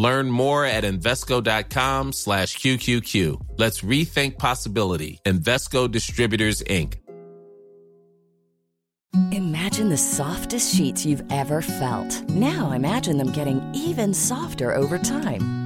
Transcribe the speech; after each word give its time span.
Learn 0.00 0.30
more 0.30 0.64
at 0.64 0.84
Invesco.com 0.84 2.12
slash 2.14 2.56
QQQ. 2.56 3.58
Let's 3.58 3.82
rethink 3.82 4.38
possibility. 4.38 5.20
Invesco 5.26 5.90
Distributors, 5.90 6.62
Inc. 6.62 6.94
Imagine 9.32 9.90
the 9.90 9.98
softest 9.98 10.74
sheets 10.74 11.04
you've 11.04 11.24
ever 11.30 11.60
felt. 11.60 12.30
Now 12.30 12.70
imagine 12.70 13.18
them 13.18 13.30
getting 13.32 13.60
even 13.74 14.14
softer 14.14 14.74
over 14.74 14.96
time. 14.98 15.59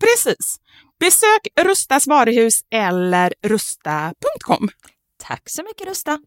Precis. 0.00 0.56
Besök 1.00 1.66
Rustas 1.66 2.06
varuhus 2.06 2.60
eller 2.70 3.32
rusta.com. 3.42 4.68
Tack 5.22 5.42
så 5.46 5.62
mycket 5.62 5.86
Rusta. 5.88 6.18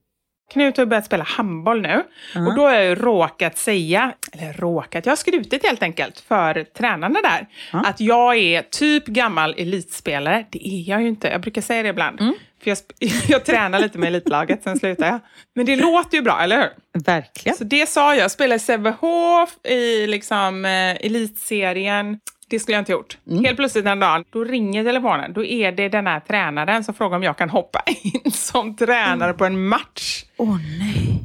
Knut 0.53 0.77
har 0.77 0.85
börjat 0.85 1.05
spela 1.05 1.23
handboll 1.23 1.81
nu 1.81 2.03
och 2.35 2.55
då 2.55 2.61
har 2.61 2.73
jag 2.73 3.03
råkat 3.03 3.57
säga, 3.57 4.13
eller 4.33 4.53
råkat, 4.53 5.05
jag 5.05 5.11
har 5.11 5.17
skrutit 5.17 5.65
helt 5.65 5.83
enkelt 5.83 6.19
för 6.19 6.63
tränarna 6.63 7.19
där, 7.21 7.47
att 7.71 7.99
jag 7.99 8.37
är 8.37 8.61
typ 8.61 9.05
gammal 9.05 9.55
elitspelare. 9.57 10.45
Det 10.49 10.67
är 10.67 10.89
jag 10.89 11.01
ju 11.01 11.07
inte, 11.07 11.27
jag 11.27 11.41
brukar 11.41 11.61
säga 11.61 11.83
det 11.83 11.89
ibland. 11.89 12.19
För 12.63 12.69
jag, 12.69 12.77
jag 13.27 13.45
tränar 13.45 13.79
lite 13.79 13.97
med 13.97 14.07
elitlaget, 14.07 14.63
sen 14.63 14.79
slutar 14.79 15.07
jag. 15.07 15.19
Men 15.55 15.65
det 15.65 15.75
låter 15.75 16.17
ju 16.17 16.21
bra, 16.23 16.39
eller 16.41 16.57
hur? 16.57 17.01
Verkligen. 17.03 17.57
Så 17.57 17.63
det 17.63 17.89
sa 17.89 18.15
jag, 18.15 18.23
jag 18.23 18.31
spelade 18.31 18.55
i 18.55 18.59
Sävehof 18.59 19.49
i 19.63 20.07
liksom, 20.07 20.65
eh, 20.65 21.05
elitserien. 21.05 22.19
Det 22.49 22.59
skulle 22.59 22.75
jag 22.75 22.81
inte 22.81 22.91
gjort. 22.91 23.17
Helt 23.43 23.57
plötsligt 23.57 23.85
en 23.85 23.99
dag, 23.99 24.25
då 24.29 24.43
ringer 24.43 24.83
telefonen. 24.83 25.33
Då 25.33 25.43
är 25.43 25.71
det 25.71 25.89
den 25.89 26.07
här 26.07 26.19
tränaren 26.19 26.83
som 26.83 26.93
frågar 26.93 27.17
om 27.17 27.23
jag 27.23 27.37
kan 27.37 27.49
hoppa 27.49 27.83
in 28.01 28.31
som 28.31 28.75
tränare 28.75 29.33
på 29.33 29.45
en 29.45 29.67
match. 29.67 30.25
Åh 30.37 30.57
nej. 30.79 31.23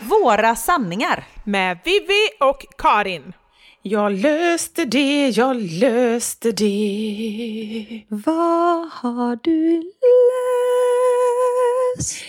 Våra 0.00 0.56
sanningar. 0.56 1.24
Med 1.44 1.78
Vivi 1.84 2.28
och 2.40 2.66
Karin. 2.78 3.32
Jag 3.84 4.12
löste 4.12 4.84
det, 4.84 5.28
jag 5.28 5.56
löste 5.56 6.52
det. 6.52 8.02
Vad 8.08 8.88
har 8.88 9.38
du 9.42 9.82
läst? 11.98 12.24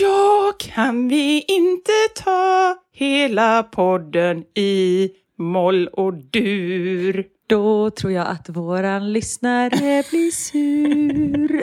Ja, 0.00 0.52
kan 0.58 1.08
vi 1.08 1.44
inte 1.48 1.92
ta 2.14 2.76
hela 2.92 3.62
podden 3.62 4.44
i 4.54 5.10
moll 5.38 5.88
och 5.88 6.14
dur? 6.14 7.26
Då 7.46 7.90
tror 7.90 8.12
jag 8.12 8.26
att 8.26 8.48
våran 8.48 9.12
lyssnare 9.12 10.04
blir 10.10 10.30
sur. 10.30 11.62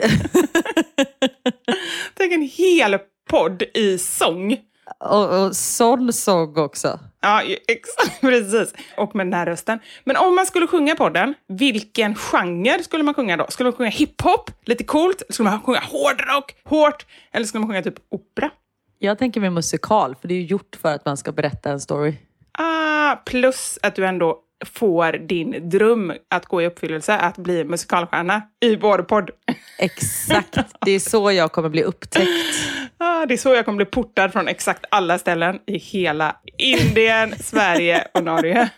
Tänk 2.14 2.32
en 2.32 2.42
hel 2.42 2.98
podd 3.30 3.62
i 3.74 3.98
sång. 3.98 4.56
Och, 4.98 5.44
och 5.44 5.56
sån 5.56 6.12
sång 6.12 6.58
också. 6.58 6.98
Ja, 7.20 7.42
exakt, 7.68 8.20
precis. 8.20 8.74
Och 8.96 9.16
med 9.16 9.26
den 9.26 9.34
här 9.34 9.46
rösten. 9.46 9.78
Men 10.04 10.16
om 10.16 10.34
man 10.34 10.46
skulle 10.46 10.66
sjunga 10.66 10.94
podden, 10.96 11.34
vilken 11.48 12.14
genre 12.14 12.82
skulle 12.82 13.02
man 13.02 13.14
sjunga 13.14 13.36
då? 13.36 13.46
Skulle 13.48 13.66
man 13.66 13.76
sjunga 13.76 13.90
hiphop, 13.90 14.50
lite 14.64 14.84
coolt? 14.84 15.22
Skulle 15.28 15.50
man 15.50 15.60
sjunga 15.60 15.80
hårdrock, 15.80 16.54
hårt? 16.64 17.06
Eller 17.32 17.46
skulle 17.46 17.60
man 17.60 17.68
sjunga 17.68 17.82
typ 17.82 17.98
opera? 18.10 18.50
Jag 18.98 19.18
tänker 19.18 19.40
med 19.40 19.52
musikal, 19.52 20.14
för 20.20 20.28
det 20.28 20.34
är 20.34 20.38
ju 20.38 20.46
gjort 20.46 20.76
för 20.82 20.94
att 20.94 21.04
man 21.04 21.16
ska 21.16 21.32
berätta 21.32 21.70
en 21.70 21.80
story. 21.80 22.14
Ah, 22.52 23.16
plus 23.16 23.78
att 23.82 23.94
du 23.94 24.06
ändå 24.06 24.38
får 24.66 25.12
din 25.12 25.68
dröm 25.70 26.12
att 26.28 26.46
gå 26.46 26.62
i 26.62 26.66
uppfyllelse, 26.66 27.16
att 27.16 27.36
bli 27.36 27.64
musikalstjärna 27.64 28.42
i 28.60 28.76
vår 28.76 28.98
podd. 28.98 29.30
Exakt, 29.78 30.56
det 30.80 30.90
är 30.90 31.00
så 31.00 31.32
jag 31.32 31.52
kommer 31.52 31.68
bli 31.68 31.82
upptäckt. 31.82 32.30
Ah, 33.02 33.26
det 33.26 33.34
är 33.34 33.38
så 33.38 33.54
jag 33.54 33.64
kommer 33.64 33.76
bli 33.76 33.86
portad 33.86 34.32
från 34.32 34.48
exakt 34.48 34.84
alla 34.90 35.18
ställen 35.18 35.58
i 35.66 35.78
hela 35.78 36.36
Indien, 36.58 37.34
Sverige 37.40 38.06
och 38.14 38.24
Norge. 38.24 38.70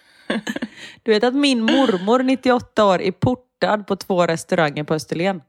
Du 1.02 1.12
vet 1.12 1.24
att 1.24 1.34
min 1.34 1.62
mormor, 1.62 2.22
98 2.22 2.84
år, 2.84 3.02
är 3.02 3.12
portad 3.12 3.86
på 3.86 3.96
två 3.96 4.26
restauranger 4.26 4.84
på 4.84 4.94
Österlen. 4.94 5.40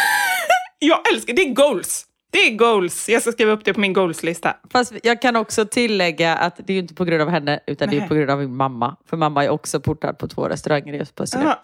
Jag 0.78 1.12
älskar, 1.12 1.34
det 1.34 1.42
är 1.42 1.54
goals! 1.54 2.06
Det 2.30 2.38
är 2.38 2.56
goals. 2.56 3.08
Jag 3.08 3.22
ska 3.22 3.32
skriva 3.32 3.52
upp 3.52 3.64
det 3.64 3.74
på 3.74 3.80
min 3.80 3.92
goals-lista. 3.92 4.56
Fast 4.72 4.92
jag 5.02 5.22
kan 5.22 5.36
också 5.36 5.64
tillägga 5.64 6.36
att 6.36 6.60
det 6.66 6.72
är 6.72 6.78
inte 6.78 6.94
på 6.94 7.04
grund 7.04 7.22
av 7.22 7.28
henne, 7.28 7.60
utan 7.66 7.88
det 7.88 7.96
är 7.96 8.00
Nej. 8.00 8.08
på 8.08 8.14
grund 8.14 8.30
av 8.30 8.38
min 8.38 8.56
mamma. 8.56 8.96
För 9.06 9.16
mamma 9.16 9.44
är 9.44 9.48
också 9.48 9.80
portad 9.80 10.18
på 10.18 10.28
två 10.28 10.48
restauranger 10.48 10.94
just 10.94 11.14
på 11.14 11.22
Österlen. 11.22 11.54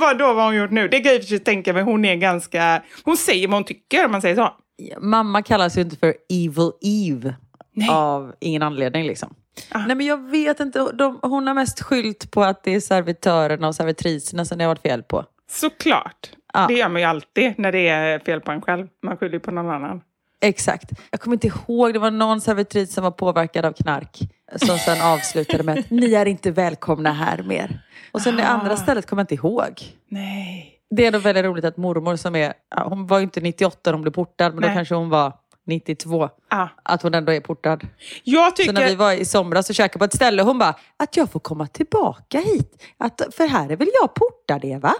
Vad 0.00 0.18
då, 0.18 0.26
vad 0.26 0.36
har 0.36 0.44
hon 0.44 0.56
gjort 0.56 0.70
nu? 0.70 0.88
Det 0.88 1.00
kan 1.00 1.12
jag 1.12 1.14
i 1.14 1.18
och 1.18 1.22
för 1.22 1.28
sig 1.28 1.38
tänka 1.38 1.72
mig. 1.72 1.82
Hon 1.82 2.04
är 2.04 2.14
ganska... 2.14 2.82
Hon 3.04 3.16
säger 3.16 3.48
vad 3.48 3.56
hon 3.56 3.64
tycker, 3.64 4.04
om 4.04 4.12
man 4.12 4.22
säger 4.22 4.36
så. 4.36 4.54
Mamma 5.00 5.42
kallas 5.42 5.78
ju 5.78 5.80
inte 5.80 5.96
för 5.96 6.14
Evil 6.28 6.70
Eve 6.80 7.34
Nej. 7.72 7.88
av 7.90 8.34
ingen 8.40 8.62
anledning 8.62 9.06
liksom. 9.06 9.34
Nej 9.74 9.96
men 9.96 10.06
jag 10.06 10.30
vet 10.30 10.60
inte, 10.60 10.92
de, 10.92 11.18
hon 11.22 11.46
har 11.46 11.54
mest 11.54 11.82
skylt 11.82 12.30
på 12.30 12.42
att 12.42 12.64
det 12.64 12.74
är 12.74 12.80
servitörerna 12.80 13.68
och 13.68 13.74
servitriserna 13.74 14.44
som 14.44 14.58
det 14.58 14.64
har 14.64 14.68
varit 14.68 14.82
fel 14.82 15.02
på. 15.02 15.24
Såklart. 15.50 16.30
Ja. 16.52 16.66
Det 16.66 16.74
gör 16.74 16.88
man 16.88 17.00
ju 17.00 17.06
alltid 17.06 17.58
när 17.58 17.72
det 17.72 17.88
är 17.88 18.18
fel 18.18 18.40
på 18.40 18.52
en 18.52 18.60
själv. 18.60 18.86
Man 19.02 19.16
skyller 19.16 19.38
på 19.38 19.50
någon 19.50 19.70
annan. 19.70 20.00
Exakt. 20.40 20.90
Jag 21.10 21.20
kommer 21.20 21.36
inte 21.36 21.46
ihåg, 21.46 21.92
det 21.92 21.98
var 21.98 22.10
någon 22.10 22.40
servitris 22.40 22.94
som 22.94 23.04
var 23.04 23.10
påverkad 23.10 23.64
av 23.64 23.72
knark. 23.72 24.18
Som 24.56 24.78
sen 24.78 25.02
avslutade 25.02 25.62
med 25.62 25.78
att 25.78 25.90
ni 25.90 26.14
är 26.14 26.26
inte 26.26 26.50
välkomna 26.50 27.12
här 27.12 27.42
mer. 27.42 27.80
Och 28.12 28.20
sen 28.20 28.36
det 28.36 28.46
andra 28.46 28.76
stället 28.76 29.06
kommer 29.06 29.20
jag 29.20 29.24
inte 29.24 29.34
ihåg. 29.34 29.82
Nej. 30.08 30.74
Det 30.90 31.02
är 31.02 31.06
ändå 31.06 31.18
väldigt 31.18 31.44
roligt 31.44 31.64
att 31.64 31.76
mormor 31.76 32.16
som 32.16 32.36
är, 32.36 32.52
hon 32.84 33.06
var 33.06 33.18
ju 33.18 33.24
inte 33.24 33.40
98 33.40 33.78
när 33.84 33.92
hon 33.92 34.02
blev 34.02 34.12
portad, 34.12 34.54
men 34.54 34.60
Nej. 34.60 34.70
då 34.70 34.74
kanske 34.74 34.94
hon 34.94 35.10
var 35.10 35.32
92. 35.66 36.28
Ja. 36.50 36.68
Att 36.82 37.02
hon 37.02 37.14
ändå 37.14 37.32
är 37.32 37.40
portad. 37.40 37.86
Jag 38.24 38.56
Så 38.56 38.72
när 38.72 38.80
vi 38.80 38.86
tycker... 38.88 38.96
var 38.96 39.12
i 39.12 39.24
somras 39.24 39.68
och 39.68 39.74
käkade 39.74 39.98
på 39.98 40.04
ett 40.04 40.14
ställe, 40.14 40.42
hon 40.42 40.58
bara, 40.58 40.74
att 40.96 41.16
jag 41.16 41.30
får 41.30 41.40
komma 41.40 41.66
tillbaka 41.66 42.38
hit. 42.38 42.82
Att, 42.98 43.22
för 43.32 43.46
här 43.46 43.70
är 43.70 43.76
väl 43.76 43.88
jag 44.00 44.14
portad 44.14 44.64
Eva? 44.64 44.94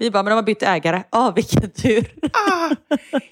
Vi 0.00 0.10
bara, 0.10 0.22
men 0.22 0.30
de 0.30 0.34
har 0.34 0.42
bytt 0.42 0.62
ägare. 0.62 1.02
Ja, 1.10 1.32
vilken 1.36 1.70
tur. 1.70 2.10
Ah, 2.22 2.74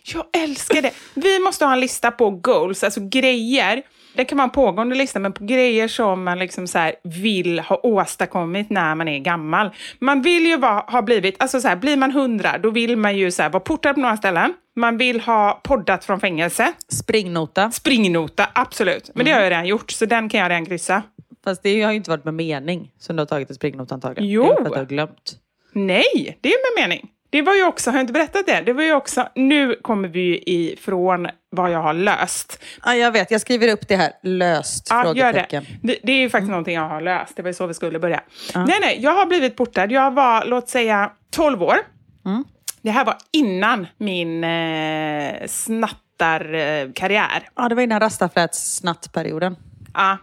jag 0.02 0.24
älskar 0.42 0.82
det. 0.82 0.92
Vi 1.14 1.38
måste 1.38 1.64
ha 1.64 1.72
en 1.72 1.80
lista 1.80 2.10
på 2.10 2.30
goals, 2.30 2.84
alltså 2.84 3.00
grejer. 3.08 3.82
Det 4.14 4.24
kan 4.24 4.38
vara 4.38 4.44
en 4.44 4.50
pågående 4.50 4.96
lista, 4.96 5.18
men 5.18 5.32
på 5.32 5.44
grejer 5.44 5.88
som 5.88 6.24
man 6.24 6.38
liksom 6.38 6.66
så 6.66 6.90
vill 7.04 7.60
ha 7.60 7.80
åstadkommit 7.82 8.70
när 8.70 8.94
man 8.94 9.08
är 9.08 9.18
gammal. 9.18 9.70
Man 9.98 10.22
vill 10.22 10.46
ju 10.46 10.56
vara, 10.56 10.80
ha 10.80 11.02
blivit, 11.02 11.42
alltså 11.42 11.60
så 11.60 11.68
här, 11.68 11.76
blir 11.76 11.96
man 11.96 12.10
hundra, 12.10 12.58
då 12.58 12.70
vill 12.70 12.96
man 12.96 13.16
ju 13.16 13.30
så 13.30 13.42
här, 13.42 13.50
vara 13.50 13.60
portad 13.60 13.94
på 13.94 14.00
några 14.00 14.16
ställen. 14.16 14.54
Man 14.76 14.98
vill 14.98 15.20
ha 15.20 15.60
poddat 15.64 16.04
från 16.04 16.20
fängelse. 16.20 16.72
Springnota. 16.88 17.70
Springnota, 17.70 18.48
absolut. 18.52 19.10
Men 19.14 19.24
det 19.24 19.32
har 19.32 19.40
jag 19.40 19.50
redan 19.50 19.66
gjort, 19.66 19.90
så 19.90 20.06
den 20.06 20.28
kan 20.28 20.40
jag 20.40 20.50
redan 20.50 20.66
kryssa. 20.66 21.02
Fast 21.44 21.62
det 21.62 21.82
har 21.82 21.90
ju 21.90 21.96
inte 21.96 22.10
varit 22.10 22.24
med 22.24 22.34
mening 22.34 22.92
som 22.98 23.16
du 23.16 23.20
har 23.20 23.26
tagit 23.26 23.50
en 23.50 23.56
springnota 23.56 23.94
antagligen. 23.94 24.30
Jo. 24.30 24.42
Det 24.42 24.48
är 24.48 24.54
för 24.54 24.64
att 24.64 24.72
du 24.72 24.78
har 24.78 24.84
glömt. 24.84 25.38
Nej, 25.76 26.38
det 26.40 26.48
är 26.48 26.74
med 26.74 26.88
mening. 26.88 27.08
Det 27.30 27.42
var 27.42 27.54
ju 27.54 27.64
också, 27.64 27.90
har 27.90 27.96
jag 27.96 28.02
inte 28.02 28.12
berättat 28.12 28.46
det? 28.46 28.62
Det 28.66 28.72
var 28.72 28.82
ju 28.82 28.92
också, 28.92 29.28
nu 29.34 29.74
kommer 29.82 30.08
vi 30.08 30.20
ju 30.20 30.40
ifrån 30.46 31.28
vad 31.50 31.70
jag 31.70 31.82
har 31.82 31.94
löst. 31.94 32.62
Ja, 32.84 32.94
jag 32.94 33.12
vet, 33.12 33.30
jag 33.30 33.40
skriver 33.40 33.72
upp 33.72 33.88
det 33.88 33.96
här. 33.96 34.12
Löst? 34.22 34.86
Ja, 34.90 35.14
gör 35.14 35.32
det. 35.32 35.46
det. 35.82 35.96
Det 36.02 36.12
är 36.12 36.16
ju 36.16 36.30
faktiskt 36.30 36.50
någonting 36.50 36.74
jag 36.74 36.88
har 36.88 37.00
löst. 37.00 37.36
Det 37.36 37.42
var 37.42 37.48
ju 37.48 37.54
så 37.54 37.66
vi 37.66 37.74
skulle 37.74 37.98
börja. 37.98 38.20
Nej, 38.54 38.78
nej, 38.80 38.98
jag 39.00 39.10
har 39.10 39.26
blivit 39.26 39.56
portad. 39.56 39.92
Jag 39.92 40.14
var, 40.14 40.44
låt 40.44 40.68
säga, 40.68 41.10
12 41.30 41.62
år. 41.62 41.76
Det 42.82 42.90
här 42.90 43.04
var 43.04 43.16
innan 43.32 43.86
min 43.96 44.44
eh, 44.44 45.34
snattarkarriär. 45.46 47.48
Ja, 47.56 47.68
det 47.68 47.74
var 47.74 47.82
innan 47.82 48.00
rastafläts-snattperioden. 48.00 49.56
Ja. 49.94 50.18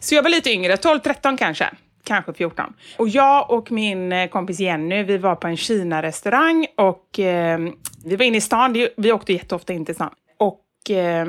Så 0.00 0.14
jag 0.14 0.22
var 0.22 0.30
lite 0.30 0.50
yngre, 0.50 0.76
12-13 0.76 1.36
kanske. 1.36 1.70
Kanske 2.04 2.32
14. 2.32 2.72
Och 2.96 3.08
jag 3.08 3.50
och 3.50 3.72
min 3.72 4.12
eh, 4.12 4.28
kompis 4.28 4.60
Jenny, 4.60 5.02
vi 5.02 5.18
var 5.18 5.34
på 5.34 5.46
en 5.48 5.56
Kina-restaurang 5.56 6.66
och 6.76 7.18
eh, 7.18 7.58
vi 8.04 8.16
var 8.16 8.24
inne 8.24 8.36
i 8.36 8.40
stan. 8.40 8.86
Vi 8.96 9.12
åkte 9.12 9.32
jätteofta 9.32 9.72
in 9.72 9.84
till 9.84 9.94
stan. 9.94 10.10
Och 10.38 10.90
eh, 10.90 11.26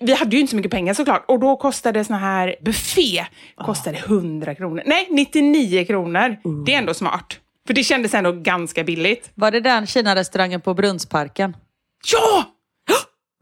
vi 0.00 0.14
hade 0.14 0.36
ju 0.36 0.40
inte 0.40 0.50
så 0.50 0.56
mycket 0.56 0.72
pengar 0.72 0.94
såklart. 0.94 1.24
Och 1.28 1.40
då 1.40 1.56
kostade 1.56 2.04
sån 2.04 2.16
här 2.16 2.56
buffé 2.60 3.26
kostade 3.56 3.96
100 3.98 4.54
kronor. 4.54 4.82
Nej, 4.86 5.08
99 5.10 5.84
kronor. 5.84 6.36
Det 6.66 6.74
är 6.74 6.78
ändå 6.78 6.94
smart. 6.94 7.40
För 7.66 7.74
det 7.74 7.84
kändes 7.84 8.14
ändå 8.14 8.32
ganska 8.32 8.84
billigt. 8.84 9.30
Var 9.34 9.50
det 9.50 9.60
den 9.60 9.86
Kina-restaurangen 9.86 10.60
på 10.60 10.74
Brunnsparken? 10.74 11.56
Ja! 12.12 12.53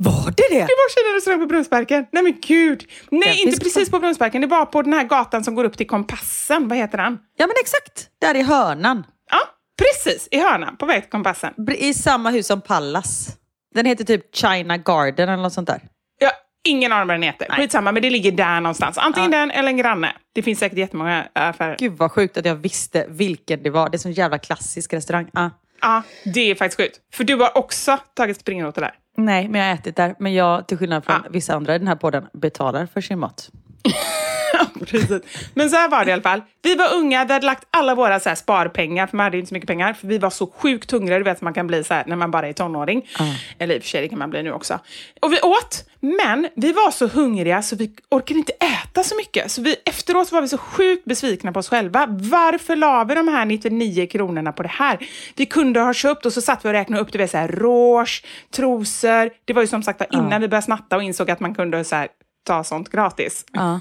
Var 0.04 0.24
det 0.36 0.46
det? 0.50 0.54
Det 0.58 0.60
var 0.60 0.94
Kina-restaurang 0.94 1.40
på 1.40 1.46
Brunnsparken. 1.46 2.06
Nej 2.12 2.22
men 2.22 2.40
gud. 2.40 2.84
Nej, 3.10 3.28
Den 3.28 3.48
inte 3.48 3.60
precis 3.60 3.90
på 3.90 3.98
Brunnsparken. 3.98 4.40
Det 4.40 4.46
var 4.46 4.66
på 4.66 4.82
den 4.82 4.92
här 4.92 5.04
gatan 5.04 5.44
som 5.44 5.54
går 5.54 5.64
upp 5.64 5.76
till 5.76 5.86
Kompassen. 5.86 6.68
Vad 6.68 6.78
heter 6.78 6.98
den? 6.98 7.18
Ja, 7.36 7.46
men 7.46 7.54
exakt. 7.60 8.08
Där 8.20 8.34
i 8.34 8.42
hörnan. 8.42 9.06
Ja, 9.30 9.38
precis. 9.78 10.28
I 10.30 10.38
hörnan, 10.40 10.76
på 10.76 10.86
väg 10.86 11.02
till 11.02 11.10
Kompassen. 11.10 11.54
I 11.76 11.94
samma 11.94 12.30
hus 12.30 12.46
som 12.46 12.60
Pallas. 12.60 13.28
Den 13.74 13.86
heter 13.86 14.04
typ 14.04 14.36
China 14.36 14.76
Garden 14.76 15.28
eller 15.28 15.42
något 15.42 15.52
sånt 15.52 15.68
där. 15.68 15.80
Ja, 16.18 16.30
ingen 16.64 16.92
aning 16.92 17.06
vad 17.06 17.14
den 17.14 17.22
heter. 17.22 17.46
Skitsamma, 17.50 17.92
men 17.92 18.02
det 18.02 18.10
ligger 18.10 18.32
där 18.32 18.60
någonstans. 18.60 18.98
Antingen 18.98 19.30
den 19.30 19.50
eller 19.50 19.68
en 19.68 19.76
granne. 19.76 20.12
Det 20.34 20.42
finns 20.42 20.58
säkert 20.58 20.78
jättemånga 20.78 21.28
affärer. 21.32 21.76
Gud 21.78 21.92
vad 21.92 22.12
sjukt 22.12 22.36
att 22.36 22.44
jag 22.44 22.54
visste 22.54 23.06
vilken 23.08 23.62
det 23.62 23.70
var. 23.70 23.88
Det 23.90 23.96
är 23.96 23.98
sån 23.98 24.12
jävla 24.12 24.38
klassisk 24.38 24.92
restaurang. 24.92 25.30
Ah. 25.34 25.50
Ja, 25.80 26.02
det 26.24 26.50
är 26.50 26.54
faktiskt 26.54 26.80
sjukt. 26.80 27.00
För 27.14 27.24
du 27.24 27.36
har 27.36 27.58
också 27.58 27.98
tagit 28.14 28.40
springnota 28.40 28.80
där. 28.80 28.94
Nej, 29.16 29.48
men 29.48 29.60
jag 29.60 29.68
har 29.68 29.74
ätit 29.74 29.96
där. 29.96 30.14
Men 30.18 30.34
jag, 30.34 30.66
till 30.68 30.78
skillnad 30.78 31.04
från 31.04 31.16
Ah. 31.16 31.28
vissa 31.30 31.54
andra 31.54 31.74
i 31.74 31.78
den 31.78 31.88
här 31.88 31.96
podden, 31.96 32.26
betalar 32.32 32.86
för 32.86 33.00
sin 33.00 33.18
mat. 33.18 33.50
Precis. 34.86 35.22
Men 35.54 35.70
så 35.70 35.76
här 35.76 35.88
var 35.88 36.04
det 36.04 36.10
i 36.10 36.12
alla 36.12 36.22
fall. 36.22 36.42
Vi 36.62 36.74
var 36.74 36.94
unga, 36.94 37.24
vi 37.24 37.32
hade 37.32 37.46
lagt 37.46 37.66
alla 37.70 37.94
våra 37.94 38.20
så 38.20 38.36
sparpengar, 38.36 39.06
för 39.06 39.16
man 39.16 39.24
hade 39.24 39.38
inte 39.38 39.48
så 39.48 39.54
mycket 39.54 39.66
pengar. 39.68 39.92
För 39.92 40.06
vi 40.06 40.18
var 40.18 40.30
så 40.30 40.46
sjukt 40.46 40.90
hungriga, 40.90 41.18
du 41.18 41.24
vet 41.24 41.38
som 41.38 41.44
man 41.44 41.54
kan 41.54 41.66
bli 41.66 41.84
så 41.84 41.94
här 41.94 42.04
när 42.06 42.16
man 42.16 42.30
bara 42.30 42.48
är 42.48 42.52
tonåring. 42.52 43.08
Eller 43.58 43.74
i 43.74 43.78
och 43.78 43.82
för 43.82 43.88
sig, 43.88 44.02
det 44.02 44.08
kan 44.08 44.18
man 44.18 44.30
bli 44.30 44.42
nu 44.42 44.52
också. 44.52 44.78
Och 45.20 45.32
vi 45.32 45.40
åt, 45.40 45.84
men 46.00 46.48
vi 46.56 46.72
var 46.72 46.90
så 46.90 47.06
hungriga 47.06 47.62
så 47.62 47.76
vi 47.76 47.92
orkade 48.08 48.38
inte 48.38 48.52
äta 48.52 49.04
så 49.04 49.16
mycket. 49.16 49.50
Så 49.50 49.62
vi, 49.62 49.76
efteråt 49.84 50.32
var 50.32 50.42
vi 50.42 50.48
så 50.48 50.58
sjukt 50.58 51.04
besvikna 51.04 51.52
på 51.52 51.58
oss 51.58 51.68
själva. 51.68 52.06
Varför 52.08 52.76
la 52.76 53.04
vi 53.04 53.14
de 53.14 53.28
här 53.28 53.44
99 53.44 54.06
kronorna 54.06 54.52
på 54.52 54.62
det 54.62 54.68
här? 54.68 54.98
Vi 55.36 55.46
kunde 55.46 55.80
ha 55.80 55.94
köpt 55.94 56.26
och 56.26 56.32
så 56.32 56.40
satt 56.40 56.64
vi 56.64 56.68
och 56.68 56.72
räknade 56.72 57.02
upp, 57.02 57.12
du 57.12 57.18
vet 57.18 57.30
så 57.30 57.38
här 57.38 57.48
rouge, 57.48 58.24
trosor. 58.50 59.30
Det 59.44 59.52
var 59.52 59.62
ju 59.62 59.68
som 59.68 59.82
sagt 59.82 60.00
var 60.00 60.20
innan 60.20 60.40
vi 60.40 60.48
började 60.48 60.64
snatta 60.64 60.96
och 60.96 61.02
insåg 61.02 61.30
att 61.30 61.40
man 61.40 61.54
kunde 61.54 61.84
så 61.84 61.96
här, 61.96 62.08
ta 62.44 62.64
sånt 62.64 62.88
gratis. 62.88 63.44
Ja. 63.52 63.80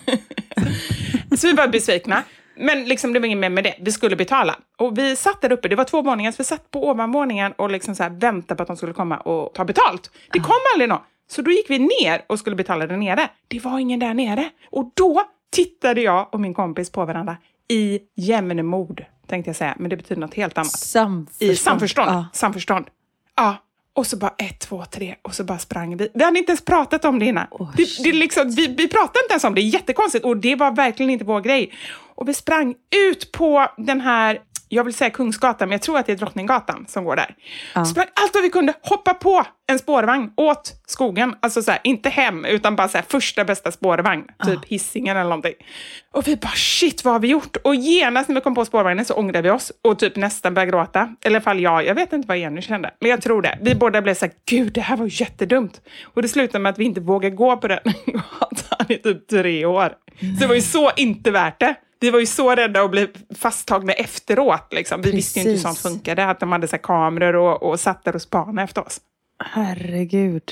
Så 1.38 1.48
vi 1.48 1.54
var 1.54 1.68
besvikna. 1.68 2.24
Men 2.56 2.86
liksom, 2.86 3.14
det 3.14 3.20
var 3.20 3.26
inget 3.26 3.38
mer 3.38 3.50
med 3.50 3.64
det. 3.64 3.76
Vi 3.80 3.92
skulle 3.92 4.16
betala. 4.16 4.56
Och 4.78 4.98
vi 4.98 5.16
satt 5.16 5.42
där 5.42 5.52
uppe, 5.52 5.68
det 5.68 5.76
var 5.76 5.84
två 5.84 6.02
våningar, 6.02 6.32
så 6.32 6.36
vi 6.38 6.44
satt 6.44 6.72
på 6.72 6.90
ovanvåningen 6.90 7.52
och 7.52 7.72
liksom 7.72 7.96
så 7.96 8.10
väntade 8.10 8.56
på 8.58 8.64
att 8.64 8.68
de 8.68 8.78
skulle 8.78 8.94
komma 8.94 9.18
och 9.18 9.54
ta 9.54 9.66
betalt. 9.66 10.12
Det 10.34 10.40
kom 10.40 10.56
aldrig 10.74 10.90
någon. 10.90 11.02
Så 11.32 11.42
då 11.42 11.52
gick 11.52 11.70
vi 11.70 11.80
ner 11.80 12.22
och 12.28 12.40
skulle 12.40 12.56
betala 12.56 12.88
där 12.88 12.98
nere. 12.98 13.30
Det 13.48 13.60
var 13.60 13.80
ingen 13.80 14.00
där 14.00 14.14
nere. 14.14 14.50
Och 14.72 14.92
då 14.94 15.24
tittade 15.52 16.02
jag 16.02 16.28
och 16.32 16.40
min 16.40 16.54
kompis 16.54 16.90
på 16.92 17.06
varandra 17.06 17.38
i 17.68 18.00
jämnmod, 18.16 19.06
tänkte 19.28 19.50
jag 19.50 19.56
säga. 19.56 19.76
Men 19.80 19.90
det 19.90 19.98
betyder 19.98 20.22
något 20.22 20.34
helt 20.34 20.58
annat. 20.58 20.72
Samförstånd. 20.72 21.52
I 21.52 21.56
samförstånd. 21.56 22.12
Ja. 22.12 22.26
Samförstånd. 22.34 22.86
Ja. 23.36 23.58
Och 23.94 24.08
så 24.08 24.18
bara 24.18 24.34
ett, 24.38 24.60
två, 24.60 24.86
tre 24.86 25.16
och 25.22 25.36
så 25.36 25.44
bara 25.44 25.60
sprang 25.60 25.98
vi. 25.98 26.10
Vi 26.14 26.24
hade 26.24 26.40
inte 26.40 26.52
ens 26.52 26.66
pratat 26.66 27.06
om 27.06 27.20
det 27.20 27.26
innan. 27.26 27.48
det, 27.78 28.04
det 28.04 28.10
är 28.10 28.14
liksom, 28.14 28.52
vi, 28.52 28.68
vi 28.68 28.88
pratade 28.88 29.20
inte 29.24 29.34
ens 29.34 29.44
om 29.44 29.56
det, 29.56 29.62
jättekonstigt. 29.62 30.26
Och 30.26 30.38
det 30.38 30.56
var 30.56 30.72
verkligen 30.72 31.10
inte 31.10 31.26
vår 31.26 31.42
grej. 31.42 31.74
Och 32.16 32.30
vi 32.30 32.34
sprang 32.34 32.76
ut 33.10 33.32
på 33.32 33.68
den 33.78 34.02
här, 34.02 34.40
jag 34.74 34.84
vill 34.84 34.94
säga 34.94 35.10
Kungsgatan, 35.10 35.70
men 35.70 35.72
jag 35.72 35.82
tror 35.82 35.98
att 35.98 36.06
det 36.06 36.12
är 36.12 36.16
Drottninggatan 36.18 36.86
som 36.88 37.04
går 37.06 37.16
där. 37.16 37.36
Sprang 37.86 38.08
allt 38.14 38.34
vad 38.34 38.44
vi 38.44 38.50
kunde, 38.50 38.74
hoppa 38.82 39.14
på 39.14 39.46
en 39.68 39.80
spårvagn 39.80 40.32
åt 40.38 40.74
skogen. 40.88 41.36
Alltså 41.40 41.62
så 41.62 41.72
här, 41.72 41.80
inte 41.84 42.10
hem, 42.10 42.46
utan 42.46 42.76
bara 42.76 42.88
så 42.88 42.98
här, 42.98 43.06
första 43.10 43.46
bästa 43.46 43.72
spårvagn. 43.72 44.24
Typ 44.46 44.66
Hisingen 44.66 45.18
eller 45.18 45.30
någonting. 45.30 45.54
Och 46.14 46.28
vi 46.28 46.36
bara 46.36 46.52
shit, 46.56 47.04
vad 47.04 47.14
har 47.14 47.20
vi 47.20 47.28
gjort? 47.28 47.58
Och 47.64 47.76
genast 47.76 48.30
när 48.30 48.36
vi 48.36 48.42
kom 48.42 48.56
på 48.56 48.66
spårvagnen 48.66 49.06
så 49.06 49.14
ångrade 49.14 49.42
vi 49.42 49.50
oss 49.50 49.72
och 49.84 50.00
typ 50.00 50.16
nästan 50.16 50.54
började 50.54 50.72
gråta. 50.72 51.16
Eller 51.26 51.40
fall 51.40 51.60
jag, 51.60 51.86
jag 51.86 51.96
vet 51.96 52.14
inte 52.14 52.28
vad 52.28 52.38
Jenny 52.38 52.62
kände. 52.62 52.92
Men 53.00 53.10
jag 53.10 53.22
tror 53.22 53.42
det. 53.42 53.58
Vi 53.62 53.76
båda 53.76 54.02
blev 54.02 54.14
så 54.14 54.26
här, 54.26 54.34
gud 54.50 54.74
det 54.74 54.82
här 54.82 54.98
var 54.98 55.22
jättedumt. 55.22 55.82
Och 56.04 56.22
det 56.22 56.28
slutade 56.28 56.60
med 56.60 56.70
att 56.70 56.80
vi 56.80 56.84
inte 56.86 57.02
vågade 57.02 57.36
gå 57.36 57.58
på 57.58 57.68
den 57.68 57.80
gatan 58.06 58.86
i 58.90 58.98
typ 58.98 59.28
tre 59.28 59.66
år. 59.66 59.94
Så 60.20 60.26
det 60.40 60.48
var 60.48 60.56
ju 60.56 60.62
så 60.62 60.92
inte 60.96 61.32
värt 61.32 61.60
det. 61.60 61.76
Vi 62.02 62.10
var 62.10 62.20
ju 62.20 62.26
så 62.26 62.56
rädda 62.56 62.82
att 62.82 62.92
bli 62.92 63.08
fasttagna 63.36 63.94
efteråt. 63.94 64.74
Liksom. 64.74 65.02
Vi 65.02 65.12
visste 65.12 65.40
ju 65.40 65.42
inte 65.42 65.50
hur 65.50 65.64
Precis. 65.64 65.82
sånt 65.82 65.94
funkade. 65.94 66.26
Att 66.26 66.40
de 66.40 66.52
hade 66.52 66.68
så 66.68 66.78
kameror 66.78 67.36
och, 67.36 67.64
och 67.64 67.80
satt 67.80 68.04
där 68.04 68.16
och 68.16 68.22
spanade 68.22 68.62
efter 68.62 68.86
oss. 68.86 69.02
Herregud. 69.44 70.44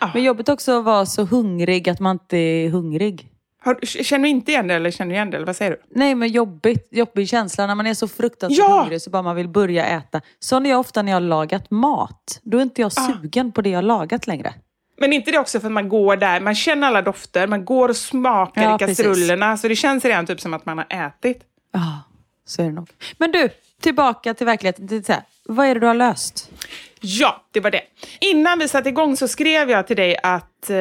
Ja. 0.00 0.10
Men 0.14 0.22
jobbigt 0.22 0.48
också 0.48 0.78
att 0.78 0.84
vara 0.84 1.06
så 1.06 1.24
hungrig 1.24 1.88
att 1.88 2.00
man 2.00 2.16
inte 2.16 2.36
är 2.36 2.68
hungrig. 2.68 3.28
Har, 3.64 3.78
känner 3.84 4.22
du 4.22 4.28
inte 4.28 4.50
igen 4.52 4.66
det 4.68 4.74
eller 4.74 4.90
känner 4.90 5.10
du 5.10 5.14
igen 5.14 5.30
det? 5.30 5.36
Eller 5.36 5.46
vad 5.46 5.56
säger 5.56 5.70
du? 5.70 5.80
Nej, 5.94 6.14
men 6.14 6.28
jobbigt. 6.28 6.88
Jobbig 6.90 7.28
känsla 7.28 7.66
när 7.66 7.74
man 7.74 7.86
är 7.86 7.94
så 7.94 8.08
fruktansvärt 8.08 8.58
Ja! 8.58 8.80
hungrig 8.80 9.02
så 9.02 9.10
bara 9.10 9.22
man 9.22 9.36
vill 9.36 9.48
börja 9.48 9.86
äta. 9.86 10.20
Sån 10.38 10.66
är 10.66 10.70
jag 10.70 10.80
ofta 10.80 11.02
när 11.02 11.12
jag 11.12 11.16
har 11.16 11.20
lagat 11.20 11.70
mat. 11.70 12.40
Då 12.42 12.58
är 12.58 12.62
inte 12.62 12.80
jag 12.80 12.92
sugen 12.92 13.52
på 13.52 13.62
det 13.62 13.70
jag 13.70 13.78
har 13.78 13.82
lagat 13.82 14.26
längre. 14.26 14.54
Men 15.02 15.12
inte 15.12 15.30
det 15.30 15.38
också 15.38 15.60
för 15.60 15.66
att 15.66 15.72
man 15.72 15.88
går 15.88 16.16
där, 16.16 16.40
man 16.40 16.54
känner 16.54 16.86
alla 16.86 17.02
dofter, 17.02 17.46
man 17.46 17.64
går 17.64 17.88
och 17.88 17.96
smakar 17.96 18.62
Ja, 18.62 18.76
i 18.76 18.78
kastrullerna. 18.78 19.56
Så 19.56 19.68
det 19.68 19.76
känns 19.76 20.04
redan 20.04 20.26
typ 20.26 20.40
som 20.40 20.54
att 20.54 20.66
man 20.66 20.78
har 20.78 20.86
ätit. 20.90 21.42
Ja, 21.72 22.02
så 22.46 22.62
är 22.62 22.66
det 22.66 22.72
nog. 22.72 22.90
Men 23.18 23.32
du, 23.32 23.48
tillbaka 23.80 24.34
till 24.34 24.46
verkligheten. 24.46 24.98
Är 24.98 25.02
så 25.02 25.12
här, 25.12 25.22
vad 25.44 25.66
är 25.66 25.74
det 25.74 25.80
du 25.80 25.86
har 25.86 25.94
löst? 25.94 26.50
Ja, 27.00 27.44
det 27.52 27.60
var 27.60 27.70
det. 27.70 27.82
Innan 28.20 28.58
vi 28.58 28.68
satte 28.68 28.88
igång 28.88 29.16
så 29.16 29.28
skrev 29.28 29.70
jag 29.70 29.86
till 29.86 29.96
dig 29.96 30.16
att 30.22 30.70
eh, 30.70 30.76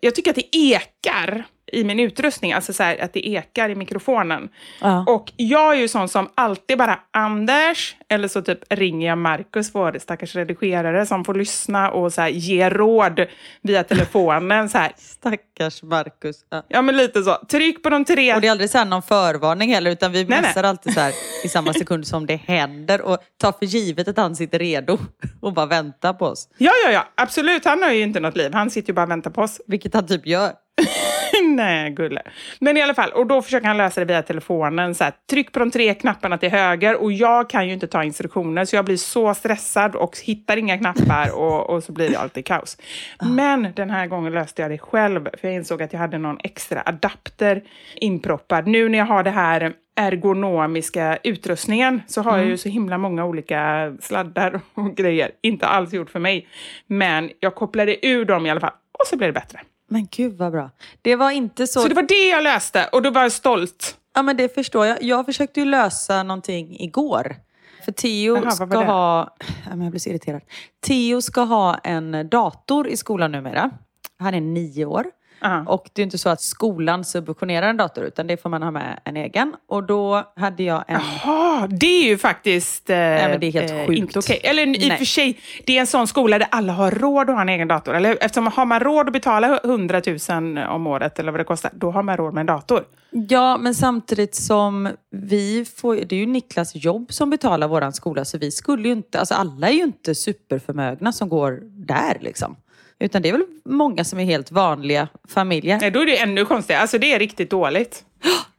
jag 0.00 0.14
tycker 0.14 0.30
att 0.30 0.36
det 0.36 0.56
ekar 0.56 1.44
i 1.72 1.84
min 1.84 2.00
utrustning, 2.00 2.52
alltså 2.52 2.72
så 2.72 2.82
här, 2.82 3.02
att 3.02 3.12
det 3.12 3.28
ekar 3.28 3.68
i 3.68 3.74
mikrofonen. 3.74 4.48
Ja. 4.80 5.04
Och 5.08 5.32
jag 5.36 5.74
är 5.74 5.80
ju 5.80 5.88
sån 5.88 6.08
som 6.08 6.28
alltid 6.34 6.78
bara 6.78 6.98
Anders, 7.10 7.96
eller 8.08 8.28
så 8.28 8.42
typ 8.42 8.58
ringer 8.68 9.08
jag 9.08 9.18
Marcus, 9.18 9.74
vår 9.74 9.98
stackars 9.98 10.34
redigerare, 10.34 11.06
som 11.06 11.24
får 11.24 11.34
lyssna 11.34 11.90
och 11.90 12.12
så 12.12 12.20
här, 12.20 12.28
ge 12.28 12.70
råd 12.70 13.26
via 13.62 13.84
telefonen. 13.84 14.68
Så 14.68 14.78
här. 14.78 14.92
Stackars 14.96 15.82
Marcus. 15.82 16.36
Ja. 16.50 16.62
Ja, 16.68 16.82
men 16.82 16.96
lite 16.96 17.22
så. 17.22 17.38
Tryck 17.48 17.82
på 17.82 17.90
de 17.90 18.04
tre... 18.04 18.34
Och 18.34 18.40
det 18.40 18.46
är 18.46 18.50
aldrig 18.50 18.70
så 18.70 18.78
här 18.78 18.84
någon 18.84 19.02
förvarning 19.02 19.74
heller, 19.74 19.90
utan 19.90 20.12
vi 20.12 20.26
messar 20.26 20.64
alltid 20.64 20.94
så 20.94 21.00
här 21.00 21.12
i 21.44 21.48
samma 21.48 21.72
sekund 21.82 22.06
som 22.06 22.26
det 22.26 22.36
händer 22.36 23.00
och 23.00 23.18
tar 23.40 23.52
för 23.52 23.66
givet 23.66 24.08
att 24.08 24.16
han 24.16 24.36
sitter 24.36 24.58
redo 24.58 24.98
och 25.40 25.52
bara 25.52 25.66
väntar 25.66 26.12
på 26.12 26.26
oss. 26.26 26.48
Ja, 26.58 26.72
ja, 26.84 26.92
ja, 26.92 27.08
absolut. 27.14 27.64
Han 27.64 27.82
har 27.82 27.90
ju 27.90 28.02
inte 28.02 28.20
något 28.20 28.36
liv. 28.36 28.52
Han 28.54 28.70
sitter 28.70 28.88
ju 28.88 28.94
bara 28.94 29.02
och 29.02 29.10
väntar 29.10 29.30
på 29.30 29.40
oss. 29.40 29.60
Vilket 29.66 29.94
han 29.94 30.06
typ 30.06 30.26
gör. 30.26 30.52
Nej, 31.56 31.90
gulle. 31.90 32.22
Men 32.60 32.76
i 32.76 32.82
alla 32.82 32.94
fall, 32.94 33.10
och 33.10 33.26
då 33.26 33.42
försöker 33.42 33.66
han 33.66 33.76
lösa 33.76 34.00
det 34.00 34.06
via 34.06 34.22
telefonen. 34.22 34.94
Så 34.94 35.04
här, 35.04 35.12
tryck 35.30 35.52
på 35.52 35.58
de 35.58 35.70
tre 35.70 35.94
knapparna 35.94 36.38
till 36.38 36.50
höger 36.50 37.02
och 37.02 37.12
jag 37.12 37.50
kan 37.50 37.66
ju 37.66 37.74
inte 37.74 37.86
ta 37.86 38.04
instruktioner 38.04 38.64
så 38.64 38.76
jag 38.76 38.84
blir 38.84 38.96
så 38.96 39.34
stressad 39.34 39.94
och 39.94 40.18
hittar 40.24 40.56
inga 40.56 40.78
knappar 40.78 41.34
och, 41.34 41.70
och 41.70 41.84
så 41.84 41.92
blir 41.92 42.10
det 42.10 42.16
alltid 42.16 42.46
kaos. 42.46 42.78
Men 43.22 43.72
den 43.76 43.90
här 43.90 44.06
gången 44.06 44.32
löste 44.32 44.62
jag 44.62 44.70
det 44.70 44.78
själv 44.78 45.28
för 45.40 45.48
jag 45.48 45.54
insåg 45.54 45.82
att 45.82 45.92
jag 45.92 46.00
hade 46.00 46.18
någon 46.18 46.38
extra 46.44 46.82
adapter 46.86 47.62
inproppad. 47.94 48.66
Nu 48.66 48.88
när 48.88 48.98
jag 48.98 49.06
har 49.06 49.22
det 49.22 49.30
här 49.30 49.72
ergonomiska 49.96 51.18
utrustningen 51.24 52.02
så 52.06 52.22
har 52.22 52.38
jag 52.38 52.46
ju 52.46 52.56
så 52.56 52.68
himla 52.68 52.98
många 52.98 53.24
olika 53.24 53.92
sladdar 54.00 54.60
och 54.74 54.96
grejer. 54.96 55.30
Inte 55.42 55.66
alls 55.66 55.92
gjort 55.92 56.10
för 56.10 56.20
mig. 56.20 56.48
Men 56.86 57.30
jag 57.40 57.54
kopplade 57.54 58.06
ur 58.06 58.24
dem 58.24 58.46
i 58.46 58.50
alla 58.50 58.60
fall 58.60 58.74
och 58.98 59.06
så 59.06 59.16
blev 59.16 59.28
det 59.28 59.40
bättre. 59.40 59.60
Men 59.92 60.08
gud 60.10 60.38
vad 60.38 60.52
bra. 60.52 60.70
Det 61.02 61.16
var 61.16 61.30
inte 61.30 61.66
så... 61.66 61.80
Så 61.80 61.88
det 61.88 61.94
var 61.94 62.02
det 62.02 62.28
jag 62.28 62.42
löste 62.42 62.88
och 62.92 63.02
då 63.02 63.10
var 63.10 63.22
jag 63.22 63.32
stolt. 63.32 63.96
Ja 64.14 64.22
men 64.22 64.36
det 64.36 64.54
förstår 64.54 64.86
jag. 64.86 65.02
Jag 65.02 65.26
försökte 65.26 65.60
ju 65.60 65.66
lösa 65.66 66.22
någonting 66.22 66.80
igår. 66.80 67.36
För 67.84 68.06
Jaha, 68.06 68.40
vad 68.44 68.54
ska 68.54 68.66
det? 68.66 68.76
ha... 68.76 69.36
Ja, 69.38 69.70
men 69.70 69.80
jag 69.82 69.90
blir 69.90 70.00
så 70.00 70.10
irriterad. 70.10 70.42
Theo 70.86 71.22
ska 71.22 71.40
ha 71.40 71.74
en 71.74 72.28
dator 72.28 72.88
i 72.88 72.96
skolan 72.96 73.32
numera. 73.32 73.70
Han 74.18 74.34
är 74.34 74.40
nio 74.40 74.84
år. 74.84 75.06
Ja. 75.42 75.64
Och 75.66 75.90
det 75.92 76.02
är 76.02 76.04
inte 76.04 76.18
så 76.18 76.28
att 76.28 76.40
skolan 76.40 77.04
subventionerar 77.04 77.68
en 77.68 77.76
dator 77.76 78.04
utan 78.04 78.26
det 78.26 78.36
får 78.36 78.50
man 78.50 78.62
ha 78.62 78.70
med 78.70 79.00
en 79.04 79.16
egen. 79.16 79.54
Och 79.68 79.84
då 79.84 80.32
hade 80.36 80.62
jag 80.62 80.84
en... 80.88 81.00
Jaha, 81.24 81.66
det 81.66 81.86
är 81.86 82.04
ju 82.04 82.18
faktiskt 82.18 82.90
eh, 82.90 82.96
men 82.96 83.40
det 83.40 83.46
är 83.46 83.52
helt 83.52 83.70
eh, 83.70 83.86
sjukt. 83.86 83.98
inte 83.98 84.18
okej. 84.18 84.40
Eller 84.44 84.62
i 84.62 84.66
Nej. 84.66 84.92
och 84.92 84.98
för 84.98 85.04
sig, 85.04 85.38
det 85.66 85.76
är 85.76 85.80
en 85.80 85.86
sån 85.86 86.06
skola 86.06 86.38
där 86.38 86.48
alla 86.50 86.72
har 86.72 86.90
råd 86.90 87.30
att 87.30 87.36
ha 87.36 87.42
en 87.42 87.48
egen 87.48 87.68
dator. 87.68 87.94
Eller 87.94 88.18
eftersom 88.20 88.46
har 88.46 88.64
man 88.64 88.80
råd 88.80 89.06
att 89.06 89.12
betala 89.12 89.60
100 89.64 90.02
000 90.28 90.58
om 90.58 90.86
året 90.86 91.18
eller 91.18 91.32
vad 91.32 91.40
det 91.40 91.44
kostar, 91.44 91.70
då 91.74 91.90
har 91.90 92.02
man 92.02 92.16
råd 92.16 92.34
med 92.34 92.40
en 92.40 92.46
dator. 92.46 92.84
Ja, 93.10 93.56
men 93.56 93.74
samtidigt 93.74 94.34
som 94.34 94.88
vi 95.10 95.66
får... 95.76 95.96
Det 95.96 96.16
är 96.16 96.20
ju 96.20 96.26
Niklas 96.26 96.74
jobb 96.74 97.12
som 97.12 97.30
betalar 97.30 97.68
våran 97.68 97.92
skola 97.92 98.24
så 98.24 98.38
vi 98.38 98.50
skulle 98.50 98.88
ju 98.88 98.92
inte... 98.92 99.18
Alltså 99.18 99.34
alla 99.34 99.68
är 99.68 99.72
ju 99.72 99.82
inte 99.82 100.14
superförmögna 100.14 101.12
som 101.12 101.28
går 101.28 101.60
där 101.62 102.18
liksom. 102.20 102.56
Utan 103.04 103.22
det 103.22 103.28
är 103.28 103.32
väl 103.32 103.44
många 103.64 104.04
som 104.04 104.18
är 104.18 104.24
helt 104.24 104.50
vanliga 104.50 105.08
familjer. 105.28 105.78
Nej, 105.80 105.90
då 105.90 106.00
är 106.00 106.06
det 106.06 106.18
ännu 106.20 106.44
konstigare. 106.44 106.80
Alltså 106.82 106.98
det 106.98 107.12
är 107.12 107.18
riktigt 107.18 107.50
dåligt. 107.50 108.04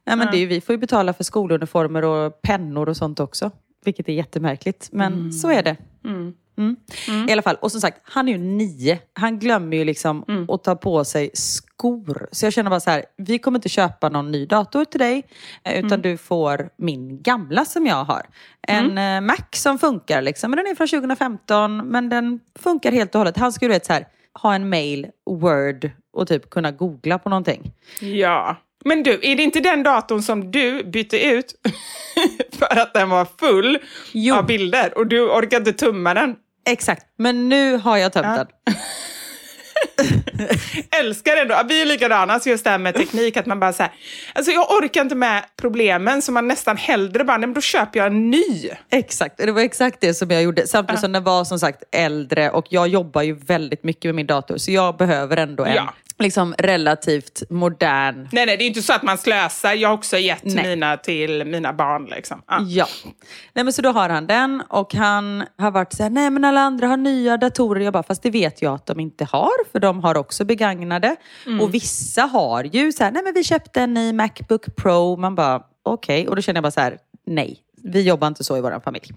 Nej, 0.05 0.17
men 0.17 0.27
det 0.31 0.37
är 0.37 0.47
vi 0.47 0.61
får 0.61 0.73
ju 0.73 0.77
betala 0.79 1.13
för 1.13 1.23
skoluniformer 1.23 2.03
och 2.05 2.41
pennor 2.41 2.89
och 2.89 2.97
sånt 2.97 3.19
också. 3.19 3.51
Vilket 3.85 4.09
är 4.09 4.13
jättemärkligt. 4.13 4.89
Men 4.91 5.33
så 5.33 5.49
är 5.51 5.63
det. 5.63 5.75
Mm. 6.57 6.75
I 7.29 7.31
alla 7.31 7.41
fall, 7.41 7.55
och 7.61 7.71
som 7.71 7.81
sagt, 7.81 7.97
han 8.03 8.27
är 8.27 8.31
ju 8.31 8.37
nio. 8.37 8.99
Han 9.13 9.39
glömmer 9.39 9.77
ju 9.77 9.83
liksom 9.85 10.45
att 10.49 10.63
ta 10.63 10.75
på 10.75 11.03
sig 11.03 11.29
skor. 11.33 12.27
Så 12.31 12.45
jag 12.45 12.53
känner 12.53 12.69
bara 12.69 12.79
så 12.79 12.89
här, 12.89 13.05
vi 13.17 13.39
kommer 13.39 13.57
inte 13.57 13.69
köpa 13.69 14.09
någon 14.09 14.31
ny 14.31 14.45
dator 14.45 14.85
till 14.85 14.99
dig. 14.99 15.23
eh, 15.63 15.85
Utan 15.85 16.01
du 16.01 16.17
får 16.17 16.69
min 16.77 17.21
gamla 17.21 17.65
som 17.65 17.85
jag 17.85 18.03
har. 18.03 18.21
En 18.67 18.97
eh, 18.97 19.21
Mac 19.21 19.37
som 19.51 19.79
funkar 19.79 20.21
liksom. 20.21 20.51
Men 20.51 20.57
den 20.57 20.67
är 20.67 20.75
från 20.75 20.87
2015. 20.87 21.77
Men 21.77 22.09
den 22.09 22.39
funkar 22.59 22.91
helt 22.91 23.15
och 23.15 23.19
hållet. 23.19 23.37
Han 23.37 23.53
skulle 23.53 23.69
du 23.69 23.73
vet 23.73 23.85
så 23.85 23.93
här, 23.93 24.07
ha 24.41 24.55
en 24.55 24.69
mail, 24.69 25.07
word 25.29 25.91
och 26.13 26.27
typ 26.27 26.49
kunna 26.49 26.71
googla 26.71 27.19
på 27.19 27.29
någonting. 27.29 27.71
Ja. 27.99 28.55
Men 28.85 29.03
du, 29.03 29.11
är 29.11 29.35
det 29.35 29.43
inte 29.43 29.59
den 29.59 29.83
datorn 29.83 30.21
som 30.21 30.51
du 30.51 30.83
bytte 30.83 31.25
ut 31.25 31.53
för 32.59 32.79
att 32.79 32.93
den 32.93 33.09
var 33.09 33.27
full 33.39 33.79
Jo. 34.11 34.35
av 34.35 34.45
bilder 34.45 34.97
och 34.97 35.07
du 35.07 35.21
orkade 35.29 35.73
tumma 35.73 36.13
den? 36.13 36.35
Exakt, 36.69 37.05
men 37.17 37.49
nu 37.49 37.77
har 37.77 37.97
jag 37.97 38.13
tömt 38.13 38.25
den. 38.37 38.47
älskar 40.99 41.37
ändå, 41.37 41.61
vi 41.69 41.81
är 41.81 41.85
likadana, 41.85 42.39
så 42.39 42.49
just 42.49 42.63
det 42.63 42.69
här 42.69 42.77
med 42.77 42.95
teknik, 42.95 43.37
att 43.37 43.45
man 43.45 43.59
bara 43.59 43.73
så 43.73 43.83
här, 43.83 43.91
alltså 44.33 44.51
jag 44.51 44.71
orkar 44.71 45.01
inte 45.01 45.15
med 45.15 45.43
problemen 45.61 46.21
så 46.21 46.31
man 46.31 46.47
nästan 46.47 46.77
hellre 46.77 47.23
bara, 47.23 47.37
nej 47.37 47.47
men 47.47 47.53
då 47.53 47.61
köper 47.61 47.99
jag 47.99 48.07
en 48.07 48.29
ny. 48.29 48.69
Exakt, 48.91 49.37
det 49.37 49.51
var 49.51 49.61
exakt 49.61 50.01
det 50.01 50.13
som 50.13 50.31
jag 50.31 50.43
gjorde. 50.43 50.67
Samtidigt 50.67 51.01
som 51.01 51.11
den 51.11 51.23
var 51.23 51.43
som 51.43 51.59
sagt 51.59 51.83
äldre 51.91 52.49
och 52.49 52.65
jag 52.69 52.87
jobbar 52.87 53.21
ju 53.21 53.33
väldigt 53.33 53.83
mycket 53.83 54.03
med 54.05 54.15
min 54.15 54.27
dator. 54.27 54.57
Så 54.57 54.71
jag 54.71 54.97
behöver 54.97 55.37
ändå 55.37 55.65
en 55.65 55.75
Ja. 55.75 55.93
Liksom, 56.19 56.55
relativt 56.57 57.43
modern... 57.49 58.29
Nej, 58.31 58.45
nej, 58.45 58.57
det 58.57 58.63
är 58.63 58.67
inte 58.67 58.81
så 58.81 58.93
att 58.93 59.03
man 59.03 59.17
slösar. 59.17 59.73
Jag 59.73 59.89
har 59.89 59.95
också 59.95 60.17
gett 60.17 60.43
Nej. 60.43 60.67
mina 60.67 60.97
till 60.97 61.45
mina 61.45 61.73
barn. 61.73 62.05
Liksom. 62.05 62.41
Ja. 62.47 62.61
Ja. 62.61 62.87
Nej, 63.53 63.63
men 63.63 63.73
så 63.73 63.81
då 63.81 63.89
har 63.89 64.09
han 64.09 64.27
den 64.27 64.63
och 64.69 64.93
han 64.93 65.43
har 65.57 65.71
varit 65.71 65.93
så 65.93 66.03
här, 66.03 66.09
nej 66.09 66.29
men 66.29 66.45
alla 66.45 66.61
andra 66.61 66.87
har 66.87 66.97
nya 66.97 67.37
datorer. 67.37 67.81
Jag 67.81 67.93
bara, 67.93 68.03
fast 68.03 68.23
det 68.23 68.29
vet 68.29 68.61
jag 68.61 68.73
att 68.73 68.85
de 68.85 68.99
inte 68.99 69.25
har, 69.25 69.71
för 69.71 69.79
de 69.79 70.03
har 70.03 70.17
också 70.17 70.45
begagnade. 70.45 71.15
Och 71.61 71.73
vissa 71.73 72.21
har 72.21 72.63
ju 72.63 72.91
så 72.91 73.03
här, 73.03 73.11
nej 73.11 73.23
men 73.23 73.33
vi 73.33 73.43
köpte 73.43 73.81
en 73.81 73.93
ny 73.93 74.13
Macbook 74.13 74.75
Pro. 74.75 75.17
Man 75.17 75.35
bara, 75.35 75.61
okej. 75.83 76.27
Och 76.27 76.35
då 76.35 76.41
känner 76.41 76.57
jag 76.57 76.63
bara 76.63 76.71
så 76.71 76.81
här, 76.81 76.97
nej, 77.25 77.59
vi 77.83 78.01
jobbar 78.01 78.27
inte 78.27 78.43
så 78.43 78.57
i 78.57 78.61
vår 78.61 78.79
familj. 78.83 79.13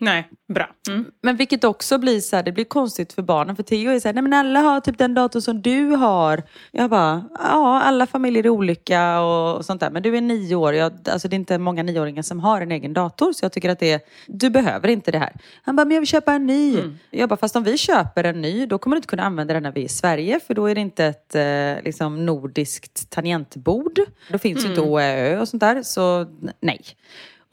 Nej, 0.00 0.28
bra. 0.54 0.70
Mm. 0.88 1.04
Men 1.22 1.36
vilket 1.36 1.64
också 1.64 1.98
blir 1.98 2.20
så 2.20 2.36
här, 2.36 2.42
det 2.42 2.52
blir 2.52 2.64
konstigt 2.64 3.12
för 3.12 3.22
barnen. 3.22 3.56
För 3.56 3.62
Theo 3.62 3.90
är 3.90 4.00
så 4.00 4.08
här, 4.08 4.12
nej 4.12 4.22
men 4.22 4.32
alla 4.32 4.60
har 4.60 4.80
typ 4.80 4.98
den 4.98 5.14
dator 5.14 5.40
som 5.40 5.62
du 5.62 5.86
har. 5.86 6.42
Jag 6.70 6.90
bara, 6.90 7.24
ja 7.38 7.82
alla 7.82 8.06
familjer 8.06 8.44
är 8.44 8.48
olika 8.48 9.20
och 9.20 9.64
sånt 9.64 9.80
där. 9.80 9.90
Men 9.90 10.02
du 10.02 10.16
är 10.16 10.20
nio 10.20 10.54
år, 10.54 10.74
jag, 10.74 10.92
alltså 11.08 11.28
det 11.28 11.34
är 11.34 11.38
inte 11.38 11.58
många 11.58 11.82
nioåringar 11.82 12.22
som 12.22 12.40
har 12.40 12.60
en 12.60 12.72
egen 12.72 12.92
dator. 12.92 13.32
Så 13.32 13.44
jag 13.44 13.52
tycker 13.52 13.68
att 13.68 13.78
det 13.78 13.92
är, 13.92 14.00
du 14.26 14.50
behöver 14.50 14.88
inte 14.88 15.10
det 15.10 15.18
här. 15.18 15.32
Han 15.62 15.76
bara, 15.76 15.84
men 15.84 15.94
jag 15.94 16.00
vill 16.00 16.08
köpa 16.08 16.32
en 16.32 16.46
ny. 16.46 16.78
Jag 17.10 17.28
bara, 17.28 17.36
fast 17.36 17.56
om 17.56 17.64
vi 17.64 17.78
köper 17.78 18.24
en 18.24 18.40
ny, 18.40 18.66
då 18.66 18.78
kommer 18.78 18.96
du 18.96 18.98
inte 18.98 19.08
kunna 19.08 19.22
använda 19.22 19.54
den 19.54 19.62
när 19.62 19.72
vi 19.72 19.80
är 19.80 19.84
i 19.84 19.88
Sverige. 19.88 20.40
För 20.46 20.54
då 20.54 20.66
är 20.66 20.74
det 20.74 20.80
inte 20.80 21.04
ett 21.04 21.34
eh, 21.34 21.84
liksom 21.84 22.26
nordiskt 22.26 23.10
tangentbord. 23.10 24.00
Då 24.30 24.38
finns 24.38 24.64
ju 24.64 24.68
inte 24.68 24.80
OÖ 24.80 25.40
och 25.40 25.48
sånt 25.48 25.60
där. 25.60 25.82
Så 25.82 26.26
nej. 26.60 26.80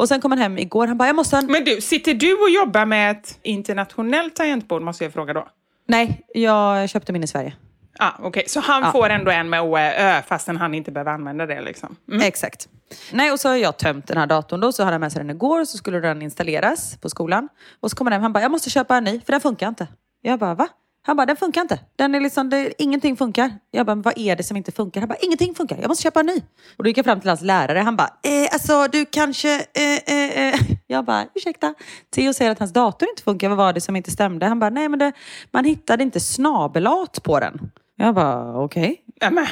Och 0.01 0.07
sen 0.07 0.21
kom 0.21 0.31
han 0.31 0.39
hem 0.39 0.57
igår, 0.57 0.87
han 0.87 0.97
bara, 0.97 1.07
jag 1.09 1.15
måste 1.15 1.35
ha 1.35 1.41
en 1.43 1.51
Men 1.51 1.63
du, 1.63 1.81
sitter 1.81 2.13
du 2.13 2.33
och 2.33 2.49
jobbar 2.49 2.85
med 2.85 3.11
ett 3.11 3.39
internationellt 3.41 4.35
tangentbord, 4.35 4.81
måste 4.81 5.03
jag 5.03 5.13
fråga 5.13 5.33
då? 5.33 5.47
Nej, 5.87 6.21
jag 6.33 6.89
köpte 6.89 7.13
min 7.13 7.23
i 7.23 7.27
Sverige. 7.27 7.53
Ah, 7.99 8.11
Okej, 8.19 8.43
så 8.47 8.59
han 8.59 8.83
Ja. 8.83 8.91
får 8.91 9.09
ändå 9.09 9.31
en 9.31 9.49
med 9.49 9.61
OÖ 9.61 10.21
fastän 10.21 10.57
han 10.57 10.73
inte 10.73 10.91
behöver 10.91 11.11
använda 11.11 11.45
det? 11.45 11.61
Liksom. 11.61 11.95
Mm. 12.11 12.21
Exakt. 12.21 12.67
Nej, 13.11 13.31
och 13.31 13.39
så 13.39 13.49
har 13.49 13.55
jag 13.55 13.77
tömt 13.77 14.07
den 14.07 14.17
här 14.17 14.27
datorn 14.27 14.59
då, 14.59 14.71
så 14.71 14.83
hade 14.83 14.93
han 14.93 15.01
med 15.01 15.11
sig 15.11 15.19
den 15.21 15.29
igår, 15.29 15.65
så 15.65 15.77
skulle 15.77 15.99
den 15.99 16.21
installeras 16.21 16.97
på 17.01 17.09
skolan. 17.09 17.49
Och 17.79 17.89
så 17.91 17.97
kommer 17.97 18.11
han 18.11 18.15
hem, 18.15 18.23
han 18.23 18.33
bara, 18.33 18.41
jag 18.41 18.51
måste 18.51 18.69
köpa 18.69 18.97
en 18.97 19.03
ny, 19.03 19.21
för 19.25 19.31
den 19.31 19.41
funkar 19.41 19.67
inte. 19.67 19.87
Jag 20.21 20.39
bara, 20.39 20.53
va? 20.53 20.67
Han 21.03 21.17
bara, 21.17 21.25
den 21.25 21.37
funkar 21.37 21.61
inte. 21.61 21.79
Den 21.95 22.15
är 22.15 22.19
liksom, 22.19 22.49
det, 22.49 22.73
ingenting 22.81 23.17
funkar. 23.17 23.51
Jag 23.71 23.85
bara, 23.85 23.95
vad 23.95 24.17
är 24.17 24.35
det 24.35 24.43
som 24.43 24.57
inte 24.57 24.71
funkar? 24.71 25.01
Han 25.01 25.07
bara, 25.07 25.17
ingenting 25.21 25.55
funkar. 25.55 25.77
Jag 25.81 25.87
måste 25.87 26.03
köpa 26.03 26.19
en 26.19 26.25
ny. 26.25 26.41
Och 26.77 26.83
då 26.83 26.87
gick 26.87 26.97
jag 26.97 27.05
fram 27.05 27.19
till 27.19 27.29
hans 27.29 27.41
lärare. 27.41 27.79
Han 27.79 27.95
bara, 27.95 28.07
eh, 28.23 28.49
alltså 28.53 28.87
du 28.91 29.05
kanske... 29.05 29.55
Eh, 29.73 30.15
eh, 30.15 30.47
eh. 30.47 30.59
Jag 30.87 31.05
bara, 31.05 31.25
ursäkta. 31.35 31.73
Theo 32.15 32.33
säger 32.33 32.51
att 32.51 32.59
hans 32.59 32.73
dator 32.73 33.09
inte 33.09 33.23
funkar. 33.23 33.49
Vad 33.49 33.57
var 33.57 33.73
det 33.73 33.81
som 33.81 33.95
inte 33.95 34.11
stämde? 34.11 34.45
Han 34.45 34.59
bara, 34.59 34.69
nej 34.69 34.89
men 34.89 34.99
det, 34.99 35.11
man 35.51 35.65
hittade 35.65 36.03
inte 36.03 36.19
snabelat 36.19 37.23
på 37.23 37.39
den. 37.39 37.71
Jag 37.95 38.15
bara, 38.15 38.57
okej. 38.63 39.01
Nämen. 39.21 39.47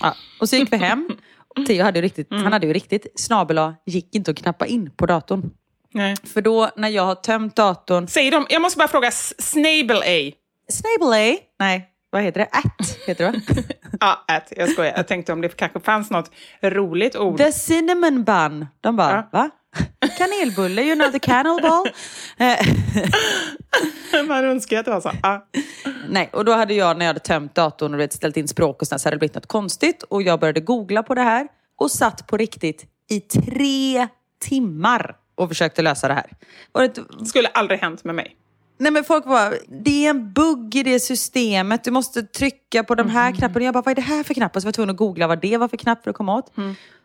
Ja. 0.00 0.14
Och 0.40 0.48
så 0.48 0.56
gick 0.56 0.72
vi 0.72 0.76
hem. 0.76 1.08
Theo 1.66 1.84
hade 1.84 1.98
ju 1.98 2.02
riktigt, 2.02 2.30
Mm. 2.30 2.42
han 2.44 2.52
hade 2.52 2.66
ju 2.66 2.72
riktigt 2.72 3.06
snabel 3.20 3.58
A, 3.58 3.74
gick 3.86 4.14
inte 4.14 4.30
att 4.30 4.36
knappa 4.36 4.66
in 4.66 4.90
på 4.96 5.06
datorn. 5.06 5.50
Nej. 5.92 6.16
För 6.24 6.42
då 6.42 6.70
när 6.76 6.88
jag 6.88 7.02
har 7.06 7.14
tömt 7.14 7.56
datorn, 7.56 8.08
Säger 8.08 8.30
de, 8.30 8.46
jag 8.50 8.62
måste 8.62 8.78
bara 8.78 8.88
fråga, 8.88 9.08
S- 9.08 9.34
Snable 9.38 9.98
A? 9.98 10.32
Snabel 10.68 11.12
A, 11.12 11.36
nej 11.60 11.90
vad 12.10 12.22
heter 12.22 12.40
det? 12.40 12.48
At 12.52 12.98
heter 13.06 13.24
det 13.24 13.30
va? 13.54 13.62
Ja, 14.00 14.24
ät. 14.34 14.52
Jag 14.56 14.68
skojar. 14.70 14.92
Jag 14.96 15.08
tänkte 15.08 15.32
om 15.32 15.40
det 15.40 15.56
kanske 15.56 15.80
fanns 15.80 16.10
något 16.10 16.30
roligt 16.62 17.16
ord. 17.16 17.38
The 17.38 17.52
cinnamon 17.52 18.24
bun. 18.24 18.66
De 18.80 18.96
bara, 18.96 19.12
Ja. 19.12 19.28
va? 19.32 19.50
Kanelbulle, 20.18 20.82
you 20.82 20.94
know 20.94 21.10
the 21.12 21.18
cannibal? 21.18 21.86
Eh, 22.38 22.66
Man 24.28 24.44
önskar 24.44 24.78
att 24.78 24.84
det 24.84 24.90
var 24.90 25.00
så. 25.00 25.10
Ja. 25.22 25.46
Nej, 26.08 26.30
och 26.32 26.44
då 26.44 26.52
hade 26.52 26.74
jag 26.74 26.98
när 26.98 27.04
jag 27.04 27.08
hade 27.10 27.20
tömt 27.20 27.54
datorn 27.54 28.00
och 28.00 28.12
ställt 28.12 28.36
in 28.36 28.48
språk 28.48 28.82
och 28.82 28.88
sånt, 28.88 29.00
så 29.00 29.06
hade 29.06 29.14
det 29.16 29.18
blivit 29.18 29.34
något 29.34 29.46
konstigt. 29.46 30.02
Och 30.02 30.22
jag 30.22 30.40
började 30.40 30.60
googla 30.60 31.02
på 31.02 31.14
det 31.14 31.22
här 31.22 31.48
och 31.76 31.90
satt 31.90 32.26
på 32.26 32.36
riktigt 32.36 32.84
i 33.10 33.20
tre 33.20 34.08
timmar 34.40 35.16
och 35.34 35.48
försökte 35.48 35.82
lösa 35.82 36.08
det 36.08 36.14
här. 36.14 36.30
Och 36.72 36.80
det, 36.80 37.26
Skulle 37.26 37.48
aldrig 37.48 37.80
hänt 37.80 38.04
med 38.04 38.14
mig. 38.14 38.36
Nej 38.78 38.92
men 38.92 39.04
folk 39.04 39.24
bara, 39.24 39.52
det 39.84 40.06
är 40.06 40.10
en 40.10 40.32
bugg 40.32 40.74
i 40.74 40.82
det 40.82 41.00
systemet. 41.00 41.84
Du 41.84 41.90
måste 41.90 42.22
trycka 42.22 42.84
på 42.84 42.94
de 42.94 43.10
här 43.10 43.32
knapparna. 43.32 43.64
Jag 43.64 43.74
bara, 43.74 43.82
vad 43.82 43.90
är 43.90 43.94
det 43.94 44.02
här 44.02 44.22
för 44.22 44.34
knappar? 44.34 44.60
Så 44.60 44.64
var 44.64 44.68
jag 44.68 44.74
tvungen 44.74 44.90
att 44.90 44.96
googla 44.96 45.26
vad 45.26 45.40
det 45.40 45.56
var 45.56 45.68
för 45.68 45.76
knapp 45.76 46.02
för 46.04 46.10
att 46.10 46.16
komma 46.16 46.36
åt. 46.36 46.52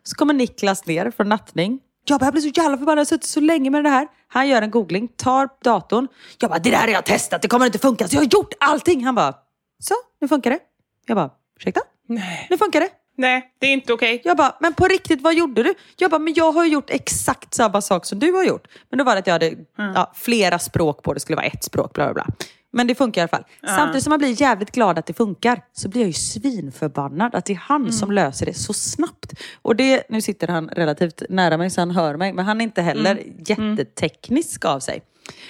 Så 0.04 0.16
kommer 0.16 0.34
Niklas 0.34 0.86
ner 0.86 1.12
från 1.12 1.30
nattning. 1.30 1.80
Jag 2.06 2.20
bara, 2.20 2.26
jag 2.26 2.34
blir 2.34 2.42
så 2.42 2.62
jävla 2.62 2.78
förbannad. 2.78 2.98
Jag 2.98 3.02
har 3.02 3.06
suttit 3.06 3.30
så 3.30 3.40
länge 3.40 3.70
med 3.70 3.84
det 3.84 3.90
här. 3.90 4.08
Han 4.28 4.48
gör 4.48 4.62
en 4.62 4.72
googling, 4.72 5.08
tar 5.08 5.50
datorn. 5.64 6.08
Jag 6.40 6.50
bara, 6.50 6.60
det 6.60 6.70
där 6.72 6.78
har 6.78 6.88
jag 6.88 7.06
testat. 7.06 7.42
Det 7.42 7.48
kommer 7.48 7.66
inte 7.66 7.80
funka. 7.80 8.08
Så 8.08 8.16
jag 8.16 8.22
har 8.22 8.30
gjort 8.32 8.54
allting. 8.60 9.06
Han 9.06 9.16
bara, 9.16 9.34
så, 9.80 9.94
nu 10.22 10.28
funkar 10.28 10.50
det. 10.52 10.60
Jag 11.06 11.18
bara, 11.18 11.30
ursäkta? 11.60 11.82
Nej. 12.08 12.48
Nu 12.50 12.58
funkar 12.58 12.80
det. 12.80 12.90
Nej, 13.20 13.52
det 13.60 13.68
är 13.68 13.74
inte 13.74 13.94
okej. 13.94 14.22
Jag 14.24 14.38
bara, 14.38 14.56
men 14.60 14.74
på 14.74 14.86
riktigt, 14.88 15.22
vad 15.22 15.34
gjorde 15.36 15.64
du? 15.64 15.74
Jag 15.98 16.12
bara, 16.12 16.20
men 16.20 16.34
jag 16.34 16.52
har 16.52 16.66
gjort 16.66 16.90
exakt 16.90 17.54
samma 17.54 17.82
sak 17.82 18.06
som 18.06 18.20
du 18.20 18.32
har 18.32 18.44
gjort. 18.44 18.68
Men 18.90 18.98
då 18.98 19.04
var 19.04 19.14
det 19.16 19.20
att 19.20 19.28
jag 19.28 19.34
hade 19.34 19.54
ja, 19.78 20.12
flera 20.16 20.60
språk 20.60 21.04
på 21.04 21.14
det, 21.14 21.20
skulle 21.20 21.36
vara 21.36 21.46
ett 21.46 21.64
språk, 21.64 21.94
bla 21.94 22.06
bla 22.06 22.14
bla. 22.14 22.26
Men 22.72 22.88
det 22.88 22.96
funkar 22.96 23.22
i 23.22 23.24
alla 23.24 23.28
fall. 23.28 23.44
Samtidigt 23.78 24.04
som 24.04 24.10
man 24.10 24.20
blir 24.20 24.42
jävligt 24.42 24.72
glad 24.72 25.00
att 25.00 25.06
det 25.06 25.14
funkar 25.14 25.62
så 25.74 25.90
blir 25.90 26.02
jag 26.02 26.08
ju 26.08 26.14
svinförbannad 26.14 27.36
att 27.36 27.46
det 27.46 27.54
är 27.54 27.58
han 27.58 27.82
Mm. 27.82 27.92
som 27.92 28.12
löser 28.12 28.46
det 28.46 28.54
så 28.54 28.74
snabbt. 28.74 29.34
Och 29.62 29.76
det, 29.76 30.04
nu 30.10 30.22
sitter 30.22 30.48
han 30.48 30.70
relativt 30.70 31.22
nära 31.30 31.58
mig 31.58 31.70
så 31.70 31.82
han 31.82 31.92
hör 31.92 32.16
mig, 32.18 32.34
men 32.34 32.46
han 32.46 32.62
är 32.62 32.64
inte 32.66 32.82
heller 32.82 33.12
Mm. 33.12 33.76
jätteteknisk 33.76 34.66
av 34.66 34.80
sig. 34.80 35.02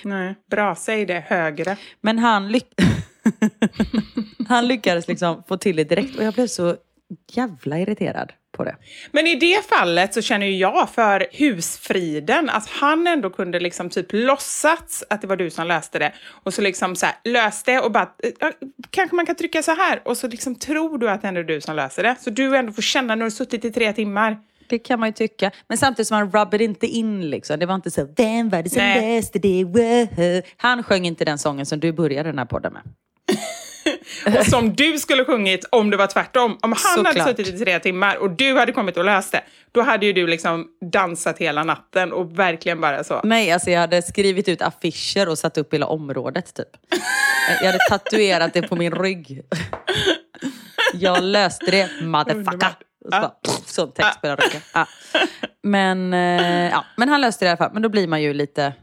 Nej, 0.03 0.36
bra, 0.51 0.75
säg 0.75 1.05
det 1.05 1.23
högre. 1.27 1.77
Men 2.01 2.19
han, 2.19 2.51
lyck 2.51 2.67
han 4.47 4.67
lyckades 4.67 5.08
liksom 5.08 5.43
få 5.47 5.58
till 5.58 5.75
det 5.75 5.84
direkt 5.84 6.17
och 6.17 6.23
jag 6.23 6.34
blev 6.34 6.47
så 6.47 6.75
jävla 7.31 7.79
irriterad 7.79 8.33
på 8.51 8.63
det. 8.63 8.75
Men 9.11 9.27
i 9.27 9.35
det 9.35 9.65
fallet 9.65 10.13
så 10.13 10.21
känner 10.21 10.45
ju 10.45 10.57
jag 10.57 10.89
för 10.89 11.27
husfriden 11.31 12.49
att 12.49 12.69
han 12.69 13.07
ändå 13.07 13.29
kunde 13.29 13.59
liksom 13.59 13.89
typ 13.89 14.07
låtsats 14.09 15.03
att 15.09 15.21
det 15.21 15.27
var 15.27 15.35
du 15.35 15.49
som 15.49 15.67
löste 15.67 15.99
det 15.99 16.13
och 16.43 16.53
så 16.53 16.61
liksom 16.61 16.95
så 16.95 17.05
här, 17.05 17.15
löste 17.23 17.71
det 17.71 17.79
och 17.79 17.91
bara 17.91 18.09
"Ja, 18.39 18.51
kanske 18.89 19.15
man 19.15 19.25
kan 19.25 19.35
trycka 19.35 19.63
så 19.63 19.71
här 19.75 20.01
och 20.05 20.17
så 20.17 20.27
liksom 20.27 20.55
tror 20.55 20.97
du 20.97 21.09
att 21.09 21.21
det 21.21 21.27
ändå 21.27 21.39
är 21.39 21.43
du 21.43 21.61
som 21.61 21.75
löser 21.75 22.03
det. 22.03 22.15
Så 22.19 22.29
du 22.29 22.57
ändå 22.57 22.71
får 22.73 22.81
känna 22.81 23.15
när 23.15 23.25
du 23.25 23.31
suttit 23.31 23.65
i 23.65 23.71
tre 23.71 23.93
timmar. 23.93 24.37
Det 24.69 24.79
kan 24.79 24.99
man 24.99 25.09
ju 25.09 25.13
tycka. 25.13 25.51
Men 25.67 25.77
samtidigt 25.77 26.07
som 26.07 26.17
han 26.17 26.31
rubbade 26.31 26.63
inte 26.63 26.87
in 26.87 27.29
liksom. 27.29 27.59
Det 27.59 27.65
var 27.65 27.75
inte 27.75 27.91
så, 27.91 28.07
vem 28.17 28.49
var 28.49 28.63
det 28.63 28.69
som 28.69 28.77
Nej. 28.81 29.15
läste 29.17 29.39
det? 29.39 29.63
Wow. 29.63 30.41
Han 30.57 30.83
sjöng 30.83 31.05
inte 31.05 31.25
den 31.25 31.37
sången 31.37 31.65
som 31.65 31.79
du 31.79 31.91
började 31.91 32.29
den 32.29 32.39
här 32.39 32.45
podden 32.45 32.73
med. 32.73 32.81
Och 34.39 34.45
som 34.45 34.73
du 34.75 34.99
skulle 34.99 35.25
sjungit 35.25 35.65
om 35.69 35.89
det 35.89 35.97
var 35.97 36.07
tvärtom. 36.07 36.57
Om 36.61 36.73
han 36.83 37.05
hade 37.05 37.19
Såklart. 37.19 37.37
suttit 37.37 37.55
i 37.55 37.59
tre 37.65 37.79
timmar 37.79 38.15
och 38.15 38.29
du 38.29 38.57
hade 38.57 38.71
kommit 38.71 38.97
och 38.97 39.05
löst 39.05 39.31
det, 39.31 39.41
då 39.71 39.81
hade 39.81 40.05
ju 40.05 40.13
du 40.13 40.27
liksom 40.27 40.67
dansat 40.91 41.37
hela 41.37 41.63
natten 41.63 42.11
och 42.13 42.39
verkligen 42.39 42.81
bara 42.81 43.03
så. 43.03 43.21
Nej, 43.23 43.51
alltså 43.51 43.71
jag 43.71 43.79
hade 43.79 44.01
skrivit 44.01 44.49
ut 44.49 44.61
affischer 44.61 45.29
och 45.29 45.37
satt 45.37 45.57
upp 45.57 45.73
hela 45.73 45.85
området 45.85 46.53
typ. 46.53 46.67
Jag 47.61 47.65
hade 47.65 47.79
tatuerat 47.89 48.53
det 48.53 48.61
på 48.61 48.75
min 48.75 48.91
rygg. 48.91 49.41
Jag 50.93 51.23
löste 51.23 51.71
det, 51.71 51.89
motherfucker. 52.01 52.75
Och 53.05 53.13
så 53.13 53.19
bara, 53.21 53.29
pff, 53.29 53.67
sån 53.67 53.91
text. 53.91 54.19
Ja. 54.73 54.87
Men, 55.63 56.13
eh, 56.13 56.69
ja, 56.69 56.85
men 56.97 57.09
han 57.09 57.21
löste 57.21 57.45
det 57.45 57.47
i 57.47 57.49
alla 57.49 57.57
fall. 57.57 57.69
Men 57.73 57.81
då 57.81 57.89
blir 57.89 58.07
man 58.07 58.21
ju 58.21 58.33
lite 58.33 58.73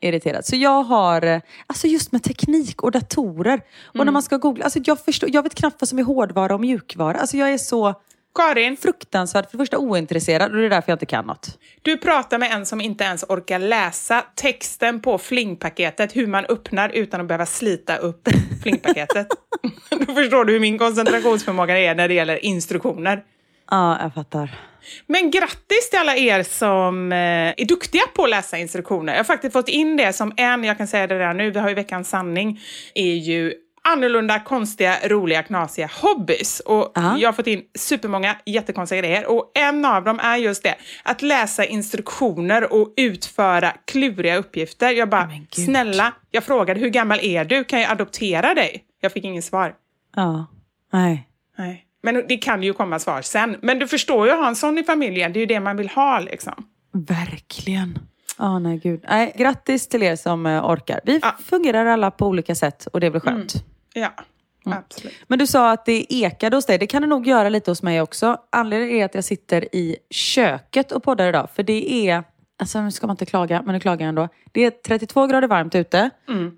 irriterad. 0.00 0.46
Så 0.46 0.56
jag 0.56 0.82
har, 0.82 1.22
eh, 1.22 1.40
alltså 1.66 1.86
just 1.86 2.12
med 2.12 2.22
teknik 2.22 2.82
och 2.82 2.90
datorer. 2.90 3.60
Och 3.84 4.04
när 4.04 4.12
man 4.12 4.22
ska 4.22 4.36
googla, 4.36 4.64
alltså 4.64 4.78
jag, 4.84 5.04
förstår, 5.04 5.30
jag 5.32 5.42
vet 5.42 5.54
knappt 5.54 5.80
vad 5.80 5.88
som 5.88 5.98
är 5.98 6.02
hårdvara 6.02 6.54
och 6.54 6.60
mjukvara. 6.60 7.18
Alltså 7.18 7.36
jag 7.36 7.52
är 7.52 7.58
så 7.58 7.94
Karin, 8.34 8.76
fruktansvärt, 8.76 9.50
för 9.50 9.58
det 9.58 9.62
första 9.62 9.78
ointresserad 9.78 10.50
och 10.50 10.56
det 10.56 10.66
är 10.66 10.70
därför 10.70 10.92
jag 10.92 10.94
inte 10.94 11.06
kan 11.06 11.26
något. 11.26 11.58
du 11.82 11.96
pratar 11.96 12.38
med 12.38 12.52
en 12.52 12.66
som 12.66 12.80
inte 12.80 13.04
ens 13.04 13.24
orkar 13.28 13.58
läsa 13.58 14.24
texten 14.34 15.00
på 15.00 15.18
flingpaketet, 15.18 16.16
hur 16.16 16.26
man 16.26 16.44
öppnar 16.44 16.88
utan 16.88 17.20
att 17.20 17.26
behöva 17.26 17.46
slita 17.46 17.96
upp 17.96 18.28
flingpaketet. 18.62 19.26
Då 20.06 20.14
förstår 20.14 20.44
du 20.44 20.52
hur 20.52 20.60
min 20.60 20.78
koncentrationsförmåga 20.78 21.78
är 21.78 21.94
när 21.94 22.08
det 22.08 22.14
gäller 22.14 22.44
instruktioner. 22.44 23.24
Ja, 23.70 24.02
jag 24.02 24.14
fattar. 24.14 24.69
Men 25.06 25.30
grattis 25.30 25.90
till 25.90 25.98
alla 25.98 26.16
er 26.16 26.42
som 26.42 27.12
eh, 27.12 27.18
är 27.18 27.64
duktiga 27.64 28.02
på 28.14 28.24
att 28.24 28.30
läsa 28.30 28.58
instruktioner. 28.58 29.12
Jag 29.12 29.18
har 29.18 29.24
faktiskt 29.24 29.52
fått 29.52 29.68
in 29.68 29.96
det 29.96 30.12
som 30.12 30.32
en, 30.36 30.64
jag 30.64 30.78
kan 30.78 30.88
säga 30.88 31.06
det 31.06 31.18
redan 31.18 31.36
nu, 31.36 31.50
vi 31.50 31.58
har 31.58 31.68
ju 31.68 31.74
veckans 31.74 32.08
sanning, 32.08 32.60
är 32.94 33.14
ju 33.14 33.54
annorlunda, 33.82 34.40
konstiga, 34.40 34.96
roliga, 35.08 35.42
knasiga 35.42 35.90
hobbys. 36.02 36.60
Och 36.60 36.98
Aha. 36.98 37.18
jag 37.18 37.28
har 37.28 37.32
fått 37.32 37.46
in 37.46 37.62
supermånga 37.78 38.36
jättekonstiga 38.46 39.00
grejer. 39.00 39.26
Och 39.26 39.52
en 39.54 39.84
av 39.84 40.04
dem 40.04 40.20
är 40.22 40.36
just 40.36 40.62
det, 40.62 40.74
att 41.02 41.22
läsa 41.22 41.64
instruktioner 41.64 42.72
och 42.72 42.94
utföra 42.96 43.72
kluriga 43.84 44.36
uppgifter. 44.36 44.90
Jag 44.90 45.08
bara, 45.08 45.30
gud. 45.50 45.64
snälla, 45.64 46.12
jag 46.30 46.44
frågade 46.44 46.80
hur 46.80 46.88
gammal 46.88 47.20
är 47.22 47.44
du? 47.44 47.64
Kan 47.64 47.80
jag 47.80 47.90
adoptera 47.90 48.54
dig? 48.54 48.84
Jag 49.00 49.12
fick 49.12 49.24
ingen 49.24 49.42
svar. 49.42 49.74
Ja, 50.16 50.46
nej. 50.92 51.28
Nej. 51.58 51.86
Men 52.02 52.24
det 52.28 52.36
kan 52.36 52.62
ju 52.62 52.72
komma 52.72 52.98
svar 52.98 53.22
sen. 53.22 53.56
Men 53.62 53.78
du 53.78 53.86
förstår 53.88 54.26
ju 54.26 54.32
att 54.32 54.38
ha 54.38 54.48
en 54.48 54.56
sån 54.56 54.78
i 54.78 54.82
familjen, 54.84 55.32
det 55.32 55.38
är 55.38 55.40
ju 55.40 55.46
det 55.46 55.60
man 55.60 55.76
vill 55.76 55.88
ha 55.88 56.20
liksom. 56.20 56.66
Verkligen. 56.92 57.98
Ja, 58.38 58.58
nej 58.58 58.78
gud. 58.82 59.04
Nej, 59.08 59.32
grattis 59.38 59.88
till 59.88 60.02
er 60.02 60.16
som 60.16 60.46
eh, 60.46 60.64
orkar. 60.70 61.00
Vi 61.04 61.18
Ja. 61.22 61.36
fungerar 61.44 61.86
alla 61.86 62.10
på 62.10 62.26
olika 62.26 62.54
sätt 62.54 62.86
och 62.86 63.00
det 63.00 63.06
är 63.06 63.10
väl 63.10 63.20
skönt. 63.20 63.52
Ja, 63.94 64.12
absolut. 64.64 65.12
Men 65.26 65.38
du 65.38 65.46
sa 65.46 65.70
att 65.72 65.84
det 65.86 66.14
ekade 66.14 66.56
hos 66.56 66.66
dig. 66.66 66.78
Det 66.78 66.86
kan 66.86 67.02
det 67.02 67.08
nog 67.08 67.26
göra 67.26 67.48
lite 67.48 67.70
hos 67.70 67.82
mig 67.82 68.00
också. 68.00 68.36
Anledningen 68.52 68.96
är 69.00 69.04
att 69.04 69.14
jag 69.14 69.24
sitter 69.24 69.74
i 69.74 69.96
köket 70.10 70.92
och 70.92 71.02
poddar 71.02 71.28
idag. 71.28 71.48
För 71.54 71.62
det 71.62 72.08
är, 72.08 72.24
alltså 72.58 72.82
nu 72.82 72.90
ska 72.90 73.06
man 73.06 73.14
inte 73.14 73.26
klaga, 73.26 73.62
men 73.62 73.72
nu 73.74 73.80
klagar 73.80 74.00
jag 74.00 74.08
ändå. 74.08 74.28
Det 74.52 74.64
är 74.64 74.70
32 74.70 75.26
grader 75.26 75.48
varmt 75.48 75.74
ute 75.74 76.10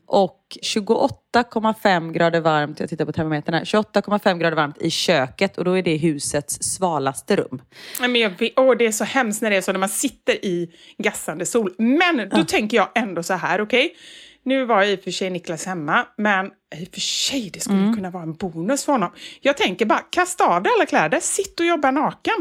och 0.07 0.42
28,5 0.63 2.13
grader 2.13 2.41
varmt, 2.41 2.81
jag 2.81 2.89
tittar 2.89 3.05
på 3.05 3.13
termometern 3.13 3.55
här, 3.55 3.65
28,5 3.65 4.39
grader 4.39 4.57
varmt 4.57 4.83
i 4.83 4.91
köket 4.91 5.59
och 5.59 5.65
då 5.65 5.79
är 5.79 5.83
det 5.83 5.97
husets 5.97 6.63
svalaste 6.63 7.37
rum. 7.37 7.63
Men 8.01 8.17
jag 8.17 8.31
vet, 8.39 8.53
åh, 8.57 8.77
det 8.77 8.87
är 8.87 8.93
så 8.93 9.05
hemskt 9.05 9.43
när 9.43 9.51
det 9.51 9.57
är 9.57 9.61
så 9.61 9.73
när 9.73 9.79
man 9.81 9.89
sitter 9.89 10.45
i 10.45 10.71
gassande 10.99 11.47
sol. 11.47 11.75
Men 11.79 12.29
då 12.29 12.45
tänker 12.45 12.77
jag 12.77 12.89
ändå 12.95 13.23
så 13.23 13.35
här, 13.35 13.61
okej? 13.61 13.97
Nu 14.45 14.65
var 14.65 14.83
i 14.83 14.97
och 14.97 15.01
för 15.05 15.11
sig 15.11 15.31
Niklas 15.31 15.67
hemma, 15.67 16.07
men 16.17 16.47
i 16.47 16.85
och 16.85 16.89
för 16.95 17.01
sig, 17.01 17.51
det 17.53 17.61
skulle 17.61 17.93
kunna 17.97 18.11
vara 18.11 18.23
en 18.23 18.35
bonus 18.35 18.85
för 18.85 18.93
honom. 18.93 19.11
Jag 19.41 19.57
tänker 19.57 19.87
bara, 19.87 19.99
kasta 20.11 20.45
av 20.47 20.63
dig 20.63 20.73
alla 20.77 20.87
kläder, 20.87 21.21
sitt 21.21 21.61
och 21.61 21.67
jobba 21.67 21.91
naken. 21.91 22.35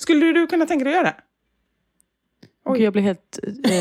Skulle 0.00 0.32
du 0.32 0.46
kunna 0.46 0.66
tänka 0.66 0.84
dig 0.84 0.92
att 0.94 1.04
göra 1.04 1.14
det? 1.14 1.16
Gud, 2.74 2.80
jag 2.86 2.92
blev 2.92 3.04
helt... 3.04 3.38
Eh, 3.64 3.74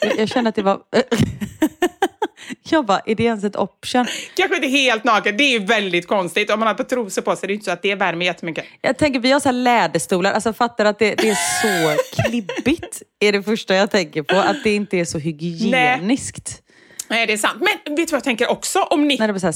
jag- 0.00 0.18
jag 0.18 0.28
kände 0.28 0.48
att 0.48 0.54
det 0.54 0.62
var... 0.62 0.82
jag 2.70 2.86
bara, 2.86 3.00
är 3.06 3.14
det 3.14 3.24
ens 3.24 3.44
ett 3.44 3.56
option? 3.56 4.06
Kanske 4.34 4.56
inte 4.56 4.68
helt 4.68 5.04
naken, 5.04 5.36
det 5.36 5.44
är 5.44 5.58
ju 5.60 5.66
väldigt 5.66 6.08
konstigt. 6.08 6.50
Om 6.50 6.60
man 6.60 6.66
har 6.66 6.74
ett 6.74 6.78
par 6.78 6.84
trosor 6.84 7.22
på 7.22 7.36
sig, 7.36 7.46
det 7.46 7.52
är 7.52 7.54
inte 7.54 7.64
så 7.64 7.70
att 7.70 7.82
det 7.82 7.94
värmer 7.94 8.26
jättemycket. 8.26 8.64
Jag 8.80 8.98
tänker, 8.98 9.20
vi 9.20 9.32
har 9.32 9.40
så 9.40 9.48
här 9.48 9.52
läderstolar. 9.52 10.32
Alltså 10.32 10.52
fattar 10.52 10.84
att 10.84 10.98
det, 10.98 11.14
det 11.14 11.28
är 11.28 11.34
så 11.34 12.02
klibbigt. 12.22 13.02
är 13.20 13.32
det 13.32 13.42
första 13.42 13.74
jag 13.74 13.90
tänker 13.90 14.22
på. 14.22 14.36
Att 14.36 14.64
det 14.64 14.74
inte 14.74 14.96
är 14.96 15.04
så 15.04 15.18
hygieniskt. 15.18 16.62
Nej, 17.08 17.26
det 17.26 17.32
är 17.32 17.36
sant. 17.36 17.56
Men 17.58 17.96
vet 17.96 18.08
du 18.08 18.12
vad 18.12 18.18
jag 18.18 18.24
tänker 18.24 18.50
också? 18.50 18.78
Om 18.82 19.08
Nick 19.08 19.20
När 19.20 19.26
det 19.26 19.32
var 19.32 19.40
så 19.40 19.46
här 19.46 19.52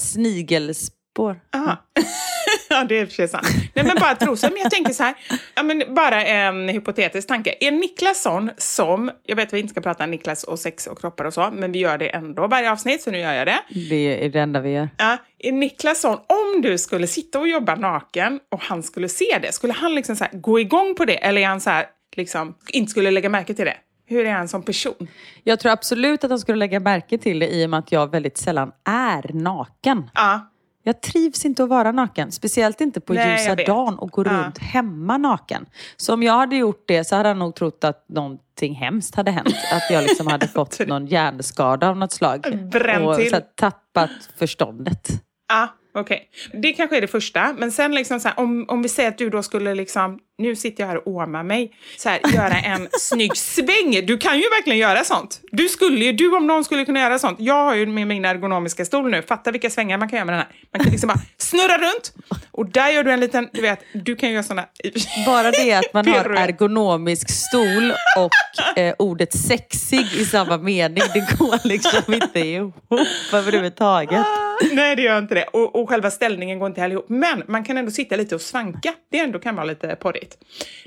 snigelspår. 1.10 1.40
Aha. 1.54 1.76
ja, 2.68 2.84
det 2.84 2.98
är 2.98 3.02
i 3.02 3.04
och 3.04 3.08
för 3.08 3.14
sig 3.14 3.28
sant. 3.28 3.46
Nej, 3.74 3.84
men 3.84 3.96
bara 4.00 4.14
trosor. 4.14 4.48
Men 4.50 4.58
jag 4.58 4.70
tänker 4.70 4.92
så 4.92 5.02
här, 5.02 5.14
ja, 5.54 5.62
men 5.62 5.94
bara 5.94 6.24
en 6.24 6.68
hypotetisk 6.68 7.28
tanke. 7.28 7.54
Är 7.60 7.70
Niklas 7.70 8.22
sån 8.22 8.50
som, 8.56 9.10
jag 9.26 9.36
vet 9.36 9.46
att 9.46 9.52
vi 9.52 9.58
inte 9.60 9.70
ska 9.70 9.80
prata 9.80 10.06
Niklas 10.06 10.44
och 10.44 10.58
sex 10.58 10.86
och 10.86 11.00
kroppar 11.00 11.24
och 11.24 11.34
så, 11.34 11.50
men 11.52 11.72
vi 11.72 11.78
gör 11.78 11.98
det 11.98 12.08
ändå 12.08 12.46
varje 12.46 12.72
avsnitt, 12.72 13.02
så 13.02 13.10
nu 13.10 13.18
gör 13.18 13.32
jag 13.32 13.46
det. 13.46 13.60
Det 13.88 14.24
är 14.24 14.28
det 14.28 14.40
enda 14.40 14.60
vi 14.60 14.70
gör. 14.70 14.88
Ja, 14.96 15.16
är 15.38 15.52
Niklas 15.52 16.00
sån, 16.00 16.18
om 16.26 16.62
du 16.62 16.78
skulle 16.78 17.06
sitta 17.06 17.38
och 17.38 17.48
jobba 17.48 17.74
naken 17.74 18.40
och 18.50 18.60
han 18.62 18.82
skulle 18.82 19.08
se 19.08 19.38
det, 19.42 19.52
skulle 19.52 19.72
han 19.72 19.94
liksom 19.94 20.16
så 20.16 20.24
gå 20.32 20.60
igång 20.60 20.94
på 20.94 21.04
det? 21.04 21.16
Eller 21.16 21.42
är 21.42 21.46
han 21.46 21.60
så 21.60 21.70
här, 21.70 21.86
liksom, 22.16 22.54
inte 22.68 22.90
skulle 22.90 23.10
lägga 23.10 23.28
märke 23.28 23.54
till 23.54 23.64
det? 23.64 23.76
Hur 24.06 24.26
är 24.26 24.32
han 24.32 24.48
som 24.48 24.62
person? 24.62 25.08
Jag 25.44 25.60
tror 25.60 25.72
absolut 25.72 26.24
att 26.24 26.30
han 26.30 26.38
skulle 26.38 26.58
lägga 26.58 26.80
märke 26.80 27.18
till 27.18 27.38
det 27.38 27.48
i 27.48 27.66
och 27.66 27.70
med 27.70 27.78
att 27.78 27.92
jag 27.92 28.10
väldigt 28.10 28.38
sällan 28.38 28.72
är 28.84 29.32
naken. 29.32 30.10
Ja, 30.14 30.49
Jag 30.82 31.00
trivs 31.00 31.44
inte 31.44 31.62
att 31.62 31.68
vara 31.68 31.92
naken. 31.92 32.32
Speciellt 32.32 32.80
inte 32.80 33.00
på 33.00 33.12
Nej, 33.12 33.28
jag 33.28 33.38
ljusa 33.58 33.72
dagen 33.72 33.98
och 33.98 34.10
gå 34.10 34.24
Ja. 34.26 34.30
runt 34.32 34.58
hemma 34.58 35.18
naken. 35.18 35.66
Så 35.96 36.14
om 36.14 36.22
jag 36.22 36.32
hade 36.32 36.56
gjort 36.56 36.84
det 36.88 37.04
så 37.04 37.16
hade 37.16 37.28
han 37.28 37.38
nog 37.38 37.54
trott 37.54 37.84
att 37.84 38.08
någonting 38.08 38.74
hemskt 38.74 39.14
hade 39.14 39.30
hänt. 39.30 39.48
Att 39.72 39.90
jag 39.90 40.02
liksom 40.02 40.26
hade 40.26 40.48
fått 40.54 40.86
någon 40.86 41.06
hjärnskada 41.06 41.88
av 41.88 41.96
något 41.96 42.12
slag. 42.12 42.40
Bränn 42.72 43.02
och 43.02 43.16
till. 43.16 43.28
Så 43.30 43.36
här, 43.36 43.44
tappat 43.54 44.10
förståndet. 44.36 45.08
Ja, 45.48 45.68
okej. 45.94 46.28
Det 46.52 46.72
kanske 46.72 46.96
är 46.96 47.00
det 47.00 47.06
första. 47.06 47.54
Men 47.58 47.72
sen 47.72 47.94
liksom 47.94 48.20
så 48.20 48.28
här, 48.28 48.38
om, 48.38 48.64
om 48.68 48.82
vi 48.82 48.88
säger 48.88 49.08
att 49.08 49.18
du 49.18 49.30
då 49.30 49.42
skulle 49.42 49.74
liksom, 49.74 50.18
nu 50.38 50.56
sitter 50.56 50.82
jag 50.82 50.88
här 50.88 51.08
och 51.08 51.14
åmar 51.14 51.42
mig, 51.42 51.72
så 51.96 52.08
här, 52.08 52.20
göra 52.34 52.58
en 52.58 52.88
snygg 52.98 53.36
sväng. 53.36 54.06
Du 54.06 54.18
kan 54.18 54.36
ju 54.36 54.42
verkligen 54.42 54.78
göra 54.78 55.04
sånt. 55.04 55.40
Du 55.52 55.68
skulle 55.68 56.04
ju, 56.04 56.12
du 56.12 56.36
om 56.36 56.46
någon 56.46 56.64
skulle 56.64 56.84
kunna 56.84 57.00
göra 57.00 57.18
sånt. 57.18 57.40
Jag 57.40 57.64
har 57.64 57.74
ju 57.74 57.86
med 57.86 58.06
min 58.06 58.24
ergonomiska 58.24 58.84
stol 58.84 59.10
nu, 59.10 59.22
fatta 59.22 59.50
vilka 59.50 59.70
svängar 59.70 59.98
man 59.98 60.08
kan 60.08 60.16
göra 60.16 60.26
med 60.26 60.34
den 60.34 60.40
här. 60.40 60.48
Man 60.72 60.84
kan 60.84 60.92
liksom 60.92 61.08
bara 61.08 61.20
snurra 61.38 61.78
runt 61.78 62.12
och 62.60 62.66
där 62.66 62.90
gör 62.90 63.04
du 63.04 63.12
en 63.12 63.20
liten, 63.20 63.48
du 63.52 63.60
vet, 63.60 63.80
du 63.92 64.16
kan 64.16 64.30
göra 64.30 64.42
såna... 64.42 64.64
Bara 65.26 65.50
det 65.50 65.72
att 65.72 65.94
man 65.94 66.08
har 66.08 66.30
ergonomisk 66.30 67.30
stol 67.30 67.92
och 68.16 68.78
eh, 68.78 68.94
ordet 68.98 69.36
sexig 69.36 70.06
i 70.14 70.24
samma 70.24 70.58
mening, 70.58 71.02
det 71.14 71.38
går 71.38 71.68
liksom 71.68 72.14
inte 72.14 72.40
ihop 72.40 72.74
överhuvudtaget. 73.32 74.26
Nej, 74.72 74.96
det 74.96 75.02
gör 75.02 75.18
inte 75.18 75.34
det. 75.34 75.44
Och, 75.44 75.79
och 75.82 75.88
själva 75.88 76.10
ställningen 76.10 76.58
går 76.58 76.68
inte 76.68 76.80
heller 76.80 76.94
ihop. 76.94 77.08
Men 77.08 77.42
man 77.48 77.64
kan 77.64 77.78
ändå 77.78 77.90
sitta 77.90 78.16
lite 78.16 78.34
och 78.34 78.40
svanka. 78.40 78.94
Det 79.10 79.18
ändå 79.18 79.38
kan 79.38 79.56
vara 79.56 79.66
lite 79.66 79.96
poddigt. 79.96 80.36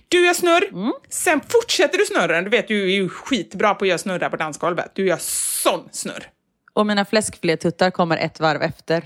Du 0.07 0.25
gör 0.25 0.33
snurr. 0.33 0.63
Sen 1.09 1.41
fortsätter 1.49 1.97
du 1.97 2.05
snurren. 2.05 2.43
Du 2.43 2.49
vet, 2.49 2.67
du 2.67 2.83
är 2.83 2.95
ju 2.95 3.09
skitbra 3.09 3.75
på 3.75 3.85
att 3.85 3.89
göra 3.89 3.97
snurra 3.97 4.29
på 4.29 4.35
dansgolvet. 4.35 4.91
Du 4.93 5.07
gör 5.07 5.17
sån 5.19 5.89
snurr. 5.91 6.29
Och 6.73 6.85
mina 6.85 7.05
fläskfilétuttar 7.05 7.91
kommer 7.91 8.17
ett 8.17 8.39
varv 8.39 8.61
efter. 8.61 9.03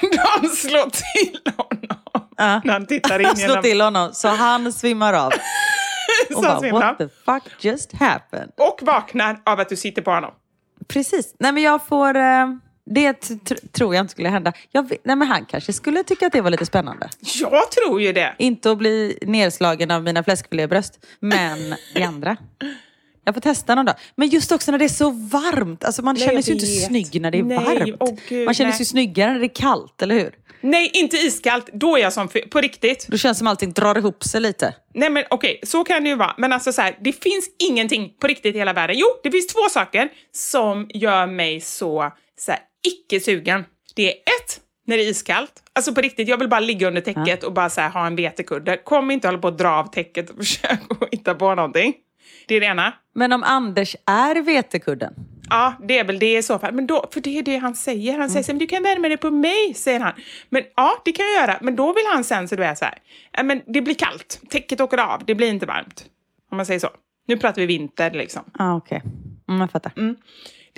De 0.40 0.48
slår 0.48 0.90
till 0.90 1.38
honom 1.56 1.98
Ja. 2.36 2.60
när 2.64 2.72
han 2.72 2.86
tittar 2.86 3.18
in 3.18 3.24
Jag 3.28 3.38
slår 3.38 3.48
genom... 3.48 3.62
till 3.62 3.80
honom 3.80 4.10
så 4.12 4.28
han 4.28 4.72
svimmar 4.72 5.12
av. 5.14 5.32
Och 6.36 6.42
bara, 6.42 6.60
svimmar. 6.60 6.80
what 6.80 6.98
the 6.98 7.08
fuck 7.08 7.64
just 7.64 7.92
happened? 7.92 8.52
Och 8.56 8.78
vaknar 8.82 9.40
av 9.46 9.60
att 9.60 9.68
du 9.68 9.76
sitter 9.76 10.02
på 10.02 10.10
honom. 10.10 10.30
Precis. 10.88 11.34
Nej 11.38 11.52
men 11.52 11.62
jag 11.62 11.86
får... 11.86 12.16
Eh, 12.16 12.46
Det 12.94 13.12
tr- 13.12 13.68
tror 13.72 13.94
jag 13.94 14.02
inte 14.02 14.10
skulle 14.12 14.28
hända. 14.28 14.52
Jag 14.72 14.88
nej, 15.04 15.16
men 15.16 15.22
han 15.28 15.44
kanske 15.44 15.72
skulle 15.72 16.02
tycka 16.04 16.26
att 16.26 16.32
det 16.32 16.40
var 16.40 16.50
lite 16.50 16.66
spännande. 16.66 17.08
Jag 17.40 17.70
tror 17.70 18.00
ju 18.02 18.12
det. 18.12 18.34
Inte 18.38 18.70
att 18.70 18.78
bli 18.78 19.18
nedslagen 19.22 19.90
av 19.90 20.02
mina 20.02 20.24
fläskfilébröst, 20.24 20.98
men 21.20 21.74
det 21.94 22.02
andra. 22.02 22.36
Jag 23.24 23.34
får 23.34 23.40
testa 23.40 23.74
någon 23.74 23.86
dag. 23.86 23.94
Men 24.16 24.28
just 24.28 24.52
också 24.52 24.70
när 24.70 24.78
det 24.78 24.84
är 24.84 24.88
så 24.88 25.10
varmt. 25.10 25.84
Alltså 25.84 26.02
man 26.02 26.14
Nej, 26.14 26.28
känner 26.28 26.42
sig 26.42 26.54
ju 26.54 26.60
inte 26.60 26.86
snygg 26.86 27.20
när 27.20 27.30
det 27.30 27.38
är 27.38 27.42
Nej, 27.42 27.58
varmt. 27.64 27.96
åh 28.00 28.14
gud, 28.28 28.44
man 28.44 28.54
känner 28.54 28.70
nej. 28.70 28.76
sig 28.76 28.86
snyggare 28.86 29.32
när 29.32 29.38
det 29.40 29.46
är 29.46 29.54
kallt, 29.54 30.02
eller 30.02 30.14
hur? 30.14 30.34
Nej, 30.60 30.90
inte 30.94 31.16
iskallt. 31.16 31.70
Då 31.72 31.96
är 31.96 32.00
jag 32.02 32.12
som 32.12 32.28
på 32.50 32.60
riktigt. 32.60 33.06
Då 33.08 33.16
känns 33.16 33.36
det 33.36 33.38
som 33.38 33.46
allting 33.46 33.72
drar 33.72 33.98
ihop 33.98 34.24
sig 34.24 34.40
lite. 34.40 34.74
Nej 34.94 35.10
men 35.10 35.24
okej, 35.30 35.60
så 35.62 35.84
kan 35.84 36.02
det 36.02 36.08
ju 36.08 36.16
vara. 36.16 36.34
Men 36.38 36.52
alltså 36.52 36.72
så 36.72 36.82
här, 36.82 36.98
det 37.00 37.12
finns 37.12 37.50
ingenting 37.58 38.12
på 38.20 38.26
riktigt 38.26 38.54
i 38.54 38.58
hela 38.58 38.72
världen. 38.72 38.96
Jo, 38.98 39.06
det 39.22 39.30
finns 39.30 39.46
två 39.46 39.68
saker 39.70 40.08
som 40.32 40.86
gör 40.94 41.26
mig 41.26 41.60
så, 41.60 42.12
så 42.38 42.50
här, 42.50 42.60
icke 42.86 43.20
sugen. 43.20 43.64
Det 43.94 44.08
är 44.08 44.12
ett, 44.12 44.60
när 44.86 44.96
det 44.96 45.02
är 45.02 45.10
iskallt. 45.10 45.52
Alltså 45.72 45.94
på 45.94 46.00
riktigt, 46.00 46.28
jag 46.28 46.38
vill 46.38 46.48
bara 46.48 46.60
ligga 46.60 46.88
under 46.88 47.00
täcket 47.00 47.44
och 47.44 47.52
bara 47.52 47.70
så 47.70 47.80
här, 47.80 47.90
ha 47.90 48.06
en 48.06 48.16
vetekudde. 48.16 48.76
Kom 48.76 49.10
inte 49.10 49.28
hålla 49.28 49.38
på 49.38 49.48
att 49.48 49.58
dra 49.58 49.70
av 49.70 49.84
täcket 49.84 50.30
och 50.30 50.36
försöka 50.38 50.76
att 51.00 51.08
hitta 51.12 51.34
på 51.34 51.54
någonting. 51.54 51.94
Det 52.46 52.54
är 52.54 52.60
det 52.60 52.66
ena. 52.66 52.94
Men 53.14 53.32
om 53.32 53.42
Anders 53.42 53.96
är 54.06 54.42
vetekudden? 54.42 55.14
Ja, 55.50 55.74
det 55.82 55.98
är 55.98 56.04
väl 56.04 56.18
det 56.18 56.38
i 56.38 56.42
så 56.42 56.58
fall. 56.58 56.74
Men 56.74 56.86
då, 56.86 57.06
för 57.12 57.20
det 57.20 57.38
är 57.38 57.42
det 57.42 57.56
han 57.56 57.74
säger. 57.74 58.18
Han 58.18 58.30
säger 58.30 58.42
så 58.42 58.52
men 58.52 58.58
du 58.58 58.66
kan 58.66 58.82
värma 58.82 59.08
dig 59.08 59.16
på 59.16 59.30
mig, 59.30 59.74
säger 59.74 60.00
han. 60.00 60.12
Men 60.48 60.62
ja, 60.76 61.02
det 61.04 61.12
kan 61.12 61.26
jag 61.26 61.34
göra. 61.34 61.58
Men 61.60 61.76
då 61.76 61.92
vill 61.92 62.04
han 62.12 62.24
sen 62.24 62.48
så 62.48 62.56
du 62.56 62.64
är 62.64 62.74
så 62.74 62.84
här, 62.84 62.98
men 63.42 63.62
det 63.66 63.80
blir 63.80 63.94
kallt. 63.94 64.40
Täcket 64.48 64.80
åker 64.80 64.98
av, 64.98 65.22
det 65.26 65.34
blir 65.34 65.48
inte 65.48 65.66
varmt. 65.66 66.04
Om 66.50 66.56
man 66.56 66.66
säger 66.66 66.80
så. 66.80 66.88
Nu 67.26 67.36
pratar 67.36 67.60
vi 67.62 67.66
vinter 67.66 68.10
liksom. 68.10 68.42
Ja, 68.58 68.72
ah, 68.72 68.76
okej. 68.76 69.02
Mm, 69.48 69.60
jag 69.60 69.70
fattar. 69.70 69.92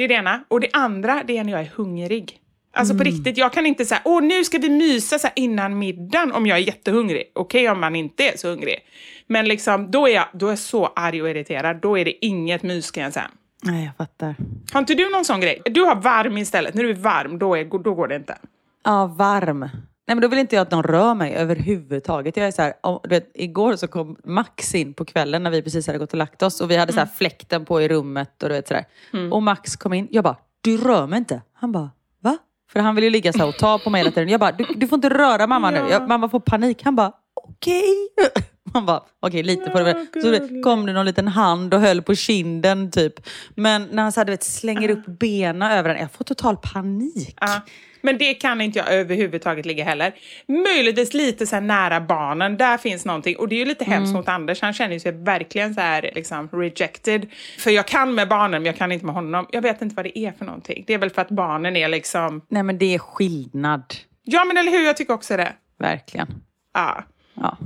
Det 0.01 0.05
är 0.05 0.09
det 0.09 0.15
ena. 0.15 0.45
Och 0.49 0.61
det 0.61 0.69
andra, 0.73 1.23
det 1.27 1.39
är 1.39 1.45
när 1.45 1.53
jag 1.53 1.61
är 1.61 1.71
hungrig. 1.77 2.39
Alltså 2.73 2.95
Mm. 2.95 2.99
på 2.99 3.11
riktigt, 3.11 3.39
jag 3.39 3.53
kan 3.53 3.67
inte 3.67 3.85
säga, 3.85 4.01
åh 4.05 4.23
nu 4.23 4.45
ska 4.45 4.59
vi 4.59 4.71
mysa 4.71 5.19
så 5.19 5.29
innan 5.37 5.79
middagen 5.79 6.33
om 6.33 6.47
jag 6.47 6.59
är 6.59 6.63
jättehungrig. 6.63 7.31
Okej 7.35 7.71
om 7.71 7.81
man 7.81 7.97
inte 7.97 8.25
är 8.29 8.37
så 8.37 8.49
hungrig. 8.49 8.79
Men 9.27 9.49
liksom, 9.49 9.91
då 9.91 10.09
är 10.09 10.15
jag, 10.15 10.25
då 10.33 10.47
är 10.47 10.51
jag 10.51 10.59
så 10.59 10.87
arg 10.87 11.23
och 11.23 11.31
irriterad. 11.31 11.77
Då 11.77 11.99
är 11.99 12.05
det 12.05 12.27
inget 12.27 12.63
mys 12.63 12.91
kan 12.91 13.03
jag 13.03 13.13
säga. 13.13 13.31
Nej, 13.63 13.85
jag 13.85 13.97
fattar. 13.97 14.35
Har 14.73 14.81
inte 14.81 14.95
du 14.95 15.11
någon 15.11 15.25
sån 15.25 15.41
grej? 15.41 15.63
Du 15.65 15.81
har 15.81 15.97
varm 15.97 16.39
istället. 16.39 16.75
När 16.75 16.83
du 16.83 16.91
är 16.91 16.95
varm, 16.95 17.39
då, 17.39 17.55
är, 17.57 17.65
då 17.65 17.95
går 17.95 18.09
det 18.09 18.17
inte. 18.17 18.39
Ja, 18.85 19.07
varm. 19.07 19.69
Nej, 20.11 20.15
men 20.15 20.23
då 20.23 20.29
vill 20.29 20.39
inte 20.39 20.57
jag 20.57 20.63
att 20.63 20.71
någon 20.71 20.83
rör 20.83 21.15
mig 21.15 21.35
överhuvudtaget. 21.35 22.37
Jag 22.37 22.47
är 22.47 22.51
så 22.53 22.63
här, 22.63 22.73
om- 22.81 23.01
du 23.03 23.09
vet, 23.09 23.31
igår 23.35 23.77
så 23.77 23.87
kom 23.89 24.17
Max 24.25 24.75
in 24.75 24.95
på 24.95 25.05
kvällen 25.05 25.43
när 25.43 25.51
vi 25.51 25.63
precis 25.63 25.87
hade 25.87 25.99
gått 25.99 26.13
och 26.13 26.19
lagt 26.19 26.43
oss 26.43 26.61
och 26.61 26.71
vi 26.71 26.77
hade 26.77 26.93
så 26.93 26.99
här 26.99 27.09
fläkten 27.17 27.65
på 27.65 27.83
i 27.83 27.89
rummet 27.89 28.43
och 28.43 28.49
du 28.49 28.55
vet 28.55 28.69
sådär. 28.69 28.85
Och 29.33 29.43
Max 29.43 29.77
kom 29.77 29.93
in, 29.93 30.09
jag 30.11 30.25
bara, 30.25 30.37
du 30.61 30.77
rör 30.77 31.07
mig 31.07 31.19
inte. 31.19 31.43
Han 31.55 31.73
bara, 31.73 31.91
va? 32.23 32.39
För 32.73 32.81
han 32.81 32.95
vill 32.95 33.05
ju 33.05 33.11
ligga 33.11 33.33
så 33.33 33.49
och 33.49 33.57
ta 33.59 33.79
på 33.79 33.91
mig 33.91 33.99
hela 34.01 34.11
tiden. 34.11 34.29
Jag 34.29 34.41
bara, 34.41 34.53
du, 34.53 34.65
du 34.77 34.89
får 34.89 34.97
inte 34.97 35.09
röra 35.09 35.47
mamma 35.47 35.71
nu. 35.71 35.79
Jag, 35.91 36.09
mamma 36.09 36.29
får 36.29 36.41
panik. 36.41 36.83
Han 36.85 36.97
bara, 36.97 37.13
okej. 37.35 38.09
Man 38.75 38.87
bara, 38.87 39.03
okej 39.21 39.43
lite 39.43 39.71
på 39.71 39.81
det. 39.81 40.07
Så 40.13 40.19
du 40.21 40.31
vet, 40.31 40.65
kom 40.65 40.87
det 40.87 40.93
någon 40.93 41.07
liten 41.07 41.29
hand 41.29 41.75
och 41.75 41.81
höll 41.81 42.03
på 42.03 42.15
kinden 42.15 42.91
typ. 42.91 43.15
Men 43.55 43.89
när 43.93 44.03
han 44.03 44.13
så 44.13 44.21
här, 44.21 44.25
du 44.25 44.31
vet, 44.33 44.43
slänger 44.43 44.89
upp 44.91 45.07
benen 45.07 45.71
över 45.73 45.89
den, 45.89 45.99
jag 45.99 46.13
får 46.13 46.25
total 46.25 46.57
panik. 46.57 47.39
Ja. 47.41 47.61
Men 48.01 48.19
det 48.19 48.35
kan 48.35 48.61
inte 48.61 48.79
jag 48.79 48.93
överhuvudtaget 48.93 49.67
ligga 49.67 49.85
heller. 49.85 50.13
Möjligtvis 50.47 51.15
lite 51.15 51.47
så 51.47 51.61
nära 51.61 52.01
barnen, 52.01 52.57
där 52.57 52.79
finns 52.79 53.05
någonting. 53.05 53.37
Och 53.37 53.49
det 53.49 53.55
är 53.55 53.59
ju 53.59 53.65
lite 53.65 53.85
hemskt 53.85 54.15
mot 54.15 54.29
Anders, 54.29 54.61
han 54.63 54.73
känner 54.73 54.99
sig 54.99 55.13
verkligen 55.13 55.75
så 55.75 55.81
här 55.81 56.11
liksom 56.15 56.49
rejected. 56.53 57.27
För 57.59 57.71
jag 57.71 57.87
kan 57.87 58.15
med 58.15 58.29
barnen, 58.29 58.63
men 58.63 58.67
jag 58.67 58.77
kan 58.77 58.93
inte 58.93 59.07
med 59.07 59.15
honom. 59.15 59.47
Jag 59.53 59.63
vet 59.63 59.83
inte 59.83 59.95
vad 59.95 60.05
det 60.05 60.19
är 60.19 60.33
för 60.33 60.45
någonting. 60.45 60.85
Det 60.87 60.95
är 60.95 60.99
väl 60.99 61.11
för 61.11 61.23
att 61.23 61.31
barnen 61.31 61.77
är 61.77 61.89
liksom... 61.89 62.43
Nej 62.49 62.63
men 62.63 62.79
det 62.79 62.95
är 62.95 62.99
skillnad. 62.99 63.95
Ja 64.23 64.45
men 64.45 64.57
eller 64.57 64.71
hur, 64.73 64.87
jag 64.87 64.97
tycker 64.97 65.15
också 65.15 65.37
det. 65.37 65.53
Verkligen. 65.79 66.29
Ja. 66.75 67.05
Ja. 67.35 67.57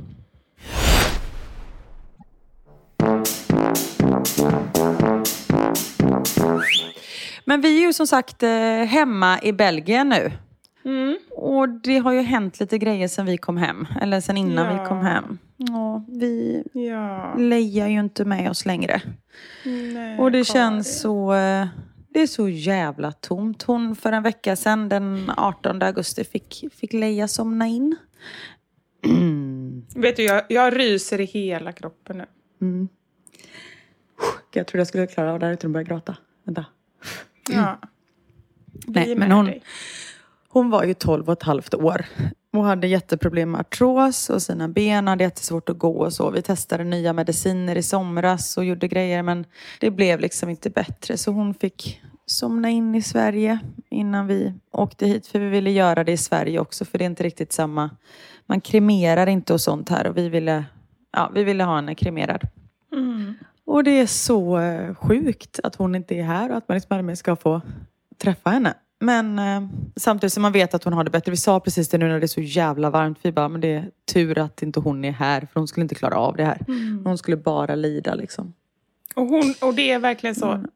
Men 7.44 7.60
vi 7.60 7.78
är 7.82 7.86
ju 7.86 7.92
som 7.92 8.06
sagt 8.06 8.42
eh, 8.42 8.50
hemma 8.84 9.40
i 9.42 9.52
Belgien 9.52 10.08
nu. 10.08 10.32
Och 11.30 11.68
det 11.68 11.98
har 11.98 12.12
ju 12.12 12.20
hänt 12.20 12.60
lite 12.60 12.78
grejer 12.78 13.08
sen 13.08 13.26
vi 13.26 13.36
kom 13.36 13.56
hem. 13.56 13.86
Eller 14.00 14.20
sen 14.20 14.36
innan 14.36 14.74
Ja. 14.76 14.82
vi 14.82 14.88
kom 14.88 14.98
hem. 14.98 15.38
Ja, 15.56 16.04
vi 16.08 16.62
Ja. 16.72 17.34
lejar 17.38 17.88
ju 17.88 18.00
inte 18.00 18.24
med 18.24 18.50
oss 18.50 18.66
längre. 18.66 19.00
Nej, 19.64 20.18
Och 20.18 20.32
det 20.32 20.44
känns 20.44 21.00
så... 21.00 21.34
eh, 21.34 21.66
Det 22.08 22.20
är 22.22 22.26
så 22.26 22.48
jävla 22.48 23.12
tomt. 23.12 23.62
Hon 23.62 23.96
för 23.96 24.12
en 24.12 24.22
vecka 24.22 24.56
sedan, 24.56 24.88
den 24.88 25.30
18 25.36 25.82
augusti, 25.82 26.24
fick, 26.24 26.64
fick 26.74 26.92
Leia 26.92 27.28
somna 27.28 27.66
in. 27.66 27.96
Vet 29.96 30.16
du, 30.16 30.22
jag, 30.22 30.42
jag 30.48 30.78
ryser 30.78 31.20
i 31.20 31.24
hela 31.24 31.72
kroppen 31.72 32.22
nu. 32.58 32.88
Jag 34.54 34.66
trodde 34.66 34.80
jag 34.80 34.86
skulle 34.88 35.06
klara 35.06 35.32
av 35.32 35.38
det 35.38 35.46
här 35.46 35.52
utan 35.52 35.70
att 35.70 35.72
börja 35.72 35.84
gråta. 35.84 36.16
Vänta. 36.44 36.64
Ja. 37.48 37.78
Nej, 38.86 39.04
Vi 39.04 39.12
är 39.12 39.16
men 39.16 39.32
hon, 39.32 39.52
hon 40.48 40.70
var 40.70 40.84
ju 40.84 40.94
12 40.94 41.26
och 41.26 41.32
ett 41.32 41.42
halvt 41.42 41.74
år 41.74 42.06
och 42.52 42.64
hade 42.64 42.86
jätteproblem 42.86 43.50
med 43.50 43.60
artros 43.60 44.30
och 44.30 44.42
sina 44.42 44.68
ben 44.68 45.08
hade 45.08 45.24
jättesvårt 45.24 45.68
att 45.68 45.78
gå 45.78 45.98
och 45.98 46.12
så. 46.12 46.30
Vi 46.30 46.42
testade 46.42 46.84
nya 46.84 47.12
mediciner 47.12 47.76
i 47.76 47.82
somras 47.82 48.56
och 48.56 48.64
gjorde 48.64 48.88
grejer 48.88 49.22
men 49.22 49.46
det 49.80 49.90
blev 49.90 50.20
liksom 50.20 50.48
inte 50.48 50.70
bättre 50.70 51.16
så 51.16 51.30
hon 51.30 51.54
fick 51.54 52.00
somna 52.26 52.70
in 52.70 52.94
i 52.94 53.02
Sverige 53.02 53.58
innan 53.90 54.26
vi 54.26 54.54
åkte 54.70 55.06
hit 55.06 55.26
för 55.26 55.38
vi 55.38 55.48
ville 55.48 55.70
göra 55.70 56.04
det 56.04 56.12
i 56.12 56.16
Sverige 56.16 56.58
också 56.58 56.84
för 56.84 56.98
det 56.98 57.04
är 57.04 57.06
inte 57.06 57.22
riktigt 57.22 57.52
samma. 57.52 57.90
Man 58.46 58.60
kremerar 58.60 59.26
inte 59.26 59.52
och 59.52 59.60
sånt 59.60 59.88
här 59.88 60.06
och 60.06 60.16
vi 60.16 60.28
ville, 60.28 60.64
ja, 61.12 61.30
vi 61.34 61.44
ville 61.44 61.64
ha 61.64 61.76
henne 61.76 61.94
kremerad. 61.94 62.40
Och 63.66 63.84
det 63.84 63.90
är 63.90 64.06
så 64.06 64.58
eh, 64.58 64.94
sjukt 64.94 65.60
att 65.62 65.74
hon 65.74 65.94
inte 65.94 66.14
är 66.14 66.22
här 66.22 66.50
och 66.50 66.56
att 66.56 66.68
man 66.68 66.74
liksom 66.74 67.06
mer 67.06 67.14
ska 67.14 67.36
få 67.36 67.60
träffa 68.18 68.50
henne. 68.50 68.74
Men 69.00 69.38
eh, 69.38 69.68
samtidigt 69.96 70.32
som 70.32 70.42
man 70.42 70.52
vet 70.52 70.74
att 70.74 70.84
hon 70.84 70.92
har 70.92 71.04
det 71.04 71.10
bättre. 71.10 71.30
Vi 71.30 71.36
sa 71.36 71.60
precis 71.60 71.88
det 71.88 71.98
nu 71.98 72.08
när 72.08 72.20
det 72.20 72.26
är 72.26 72.28
så 72.28 72.40
jävla 72.40 72.90
varmt. 72.90 73.18
Vi 73.22 73.32
bara, 73.32 73.48
men 73.48 73.60
det 73.60 73.68
är 73.68 73.90
tur 74.12 74.38
att 74.38 74.62
inte 74.62 74.80
hon 74.80 75.04
är 75.04 75.12
här. 75.12 75.40
För 75.40 75.60
hon 75.60 75.68
skulle 75.68 75.82
inte 75.82 75.94
klara 75.94 76.16
av 76.16 76.36
det 76.36 76.44
här. 76.44 76.58
Hon 77.04 77.18
skulle 77.18 77.36
bara 77.36 77.74
lida 77.74 78.14
liksom. 78.14 78.54
Och, 79.14 79.26
hon, 79.26 79.54
och 79.60 79.74
det 79.74 79.90
är 79.90 79.98
verkligen 79.98 80.34
så. 80.34 80.50
Mm. 80.50 80.66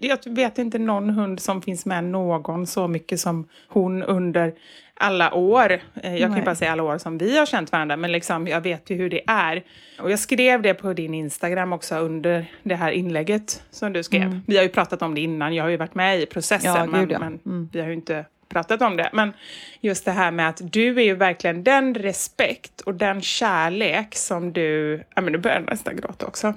Jag 0.00 0.18
vet 0.26 0.58
inte 0.58 0.78
någon 0.78 1.10
hund 1.10 1.40
som 1.40 1.62
finns 1.62 1.86
med 1.86 2.04
någon 2.04 2.66
så 2.66 2.88
mycket 2.88 3.20
som 3.20 3.48
hon 3.68 4.02
under 4.02 4.54
alla 4.96 5.34
år. 5.34 5.72
Eh, 6.02 6.16
Jag 6.16 6.30
kan 6.30 6.36
ju 6.38 6.44
bara 6.44 6.54
säga 6.54 6.72
alla 6.72 6.82
år 6.82 6.98
som 6.98 7.18
vi 7.18 7.38
har 7.38 7.46
känt 7.46 7.72
varandra, 7.72 7.96
men 7.96 8.12
liksom, 8.12 8.46
jag 8.46 8.60
vet 8.60 8.90
ju 8.90 8.96
hur 8.96 9.10
det 9.10 9.20
är. 9.26 9.62
Och 10.00 10.10
jag 10.10 10.18
skrev 10.18 10.62
det 10.62 10.74
på 10.74 10.92
din 10.92 11.14
Instagram 11.14 11.72
också 11.72 11.96
under 11.96 12.46
det 12.62 12.74
här 12.74 12.90
inlägget 12.90 13.62
som 13.70 13.92
du 13.92 14.02
skrev. 14.02 14.40
Vi 14.46 14.56
har 14.56 14.62
ju 14.62 14.68
pratat 14.68 15.02
om 15.02 15.14
det 15.14 15.20
innan, 15.20 15.54
jag 15.54 15.64
har 15.64 15.70
ju 15.70 15.76
varit 15.76 15.94
med 15.94 16.20
i 16.20 16.26
processen, 16.26 16.76
Mm. 16.88 17.10
Ja, 17.10 17.18
men, 17.18 17.32
ja. 17.32 17.48
men 17.50 17.68
vi 17.72 17.80
har 17.80 17.86
ju 17.86 17.94
inte 17.94 18.24
pratat 18.48 18.82
om 18.82 18.96
det. 18.96 19.10
Men 19.12 19.32
just 19.80 20.04
det 20.04 20.10
här 20.10 20.30
med 20.30 20.48
att 20.48 20.60
du 20.72 20.98
är 21.00 21.04
ju 21.04 21.14
verkligen 21.14 21.64
den 21.64 21.94
respekt 21.94 22.80
och 22.80 22.94
den 22.94 23.22
kärlek 23.22 24.14
som 24.14 24.52
du... 24.52 24.96
Ja, 25.14 25.22
men 25.22 25.32
nu 25.32 25.38
börjar 25.38 25.56
jag 25.60 25.70
nästan 25.70 25.96
gråta 25.96 26.26
också. 26.26 26.54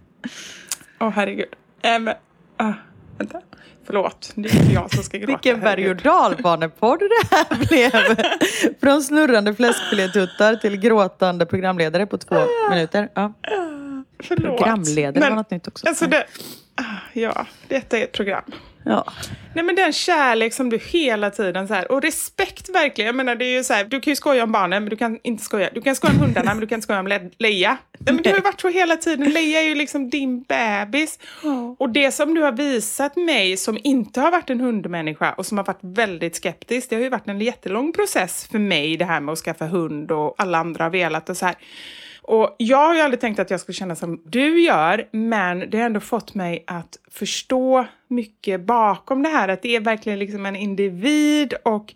Åh 1.00 1.10
herregud. 1.10 1.48
Äh, 1.82 2.14
ah, 2.56 2.72
vänta. 3.18 3.40
Förlåt, 3.86 4.32
det 4.34 4.48
är 4.48 4.62
inte 4.62 4.72
jag 4.74 4.94
som 4.94 5.02
ska 5.02 5.18
gråta. 5.18 5.32
Vilken 5.32 5.60
berg 5.60 5.90
och 5.90 5.96
dalbanepodd 5.96 6.98
det 6.98 7.36
här 7.36 7.66
blev. 7.68 8.24
Från 8.80 9.02
snurrande 9.02 9.54
fläskfilétuttar 9.54 10.56
till 10.56 10.76
gråtande 10.76 11.46
programledare 11.46 12.06
på 12.06 12.18
två 12.18 12.36
minuter. 12.70 13.08
Ja. 13.14 13.32
Förlåt. 14.18 14.58
Programledare 14.58 15.20
Men, 15.20 15.28
var 15.30 15.36
något 15.36 15.50
nytt 15.50 15.68
också. 15.68 15.88
Alltså 15.88 16.06
det, 16.06 16.26
ah, 16.74 16.82
ja, 17.12 17.46
detta 17.68 17.98
är 17.98 18.04
ett 18.04 18.12
program. 18.12 18.42
Ja. 18.88 19.04
Nej 19.54 19.64
men 19.64 19.74
den 19.74 19.92
kärlek 19.92 20.52
som 20.52 20.70
du 20.70 20.78
hela 20.78 21.30
tiden 21.30 21.68
så 21.68 21.74
här, 21.74 21.92
och 21.92 22.02
respekt 22.02 22.68
verkligen. 22.68 23.06
Jag 23.06 23.14
menar 23.14 23.34
det 23.34 23.44
är 23.44 23.56
ju 23.56 23.64
så 23.64 23.74
här, 23.74 23.84
du 23.84 24.00
kan 24.00 24.10
ju 24.10 24.16
skoja 24.16 24.44
om 24.44 24.52
barnen 24.52 24.82
men 24.82 24.90
du 24.90 24.96
kan 24.96 25.18
inte 25.22 25.44
skoja. 25.44 25.70
Du 25.74 25.80
kan 25.82 25.94
skoja 25.94 26.12
om 26.12 26.20
hundarna 26.20 26.54
men 26.54 26.60
du 26.60 26.66
kan 26.66 26.76
inte 26.76 26.84
skoja 26.84 27.00
om 27.00 27.06
Le- 27.06 27.30
Leia. 27.38 27.76
Nej, 27.98 28.14
men 28.14 28.22
det 28.22 28.30
har 28.30 28.36
ju 28.36 28.42
varit 28.42 28.60
så 28.60 28.68
hela 28.68 28.96
tiden. 28.96 29.30
Leia 29.30 29.60
är 29.60 29.64
ju 29.64 29.74
liksom 29.74 30.10
din 30.10 30.42
bebis. 30.42 31.18
Och 31.78 31.90
det 31.90 32.12
som 32.12 32.34
du 32.34 32.42
har 32.42 32.52
visat 32.52 33.16
mig 33.16 33.56
som 33.56 33.78
inte 33.84 34.20
har 34.20 34.30
varit 34.30 34.50
en 34.50 34.60
hundmänniska 34.60 35.32
och 35.32 35.46
som 35.46 35.58
har 35.58 35.64
varit 35.64 35.80
väldigt 35.82 36.36
skeptisk. 36.36 36.90
Det 36.90 36.96
har 36.96 37.02
ju 37.02 37.08
varit 37.08 37.28
en 37.28 37.40
jättelång 37.40 37.92
process 37.92 38.48
för 38.52 38.58
mig 38.58 38.96
det 38.96 39.04
här 39.04 39.20
med 39.20 39.32
att 39.32 39.38
skaffa 39.38 39.66
hund 39.66 40.12
och 40.12 40.34
alla 40.38 40.58
andra 40.58 40.84
har 40.84 40.90
velat 40.90 41.28
och 41.28 41.36
så 41.36 41.46
här. 41.46 41.54
Och 42.26 42.54
jag 42.58 42.86
har 42.86 42.94
ju 42.94 43.00
aldrig 43.00 43.20
tänkt 43.20 43.38
att 43.38 43.50
jag 43.50 43.60
skulle 43.60 43.76
känna 43.76 43.96
som 43.96 44.22
du 44.24 44.60
gör, 44.60 45.08
men 45.12 45.70
det 45.70 45.78
har 45.78 45.84
ändå 45.86 46.00
fått 46.00 46.34
mig 46.34 46.64
att 46.66 46.98
förstå 47.10 47.86
mycket 48.08 48.60
bakom 48.60 49.22
det 49.22 49.28
här. 49.28 49.48
Att 49.48 49.62
det 49.62 49.76
är 49.76 49.80
verkligen 49.80 50.18
liksom 50.18 50.46
en 50.46 50.56
individ 50.56 51.54
och 51.64 51.94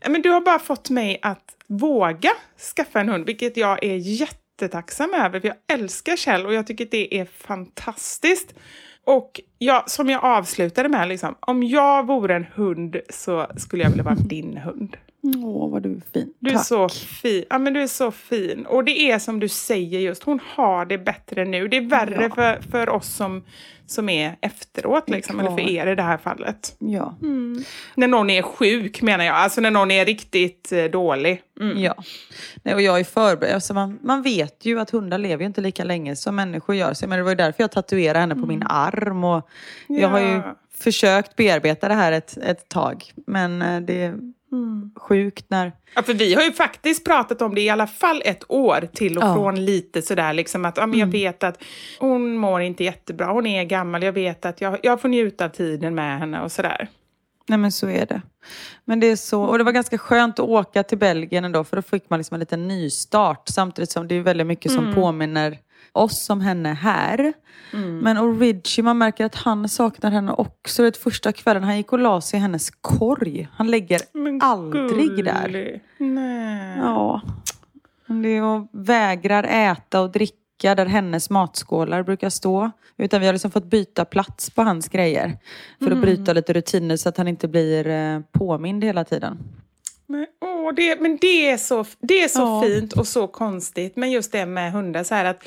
ja, 0.00 0.08
men 0.08 0.22
du 0.22 0.30
har 0.30 0.40
bara 0.40 0.58
fått 0.58 0.90
mig 0.90 1.18
att 1.22 1.56
våga 1.66 2.30
skaffa 2.76 3.00
en 3.00 3.08
hund, 3.08 3.26
vilket 3.26 3.56
jag 3.56 3.84
är 3.84 3.96
jättetacksam 3.96 5.14
över. 5.14 5.40
För 5.40 5.48
jag 5.48 5.56
älskar 5.78 6.16
Kjell 6.16 6.46
och 6.46 6.54
jag 6.54 6.66
tycker 6.66 6.84
att 6.84 6.90
det 6.90 7.18
är 7.18 7.24
fantastiskt. 7.24 8.54
Och 9.04 9.40
ja, 9.58 9.84
som 9.86 10.10
jag 10.10 10.24
avslutade 10.24 10.88
med, 10.88 11.08
liksom, 11.08 11.34
om 11.40 11.62
jag 11.62 12.06
vore 12.06 12.36
en 12.36 12.46
hund 12.54 12.96
så 13.08 13.46
skulle 13.56 13.82
jag 13.82 13.90
vilja 13.90 14.04
vara 14.04 14.14
din 14.18 14.56
hund. 14.56 14.96
Åh, 15.22 15.70
vad 15.70 15.82
du 15.82 15.92
är 15.96 16.00
fin. 16.12 16.32
Du 16.38 16.50
är 16.50 16.54
Tack. 16.54 16.66
så 16.66 16.88
fin. 16.88 17.44
Ja, 17.50 17.58
men 17.58 17.72
du 17.72 17.82
är 17.82 17.86
så 17.86 18.10
fin. 18.10 18.66
Och 18.66 18.84
det 18.84 19.10
är 19.10 19.18
som 19.18 19.40
du 19.40 19.48
säger 19.48 20.00
just, 20.00 20.22
hon 20.22 20.40
har 20.54 20.84
det 20.86 20.98
bättre 20.98 21.44
nu. 21.44 21.68
Det 21.68 21.76
är 21.76 21.80
värre 21.88 22.22
Ja. 22.22 22.34
för, 22.34 22.70
för 22.70 22.88
oss 22.88 23.06
som, 23.06 23.44
som 23.86 24.08
är 24.08 24.36
efteråt, 24.40 25.10
liksom, 25.10 25.40
eller 25.40 25.50
för 25.50 25.60
er 25.70 25.86
i 25.86 25.94
det 25.94 26.02
här 26.02 26.16
fallet. 26.18 26.76
Ja. 26.78 27.16
När 27.94 28.06
någon 28.08 28.30
är 28.30 28.42
sjuk 28.42 29.02
menar 29.02 29.24
jag, 29.24 29.36
alltså 29.36 29.60
när 29.60 29.70
någon 29.70 29.90
är 29.90 30.04
riktigt 30.04 30.72
eh, 30.72 30.84
dålig. 30.84 31.42
Mm. 31.60 31.78
Ja. 31.82 31.94
Nej, 32.62 32.74
och 32.74 32.82
jag 32.82 33.00
är 33.00 33.04
förberedd. 33.04 33.54
Alltså 33.54 33.74
man, 33.74 33.98
man 34.02 34.22
vet 34.22 34.64
ju 34.64 34.80
att 34.80 34.90
hundar 34.90 35.18
lever 35.18 35.42
ju 35.42 35.46
inte 35.46 35.60
lika 35.60 35.84
länge 35.84 36.16
som 36.16 36.36
människor 36.36 36.74
gör. 36.74 36.94
Så, 36.94 37.06
men 37.08 37.18
det 37.18 37.22
var 37.22 37.30
ju 37.30 37.36
därför 37.36 37.62
jag 37.62 37.72
tatuerade 37.72 38.18
henne 38.18 38.34
på 38.34 38.46
min 38.46 38.62
arm. 38.62 39.24
Och 39.24 39.48
Jag 39.88 40.08
har 40.08 40.20
ju 40.20 40.26
Ja. 40.32 40.56
försökt 40.78 41.36
bearbeta 41.36 41.88
det 41.88 41.94
här 41.94 42.12
ett, 42.12 42.36
ett 42.42 42.68
tag. 42.68 43.12
Men 43.26 43.62
eh, 43.62 43.80
det 43.80 44.14
är 44.52 45.00
sjukt 45.00 45.44
när... 45.48 45.72
Ja, 45.94 46.02
för 46.02 46.14
vi 46.14 46.34
har 46.34 46.42
ju 46.42 46.52
faktiskt 46.52 47.04
pratat 47.04 47.42
om 47.42 47.54
det 47.54 47.60
i 47.60 47.70
alla 47.70 47.86
fall 47.86 48.22
ett 48.24 48.44
år 48.48 48.88
till 48.94 49.18
och 49.18 49.24
Ja. 49.24 49.34
från 49.34 49.64
lite 49.64 50.02
sådär 50.02 50.32
liksom 50.32 50.64
att 50.64 50.76
ja, 50.76 50.86
men 50.86 50.98
jag 50.98 51.06
vet 51.06 51.42
att 51.44 51.62
hon 51.98 52.36
mår 52.36 52.60
inte 52.60 52.84
jättebra, 52.84 53.26
hon 53.26 53.46
är 53.46 53.64
gammal, 53.64 54.02
jag 54.02 54.12
vet 54.12 54.46
att 54.46 54.60
jag, 54.60 54.78
jag 54.82 55.00
får 55.00 55.08
njuta 55.08 55.44
av 55.44 55.48
tiden 55.48 55.94
med 55.94 56.18
henne 56.18 56.40
och 56.42 56.52
sådär. 56.52 56.88
Nej 57.46 57.58
men 57.58 57.72
så 57.72 57.88
är 57.88 58.06
det. 58.06 58.22
Men 58.84 59.00
det 59.00 59.06
är 59.06 59.16
så, 59.16 59.42
och 59.42 59.58
det 59.58 59.64
var 59.64 59.72
ganska 59.72 59.98
skönt 59.98 60.38
att 60.38 60.48
åka 60.48 60.82
till 60.82 60.98
Belgien 60.98 61.44
ändå 61.44 61.64
för 61.64 61.76
då 61.76 61.82
fick 61.82 62.10
man 62.10 62.18
liksom 62.18 62.34
en 62.34 62.40
liten 62.40 62.68
nystart 62.68 63.48
samtidigt 63.48 63.90
som 63.90 64.08
det 64.08 64.14
är 64.14 64.20
väldigt 64.20 64.46
mycket 64.46 64.72
som 64.72 64.94
påminner 64.94 65.58
oss 65.92 66.30
om 66.30 66.40
henne 66.40 66.72
här. 66.72 67.32
Men 68.02 68.16
och 68.18 68.40
Ridgie, 68.40 68.82
man 68.82 68.98
märker 68.98 69.24
att 69.24 69.34
han 69.34 69.68
saknar 69.68 70.10
henne 70.10 70.32
också. 70.32 70.82
Det 70.82 70.96
första 70.96 71.32
kvällen 71.32 71.64
han 71.64 71.76
gick 71.76 71.92
och 71.92 71.98
la 71.98 72.20
sig 72.20 72.38
i 72.38 72.40
hennes 72.40 72.70
korg. 72.70 73.48
Han 73.52 73.70
lägger 73.70 74.00
Men 74.12 74.42
aldrig 74.42 75.24
där. 75.24 75.80
Nej. 75.98 76.78
Ja. 76.78 77.20
Det 78.06 78.28
är 78.28 78.42
och 78.42 78.68
vägrar 78.72 79.44
äta 79.44 80.00
och 80.00 80.10
dricka 80.12 80.74
där 80.74 80.86
hennes 80.86 81.30
matskålar 81.30 82.02
brukar 82.02 82.30
stå. 82.30 82.70
Utan 82.96 83.20
vi 83.20 83.26
har 83.26 83.32
liksom 83.32 83.50
fått 83.50 83.64
byta 83.64 84.04
plats 84.04 84.50
på 84.50 84.62
hans 84.62 84.88
grejer. 84.88 85.38
För 85.78 85.90
att 85.90 86.00
bryta 86.00 86.32
lite 86.32 86.52
rutiner 86.52 86.96
så 86.96 87.08
att 87.08 87.16
han 87.16 87.28
inte 87.28 87.48
blir 87.48 87.86
eh, 87.88 88.20
påmind 88.32 88.84
hela 88.84 89.04
tiden. 89.04 89.38
Men, 90.10 90.26
åh, 90.40 90.74
det, 90.74 91.00
men 91.00 91.16
det 91.20 91.50
är 91.50 91.56
så, 91.56 91.84
det 92.00 92.22
är 92.22 92.28
så 92.28 92.40
Ja. 92.40 92.62
fint 92.62 92.92
och 92.92 93.06
så 93.06 93.26
konstigt. 93.28 93.96
Men 93.96 94.10
just 94.10 94.32
det 94.32 94.46
med 94.46 94.72
hundar, 94.72 95.04
så 95.04 95.14
här 95.14 95.24
att 95.24 95.42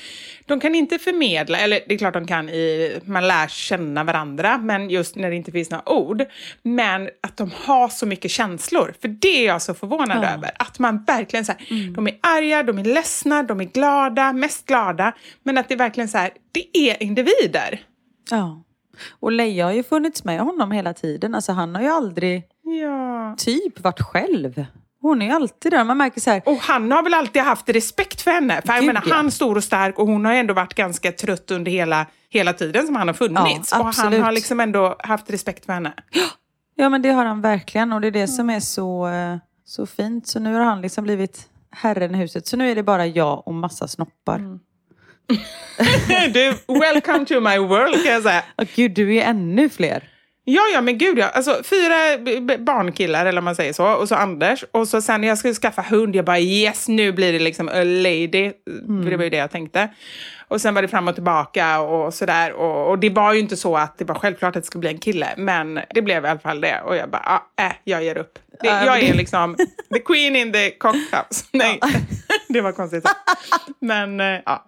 de 0.46 0.60
kan 0.60 0.76
inte 0.76 1.00
förmedla, 1.00 1.58
eller 1.60 1.80
det 1.88 1.94
är 1.94 1.98
klart 1.98 2.14
de 2.14 2.28
kan, 2.28 2.50
i, 2.50 3.00
man 3.06 3.28
lär 3.28 3.48
känna 3.48 4.04
varandra, 4.04 4.58
men 4.58 4.90
just 4.90 5.16
när 5.16 5.30
det 5.30 5.36
inte 5.36 5.52
finns 5.52 5.70
några 5.70 5.90
ord. 5.92 6.24
Men 6.64 7.10
att 7.24 7.38
de 7.38 7.52
har 7.56 7.90
så 7.90 8.06
mycket 8.06 8.32
känslor, 8.32 8.94
för 9.02 9.08
det 9.08 9.28
är 9.44 9.46
jag 9.48 9.62
så 9.62 9.74
förvånad 9.74 10.24
Ja. 10.24 10.30
över. 10.34 10.52
Att 10.60 10.80
man 10.80 11.04
verkligen 11.04 11.46
så 11.46 11.52
här, 11.52 11.92
de 11.96 12.08
är 12.08 12.18
arga, 12.22 12.64
de 12.64 12.80
är 12.80 12.84
ledsna, 12.84 13.44
de 13.44 13.60
är 13.62 13.66
glada, 13.66 14.34
mest 14.34 14.66
glada. 14.66 15.14
Men 15.44 15.58
att 15.58 15.68
det 15.68 15.74
är 15.74 15.78
verkligen 15.78 16.08
så 16.10 16.18
här, 16.18 16.30
det 16.52 16.78
är 16.90 17.04
individer. 17.04 17.80
Ja. 18.30 18.64
Och 19.20 19.32
Leia 19.32 19.66
har 19.66 19.72
ju 19.74 19.84
funnits 19.84 20.24
med 20.24 20.40
honom 20.40 20.72
hela 20.72 20.94
tiden. 20.94 21.36
Alltså 21.36 21.52
han 21.52 21.76
har 21.76 21.82
ju 21.82 21.88
aldrig 21.88 22.44
Ja. 22.64 23.36
typ 23.38 23.80
varit 23.80 24.02
själv. 24.02 24.66
Hon 25.02 25.22
är 25.22 25.36
alltid 25.36 25.72
där. 25.72 25.84
Man 25.84 25.98
märker 25.98 26.22
så 26.22 26.30
här. 26.30 26.42
Och 26.46 26.58
han 26.58 26.92
har 26.92 27.04
väl 27.04 27.14
alltid 27.14 27.42
haft 27.42 27.70
respekt 27.70 28.22
för 28.22 28.32
henne. 28.32 28.62
För 28.66 28.74
jag 28.74 28.86
menar, 28.86 29.04
ja. 29.06 29.16
han 29.16 29.26
är 29.26 29.30
stor 29.30 29.56
och 29.56 29.64
stark 29.64 30.00
och 30.00 30.08
hon 30.08 30.26
har 30.26 30.34
ändå 30.34 30.54
varit 30.54 30.74
ganska 30.74 31.12
trött 31.12 31.52
under 31.52 31.72
hela, 31.72 32.06
hela 32.30 32.54
tiden 32.54 32.86
som 32.86 32.96
han 32.96 33.08
har 33.08 33.14
funnits. 33.14 33.72
Ja, 33.72 33.80
och 33.80 33.96
han 33.96 34.22
har 34.22 34.32
liksom 34.32 34.60
ändå 34.60 34.96
haft 35.00 35.30
respekt 35.30 35.66
för 35.66 35.74
henne. 35.74 35.94
Ja 36.76 36.90
men 36.90 37.02
det 37.02 37.10
har 37.10 37.26
han 37.26 37.42
verkligen 37.42 37.94
och 37.94 38.02
det 38.02 38.08
är 38.08 38.12
det 38.12 38.28
som 38.28 38.50
är 38.50 38.60
så, 38.60 39.08
eh, 39.08 39.38
så 39.66 39.86
fint. 39.86 40.28
Så 40.28 40.40
nu 40.40 40.54
har 40.54 40.64
han 40.64 40.82
liksom 40.82 41.04
blivit 41.04 41.50
herren 41.72 42.16
i 42.16 42.18
huset. 42.18 42.48
Så 42.48 42.58
nu 42.58 42.72
är 42.72 42.76
det 42.76 42.84
bara 42.84 43.06
jag 43.06 43.48
och 43.48 43.54
massa 43.54 43.88
snoppar. 43.88 44.60
du, 46.34 46.54
welcome 46.68 47.26
to 47.26 47.40
my 47.40 47.58
world 47.58 48.04
kan 48.04 48.14
jag 48.14 48.24
säga. 48.24 48.44
Åh 48.58 48.66
gud, 48.76 48.92
du 48.92 49.16
är 49.16 49.22
ännu 49.22 49.70
fler. 49.70 50.11
Ja, 50.44 50.62
ja, 50.74 50.82
men 50.82 50.98
gud 50.98 51.18
ja. 51.18 51.28
Alltså, 51.28 51.62
fyra 51.64 51.96
barnkillar, 52.58 53.26
eller 53.26 53.40
om 53.40 53.46
man 53.46 53.56
säger 53.56 53.74
så. 53.74 53.94
Och 53.94 54.08
så 54.08 54.16
Anders. 54.16 54.64
Och 54.72 54.88
så 54.88 55.02
sen 55.02 55.22
när 55.22 55.28
jag 55.28 55.38
skulle 55.38 55.54
skaffa 55.54 55.82
hund, 55.82 56.16
jag 56.16 56.26
bara 56.26 56.40
yes, 56.40 56.88
nu 56.88 57.12
blir 57.12 57.34
det 57.34 57.40
liksom 57.40 57.68
a 57.68 57.84
lady. 57.84 58.52
För 59.04 59.10
det 59.10 59.18
var 59.18 59.24
ju 59.24 59.30
det 59.30 59.38
jag 59.38 59.52
tänkte. 59.52 59.90
Och 60.48 60.62
sen 60.62 60.74
var 60.74 60.82
det 60.82 60.88
fram 60.88 61.08
och 61.08 61.16
tillbaka 61.16 61.82
och 61.82 62.14
sådär. 62.14 62.54
Och, 62.54 62.90
och 62.90 63.00
det 63.00 63.10
var 63.10 63.34
ju 63.34 63.40
inte 63.40 63.58
så 63.58 63.78
att 63.78 63.98
det 63.98 64.06
var 64.06 64.16
självklart 64.16 64.56
att 64.56 64.64
det 64.64 64.68
skulle 64.68 64.80
bli 64.80 64.90
en 64.90 64.98
kille. 64.98 65.28
Men 65.38 65.80
det 65.90 66.02
blev 66.02 66.26
i 66.26 66.28
alla 66.28 66.40
fall 66.40 66.62
det. 66.62 66.82
Och 66.82 66.96
jag 66.96 67.10
bara, 67.10 67.42
ah, 67.58 67.66
äh, 67.66 67.72
jag 67.84 68.04
ger 68.04 68.18
upp. 68.18 68.40
Det, 68.62 68.68
Ja, 68.68 68.86
jag 68.86 69.04
är 69.04 69.14
liksom 69.14 69.56
the 69.94 70.00
queen 70.00 70.36
in 70.36 70.54
the 70.54 70.72
cockhouse. 70.72 71.46
Nej, 71.52 71.80
det 72.50 72.62
var 72.62 72.72
konstigt. 72.72 73.06
Men 73.80 74.20
eh, 74.20 74.40
ja. 74.46 74.66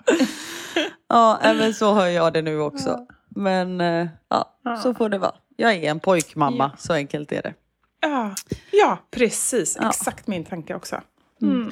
Ja, 1.09 1.39
äh, 1.43 1.53
men 1.53 1.73
så 1.73 1.93
har 1.93 2.07
jag 2.07 2.33
det 2.33 2.41
nu 2.41 2.59
också. 2.59 2.99
Men 3.36 3.81
eh, 3.81 4.07
ja, 4.29 4.77
så 4.83 4.93
får 4.93 5.09
det 5.09 5.17
vara. 5.17 5.33
Jag 5.55 5.73
är 5.73 5.83
en 5.83 5.99
pojkmamma, 5.99 6.71
så 6.77 6.93
enkelt 6.93 7.31
är 7.31 7.41
det. 7.41 7.53
Ja, 8.01 8.35
ja 8.71 8.99
precis. 9.11 9.77
Ja. 9.81 9.89
Exakt 9.89 10.27
min 10.27 10.45
tanke 10.45 10.75
också. 10.75 11.01
Mm. 11.41 11.71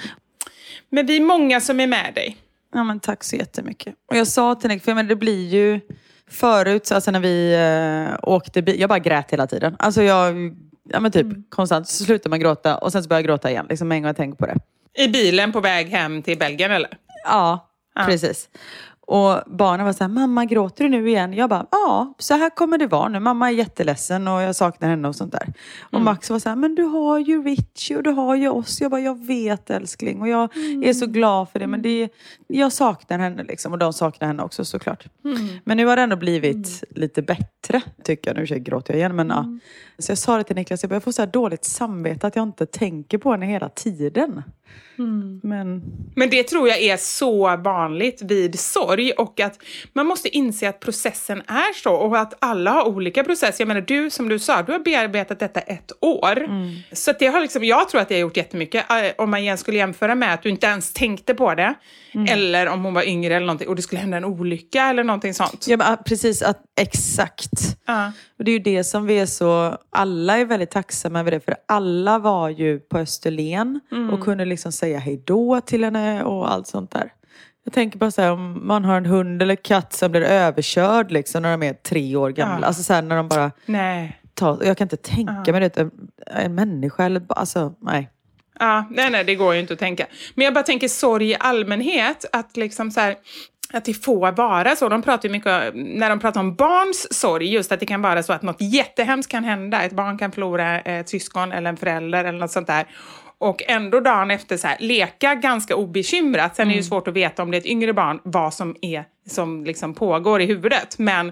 Men 0.90 1.06
vi 1.06 1.18
är 1.18 1.22
många 1.22 1.62
som 1.62 1.80
är 1.80 1.88
med 1.88 2.14
dig. 2.16 2.38
Ja, 2.74 2.84
men 2.84 3.00
tack 3.00 3.24
så 3.24 3.36
jättemycket. 3.36 3.96
Och 4.10 4.18
jag 4.18 4.28
sa 4.28 4.56
till 4.56 4.70
Nick, 4.70 4.84
för 4.84 4.94
menar, 4.94 5.10
det 5.10 5.16
blir 5.16 5.48
ju 5.48 5.80
förut, 6.30 6.86
så 6.86 6.96
alltså 6.96 7.12
när 7.12 7.20
vi 7.20 7.54
eh, 7.54 8.30
åkte 8.30 8.62
bil, 8.62 8.80
jag 8.80 8.90
bara 8.90 9.00
grät 9.00 9.32
hela 9.32 9.48
tiden. 9.48 9.76
Alltså 9.80 10.04
jag, 10.04 10.56
ja 10.90 11.00
men 11.00 11.12
typ 11.12 11.28
konstant, 11.50 11.88
så 11.88 12.04
slutar 12.04 12.30
man 12.30 12.40
gråta 12.40 12.78
och 12.78 12.92
sen 12.92 13.04
så 13.04 13.10
börjar 13.10 13.20
jag 13.20 13.28
gråta 13.28 13.52
igen, 13.52 13.66
liksom 13.70 13.92
en 13.92 14.02
gång 14.02 14.08
jag 14.08 14.18
tänker 14.18 14.38
på 14.38 14.46
det. 14.46 14.58
I 14.94 15.08
bilen 15.08 15.52
på 15.52 15.62
väg 15.62 15.88
hem 15.88 16.22
till 16.22 16.38
Belgien 16.38 16.72
eller? 16.72 16.98
Ja, 17.24 17.70
precis. 18.06 18.50
Och 19.12 19.42
barnen 19.48 19.86
var 19.86 19.94
så 19.94 20.04
här, 20.04 20.12
mamma 20.12 20.46
gråter 20.46 20.84
du 20.84 20.90
nu 20.90 21.10
igen? 21.10 21.34
Jag 21.34 21.50
bara, 21.50 21.66
ja, 21.72 22.14
så 22.18 22.34
här 22.34 22.50
kommer 22.50 22.78
det 22.78 22.88
vara 22.88 23.10
nu. 23.10 23.20
Mamma 23.20 23.48
är 23.48 23.54
jätteledsen 23.54 24.28
och 24.28 24.42
jag 24.42 24.56
saknar 24.56 24.90
henne 24.90 25.08
och 25.08 25.16
sånt 25.16 25.32
där. 25.32 25.54
Och 25.92 26.02
Max 26.02 26.30
var 26.30 26.40
så 26.40 26.50
här, 26.50 26.56
men 26.56 26.76
du 26.76 26.84
har 26.84 27.20
ju 27.20 27.44
Richie 27.44 27.98
och 27.98 28.04
du 28.04 28.10
har 28.10 28.36
ju 28.36 28.50
oss. 28.50 28.82
Jag 28.82 28.92
bara, 28.92 29.02
jag 29.02 29.26
vet 29.26 29.70
älskling 29.70 30.22
och 30.22 30.28
jag 30.28 30.58
är 30.84 30.94
så 30.94 31.06
glad 31.06 31.50
för 31.50 31.60
det. 31.60 31.68
Men 31.68 31.82
det, 31.82 32.10
jag 32.48 32.74
saknar 32.74 33.20
henne 33.20 33.44
liksom 33.44 33.72
och 33.72 33.80
de 33.80 33.94
saknar 33.94 34.28
henne 34.28 34.44
också 34.44 34.66
såklart. 34.66 35.06
Men 35.64 35.78
nu 35.78 35.86
har 35.86 35.96
det 35.96 36.02
ändå 36.02 36.16
blivit 36.16 36.84
lite 36.90 37.22
bättre, 37.22 37.82
tycker 38.04 38.36
jag. 38.36 38.50
Nu 38.50 38.60
gråter 38.60 38.94
jag 38.94 39.00
igen, 39.00 39.16
men 39.16 39.30
ja. 39.30 39.46
Så 39.98 40.12
jag 40.12 40.18
sa 40.18 40.38
det 40.38 40.44
till 40.44 40.56
Niklas, 40.56 40.84
jag, 40.84 40.90
bara, 40.90 40.96
jag 40.96 41.04
får 41.04 41.12
så 41.12 41.26
dåligt 41.26 41.66
samvete 41.66 42.28
att 42.28 42.36
jag 42.36 42.44
inte 42.44 42.66
tänker 42.66 43.18
på 43.18 43.32
henne 43.32 43.46
hela 43.46 43.70
tiden. 43.70 44.44
Men 45.44 45.84
Men 46.16 46.30
det 46.30 46.44
tror 46.44 46.68
jag 46.68 46.82
är 46.82 46.98
så 46.98 47.58
vanligt 47.58 48.22
vid 48.22 48.60
sorg 48.60 49.01
och 49.18 49.40
att 49.40 49.60
man 49.94 50.06
måste 50.06 50.30
inse 50.30 50.70
att 50.70 50.80
processen 50.80 51.42
är 51.48 51.74
så 51.84 51.94
och 51.94 52.20
att 52.20 52.34
alla 52.40 52.72
har 52.72 52.88
olika 52.88 53.24
processer. 53.24 53.62
Jag 53.62 53.68
menar, 53.68 53.82
du 53.82 54.10
som 54.10 54.30
du 54.30 54.40
sa, 54.40 54.62
du 54.62 54.72
har 54.72 54.80
bearbetat 54.80 55.40
detta 55.40 55.60
ett 55.60 55.92
år. 56.02 56.48
Så 56.96 57.12
att 57.12 57.20
det 57.20 57.28
har 57.28 57.42
liksom, 57.42 57.64
jag 57.64 57.90
tror 57.90 58.02
att 58.02 58.10
det 58.10 58.16
har 58.16 58.20
gjort 58.22 58.38
jättemycket. 58.38 58.86
Eh, 58.92 58.96
Om 59.18 59.30
man 59.32 59.40
igen 59.40 59.58
skulle 59.58 59.78
jämföra 59.78 60.16
med 60.16 60.34
att 60.34 60.44
du 60.44 60.50
inte 60.50 60.68
ens 60.68 60.94
tänkte 60.94 61.34
på 61.34 61.56
det, 61.56 61.74
eller 62.30 62.68
om 62.68 62.84
hon 62.84 62.94
var 62.94 63.04
yngre 63.08 63.36
eller 63.36 63.46
någonting 63.46 63.68
och 63.68 63.76
det 63.76 63.82
skulle 63.82 64.02
hända 64.02 64.18
en 64.18 64.26
olycka 64.26 64.84
eller 64.84 65.04
någonting 65.04 65.34
sånt. 65.34 65.66
Ja, 65.68 65.78
ah, 65.82 65.96
precis, 66.06 66.42
att, 66.42 66.62
exakt. 66.82 67.52
Ja. 67.88 68.12
Och 68.40 68.44
det 68.46 68.52
är 68.52 68.54
ju 68.54 68.60
det 68.60 68.84
som 68.84 69.06
vi 69.06 69.20
är 69.20 69.26
så, 69.26 69.78
alla 69.90 70.38
är 70.38 70.46
väldigt 70.46 70.72
tacksamma 70.72 71.20
över 71.20 71.32
det, 71.32 71.40
för 71.40 71.56
alla 71.68 72.20
var 72.20 72.50
ju 72.50 72.80
på 72.80 72.98
Österlen 72.98 73.80
och 74.12 74.24
kunde 74.24 74.46
liksom 74.46 74.72
säga 74.72 75.00
hej 75.00 75.24
då 75.26 75.62
till 75.62 75.84
henne 75.84 76.24
och 76.24 76.52
allt 76.52 76.68
sånt 76.68 76.92
där. 76.92 77.12
Jag 77.72 77.76
tänker 77.76 78.00
bara 78.00 78.12
så 78.12 78.22
här, 78.22 78.32
om 78.32 78.68
man 78.68 78.86
har 78.86 78.98
en 78.98 79.06
hund 79.06 79.42
eller 79.42 79.56
katt 79.56 79.94
som 79.94 80.12
blir 80.12 80.22
överkörd 80.22 81.12
liksom 81.12 81.42
när 81.42 81.52
de 81.52 81.64
är 81.64 81.74
tre 81.74 82.16
år 82.16 82.30
gamla. 82.30 82.60
Ja. 82.62 82.68
Alltså 82.68 82.84
så 82.84 82.94
här, 82.94 83.02
när 83.02 83.16
de 83.16 83.28
bara 83.28 83.52
Nej. 83.66 84.20
tar, 84.34 84.64
jag 84.64 84.78
kan 84.78 84.86
inte 84.86 84.98
tänka 84.98 85.52
mig 85.52 85.62
det, 85.62 85.78
en, 85.78 85.92
en 86.26 86.56
människa 86.56 87.04
eller 87.04 87.22
alltså 87.30 87.74
nej. 87.82 88.10
Ja, 88.60 88.88
nej, 88.90 89.10
nej, 89.10 89.24
det 89.24 89.36
går 89.36 89.54
ju 89.54 89.60
inte 89.60 89.74
att 89.74 89.80
tänka. 89.80 90.06
Men 90.36 90.46
jag 90.46 90.54
bara 90.54 90.64
tänker 90.64 90.88
sorg 90.88 91.30
i 91.30 91.36
allmänhet, 91.40 92.26
att 92.32 92.58
liksom 92.58 92.92
så 92.92 93.00
här, 93.00 93.16
att 93.74 93.86
det 93.86 93.94
får 93.94 94.32
vara 94.32 94.76
så. 94.76 94.90
De 94.90 95.02
pratar 95.02 95.30
ju 95.30 95.34
mycket, 95.34 95.76
när 95.76 96.10
de 96.10 96.20
pratar 96.20 96.40
om 96.40 96.56
barns 96.56 97.20
sorg, 97.20 97.54
just 97.54 97.72
att 97.72 97.80
det 97.80 97.86
kan 97.86 98.02
vara 98.02 98.24
så 98.24 98.34
att 98.34 98.42
något 98.42 98.62
jättehemskt 98.62 99.32
kan 99.32 99.44
hända. 99.44 99.84
Ett 99.84 99.94
barn 99.94 100.18
kan 100.18 100.32
förlora 100.32 100.80
ett 100.80 101.10
syskon 101.10 101.52
eller 101.52 101.70
en 101.70 101.78
förälder 101.78 102.26
eller 102.26 102.40
något 102.40 102.52
sånt 102.52 102.68
där. 102.68 102.86
Och 103.42 103.64
ändå 103.68 104.00
dagen 104.00 104.32
efter 104.32 104.58
så 104.58 104.68
här, 104.68 104.78
leka 104.80 105.36
ganska 105.36 105.76
obekymrat. 105.76 106.56
Sen 106.56 106.68
är 106.68 106.72
det 106.72 106.78
ju 106.78 106.84
svårt 106.84 107.08
att 107.08 107.14
veta 107.14 107.44
om 107.44 107.52
det 107.52 107.58
är 107.58 107.60
ett 107.60 107.66
yngre 107.66 107.94
barn 107.94 108.20
vad 108.24 108.54
som 108.54 108.76
är 108.82 109.06
som 109.28 109.66
liksom 109.66 109.94
pågår 109.94 110.42
i 110.42 110.46
huvudet. 110.46 111.00
Men 111.00 111.32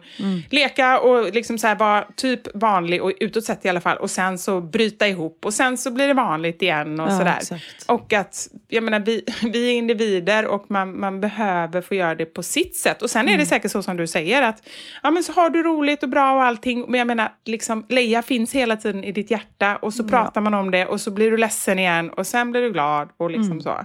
leka 0.49 0.99
och 0.99 1.33
liksom 1.33 1.57
så 1.57 1.75
vara 1.75 2.05
typ 2.15 2.41
vanlig, 2.57 3.03
och 3.03 3.11
utåt 3.19 3.43
sett 3.43 3.65
i 3.65 3.69
alla 3.69 3.81
fall, 3.81 3.97
och 3.97 4.11
sen 4.11 4.37
så 4.37 4.61
bryta 4.61 5.07
ihop 5.07 5.45
och 5.45 5.53
sen 5.53 5.77
så 5.77 5.91
blir 5.91 6.07
det 6.07 6.13
vanligt 6.13 6.61
igen 6.61 6.99
och 6.99 7.09
Ja, 7.11 7.17
sådär. 7.17 7.37
exakt. 7.37 7.85
Och 7.87 8.13
att, 8.13 8.47
jag 8.67 8.83
menar, 8.83 8.99
vi, 8.99 9.23
vi 9.51 9.69
är 9.69 9.73
individer 9.73 10.45
och 10.45 10.65
man, 10.67 10.99
man 10.99 11.21
behöver 11.21 11.81
få 11.81 11.95
göra 11.95 12.15
det 12.15 12.25
på 12.25 12.43
sitt 12.43 12.75
sätt. 12.77 13.01
Och 13.01 13.09
sen 13.09 13.29
är 13.29 13.37
det 13.37 13.45
säkert 13.45 13.71
så 13.71 13.83
som 13.83 13.97
du 13.97 14.07
säger 14.07 14.41
att 14.41 14.67
ja, 15.03 15.11
men 15.11 15.23
så 15.23 15.31
har 15.33 15.49
du 15.49 15.63
roligt 15.63 16.03
och 16.03 16.09
bra 16.09 16.31
och 16.33 16.43
allting. 16.43 16.85
Men 16.87 16.97
jag 16.97 17.07
menar, 17.07 17.31
liksom, 17.45 17.85
Leia 17.89 18.21
finns 18.21 18.51
hela 18.55 18.75
tiden 18.77 19.03
i 19.03 19.11
ditt 19.11 19.31
hjärta 19.31 19.75
och 19.75 19.93
så 19.93 20.03
pratar 20.03 20.41
man 20.41 20.53
om 20.53 20.71
det 20.71 20.85
och 20.85 21.01
så 21.01 21.11
blir 21.11 21.31
du 21.31 21.37
ledsen 21.37 21.79
igen 21.79 22.09
och 22.09 22.27
sen 22.27 22.51
blir 22.51 22.61
du 22.61 22.71
glad 22.71 23.09
och 23.17 23.31
liksom 23.31 23.61
så. 23.61 23.79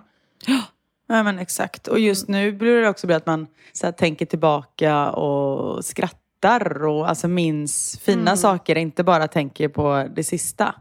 Ja 1.09 1.22
men 1.22 1.38
exakt. 1.38 1.88
Och 1.88 1.98
just 1.98 2.28
nu 2.28 2.52
blir 2.52 2.80
det 2.82 2.88
också 2.88 3.07
bli 3.07 3.16
att 3.16 3.26
man 3.26 3.46
så 3.72 3.86
här, 3.86 3.92
tänker 3.92 4.26
tillbaka 4.26 5.11
och 5.11 5.84
skrattar 5.84 6.84
och 6.86 7.09
alltså 7.09 7.28
minns 7.28 8.00
fina 8.02 8.36
saker, 8.36 8.78
inte 8.78 9.05
bara 9.05 9.28
tänker 9.28 9.68
på 9.68 10.09
det 10.16 10.24
sista. 10.24 10.74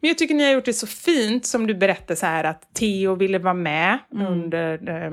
Men 0.00 0.08
jag 0.08 0.18
tycker 0.18 0.34
ni 0.34 0.44
har 0.44 0.52
gjort 0.52 0.64
det 0.64 0.72
så 0.72 0.86
fint 0.86 1.46
som 1.46 1.66
du 1.66 1.74
berättade 1.74 2.16
så 2.16 2.26
här 2.26 2.44
att 2.44 2.74
Theo 2.74 3.14
ville 3.14 3.38
vara 3.38 3.54
med 3.54 3.98
under, 4.12 5.04
eh, 5.04 5.10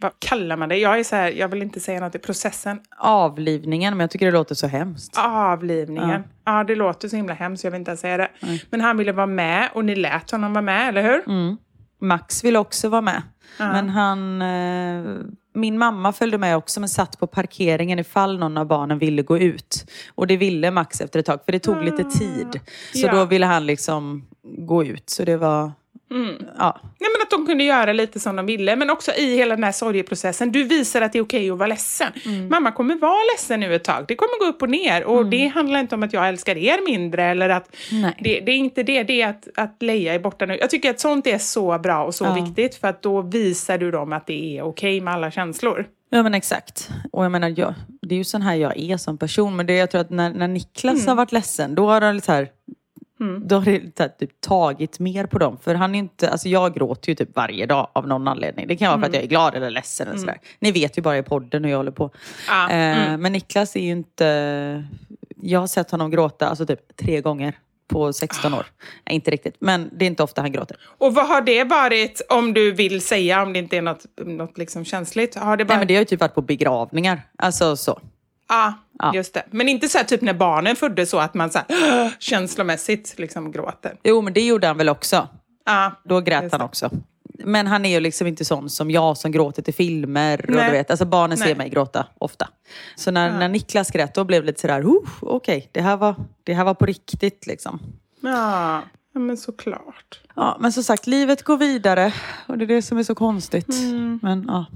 vad 0.00 0.12
kallar 0.18 0.56
man 0.56 0.68
det? 0.68 0.76
Jag 0.76 0.98
är 0.98 1.04
så 1.04 1.16
här, 1.16 1.30
jag 1.30 1.48
vill 1.48 1.62
inte 1.62 1.80
säga 1.80 2.00
något 2.00 2.14
i 2.14 2.18
processen. 2.18 2.80
Avlivningen, 2.98 3.92
men 3.96 4.00
jag 4.00 4.10
tycker 4.10 4.26
det 4.26 4.32
låter 4.32 4.54
så 4.54 4.66
hemskt. 4.66 5.14
Avlivningen. 5.18 6.24
Ja. 6.44 6.64
det 6.64 6.74
låter 6.74 7.08
så 7.08 7.16
himla 7.16 7.34
hemskt, 7.34 7.64
jag 7.64 7.70
vill 7.70 7.78
inte 7.78 7.90
ens 7.90 8.00
säga 8.00 8.16
det. 8.16 8.28
Men 8.70 8.80
han 8.80 8.96
ville 8.96 9.12
vara 9.12 9.26
med 9.26 9.68
och 9.74 9.84
ni 9.84 9.94
lät 9.96 10.30
honom 10.30 10.52
vara 10.52 10.62
med, 10.62 10.88
eller 10.88 11.02
hur? 11.02 11.22
Max 12.00 12.44
ville 12.44 12.58
också 12.58 12.88
vara 12.88 13.00
med. 13.00 13.22
Men 13.58 13.88
han... 13.88 14.42
Eh, 14.42 15.16
min 15.54 15.78
mamma 15.78 16.12
följde 16.12 16.38
med 16.38 16.56
också 16.56 16.80
men 16.80 16.88
satt 16.88 17.18
på 17.18 17.26
parkeringen 17.26 17.98
ifall 17.98 18.38
någon 18.38 18.56
av 18.56 18.66
barnen 18.66 18.98
ville 18.98 19.22
gå 19.22 19.38
ut. 19.38 19.90
Och 20.14 20.26
det 20.26 20.36
ville 20.36 20.70
Max 20.70 21.00
efter 21.00 21.20
ett 21.20 21.26
tag 21.26 21.40
för 21.44 21.52
det 21.52 21.58
tog 21.58 21.84
lite 21.84 22.04
tid. 22.04 22.60
Så 22.92 23.06
Ja. 23.06 23.12
då 23.12 23.24
ville 23.24 23.46
han 23.46 23.66
liksom 23.66 24.26
gå 24.42 24.84
ut. 24.84 25.10
Så 25.10 25.24
det 25.24 25.36
var... 25.36 25.72
Ja. 26.58 26.80
Nej, 26.82 27.10
men 27.16 27.22
att 27.22 27.30
de 27.30 27.46
kunde 27.46 27.64
göra 27.64 27.92
lite 27.92 28.20
som 28.20 28.36
de 28.36 28.46
ville, 28.46 28.76
men 28.76 28.90
också 28.90 29.12
i 29.12 29.36
hela 29.36 29.54
den 29.54 29.64
här 29.64 29.72
sorgeprocessen. 29.72 30.52
Du 30.52 30.64
visar 30.64 31.02
att 31.02 31.12
det 31.12 31.18
är 31.18 31.22
okej 31.22 31.50
att 31.50 31.58
vara 31.58 31.66
ledsen. 31.66 32.12
Mamma 32.50 32.72
kommer 32.72 32.94
vara 32.96 33.18
ledsen 33.34 33.60
nu 33.60 33.74
ett 33.74 33.84
tag. 33.84 34.04
Det 34.08 34.14
kommer 34.14 34.38
gå 34.44 34.46
upp 34.56 34.62
och 34.62 34.70
ner. 34.70 35.04
Och 35.04 35.26
det 35.26 35.46
handlar 35.46 35.80
inte 35.80 35.94
om 35.94 36.02
att 36.02 36.12
jag 36.12 36.28
älskar 36.28 36.56
er 36.56 36.84
mindre. 36.86 37.24
Eller 37.24 37.48
att 37.48 37.76
det, 38.20 38.40
det 38.40 38.52
är 38.52 38.56
inte 38.56 38.82
det. 38.82 39.02
Det 39.02 39.22
är 39.22 39.28
att, 39.28 39.48
att 39.56 39.76
Leia 39.82 40.14
är 40.14 40.18
borta 40.18 40.46
nu. 40.46 40.56
Jag 40.60 40.70
tycker 40.70 40.90
att 40.90 41.00
sånt 41.00 41.26
är 41.26 41.38
så 41.38 41.78
bra 41.78 42.04
och 42.04 42.14
så 42.14 42.24
Ja. 42.24 42.34
viktigt. 42.44 42.74
För 42.74 42.88
att 42.88 43.02
då 43.02 43.22
visar 43.22 43.78
du 43.78 43.90
dem 43.90 44.12
att 44.12 44.26
det 44.26 44.58
är 44.58 44.62
okej 44.62 45.00
med 45.00 45.14
alla 45.14 45.30
känslor. 45.30 45.86
Ja 46.10 46.22
men 46.22 46.34
exakt. 46.34 46.90
Och 47.12 47.24
jag 47.24 47.32
menar, 47.32 47.54
jag, 47.56 47.74
det 48.02 48.14
är 48.14 48.16
ju 48.18 48.24
sån 48.24 48.42
här 48.42 48.54
jag 48.54 48.78
är 48.78 48.96
som 48.96 49.18
person. 49.18 49.56
Men 49.56 49.66
det, 49.66 49.74
jag 49.74 49.90
tror 49.90 50.00
att 50.00 50.10
när, 50.10 50.30
när 50.30 50.48
Niklas 50.48 51.06
har 51.06 51.14
varit 51.14 51.32
ledsen, 51.32 51.74
då 51.74 51.86
har 51.86 52.00
det 52.00 52.12
lite 52.12 52.26
så 52.26 52.32
här, 52.32 52.48
då 53.18 53.56
har 53.56 53.64
det 53.64 53.98
här, 53.98 54.08
typ, 54.08 54.40
tagit 54.40 54.98
mer 54.98 55.26
på 55.26 55.38
dem. 55.38 55.58
För 55.62 55.74
han 55.74 55.94
är 55.94 55.98
inte, 55.98 56.30
alltså 56.30 56.48
jag 56.48 56.74
gråter 56.74 57.08
ju 57.08 57.14
typ 57.14 57.36
varje 57.36 57.66
dag 57.66 57.88
av 57.92 58.08
någon 58.08 58.28
anledning. 58.28 58.66
Det 58.68 58.76
kan 58.76 58.88
vara 58.88 59.00
för 59.00 59.08
att 59.08 59.14
jag 59.14 59.22
är 59.22 59.26
glad 59.28 59.54
eller 59.54 59.70
ledsen. 59.70 60.08
Eller 60.08 60.18
sådär. 60.18 60.38
Ni 60.58 60.72
vet 60.72 60.98
ju 60.98 61.02
bara 61.02 61.18
i 61.18 61.22
podden 61.22 61.64
hur 61.64 61.70
jag 61.70 61.76
håller 61.78 61.90
på. 61.90 62.10
Ja, 62.48 62.70
Eh, 62.70 63.16
Men 63.18 63.32
Niklas 63.32 63.76
är 63.76 63.80
ju 63.80 63.90
inte... 63.90 64.84
Jag 65.36 65.60
har 65.60 65.66
sett 65.66 65.90
honom 65.90 66.10
gråta 66.10 66.48
alltså 66.48 66.66
typ 66.66 66.96
tre 66.96 67.20
gånger 67.20 67.58
på 67.88 68.12
16 68.12 68.54
år. 68.54 68.66
Nej, 69.06 69.14
inte 69.14 69.30
riktigt, 69.30 69.56
men 69.58 69.90
det 69.92 70.04
är 70.04 70.06
inte 70.06 70.22
ofta 70.22 70.40
han 70.40 70.52
gråter. 70.52 70.76
Och 70.98 71.14
vad 71.14 71.28
har 71.28 71.40
det 71.40 71.64
varit, 71.64 72.20
om 72.28 72.54
du 72.54 72.72
vill 72.72 73.00
säga, 73.00 73.42
om 73.42 73.52
det 73.52 73.58
inte 73.58 73.76
är 73.76 73.82
något, 73.82 74.04
något 74.26 74.58
liksom 74.58 74.84
känsligt? 74.84 75.34
Har 75.34 75.56
det 75.56 75.64
Nej, 75.64 75.68
varit... 75.68 75.78
men 75.78 75.86
det 75.88 75.94
har 75.94 75.98
ju 76.00 76.04
typ 76.04 76.20
varit 76.20 76.34
på 76.34 76.42
begravningar. 76.42 77.22
Alltså 77.38 77.76
så. 77.76 78.00
Ja, 78.48 78.74
Ja. 78.98 79.14
just 79.14 79.34
det. 79.34 79.42
Men 79.50 79.68
inte 79.68 79.88
så 79.88 79.98
här, 79.98 80.04
typ 80.04 80.22
när 80.22 80.34
barnen 80.34 80.76
föddes 80.76 81.10
så 81.10 81.18
att 81.18 81.34
man 81.34 81.50
så 81.50 81.58
här, 81.58 82.14
känslomässigt 82.18 83.14
liksom 83.18 83.52
gråter. 83.52 83.96
Jo, 84.04 84.22
men 84.22 84.32
det 84.32 84.46
gjorde 84.46 84.66
han 84.66 84.78
väl 84.78 84.88
också. 84.88 85.28
Ja, 85.64 85.92
Då 86.04 86.20
grät 86.20 86.52
han 86.52 86.60
också. 86.60 86.90
Men 87.44 87.66
han 87.66 87.84
är 87.84 87.90
ju 87.90 88.00
liksom 88.00 88.26
inte 88.26 88.44
sån 88.44 88.70
som 88.70 88.90
jag 88.90 89.16
som 89.16 89.32
gråter 89.32 89.62
till 89.62 89.74
filmer. 89.74 90.40
Och 90.40 90.46
du 90.46 90.70
vet, 90.70 90.90
alltså 90.90 91.04
barnen 91.04 91.38
Nej. 91.38 91.48
ser 91.48 91.56
mig 91.56 91.68
gråta 91.68 92.06
ofta. 92.18 92.48
Så 92.96 93.10
när, 93.10 93.38
när 93.38 93.48
Niklas 93.48 93.90
grät 93.90 94.14
då 94.14 94.24
blev 94.24 94.42
det 94.42 94.46
lite 94.46 94.60
sådär, 94.60 94.84
okej, 95.20 95.68
det, 95.72 95.80
här 95.80 95.96
var, 95.96 96.14
det 96.44 96.54
här 96.54 96.64
var 96.64 96.74
på 96.74 96.86
riktigt 96.86 97.46
liksom. 97.46 97.80
ja, 98.20 98.82
ja 99.14 99.20
men 99.20 99.36
såklart. 99.36 100.20
Ja, 100.36 100.56
men 100.60 100.72
som 100.72 100.82
sagt, 100.82 101.06
livet 101.06 101.42
går 101.42 101.56
vidare. 101.56 102.12
Och 102.46 102.58
det 102.58 102.64
är 102.64 102.66
det 102.66 102.82
som 102.82 102.98
är 102.98 103.02
så 103.02 103.14
konstigt. 103.14 103.74
Mm. 103.74 104.20
Men 104.22 104.44
ja. 104.48 104.66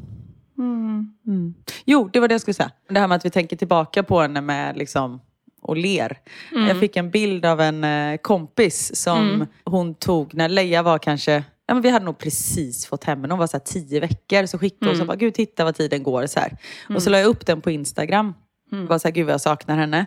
Mm. 1.26 1.54
Jo, 1.84 2.10
det 2.12 2.20
var 2.20 2.28
det 2.28 2.34
jag 2.34 2.40
skulle 2.40 2.54
säga. 2.54 2.70
Det 2.88 3.00
här 3.00 3.08
med 3.08 3.16
att 3.16 3.24
vi 3.24 3.30
tänker 3.30 3.56
tillbaka 3.56 4.02
på 4.02 4.20
henne 4.20 4.40
med 4.40 4.76
liksom 4.76 5.20
och 5.62 5.76
ler. 5.76 6.18
Mm. 6.52 6.68
Jag 6.68 6.80
fick 6.80 6.96
en 6.96 7.10
bild 7.10 7.46
av 7.46 7.60
en 7.60 7.84
eh, 7.84 8.16
kompis 8.16 8.96
som 8.96 9.46
hon 9.64 9.94
tog 9.94 10.34
när 10.34 10.48
Leia 10.48 10.82
var 10.82 10.98
kanske 10.98 11.44
Ja, 11.66 11.74
men 11.74 11.82
vi 11.82 11.90
hade 11.90 12.04
nog 12.04 12.18
precis 12.18 12.86
fått 12.86 13.04
hem 13.04 13.20
henne. 13.20 13.32
Hon 13.32 13.38
var 13.38 13.46
så 13.46 13.58
tio 13.58 14.00
veckor. 14.00 14.46
Så 14.46 14.58
skickade 14.58 14.90
hon 14.90 14.98
så 14.98 15.04
bara, 15.04 15.16
gud 15.16 15.34
titta 15.34 15.64
vad 15.64 15.74
tiden 15.74 16.02
går. 16.02 16.26
Så 16.26 16.40
här. 16.40 16.56
Och 16.94 17.02
så 17.02 17.10
la 17.10 17.18
jag 17.18 17.26
upp 17.26 17.46
den 17.46 17.60
på 17.60 17.70
Instagram. 17.70 18.34
Bara 18.88 18.98
så 18.98 19.08
här, 19.08 19.12
gud 19.12 19.26
vad 19.26 19.32
jag 19.32 19.40
saknar 19.40 19.76
henne. 19.76 20.06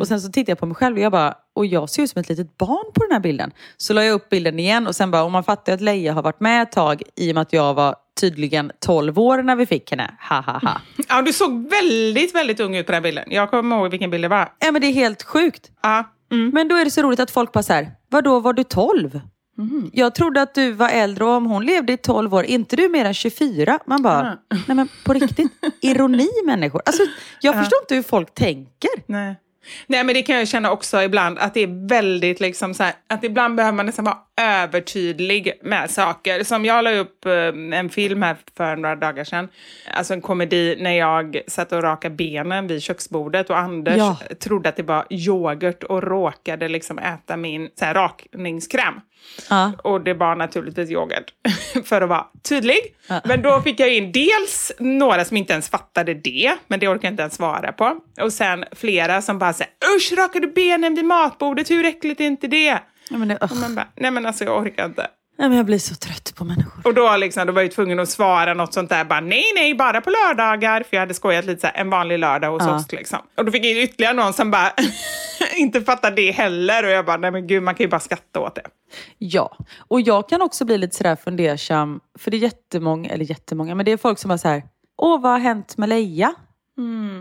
Och 0.00 0.08
sen 0.08 0.20
så 0.20 0.28
tittade 0.32 0.50
jag 0.50 0.58
på 0.58 0.66
mig 0.66 0.74
själv 0.74 0.96
och 0.96 1.02
jag 1.02 1.12
bara, 1.12 1.34
och 1.54 1.66
jag 1.66 1.90
ser 1.90 2.02
ut 2.02 2.10
som 2.10 2.20
ett 2.20 2.28
litet 2.28 2.58
barn 2.58 2.92
på 2.94 3.04
den 3.04 3.12
här 3.12 3.20
bilden. 3.20 3.50
Så 3.76 3.92
la 3.92 4.04
jag 4.04 4.14
upp 4.14 4.28
bilden 4.28 4.58
igen 4.58 4.86
och 4.86 4.96
sen 4.96 5.10
bara, 5.10 5.24
och 5.24 5.30
man 5.30 5.44
fattar 5.44 5.72
ju 5.72 5.74
att 5.74 5.80
Leia 5.80 6.12
har 6.12 6.22
varit 6.22 6.40
med 6.40 6.62
ett 6.62 6.72
tag 6.72 7.02
i 7.16 7.30
och 7.30 7.34
med 7.34 7.42
att 7.42 7.52
jag 7.52 7.74
var 7.74 7.96
tydligen 8.20 8.72
12 8.80 9.18
år 9.18 9.42
när 9.42 9.56
vi 9.56 9.66
fick 9.66 9.90
henne. 9.90 10.14
Ha 10.28 10.40
ha 10.40 10.58
ha. 10.58 10.80
Ja, 11.08 11.22
du 11.22 11.32
såg 11.32 11.70
väldigt, 11.70 12.34
väldigt 12.34 12.60
ung 12.60 12.76
ut 12.76 12.86
på 12.86 12.92
den 12.92 13.02
bilden. 13.02 13.24
Jag 13.30 13.50
kommer 13.50 13.76
ihåg 13.76 13.90
vilken 13.90 14.10
bild 14.10 14.24
det 14.24 14.28
var. 14.28 14.52
Ja 14.58 14.72
men 14.72 14.80
det 14.80 14.86
är 14.86 14.92
helt 14.92 15.22
sjukt. 15.22 15.70
Ja, 15.82 16.04
mm. 16.32 16.50
Men 16.54 16.68
då 16.68 16.76
är 16.76 16.84
det 16.84 16.90
så 16.90 17.02
roligt 17.02 17.20
att 17.20 17.30
folk 17.30 17.52
bara 17.52 17.62
så 17.62 17.72
här, 17.72 17.90
vadå 18.10 18.40
var 18.40 18.52
du 18.52 18.64
12? 18.64 19.20
Jag 19.92 20.14
trodde 20.14 20.42
att 20.42 20.54
du 20.54 20.72
var 20.72 20.88
äldre 20.88 21.24
och 21.24 21.30
om 21.30 21.46
hon 21.46 21.64
levde 21.64 21.92
i 21.92 21.96
12 21.96 22.34
år, 22.34 22.44
inte 22.44 22.76
du 22.76 22.88
mer 22.88 23.04
än 23.04 23.14
24? 23.14 23.78
Man 23.86 24.02
bara, 24.02 24.38
nej 24.66 24.76
men 24.76 24.88
på 25.04 25.12
riktigt, 25.12 25.52
ironi 25.80 26.28
människor. 26.46 26.82
Alltså, 26.84 27.02
jag 27.40 27.54
förstår 27.54 27.78
inte 27.82 27.94
hur 27.94 28.02
folk 28.02 28.34
tänker. 28.34 28.90
Nej. 29.06 29.36
Nej, 29.86 30.04
men 30.04 30.14
det 30.14 30.22
kan 30.22 30.36
jag 30.36 30.48
känna 30.48 30.70
också 30.70 31.02
ibland, 31.02 31.38
att 31.38 31.54
det 31.54 31.60
är 31.60 31.88
väldigt 31.88 32.40
liksom 32.40 32.74
så 32.74 32.82
här, 32.82 32.92
att 33.06 33.24
ibland 33.24 33.56
behöver 33.56 33.76
man 33.76 33.86
nästan 33.86 34.04
vara 34.04 34.18
övertydlig 34.40 35.52
med 35.62 35.90
saker. 35.90 36.44
Som 36.44 36.64
jag 36.64 36.84
la 36.84 36.90
upp 36.92 37.26
eh, 37.26 37.78
en 37.78 37.90
film 37.90 38.22
här 38.22 38.36
för 38.56 38.76
några 38.76 38.96
dagar 38.96 39.24
sedan, 39.24 39.48
alltså 39.94 40.14
en 40.14 40.20
komedi 40.20 40.76
när 40.80 40.92
jag 40.92 41.40
satt 41.46 41.72
och 41.72 41.82
rakade 41.82 42.14
benen 42.14 42.66
vid 42.66 42.82
köksbordet 42.82 43.50
och 43.50 43.58
Anders 43.58 43.96
Ja. 43.96 44.18
trodde 44.40 44.68
att 44.68 44.76
det 44.76 44.82
var 44.82 45.06
yoghurt 45.10 45.82
och 45.82 46.02
råkade 46.02 46.68
liksom 46.68 46.98
äta 46.98 47.36
min 47.36 47.70
så 47.78 47.84
här, 47.84 47.94
rakningskräm. 47.94 49.00
Ja. 49.50 49.72
Och 49.84 50.00
det 50.00 50.14
var 50.14 50.36
naturligtvis 50.36 50.90
yoghurt, 50.90 51.32
för 51.84 52.02
att 52.02 52.08
vara 52.08 52.26
tydlig. 52.48 52.78
Men 53.24 53.42
då 53.42 53.60
fick 53.60 53.80
jag 53.80 53.94
in 53.94 54.12
dels 54.12 54.72
några 54.78 55.24
som 55.24 55.36
inte 55.36 55.52
ens 55.52 55.68
fattade 55.68 56.14
det, 56.14 56.56
men 56.66 56.80
det 56.80 56.88
orkar 56.88 57.08
jag 57.08 57.12
inte 57.12 57.22
ens 57.22 57.34
svara 57.34 57.72
på. 57.72 58.00
Och 58.20 58.32
sen 58.32 58.64
flera 58.72 59.22
som 59.22 59.38
bara 59.38 59.52
säger 59.52 59.72
usch, 59.96 60.12
rakar 60.16 60.40
du 60.40 60.52
benen 60.52 60.94
vid 60.94 61.04
matbordet? 61.04 61.70
Hur 61.70 61.84
äckligt 61.84 62.20
är 62.20 62.24
inte 62.24 62.46
det? 62.46 62.78
Ja, 63.10 63.18
men 63.18 63.28
det 63.28 63.36
Och 63.36 63.56
man 63.56 63.74
bara, 63.74 63.88
nej 63.96 64.10
men 64.10 64.26
alltså 64.26 64.44
jag 64.44 64.62
orkar 64.62 64.84
inte. 64.84 65.06
Nej, 65.38 65.48
men 65.48 65.56
jag 65.56 65.66
blir 65.66 65.78
så 65.78 65.94
trött 65.94 66.32
på 66.36 66.44
människor. 66.44 66.86
Och 66.86 66.94
då, 66.94 67.16
liksom, 67.16 67.46
då 67.46 67.52
var 67.52 67.62
jag 67.62 67.72
tvungen 67.72 67.98
att 68.00 68.08
svara 68.08 68.54
något 68.54 68.74
sånt 68.74 68.88
där, 68.90 69.04
bara 69.04 69.20
nej, 69.20 69.44
nej, 69.54 69.74
bara 69.74 70.00
på 70.00 70.10
lördagar. 70.10 70.82
För 70.82 70.96
jag 70.96 71.00
hade 71.00 71.14
skojat 71.14 71.44
lite 71.44 71.60
så 71.60 71.66
här, 71.66 71.74
en 71.80 71.90
vanlig 71.90 72.18
lördag 72.18 72.50
hos 72.50 72.62
Ja. 72.66 72.74
oss. 72.76 72.92
Liksom. 72.92 73.18
Och 73.36 73.44
då 73.44 73.52
fick 73.52 73.64
jag 73.64 73.82
ytterligare 73.82 74.14
någon 74.14 74.32
som 74.32 74.50
bara 74.50 74.72
inte 75.56 75.80
fattar 75.80 76.10
det 76.10 76.30
heller. 76.30 76.84
Och 76.84 76.90
jag 76.90 77.06
bara, 77.06 77.16
nej 77.16 77.30
men 77.30 77.46
gud, 77.46 77.62
man 77.62 77.74
kan 77.74 77.84
ju 77.84 77.90
bara 77.90 78.00
skratta 78.00 78.40
åt 78.40 78.54
det. 78.54 78.62
Ja, 79.18 79.56
och 79.78 80.00
jag 80.00 80.28
kan 80.28 80.42
också 80.42 80.64
bli 80.64 80.78
lite 80.78 80.96
sådär 80.96 81.16
fundersam, 81.16 82.00
för 82.18 82.30
det 82.30 82.36
är 82.36 82.38
jättemånga, 82.38 83.10
eller 83.10 83.24
jättemånga, 83.24 83.74
men 83.74 83.84
det 83.86 83.92
är 83.92 83.96
folk 83.96 84.18
som 84.18 84.28
bara 84.28 84.38
så 84.38 84.48
här, 84.48 84.62
åh 84.98 85.20
vad 85.20 85.32
har 85.32 85.38
hänt 85.38 85.76
med 85.76 85.88
Leia? 85.88 86.34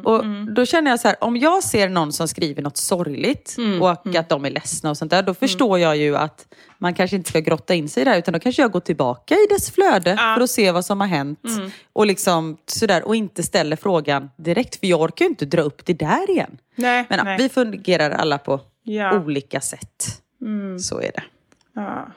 Och 0.03 0.23
då 0.55 0.65
känner 0.65 0.91
jag 0.91 0.99
så 0.99 1.07
här, 1.07 1.23
om 1.23 1.37
jag 1.37 1.63
ser 1.63 1.89
någon 1.89 2.13
som 2.13 2.27
skriver 2.27 2.61
något 2.61 2.77
sorgligt 2.77 3.55
och 3.81 3.89
att 4.15 4.29
de 4.29 4.45
är 4.45 4.49
ledsna 4.49 4.89
och 4.89 4.97
sånt 4.97 5.11
där, 5.11 5.23
då 5.23 5.33
förstår 5.33 5.79
jag 5.79 5.97
ju 5.97 6.17
att 6.17 6.47
man 6.77 6.93
kanske 6.93 7.15
inte 7.15 7.29
ska 7.29 7.39
grotta 7.39 7.73
in 7.73 7.89
sig 7.89 8.01
i 8.01 8.03
det 8.03 8.09
här, 8.11 8.17
utan 8.17 8.33
då 8.33 8.39
kanske 8.39 8.61
jag 8.61 8.71
går 8.71 8.79
tillbaka 8.79 9.35
i 9.35 9.47
dess 9.49 9.71
flöde 9.71 10.17
för 10.17 10.41
att 10.41 10.49
se 10.49 10.71
vad 10.71 10.85
som 10.85 10.99
har 10.99 11.07
hänt. 11.07 11.39
Och 11.93 12.05
liksom 12.05 12.57
sådär, 12.67 13.07
och 13.07 13.15
inte 13.15 13.43
ställer 13.43 13.75
frågan 13.75 14.29
direkt, 14.37 14.79
för 14.79 14.87
jag 14.87 15.01
orkar 15.01 15.25
ju 15.25 15.29
inte 15.29 15.45
dra 15.45 15.61
upp 15.61 15.85
det 15.85 15.93
där 15.93 16.29
igen. 16.31 16.57
Nej, 16.75 17.05
Men 17.09 17.25
nej. 17.25 17.37
vi 17.37 17.49
fungerar 17.49 18.11
alla 18.11 18.37
på 18.37 18.61
Ja. 18.83 19.19
olika 19.19 19.61
sätt. 19.61 20.21
Så 20.79 20.99
är 21.01 21.11
det. 21.15 21.23
Ja. 21.73 22.07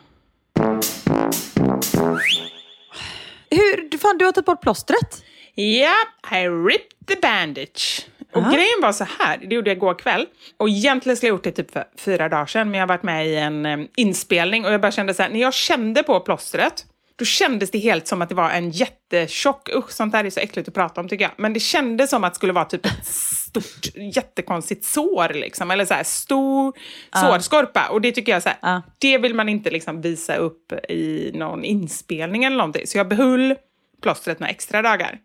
Hur, 3.51 3.99
fan, 3.99 4.19
du 4.19 4.25
har 4.25 4.33
tagit 4.33 4.47
bort 4.47 4.63
plåstret? 4.63 5.23
Ja, 5.55 5.95
I 6.33 6.49
ripped 6.49 6.98
the 7.09 7.17
bandage. 7.23 8.07
Och 8.35 8.45
grejen 8.45 8.79
var 8.83 8.93
så 8.93 9.07
här, 9.19 9.37
det 9.49 9.55
gjorde 9.55 9.71
jag 9.71 9.77
igår 9.77 9.99
kväll. 9.99 10.27
Och 10.57 10.69
egentligen 10.69 11.17
skulle 11.17 11.29
jag 11.29 11.35
gjort 11.35 11.45
det 11.45 11.53
typ 11.53 11.71
för 11.71 11.85
fyra 11.99 12.29
dagar 12.29 12.47
sedan, 12.47 12.71
men 12.71 12.79
jag 12.81 12.83
har 12.83 12.89
varit 12.89 13.03
med 13.03 13.29
i 13.29 13.37
en 13.37 13.67
eh, 13.67 13.79
inspelning 13.97 14.65
och 14.65 14.73
jag 14.73 14.81
bara 14.81 14.93
kände 14.93 15.15
så 15.15 15.23
här, 15.23 15.31
när 15.31 15.41
jag 15.41 15.55
kände 15.55 16.03
på 16.03 16.21
plåstret 16.21 16.85
då 17.19 17.25
kändes 17.25 17.71
det 17.71 17.79
helt 17.79 18.09
som 18.09 18.23
att 18.23 18.29
det 18.29 18.35
var 18.35 18.51
en 18.51 18.71
jättetjock, 18.71 19.69
usch 19.75 19.91
sånt 19.91 20.13
där 20.13 20.25
är 20.25 20.31
så 20.31 20.41
äckligt 20.41 20.69
att 20.69 20.75
prata 20.75 21.01
om 21.01 21.09
tycker 21.09 21.25
jag, 21.25 21.33
men 21.37 21.53
det 21.53 21.61
kändes 21.61 22.11
som 22.11 22.25
att 22.25 22.33
det 22.33 22.37
skulle 22.37 22.53
vara 22.53 22.65
typ 22.65 22.87
ett 22.87 23.07
stort 23.07 23.97
jättekonstigt 24.15 24.85
sår 24.85 25.35
liksom, 25.35 25.71
eller 25.71 25.85
så 25.85 25.95
här 25.95 26.05
stor 26.05 26.73
sårskorpa 27.21 27.89
och 27.89 28.01
det 28.01 28.13
tycker 28.13 28.33
jag 28.33 28.43
så 28.43 28.49
här, 28.49 28.59
Ja. 28.63 28.83
det 28.99 29.19
vill 29.19 29.35
man 29.35 29.49
inte 29.49 29.71
liksom 29.71 30.01
visa 30.01 30.37
upp 30.37 30.73
i 30.89 31.31
någon 31.35 31.65
inspelning 31.65 32.45
eller 32.45 32.57
någonting. 32.57 32.87
Så 32.87 32.99
jag 32.99 33.09
behöll 33.09 33.55
plåstret 34.03 34.41
några 34.41 34.51
extra 34.51 34.83
dagar. 34.83 35.19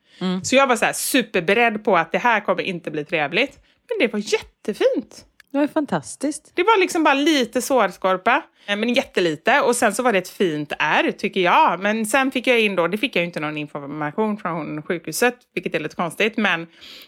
Så 0.44 0.56
jag 0.56 0.68
var 0.68 0.76
så 0.76 0.86
här 0.86 0.94
superberedd 0.94 1.84
på 1.84 1.98
att 1.98 2.12
det 2.12 2.18
här 2.18 2.40
kommer 2.40 2.62
inte 2.64 2.92
bli 2.92 3.06
trevligt. 3.06 3.60
Men 3.90 4.08
det 4.08 4.14
var 4.14 4.20
jättefint. 4.20 5.26
Det 5.52 5.58
var 5.60 5.68
fantastiskt. 5.68 6.52
Det 6.56 6.64
var 6.64 6.80
liksom 6.80 7.04
bara 7.04 7.14
lite 7.14 7.62
sårskorpa, 7.62 8.42
eh, 8.66 8.76
men 8.76 8.94
jättelite. 8.94 9.62
Och 9.62 9.76
sen 9.76 9.94
så 9.94 10.04
var 10.04 10.12
det 10.12 10.18
ett 10.18 10.30
fint 10.30 10.74
ärr, 10.80 11.12
tycker 11.12 11.42
jag. 11.42 11.80
Men 11.80 12.06
sen 12.06 12.32
fick 12.32 12.48
jag 12.48 12.60
in 12.62 12.76
då, 12.76 12.88
det 12.88 12.98
fick 12.98 13.16
jag 13.16 13.22
ju 13.22 13.26
inte 13.26 13.40
någon 13.40 13.58
information 13.58 14.38
från 14.38 14.82
sjukhuset, 14.82 15.36
vilket 15.54 15.76
är 15.76 15.80
lite 15.80 15.96
konstigt. 15.96 16.38
Men 16.38 16.68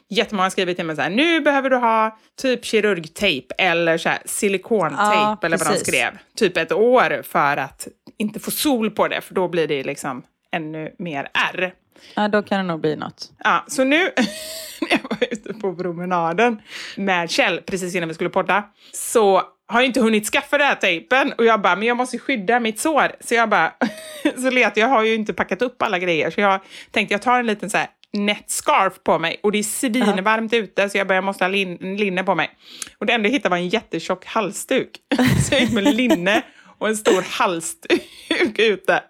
jättemånga 0.09 0.49
skriver 0.49 0.73
till 0.73 0.85
mig 0.85 0.95
så 0.95 1.01
här, 1.01 1.09
nu 1.09 1.41
behöver 1.41 1.69
du 1.69 1.75
ha 1.75 2.19
typ 2.41 2.65
kirurgtejp 2.65 3.55
eller 3.57 3.97
så 3.97 4.09
här 4.09 4.19
silikontejp 4.25 4.99
Ja, 5.15 5.37
eller 5.43 5.57
vad 5.57 5.67
de 5.67 5.71
precis. 5.71 5.87
skrev. 5.87 6.11
Typ 6.35 6.57
ett 6.57 6.71
år 6.71 7.21
för 7.23 7.57
att 7.57 7.87
inte 8.17 8.39
få 8.39 8.51
sol 8.51 8.91
på 8.91 9.07
det, 9.07 9.21
för 9.21 9.33
då 9.33 9.47
blir 9.47 9.67
det 9.67 9.83
liksom 9.83 10.23
ännu 10.55 10.95
mer 10.97 11.27
ärr. 11.33 11.73
Ja, 12.15 12.27
då 12.27 12.43
kan 12.43 12.57
det 12.57 12.63
nog 12.63 12.81
bli 12.81 12.95
något. 12.95 13.31
Ja, 13.43 13.65
så 13.67 13.83
nu 13.83 13.97
när 14.81 14.89
jag 14.89 14.99
var 15.09 15.27
ute 15.31 15.53
på 15.53 15.75
promenaden 15.75 16.61
med 16.97 17.29
Kjell 17.29 17.61
precis 17.61 17.95
innan 17.95 18.07
vi 18.07 18.15
skulle 18.15 18.29
podda 18.29 18.63
så 18.93 19.41
har 19.67 19.79
jag 19.79 19.85
inte 19.85 20.01
hunnit 20.01 20.27
skaffa 20.27 20.57
den 20.57 20.67
här 20.67 20.75
tejpen 20.75 21.33
och 21.37 21.45
jag 21.45 21.61
bara, 21.61 21.75
men 21.75 21.87
jag 21.87 21.97
måste 21.97 22.19
skydda 22.19 22.59
mitt 22.59 22.79
sår. 22.79 23.11
Så 23.19 23.35
jag 23.35 23.49
bara, 23.49 23.73
så 24.37 24.49
letar 24.49 24.81
jag 24.81 24.87
har 24.87 25.03
ju 25.03 25.15
inte 25.15 25.33
packat 25.33 25.61
upp 25.61 25.81
alla 25.81 25.99
grejer 25.99 26.31
så 26.31 26.41
jag 26.41 26.59
tänkte 26.91 27.13
jag 27.13 27.21
tar 27.21 27.39
en 27.39 27.45
liten 27.45 27.69
så 27.69 27.77
här 27.77 27.87
nätt 28.13 28.51
scarf 28.51 28.93
på 29.03 29.19
mig 29.19 29.39
och 29.43 29.51
det 29.51 29.57
är 29.57 29.63
svinvarmt 29.63 30.53
ute 30.53 30.89
så 30.89 30.97
jag 30.97 31.07
bara, 31.07 31.15
jag 31.15 31.23
måste 31.23 31.43
ha 31.43 31.49
lin, 31.49 31.97
linne 31.97 32.23
på 32.23 32.35
mig. 32.35 32.49
Och 32.97 33.05
det 33.05 33.13
enda 33.13 33.29
jag 33.29 33.33
hittade 33.33 33.49
var 33.49 33.57
en 33.57 33.69
jättetjock 33.69 34.25
halsduk. 34.25 34.89
Så 35.47 35.53
jag 35.53 35.61
gick 35.61 35.71
med 35.71 35.95
linne 35.95 36.41
och 36.77 36.87
en 36.87 36.97
stor 36.97 37.21
halsduk 37.21 38.59
ute 38.59 39.03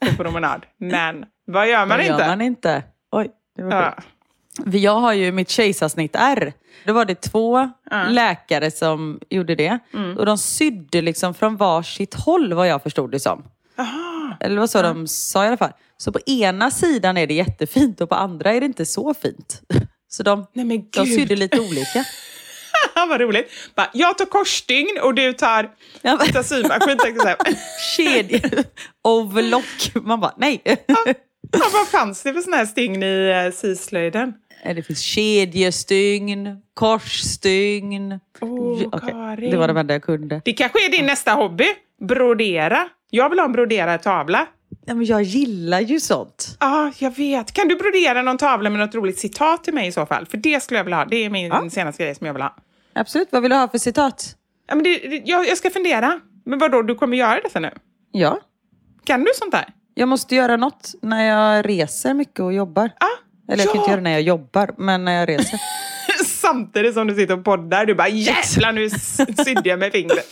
på 0.00 0.22
promenad. 0.22 0.66
Men 0.78 1.24
vad 1.46 1.68
gör 1.68 1.86
man 1.86 1.98
Det 1.98 2.06
inte? 2.06 2.22
gör 2.22 2.28
man 2.28 2.40
inte. 2.40 2.82
Oj, 3.12 3.30
det 3.56 3.62
var 3.62 3.72
Ja. 3.72 3.94
Jag 4.72 5.00
har 5.00 5.12
ju 5.12 5.32
mitt 5.32 5.50
kejsarsnitt 5.50 6.16
R. 6.18 6.52
Då 6.84 6.92
var 6.92 7.04
det 7.04 7.14
två 7.20 7.70
läkare 8.08 8.70
som 8.70 9.20
gjorde 9.30 9.54
det. 9.54 9.78
Mm. 9.94 10.16
Och 10.18 10.26
de 10.26 10.38
sydde 10.38 11.02
liksom 11.02 11.34
från 11.34 11.56
varsitt 11.56 12.14
håll 12.14 12.52
vad 12.54 12.68
jag 12.68 12.82
förstod 12.82 13.10
det 13.10 13.20
som. 13.20 13.44
Eller 14.40 14.58
vad 14.58 14.70
så 14.70 14.82
de 14.82 15.06
sa 15.06 15.44
i 15.44 15.48
alla 15.48 15.56
fall. 15.56 15.72
Så 15.96 16.12
på 16.12 16.18
ena 16.26 16.70
sidan 16.70 17.16
är 17.16 17.26
det 17.26 17.34
jättefint 17.34 18.00
och 18.00 18.08
på 18.08 18.14
andra 18.14 18.52
är 18.52 18.60
det 18.60 18.66
inte 18.66 18.86
så 18.86 19.14
fint. 19.14 19.62
Så 20.08 20.22
de, 20.22 20.46
Nej 20.52 20.88
de 20.96 21.06
sydde 21.06 21.36
lite 21.36 21.60
olika. 21.60 22.04
vad 23.08 23.20
roligt. 23.20 23.50
Bara, 23.74 23.90
jag 23.92 24.18
tar 24.18 24.24
korsstygn 24.24 24.98
och 25.02 25.14
du 25.14 25.32
tar, 25.32 25.70
Ja, 26.02 26.16
men- 26.16 26.32
tar 26.32 26.42
symaskin. 26.42 26.98
Kedja, 27.96 28.64
overlock. 29.04 29.94
Man 29.94 30.20
bara, 30.20 30.34
nej. 30.36 30.62
Ja, 31.52 31.66
vad 31.72 31.88
fanns 31.88 32.22
det 32.22 32.32
för 32.32 32.40
såna 32.40 32.56
här 32.56 32.66
stygn 32.66 33.02
i 33.02 33.44
uh, 33.46 33.52
syslöjden? 33.52 34.34
Det 34.64 34.82
finns 34.82 35.00
kedjestygn, 35.00 36.56
korsstygn. 36.74 38.20
Okej, 38.40 38.88
Karin. 39.10 39.50
Det 39.50 39.56
var 39.56 39.68
det 39.68 39.80
enda 39.80 39.94
jag 39.94 40.02
kunde. 40.02 40.42
Det 40.44 40.52
kanske 40.52 40.86
är 40.86 40.90
din 40.90 41.06
nästa 41.06 41.32
hobby? 41.32 41.66
Brodera. 42.08 42.88
Jag 43.10 43.30
vill 43.30 43.38
ha 43.38 43.46
en 43.46 43.52
broderad 43.52 44.02
tavla. 44.02 44.46
Ja, 44.86 44.94
men 44.94 45.04
jag 45.06 45.22
gillar 45.22 45.80
ju 45.80 46.00
sånt. 46.00 46.56
Ja, 46.60 46.92
jag 46.98 47.16
vet. 47.16 47.52
Kan 47.52 47.68
du 47.68 47.76
brodera 47.76 48.22
någon 48.22 48.38
tavla 48.38 48.70
med 48.70 48.80
något 48.80 48.94
roligt 48.94 49.18
citat 49.18 49.64
till 49.64 49.74
mig 49.74 49.88
i 49.88 49.92
så 49.92 50.06
fall? 50.06 50.26
För 50.26 50.36
det 50.36 50.62
skulle 50.62 50.78
jag 50.78 50.84
vilja 50.84 50.96
ha. 50.96 51.04
Det 51.04 51.16
är 51.24 51.30
min 51.30 51.70
senaste 51.70 52.02
grej 52.04 52.14
som 52.14 52.26
jag 52.26 52.34
vill 52.34 52.42
ha. 52.42 52.56
Absolut. 52.94 53.28
Vad 53.30 53.42
vill 53.42 53.50
du 53.50 53.56
ha 53.56 53.68
för 53.68 53.78
citat? 53.78 54.36
Ja, 54.66 54.74
men 54.74 54.84
det, 54.84 54.98
det, 54.98 55.22
jag, 55.24 55.48
jag 55.48 55.58
ska 55.58 55.70
fundera. 55.70 56.20
Men 56.44 56.58
vadå, 56.58 56.82
du 56.82 56.94
kommer 56.94 57.16
göra 57.16 57.40
detta 57.40 57.60
nu? 57.60 57.70
Ja. 58.12 58.40
Kan 59.04 59.24
du 59.24 59.30
sånt 59.34 59.52
där? 59.52 59.64
Jag 59.94 60.08
måste 60.08 60.34
göra 60.34 60.56
något 60.56 60.94
när 61.02 61.24
jag 61.24 61.68
reser 61.68 62.14
mycket 62.14 62.40
och 62.40 62.52
jobbar. 62.52 62.90
Ja. 63.00 63.06
Eller 63.52 63.64
jag 63.64 63.72
kan 63.72 63.76
ja. 63.76 63.82
inte 63.82 63.90
göra 63.90 64.00
det 64.00 64.04
när 64.04 64.12
jag 64.12 64.22
jobbar, 64.22 64.74
men 64.78 65.04
när 65.04 65.12
jag 65.12 65.28
reser. 65.28 65.60
Samtidigt 66.26 66.94
som 66.94 67.06
du 67.06 67.14
sitter 67.14 67.38
och 67.38 67.44
poddar. 67.44 67.86
Du 67.86 67.94
bara 67.94 68.08
jävlar 68.08 68.72
nu 68.72 68.90
sydde 69.44 69.68
jag 69.68 69.78
med 69.78 69.92
fingret. 69.92 70.26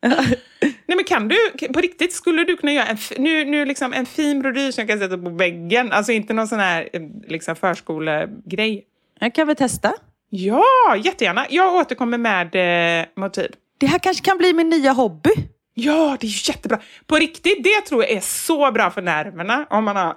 Nej 0.60 0.96
men 0.96 1.04
kan 1.04 1.28
du, 1.28 1.36
på 1.72 1.80
riktigt, 1.80 2.12
skulle 2.12 2.44
du 2.44 2.56
kunna 2.56 2.72
göra 2.72 2.86
en, 2.86 2.96
nu, 3.18 3.44
nu 3.44 3.64
liksom 3.64 3.92
en 3.92 4.06
fin 4.06 4.42
brodyr 4.42 4.70
som 4.70 4.82
jag 4.82 4.88
kan 4.88 4.98
sätta 4.98 5.18
på 5.18 5.30
väggen? 5.30 5.92
Alltså 5.92 6.12
inte 6.12 6.32
någon 6.32 6.48
sån 6.48 6.58
här 6.58 6.88
eh, 6.92 7.02
liksom 7.28 7.56
förskolegrej. 7.56 8.84
Jag 9.18 9.34
kan 9.34 9.46
väl 9.46 9.56
testa. 9.56 9.94
Ja, 10.30 10.96
jättegärna. 11.04 11.46
Jag 11.50 11.74
återkommer 11.74 12.18
med 12.18 12.54
eh, 13.00 13.06
motiv. 13.16 13.50
Det 13.78 13.86
här 13.86 13.98
kanske 13.98 14.24
kan 14.24 14.38
bli 14.38 14.52
min 14.52 14.68
nya 14.68 14.92
hobby. 14.92 15.30
Ja, 15.74 16.16
det 16.20 16.26
är 16.26 16.28
ju 16.28 16.52
jättebra. 16.52 16.78
På 17.06 17.16
riktigt, 17.16 17.64
det 17.64 17.80
tror 17.80 18.02
jag 18.02 18.10
är 18.12 18.20
så 18.20 18.72
bra 18.72 18.90
för 18.90 19.02
nerverna. 19.02 19.66
Om 19.70 19.84
man 19.84 19.96
har, 19.96 20.14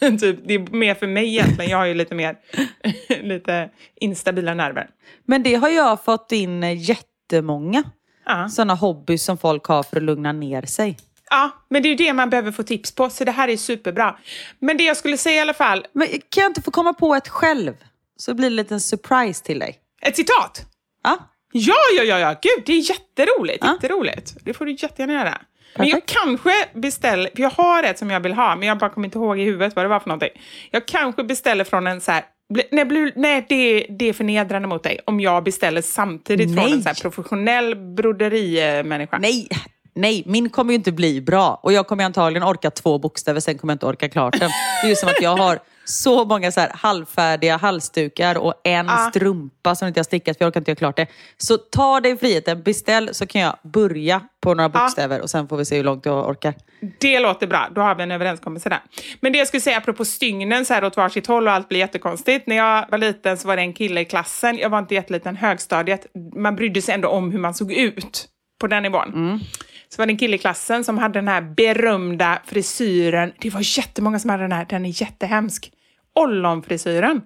typ, 0.18 0.38
det 0.46 0.54
är 0.54 0.76
mer 0.76 0.94
för 0.94 1.06
mig 1.06 1.26
egentligen. 1.28 1.70
Jag 1.70 1.78
har 1.78 1.84
ju 1.86 1.94
lite 1.94 2.14
mer 2.14 2.36
lite 3.22 3.70
instabila 4.00 4.54
nerver. 4.54 4.88
Men 5.26 5.42
det 5.42 5.54
har 5.54 5.68
jag 5.68 6.04
fått 6.04 6.32
in 6.32 6.62
jättemånga 6.76 7.82
Ja. 8.30 8.48
sådana 8.48 8.74
hobbys 8.74 9.24
som 9.24 9.38
folk 9.38 9.64
har 9.64 9.82
för 9.82 9.96
att 9.96 10.02
lugna 10.02 10.32
ner 10.32 10.62
sig. 10.62 10.96
Ja, 11.30 11.50
men 11.70 11.82
det 11.82 11.88
är 11.88 11.90
ju 11.90 11.96
det 11.96 12.12
man 12.12 12.30
behöver 12.30 12.52
få 12.52 12.62
tips 12.62 12.94
på, 12.94 13.10
så 13.10 13.24
det 13.24 13.30
här 13.32 13.48
är 13.48 13.56
superbra. 13.56 14.18
Men 14.58 14.76
det 14.76 14.84
jag 14.84 14.96
skulle 14.96 15.16
säga 15.16 15.36
i 15.36 15.40
alla 15.40 15.54
fall, 15.54 15.86
Men 15.92 16.06
kan 16.08 16.42
jag 16.42 16.50
inte 16.50 16.62
få 16.62 16.70
komma 16.70 16.92
på 16.92 17.14
ett 17.14 17.28
själv? 17.28 17.74
Så 18.18 18.34
blir 18.34 18.44
det 18.46 18.52
en 18.52 18.56
liten 18.56 18.80
surprise 18.80 19.44
till 19.44 19.58
dig. 19.58 19.78
ett 20.02 20.16
citat. 20.16 20.66
Ja, 21.04 21.18
Ja, 21.52 21.74
ja, 21.96 22.02
ja, 22.02 22.18
ja, 22.18 22.28
gud, 22.42 22.64
det 22.66 22.72
är 22.72 22.90
jätteroligt, 22.90 23.58
Ja. 23.64 23.72
jätteroligt. 23.72 24.34
Det 24.44 24.54
får 24.54 24.64
du 24.66 24.72
jättegärna 24.72 25.12
göra. 25.12 25.38
Men 25.76 25.88
jag 25.88 26.06
Perfekt. 26.06 26.18
kanske 26.24 26.50
beställer, 26.74 27.30
för 27.36 27.42
jag 27.42 27.50
har 27.50 27.82
ett 27.82 27.98
som 27.98 28.10
jag 28.10 28.20
vill 28.20 28.32
ha, 28.32 28.56
men 28.56 28.68
jag 28.68 28.78
bara 28.78 28.90
kommer 28.90 29.06
inte 29.06 29.18
ihåg 29.18 29.38
i 29.40 29.42
huvudet 29.44 29.76
vad 29.76 29.84
det 29.84 29.88
var 29.88 30.00
för 30.00 30.08
någonting. 30.08 30.42
Jag 30.70 30.86
kanske 30.86 31.24
beställer 31.24 31.64
från 31.64 31.86
en 31.86 32.00
så 32.00 32.12
här, 32.12 32.24
nej, 32.70 33.12
nej 33.16 33.46
det, 33.48 33.86
det 33.98 34.08
är 34.08 34.12
förnedrande 34.12 34.68
mot 34.68 34.82
dig 34.82 35.00
om 35.06 35.20
jag 35.20 35.44
beställer 35.44 35.82
samtidigt 35.82 36.54
från 36.54 36.64
Nej. 36.64 36.72
en 36.72 36.82
så 36.82 36.88
här 36.88 36.96
professionell 37.02 37.76
broderimänniska. 37.76 39.18
nej, 39.18 39.48
nej, 39.94 40.22
min 40.26 40.50
kommer 40.50 40.72
ju 40.72 40.74
inte 40.74 40.92
bli 40.92 41.20
bra. 41.20 41.60
Och 41.62 41.72
jag 41.72 41.86
kommer 41.86 42.04
antagligen 42.04 42.42
orka 42.48 42.70
två 42.70 42.98
bokstäver, 42.98 43.40
sen 43.40 43.58
kommer 43.58 43.72
jag 43.72 43.74
inte 43.74 43.86
orka 43.86 44.08
klart 44.08 44.40
den. 44.40 44.50
Det 44.82 44.86
är 44.86 44.90
ju 44.90 44.96
som 44.96 45.08
att 45.08 45.22
jag 45.22 45.36
har 45.36 45.58
så 45.88 46.24
många 46.24 46.52
så 46.52 46.60
här 46.60 46.70
halvfärdiga 46.74 47.56
halsdukar 47.56 48.38
och 48.38 48.54
en 48.64 48.86
Ja. 48.86 49.10
strumpa 49.10 49.74
som 49.74 49.88
inte 49.88 49.98
jag 49.98 50.04
stickat 50.06 50.38
för 50.38 50.44
jag 50.44 50.48
orkar 50.48 50.60
inte 50.60 50.70
göra 50.70 50.76
klart 50.78 50.96
det. 50.96 51.06
Så 51.36 51.56
ta 51.56 52.00
dig 52.00 52.16
friheten, 52.18 52.62
beställ 52.62 53.14
så 53.14 53.26
kan 53.26 53.40
jag 53.40 53.58
börja 53.62 54.20
på 54.40 54.54
några 54.54 54.68
bokstäver 54.68 55.20
och 55.20 55.30
sen 55.30 55.48
får 55.48 55.56
vi 55.56 55.64
se 55.64 55.76
hur 55.76 55.84
långt 55.84 56.06
jag 56.06 56.28
orkar. 56.28 56.54
Det 57.00 57.20
låter 57.20 57.46
bra, 57.46 57.68
då 57.74 57.80
har 57.80 57.94
vi 57.94 58.02
en 58.02 58.10
överenskommelse 58.10 58.68
där. 58.68 58.80
Men 59.20 59.32
det 59.32 59.38
jag 59.38 59.48
skulle 59.48 59.60
säga 59.60 59.76
apropå 59.78 60.04
stygnen 60.04 60.64
så 60.64 60.74
här 60.74 60.84
åt 60.84 60.96
varsitt 60.96 61.26
håll 61.26 61.46
och 61.46 61.52
allt 61.52 61.68
blir 61.68 61.78
jättekonstigt. 61.78 62.46
När 62.46 62.56
jag 62.56 62.84
var 62.90 62.98
liten 62.98 63.38
så 63.38 63.48
var 63.48 63.56
det 63.56 63.62
en 63.62 63.72
kille 63.72 64.00
i 64.00 64.04
klassen, 64.04 64.58
jag 64.58 64.70
var 64.70 64.78
inte 64.78 64.94
jätteliten, 64.94 65.36
högstadiet. 65.36 66.06
Man 66.36 66.56
brydde 66.56 66.82
sig 66.82 66.94
ändå 66.94 67.08
om 67.08 67.32
hur 67.32 67.38
man 67.38 67.54
såg 67.54 67.72
ut 67.72 68.28
på 68.60 68.66
den 68.66 68.82
nivån. 68.82 69.40
Så 69.88 70.02
var 70.02 70.06
det 70.06 70.12
en 70.12 70.16
kille 70.18 70.36
i 70.36 70.38
klassen 70.38 70.84
som 70.84 70.98
hade 70.98 71.18
den 71.18 71.28
här 71.28 71.40
berömda 71.40 72.38
frisyren. 72.46 73.32
Det 73.40 73.50
var 73.50 73.78
jättemånga 73.78 74.18
som 74.18 74.30
hade 74.30 74.42
den 74.42 74.52
här, 74.52 74.66
den 74.68 74.86
är 74.86 75.02
jättehemsk. 75.02 75.70
Ollonfrisyren. 76.18 77.22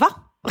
Va? 0.00 0.08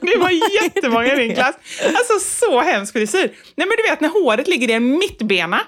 Det 0.00 0.18
var 0.18 0.30
jättemånga 0.64 1.14
i 1.14 1.16
din 1.26 1.34
klass. 1.34 1.54
Alltså 1.86 2.18
så 2.18 2.60
hemsk 2.60 2.92
frisyr. 2.92 3.34
Nej 3.56 3.66
men 3.66 3.76
du 3.76 3.90
vet 3.90 4.00
när 4.00 4.08
håret 4.08 4.48
ligger 4.48 4.68
i 4.70 4.72
en 4.72 4.98
mittbena 4.98 5.60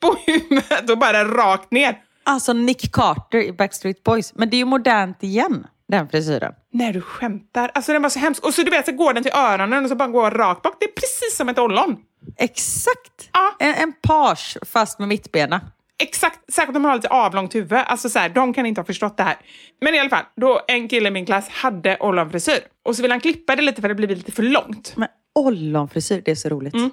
på 0.00 0.16
huvudet 0.26 0.90
och 0.90 0.98
bara 0.98 1.24
rakt 1.24 1.70
ner. 1.70 1.98
Alltså 2.24 2.52
Nick 2.52 2.92
Carter 2.92 3.38
i 3.38 3.52
Backstreet 3.52 4.04
Boys. 4.04 4.34
Men 4.34 4.50
det 4.50 4.56
är 4.56 4.58
ju 4.58 4.64
modernt 4.64 5.22
igen, 5.22 5.66
den 5.88 6.08
frisyren. 6.08 6.52
Nej, 6.72 6.92
du 6.92 7.00
skämtar. 7.00 7.70
Alltså 7.74 7.92
den 7.92 8.02
var 8.02 8.10
så 8.10 8.18
hemsk. 8.18 8.44
Och 8.44 8.54
så 8.54 8.62
du 8.62 8.70
vet, 8.70 8.86
så 8.86 8.92
går 8.92 9.12
den 9.14 9.22
till 9.22 9.32
öronen 9.32 9.84
och 9.84 9.88
så 9.90 9.96
bara 9.96 10.08
går 10.08 10.30
rakt 10.30 10.62
bak. 10.62 10.76
Det 10.80 10.86
är 10.86 10.92
precis 10.92 11.36
som 11.36 11.48
ett 11.48 11.58
ollon. 11.58 11.96
Exakt! 12.38 13.30
Ja. 13.32 13.56
En, 13.58 13.74
en 13.74 13.92
page 14.02 14.56
fast 14.66 14.98
med 14.98 15.08
mittbena. 15.08 15.60
Exakt, 16.00 16.52
särskilt 16.52 16.76
om 16.76 16.82
man 16.82 16.90
har 16.90 16.96
lite 16.96 17.08
avlångt 17.08 17.54
huvud. 17.54 17.72
Alltså 17.72 18.08
så 18.08 18.18
här, 18.18 18.28
de 18.28 18.54
kan 18.54 18.66
inte 18.66 18.80
ha 18.80 18.86
förstått 18.86 19.16
det 19.16 19.22
här. 19.22 19.36
Men 19.80 19.94
i 19.94 19.98
alla 19.98 20.10
fall, 20.10 20.24
då 20.36 20.60
en 20.68 20.88
kille 20.88 21.08
i 21.08 21.10
min 21.10 21.26
klass 21.26 21.48
hade 21.48 21.96
ollonfrisyr. 21.96 22.58
Och 22.84 22.96
så 22.96 23.02
vill 23.02 23.10
han 23.10 23.20
klippa 23.20 23.56
det 23.56 23.62
lite 23.62 23.80
för 23.80 23.88
det 23.88 23.94
blir 23.94 24.08
lite 24.08 24.32
för 24.32 24.42
långt. 24.42 24.92
Men 24.96 25.08
ollonfrisyr, 25.34 26.22
det 26.24 26.30
är 26.30 26.34
så 26.34 26.48
roligt. 26.48 26.74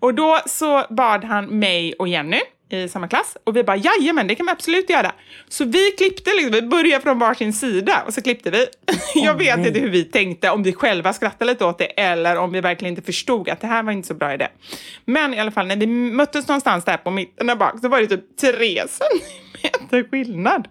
Och 0.00 0.14
då 0.14 0.40
så 0.46 0.84
bad 0.90 1.24
han 1.24 1.46
mig 1.46 1.94
och 1.94 2.08
Jenny 2.08 2.40
i 2.70 2.88
samma 2.88 3.08
klass 3.08 3.36
och 3.44 3.56
vi 3.56 3.64
bara 3.64 3.76
jajamän, 3.76 4.26
det 4.26 4.34
kan 4.34 4.46
vi 4.46 4.52
absolut 4.52 4.90
göra. 4.90 5.12
Så 5.48 5.64
vi 5.64 5.90
klippte, 5.90 6.30
liksom, 6.30 6.52
vi 6.52 6.62
började 6.62 7.02
från 7.02 7.18
varsin 7.18 7.52
sida 7.52 8.02
och 8.06 8.14
så 8.14 8.22
klippte 8.22 8.50
vi. 8.50 8.66
Jag 9.14 9.34
vet 9.34 9.58
nej. 9.58 9.68
inte 9.68 9.80
hur 9.80 9.90
vi 9.90 10.04
tänkte, 10.04 10.50
om 10.50 10.62
vi 10.62 10.72
själva 10.72 11.12
skrattade 11.12 11.50
lite 11.50 11.64
åt 11.64 11.78
det 11.78 11.84
eller 11.84 12.36
om 12.36 12.52
vi 12.52 12.60
verkligen 12.60 12.92
inte 12.92 13.06
förstod 13.06 13.48
att 13.48 13.60
det 13.60 13.66
här 13.66 13.82
var 13.82 13.92
inte 13.92 14.08
så 14.08 14.14
bra 14.14 14.34
idé. 14.34 14.48
Men 15.04 15.34
i 15.34 15.38
alla 15.40 15.50
fall 15.50 15.66
när 15.66 15.76
vi 15.76 15.86
möttes 15.86 16.48
någonstans 16.48 16.84
där 16.84 16.96
på 16.96 17.10
mitten 17.10 17.46
där 17.46 17.56
bak 17.56 17.80
så 17.80 17.88
var 17.88 18.00
det 18.00 18.06
typ 18.06 18.36
tre 18.36 18.82
centimeter 18.88 20.10
skillnad. 20.10 20.68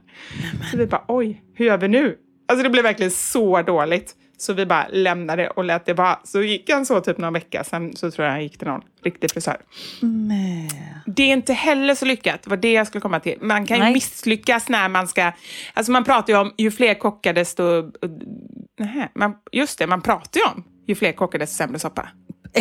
Så 0.72 0.78
vi 0.78 0.86
bara 0.86 1.06
oj, 1.08 1.42
hur 1.56 1.66
gör 1.66 1.78
vi 1.78 1.88
nu? 1.88 2.18
Alltså 2.48 2.64
det 2.64 2.70
blev 2.70 2.84
verkligen 2.84 3.12
så 3.12 3.62
dåligt. 3.62 4.16
Så 4.42 4.54
vi 4.54 4.66
bara 4.66 4.88
lämnade 4.92 5.50
och 5.50 5.64
lät 5.64 5.86
det 5.86 5.94
vara. 5.94 6.20
Så 6.24 6.42
gick 6.42 6.70
han 6.70 6.86
så 6.86 7.02
typ 7.02 7.18
någon 7.18 7.34
vecka, 7.34 7.64
sen 7.64 7.96
så 7.96 8.12
tror 8.12 8.26
jag 8.26 8.34
han 8.34 8.44
gick 8.44 8.58
till 8.58 8.68
någon 8.68 8.82
riktig 9.04 9.32
frisör. 9.32 9.58
Det 11.06 11.24
är 11.24 11.34
inte 11.34 11.54
heller 11.54 11.96
så 11.96 12.06
lyckat, 12.06 12.44
det 12.44 12.50
var 12.50 12.58
det 12.58 12.72
jag 12.72 12.88
skulle 12.88 13.02
komma 13.02 13.20
till. 13.20 13.38
Man 13.42 13.66
kan 13.66 13.78
ju 13.78 13.84
Nej. 13.84 13.94
misslyckas 13.94 14.70
när 14.70 14.90
man 14.90 15.08
ska... 15.08 15.32
Alltså 15.74 15.92
man 15.92 16.04
pratar 16.04 16.34
ju 16.34 16.40
om 16.40 16.54
ju 16.58 16.72
fler 16.72 16.94
kockar 16.94 17.34
desto... 17.34 17.92
Nej, 18.80 19.12
man, 19.16 19.34
just 19.52 19.80
det, 19.80 19.88
man 19.88 20.02
pratar 20.02 20.40
ju 20.40 20.46
om 20.46 20.64
ju 20.88 20.96
fler 20.96 21.12
kockar 21.12 21.40
desto 21.40 21.56
sämre 21.56 21.80
soppa. 21.80 22.10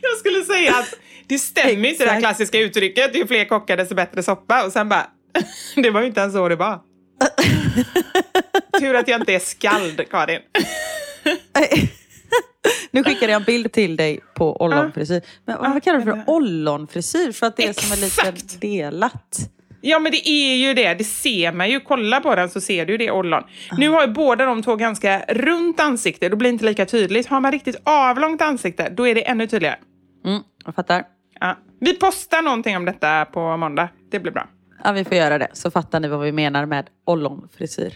Jag 0.00 0.18
skulle 0.18 0.44
säga 0.44 0.74
att 0.74 0.94
det 1.26 1.38
stämmer 1.38 1.88
inte 1.88 2.04
det 2.04 2.10
här 2.10 2.20
klassiska 2.20 2.58
uttrycket, 2.58 3.16
ju 3.16 3.26
fler 3.26 3.44
kockar 3.44 3.76
desto 3.76 3.94
bättre 3.94 4.22
soppa. 4.22 4.66
Och 4.66 4.72
sen 4.72 4.88
bara, 4.88 5.06
det 5.76 5.90
var 5.90 6.00
ju 6.00 6.06
inte 6.06 6.20
ens 6.20 6.34
så 6.34 6.48
det 6.48 6.56
var. 6.56 6.80
Tur 8.80 8.94
att 8.94 9.08
jag 9.08 9.20
inte 9.20 9.34
är 9.34 9.38
skald, 9.38 10.08
Karin. 10.10 10.40
Nu 12.90 13.04
skickade 13.04 13.32
jag 13.32 13.40
en 13.40 13.44
bild 13.44 13.72
till 13.72 13.96
dig 13.96 14.20
på 14.34 14.62
ollonfrisyr. 14.62 15.22
Men 15.44 15.56
vad 15.60 15.82
kallar 15.82 15.98
du 15.98 16.04
för 16.04 16.24
ollonfrisyr? 16.26 17.32
För 17.32 17.46
att 17.46 17.56
det 17.56 17.66
är 17.66 17.72
som 17.72 17.92
är 17.92 17.96
lite 17.96 18.06
Exakt. 18.06 18.60
delat. 18.60 19.38
Ja, 19.80 19.98
men 19.98 20.12
det 20.12 20.28
är 20.28 20.56
ju 20.56 20.74
det. 20.74 20.94
Det 20.94 21.04
ser 21.04 21.52
man 21.52 21.70
ju. 21.70 21.80
Kolla 21.80 22.20
på 22.20 22.34
den 22.34 22.50
så 22.50 22.60
ser 22.60 22.86
du 22.86 22.96
det 22.96 23.10
ollon. 23.10 23.42
Nu 23.78 23.88
har 23.88 24.06
ju 24.06 24.12
båda 24.12 24.44
de 24.44 24.62
två 24.62 24.76
ganska 24.76 25.24
runt 25.28 25.80
ansikte. 25.80 26.28
Då 26.28 26.36
blir 26.36 26.50
det 26.50 26.52
inte 26.52 26.64
lika 26.64 26.86
tydligt. 26.86 27.26
Har 27.26 27.40
man 27.40 27.52
riktigt 27.52 27.76
avlångt 27.84 28.42
ansikte, 28.42 28.88
då 28.88 29.06
är 29.06 29.14
det 29.14 29.28
ännu 29.28 29.46
tydligare. 29.46 29.76
Mm, 30.24 30.42
jag 30.64 30.74
fattar. 30.74 31.04
Ja. 31.40 31.56
Vi 31.80 31.96
postar 31.96 32.42
någonting 32.42 32.76
om 32.76 32.84
detta 32.84 33.24
på 33.24 33.56
måndag. 33.56 33.88
Det 34.10 34.20
blir 34.20 34.32
bra. 34.32 34.48
Ja, 34.84 34.92
vi 34.92 35.04
får 35.04 35.16
göra 35.16 35.38
det. 35.38 35.48
Så 35.52 35.70
fattar 35.70 36.00
ni 36.00 36.08
vad 36.08 36.20
vi 36.20 36.32
menar 36.32 36.66
med 36.66 36.86
ollonfrisyr. 37.04 37.92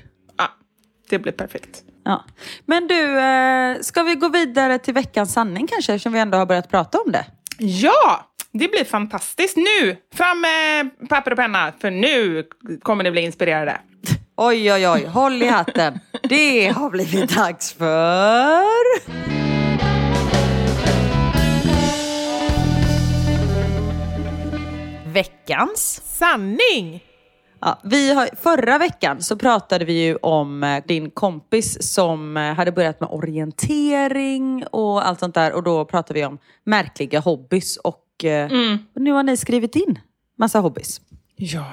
Det 1.10 1.18
blir 1.18 1.32
perfekt. 1.32 1.82
Ja. 2.04 2.24
Men 2.66 2.88
du, 2.88 3.18
eh, 3.20 3.80
ska 3.80 4.02
vi 4.02 4.14
gå 4.14 4.28
vidare 4.28 4.78
till 4.78 4.94
veckans 4.94 5.32
sanning 5.32 5.66
kanske? 5.66 5.92
Eftersom 5.92 6.12
vi 6.12 6.18
ändå 6.18 6.38
har 6.38 6.46
börjat 6.46 6.70
prata 6.70 6.98
om 6.98 7.12
det. 7.12 7.26
Ja, 7.58 8.26
det 8.52 8.68
blir 8.68 8.84
fantastiskt. 8.84 9.56
Nu, 9.56 9.96
fram 10.14 10.40
med 10.40 10.90
papper 11.08 11.30
och 11.30 11.36
penna, 11.38 11.72
för 11.80 11.90
nu 11.90 12.44
kommer 12.82 13.04
ni 13.04 13.10
bli 13.10 13.20
inspirerade. 13.20 13.80
Oj, 14.36 14.72
oj, 14.72 14.88
oj. 14.88 15.06
Håll 15.06 15.42
i 15.42 15.46
hatten. 15.48 15.98
Det 16.22 16.68
har 16.68 16.90
blivit 16.90 17.36
dags 17.36 17.72
för... 17.72 18.64
Veckans. 25.12 26.00
Sanning! 26.04 27.09
Ja, 27.60 27.80
vi 27.84 28.14
har, 28.14 28.28
förra 28.36 28.78
veckan 28.78 29.22
så 29.22 29.36
pratade 29.36 29.84
vi 29.84 30.04
ju 30.04 30.16
om 30.16 30.62
eh, 30.62 30.84
din 30.86 31.10
kompis 31.10 31.92
som 31.94 32.36
eh, 32.36 32.54
hade 32.54 32.72
börjat 32.72 33.00
med 33.00 33.08
orientering 33.08 34.64
och 34.70 35.06
allt 35.06 35.18
sånt 35.18 35.34
där. 35.34 35.52
Och 35.52 35.62
då 35.62 35.84
pratade 35.84 36.20
vi 36.20 36.26
om 36.26 36.38
märkliga 36.64 37.20
hobbys 37.20 37.76
och 37.76 38.24
eh, 38.24 38.48
och 38.94 39.02
nu 39.02 39.12
har 39.12 39.22
ni 39.22 39.36
skrivit 39.36 39.76
in 39.76 39.98
massa 40.38 40.58
hobbys. 40.58 41.00
Ja. 41.36 41.64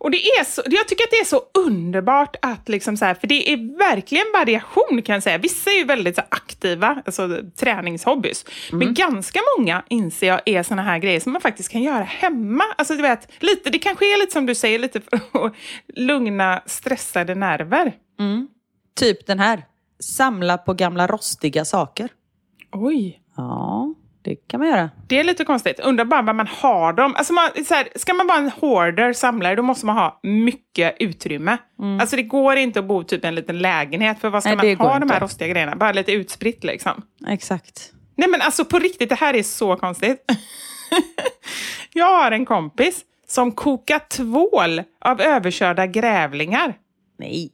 Och 0.00 0.10
det 0.10 0.16
är 0.16 0.44
så, 0.44 0.62
jag 0.66 0.88
tycker 0.88 1.04
att 1.04 1.10
det 1.10 1.16
är 1.16 1.24
så 1.24 1.42
underbart 1.66 2.36
att 2.42 2.68
liksom 2.68 2.96
så 2.96 3.04
här, 3.04 3.14
för 3.14 3.26
det 3.26 3.52
är 3.52 3.78
verkligen 3.78 4.24
variation 4.34 5.02
kan 5.02 5.14
jag 5.14 5.22
säga. 5.22 5.38
Vissa 5.38 5.70
är 5.70 5.74
ju 5.74 5.84
väldigt 5.84 6.14
så 6.14 6.22
aktiva, 6.28 7.02
alltså 7.06 7.38
träningshobbys. 7.56 8.44
Men 8.72 8.94
ganska 8.94 9.40
många 9.58 9.82
inser 9.88 10.26
jag 10.26 10.40
är 10.44 10.62
såna 10.62 10.82
här 10.82 10.98
grejer 10.98 11.20
som 11.20 11.32
man 11.32 11.40
faktiskt 11.40 11.72
kan 11.72 11.82
göra 11.82 12.04
hemma. 12.04 12.64
Alltså 12.78 12.94
du 12.94 13.02
vet, 13.02 13.28
lite, 13.40 13.70
det 13.70 13.78
kanske 13.78 14.14
är 14.14 14.18
lite 14.20 14.32
som 14.32 14.46
du 14.46 14.54
säger, 14.54 14.78
lite 14.78 15.00
för 15.00 15.16
att 15.46 15.52
lugna 15.94 16.62
stressade 16.66 17.34
nerver. 17.34 17.92
Typ 18.96 19.26
den 19.26 19.38
här. 19.38 19.64
Samla 20.00 20.58
på 20.58 20.74
gamla 20.74 21.06
rostiga 21.06 21.64
saker. 21.64 22.08
Oj. 22.72 23.22
Ja, 23.36 23.67
det 24.28 24.36
kan 24.48 24.60
man 24.60 24.68
göra. 24.68 24.90
Det 25.06 25.18
är 25.18 25.24
lite 25.24 25.44
konstigt. 25.44 25.80
Undrar 25.80 26.04
bara 26.04 26.22
var 26.22 26.32
man 26.32 26.46
har 26.46 26.92
dem. 26.92 27.14
Alltså 27.16 27.32
man, 27.32 27.50
så 27.66 27.74
här, 27.74 27.88
ska 27.94 28.14
man 28.14 28.26
vara 28.26 28.38
en 28.38 28.50
hoarder, 28.50 29.12
samlare, 29.12 29.56
då 29.56 29.62
måste 29.62 29.86
man 29.86 29.96
ha 29.96 30.20
mycket 30.22 30.96
utrymme. 31.00 31.56
Alltså 32.00 32.16
det 32.16 32.22
går 32.22 32.56
inte 32.56 32.78
att 32.78 32.84
bo 32.84 33.04
typ 33.04 33.24
i 33.24 33.26
en 33.26 33.34
liten 33.34 33.58
lägenhet, 33.58 34.20
för 34.20 34.30
vad 34.30 34.42
ska 34.42 34.54
Nej, 34.54 34.76
man 34.76 34.86
ha 34.86 34.98
de 34.98 35.10
här 35.10 35.20
rostiga 35.20 35.48
grejerna? 35.48 35.76
Bara 35.76 35.92
lite 35.92 36.12
utspritt 36.12 36.64
liksom. 36.64 37.02
Exakt. 37.28 37.92
Nej 38.16 38.28
men 38.28 38.40
alltså 38.40 38.64
på 38.64 38.78
riktigt, 38.78 39.08
det 39.08 39.14
här 39.14 39.34
är 39.34 39.42
så 39.42 39.76
konstigt. 39.76 40.24
Jag 41.92 42.22
har 42.22 42.30
en 42.30 42.46
kompis 42.46 43.04
som 43.26 43.52
kokar 43.52 43.98
tvål 43.98 44.82
av 45.00 45.20
överkörda 45.20 45.86
grävlingar. 45.86 46.74
Nej. 47.18 47.50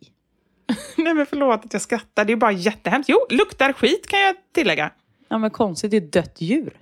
Nej 0.97 1.15
men 1.15 1.27
förlåt 1.27 1.65
att 1.65 1.73
jag 1.73 1.83
skrattar, 1.83 2.25
det 2.25 2.33
är 2.33 2.37
bara 2.37 2.53
jättehemskt. 2.53 3.09
Jo, 3.09 3.19
luktar 3.31 3.73
skit 3.73 4.07
kan 4.09 4.21
jag 4.21 4.35
tillägga. 4.55 4.91
Ja 5.35 5.39
men 5.39 5.51
konstigt, 5.51 5.91
det 5.91 5.97
är 5.97 6.01
ett 6.01 6.13
dött 6.13 6.41
djur. 6.41 6.77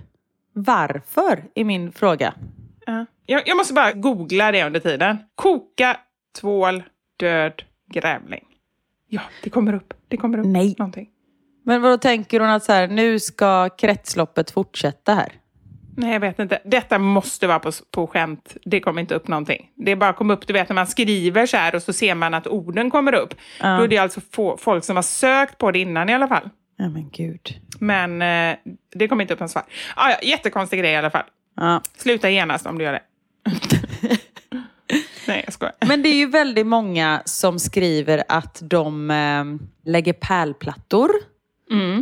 Varför? 0.53 1.45
Är 1.55 1.65
min 1.65 1.93
fråga. 1.93 2.35
Ja. 2.87 3.07
Jag, 3.27 3.49
jag 3.49 3.57
måste 3.57 3.75
bara 3.75 3.93
googla 3.93 4.53
det 4.53 4.65
under 4.65 4.81
tiden. 4.81 5.19
Koka, 5.35 5.97
tvål, 6.41 6.83
död, 7.17 7.63
grävling. 7.91 8.45
Ja, 9.09 9.21
det 9.43 9.51
kommer 9.51 9.75
upp. 9.75 9.95
Det 10.09 10.17
kommer 10.17 10.39
upp 10.39 10.47
Nej. 10.47 10.75
någonting. 10.79 11.09
Men 11.65 11.83
vad 11.83 12.01
tänker 12.01 12.41
hon 12.41 12.49
att 12.49 12.65
så 12.65 12.73
här, 12.73 12.89
nu 12.89 13.21
ska 13.21 13.69
kretsloppet 13.69 14.51
fortsätta 14.51 15.15
här? 15.15 15.33
Nej, 15.97 16.13
jag 16.13 16.21
vet 16.21 16.39
inte. 16.39 16.61
Detta 16.65 16.99
måste 16.99 17.47
vara 17.47 17.59
på, 17.59 17.73
på 17.91 18.07
skämt. 18.07 18.57
Det 18.65 18.81
kommer 18.81 19.01
inte 19.01 19.15
upp 19.15 19.29
någonting. 19.29 19.71
Det 19.75 19.97
bara 19.97 20.13
kom 20.13 20.31
upp, 20.31 20.47
du 20.47 20.53
vet 20.53 20.69
när 20.69 20.75
man 20.75 20.87
skriver 20.87 21.47
så 21.47 21.57
här 21.57 21.75
och 21.75 21.83
så 21.83 21.93
ser 21.93 22.15
man 22.15 22.35
att 22.35 22.47
orden 22.47 22.91
kommer 22.91 23.15
upp. 23.15 23.35
Då 23.61 23.67
är 23.67 23.89
det 23.89 23.99
alltså 23.99 24.21
få, 24.21 24.57
folk 24.57 24.85
som 24.85 24.97
har 24.97 25.03
sökt 25.03 25.59
på 25.59 25.71
det 25.71 25.79
innan 25.79 26.09
i 26.09 26.15
alla 26.15 26.29
fall. 26.29 26.51
Ja 26.83 26.89
men 26.89 27.11
gud. 27.11 27.61
Men 27.79 28.23
eh, 28.23 28.57
det 28.95 29.09
kommer 29.09 29.23
inte 29.23 29.35
upp 29.35 29.41
något 29.41 29.51
svar. 29.51 29.65
Ah, 29.97 30.11
ja, 30.11 30.19
jättekonstig 30.23 30.79
grej 30.79 30.93
i 30.93 30.97
alla 30.97 31.11
fall. 31.11 31.25
Ja. 31.57 31.83
Sluta 31.97 32.31
genast 32.31 32.67
om 32.67 32.79
du 32.79 32.85
gör 32.85 32.93
det. 32.93 33.03
Nej, 35.27 35.43
jag 35.45 35.53
skojar. 35.53 35.75
Men 35.87 36.03
det 36.03 36.09
är 36.09 36.15
ju 36.15 36.27
väldigt 36.27 36.67
många 36.67 37.23
som 37.25 37.59
skriver 37.59 38.25
att 38.29 38.59
de 38.63 39.11
eh, 39.11 39.45
lägger 39.91 40.13
pärlplattor. 40.13 41.11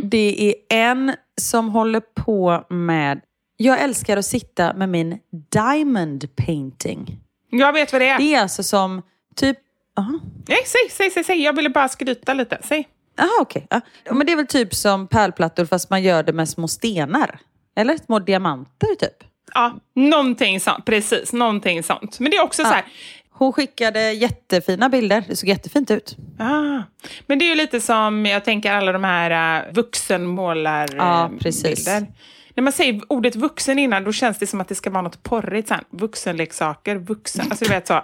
Det 0.03 0.49
är 0.49 0.55
en 0.69 1.15
som 1.41 1.69
håller 1.69 1.99
på 1.99 2.65
med... 2.69 3.21
Jag 3.57 3.81
älskar 3.81 4.17
att 4.17 4.25
sitta 4.25 4.73
med 4.73 4.89
min 4.89 5.19
diamond 5.51 6.35
painting. 6.35 7.19
Jag 7.49 7.73
vet 7.73 7.91
vad 7.91 8.01
det 8.01 8.07
är. 8.07 8.17
Det 8.17 8.35
är 8.35 8.41
alltså 8.41 8.63
som 8.63 9.01
typ... 9.35 9.57
Aha. 9.97 10.19
Nej, 10.47 10.59
säg, 10.65 10.89
säg, 10.89 11.11
säg, 11.11 11.23
säg. 11.23 11.43
Jag 11.43 11.53
ville 11.55 11.69
bara 11.69 11.89
skryta 11.89 12.33
lite. 12.33 12.57
Säg. 12.63 12.87
Jaha, 13.15 13.29
okej. 13.41 13.67
Ja. 13.69 13.81
Men 14.11 14.25
det 14.25 14.31
är 14.31 14.35
väl 14.35 14.47
typ 14.47 14.75
som 14.75 15.07
pärlplattor 15.07 15.65
fast 15.65 15.89
man 15.89 16.03
gör 16.03 16.23
det 16.23 16.33
med 16.33 16.49
små 16.49 16.67
stenar? 16.67 17.39
Eller 17.75 17.97
små 17.97 18.19
diamanter 18.19 18.95
typ? 18.99 19.23
Ja, 19.53 19.73
någonting 19.95 20.59
sånt. 20.59 20.85
Precis, 20.85 21.33
någonting 21.33 21.83
sånt. 21.83 22.19
Men 22.19 22.31
det 22.31 22.37
är 22.37 22.43
också 22.43 22.63
så 22.63 22.69
här... 22.69 22.85
Hon 23.33 23.53
skickade 23.53 24.11
jättefina 24.11 24.89
bilder. 24.89 25.23
Det 25.27 25.35
såg 25.35 25.49
jättefint 25.49 25.91
ut. 25.91 26.17
Ah, 26.39 26.81
men 27.27 27.39
det 27.39 27.45
är 27.45 27.49
ju 27.49 27.55
lite 27.55 27.81
som, 27.81 28.25
jag 28.25 28.45
tänker 28.45 28.71
alla 28.71 28.91
de 28.91 29.03
här 29.03 29.63
uh, 29.67 29.73
vuxenmålar 29.73 30.89
Ja, 30.97 31.25
eh, 31.25 31.29
precis. 31.39 31.85
bilder. 31.85 32.07
När 32.55 32.63
man 32.63 32.73
säger 32.73 33.01
ordet 33.07 33.35
vuxen 33.35 33.79
innan, 33.79 34.03
då 34.03 34.11
känns 34.11 34.39
det 34.39 34.47
som 34.47 34.61
att 34.61 34.67
det 34.67 34.75
ska 34.75 34.89
vara 34.89 35.01
något 35.01 35.23
porrigt. 35.23 35.67
Sen. 35.67 35.83
Vuxenleksaker, 35.89 36.95
vuxen, 36.95 37.45
alltså 37.49 37.65
du 37.65 37.71
vet 37.71 37.87
så. 37.87 38.01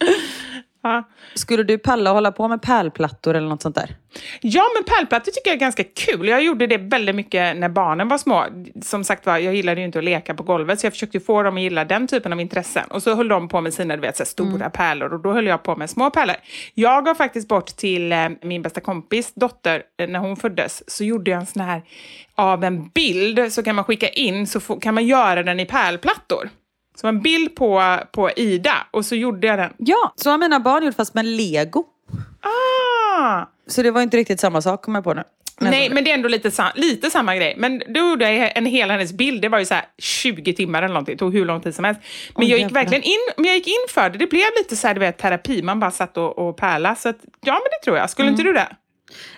ja. 0.82 1.08
Skulle 1.34 1.62
du 1.62 1.78
palla 1.78 2.10
och 2.10 2.14
hålla 2.14 2.32
på 2.32 2.48
med 2.48 2.62
pärlplattor 2.62 3.36
eller 3.36 3.48
något 3.48 3.62
sånt 3.62 3.74
där? 3.74 3.96
ja, 4.40 4.64
men 4.74 4.84
pärlplattor 4.84 5.32
tycker 5.32 5.50
jag 5.50 5.56
är 5.56 5.60
ganska 5.60 5.84
kul. 5.84 6.28
Jag 6.28 6.44
gjorde 6.44 6.66
det 6.66 6.76
väldigt 6.76 7.14
mycket 7.14 7.56
när 7.56 7.68
barnen 7.68 8.08
var 8.08 8.18
små. 8.18 8.46
Som 8.82 9.04
sagt 9.04 9.26
var, 9.26 9.38
jag 9.38 9.54
gillade 9.54 9.80
ju 9.80 9.86
inte 9.86 9.98
att 9.98 10.04
leka 10.04 10.34
på 10.34 10.42
golvet, 10.42 10.80
så 10.80 10.86
jag 10.86 10.92
försökte 10.92 11.20
få 11.20 11.42
dem 11.42 11.56
att 11.56 11.62
gilla 11.62 11.84
den 11.84 12.06
typen 12.06 12.32
av 12.32 12.40
intressen. 12.40 12.90
Och 12.90 13.02
så 13.02 13.14
höll 13.14 13.28
de 13.28 13.48
på 13.48 13.60
med 13.60 13.74
sina 13.74 13.96
du 13.96 14.02
vet, 14.02 14.16
så 14.16 14.24
stora 14.24 14.70
pärlor 14.70 15.14
och 15.14 15.20
då 15.20 15.32
höll 15.32 15.46
jag 15.46 15.62
på 15.62 15.76
med 15.76 15.90
små 15.90 16.10
pärlor. 16.10 16.36
Jag 16.74 17.04
gav 17.04 17.14
faktiskt 17.14 17.48
bort 17.48 17.66
till 17.66 18.12
eh, 18.12 18.28
min 18.42 18.62
bästa 18.62 18.80
kompis 18.80 19.32
dotter, 19.34 19.82
eh, 20.00 20.08
när 20.08 20.18
hon 20.18 20.36
föddes, 20.36 20.90
så 20.90 21.04
gjorde 21.04 21.30
jag 21.30 21.40
en 21.40 21.46
sån 21.46 21.62
här, 21.62 21.82
av 22.34 22.64
en 22.64 22.88
bild, 22.88 23.52
så 23.52 23.62
kan 23.62 23.74
man 23.74 23.84
skicka 23.84 24.08
in, 24.08 24.46
så 24.46 24.60
får, 24.60 24.80
kan 24.80 24.94
man 24.94 25.06
göra 25.06 25.42
den 25.42 25.60
i 25.60 25.66
pärlplattor. 25.66 26.50
Så 27.00 27.06
en 27.06 27.20
bild 27.22 27.54
på, 27.56 27.96
på 28.12 28.30
Ida, 28.30 28.74
och 28.90 29.04
så 29.06 29.14
gjorde 29.14 29.46
jag 29.46 29.58
den. 29.58 29.72
Ja, 29.76 30.12
så 30.16 30.30
har 30.30 30.38
mina 30.38 30.60
barn 30.60 30.84
gjort 30.84 30.94
fast 30.96 31.14
med 31.14 31.24
lego. 31.26 31.84
Ah! 32.42 33.44
Så 33.66 33.82
det 33.82 33.90
var 33.90 34.02
inte 34.02 34.16
riktigt 34.16 34.40
samma 34.40 34.62
sak 34.62 34.82
kom 34.82 34.94
jag 34.94 35.04
på 35.04 35.14
nu. 35.14 35.22
Nej, 35.62 35.90
men 35.90 36.04
det 36.04 36.10
är 36.10 36.14
ändå 36.14 36.28
lite, 36.28 36.50
sa- 36.50 36.72
lite 36.74 37.10
samma 37.10 37.36
grej. 37.36 37.54
Men 37.58 37.82
då 37.88 38.00
gjorde 38.00 38.32
jag 38.32 38.52
en 38.56 38.66
hela 38.66 38.92
hennes 38.94 39.12
bild. 39.12 39.42
Det 39.42 39.48
var 39.48 39.58
ju 39.58 39.64
så 39.64 39.74
här 39.74 39.84
20 39.98 40.52
timmar 40.52 40.82
eller 40.82 40.94
någonting. 40.94 41.14
Det 41.14 41.18
tog 41.18 41.32
hur 41.34 41.44
lång 41.44 41.60
tid 41.60 41.74
som 41.74 41.84
helst. 41.84 42.00
Men 42.36 42.44
Oj, 42.44 42.50
jag 42.50 42.58
gick 42.58 42.76
verkligen 42.76 43.02
in, 43.02 43.18
men 43.36 43.44
jag 43.46 43.54
gick 43.54 43.66
in 43.66 43.86
för 43.88 44.10
det. 44.10 44.18
Det 44.18 44.26
blev 44.26 44.46
lite 44.58 44.76
så 44.76 44.86
här, 44.86 44.94
du 44.94 45.00
vet, 45.00 45.18
terapi. 45.18 45.62
Man 45.62 45.80
bara 45.80 45.90
satt 45.90 46.16
och, 46.16 46.38
och 46.38 46.56
pärlade. 46.56 46.96
Så 46.96 47.08
att, 47.08 47.16
ja, 47.40 47.52
men 47.52 47.62
det 47.80 47.84
tror 47.84 47.96
jag. 47.96 48.10
Skulle 48.10 48.28
inte 48.28 48.42
du 48.42 48.52
det? 48.52 48.68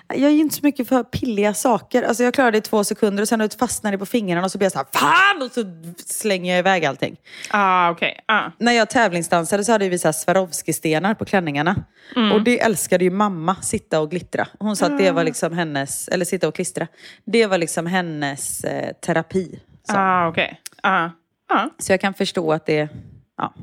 Jag 0.08 0.22
är 0.22 0.30
inte 0.30 0.54
så 0.54 0.60
mycket 0.62 0.88
för 0.88 1.02
pilliga 1.02 1.54
saker. 1.54 2.02
Alltså 2.02 2.22
jag 2.22 2.34
klarar 2.34 2.52
det 2.52 2.58
i 2.58 2.60
två 2.60 2.84
sekunder 2.84 3.22
och 3.22 3.28
sen 3.28 3.50
fastnar 3.58 3.92
det 3.92 3.98
på 3.98 4.06
fingrarna 4.06 4.44
och 4.44 4.52
så 4.52 4.58
blir 4.58 4.66
jag 4.66 4.72
så 4.72 4.78
här 4.78 4.86
fan 4.92 5.42
och 5.42 5.50
så 5.50 5.64
slänger 6.06 6.52
jag 6.52 6.58
iväg 6.58 6.84
allting. 6.84 7.16
Ah, 7.50 7.90
okej. 7.90 8.20
Ah. 8.26 8.50
När 8.58 8.72
jag 8.72 8.90
tävlingsdansade 8.90 9.64
så 9.64 9.72
hade 9.72 9.88
vi 9.88 9.98
Swarovski-stenar 9.98 11.14
på 11.14 11.24
klänningarna. 11.24 11.76
Mm. 12.16 12.32
Och 12.32 12.42
det 12.42 12.60
älskade 12.60 13.04
ju 13.04 13.10
mamma, 13.10 13.56
sitta 13.62 14.00
och 14.00 14.10
glittra. 14.10 14.48
Hon 14.58 14.76
sa 14.76 14.86
att 14.86 14.98
det 14.98 15.10
var 15.10 15.24
liksom 15.24 15.52
hennes, 15.52 16.08
eller 16.08 16.24
sitta 16.24 16.48
och 16.48 16.54
klistra. 16.54 16.86
Det 17.24 17.46
var 17.46 17.58
liksom 17.58 17.86
hennes 17.86 18.64
eh, 18.64 18.92
terapi. 18.92 19.60
Så. 19.84 19.96
Ah, 19.96 20.28
okej. 20.28 20.60
Ah. 20.82 21.08
Ah. 21.48 21.68
så 21.78 21.92
jag 21.92 22.00
kan 22.00 22.14
förstå 22.14 22.52
att 22.52 22.66
det, 22.66 22.88
ja. 23.36 23.54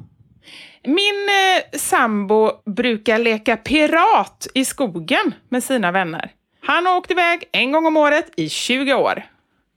Min 0.83 1.29
eh, 1.29 1.63
sambo 1.79 2.51
brukar 2.75 3.19
leka 3.19 3.57
pirat 3.57 4.47
i 4.53 4.65
skogen 4.65 5.33
med 5.49 5.63
sina 5.63 5.91
vänner. 5.91 6.31
Han 6.61 6.85
har 6.85 6.97
åkt 6.97 7.11
iväg 7.11 7.43
en 7.51 7.71
gång 7.71 7.85
om 7.85 7.97
året 7.97 8.25
i 8.35 8.49
20 8.49 8.93
år. 8.93 9.23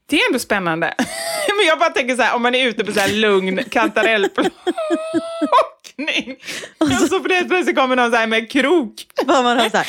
Det 0.06 0.16
är 0.16 0.26
ändå 0.26 0.38
spännande. 0.38 0.94
Men 1.56 1.66
jag 1.66 1.78
bara 1.78 1.90
tänker 1.90 2.16
så 2.16 2.22
här, 2.22 2.36
om 2.36 2.42
man 2.42 2.54
är 2.54 2.68
ute 2.68 2.84
på 2.84 2.92
så 2.92 3.00
här 3.00 3.08
lugn 3.08 3.60
kantarellplockning 3.70 6.36
och 6.78 6.92
så 6.92 7.20
plötsligt 7.20 7.76
kommer 7.76 7.96
någon 7.96 8.10
så 8.10 8.16
här 8.16 8.26
med 8.26 8.50
krok. 8.50 8.94
Bara 9.26 9.42
man 9.42 9.58
har 9.58 9.68
så 9.68 9.76
här. 9.76 9.86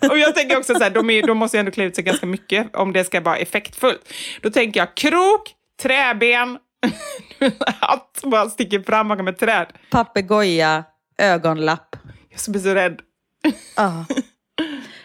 Och 0.10 0.18
jag 0.18 0.34
tänker 0.34 0.58
också 0.58 0.74
så 0.74 0.82
här, 0.82 0.90
de, 0.90 1.10
är, 1.10 1.26
de 1.26 1.38
måste 1.38 1.56
ju 1.56 1.58
ändå 1.58 1.72
klä 1.72 1.84
ut 1.84 1.94
sig 1.94 2.04
ganska 2.04 2.26
mycket 2.26 2.76
om 2.76 2.92
det 2.92 3.04
ska 3.04 3.20
vara 3.20 3.36
effektfullt. 3.36 4.12
Då 4.40 4.50
tänker 4.50 4.80
jag 4.80 4.94
krok, 4.94 5.54
träben, 5.82 6.58
hatt 7.80 8.20
bara 8.24 8.50
sticker 8.50 8.80
fram 8.80 9.08
bakom 9.08 9.28
ett 9.28 9.38
träd. 9.38 9.66
papegoja, 9.90 10.84
ögonlapp. 11.18 11.96
Jag 12.30 12.40
ska 12.40 12.52
bli 12.52 12.60
så 12.60 12.74
rädd. 12.74 13.00
Ja. 13.76 14.04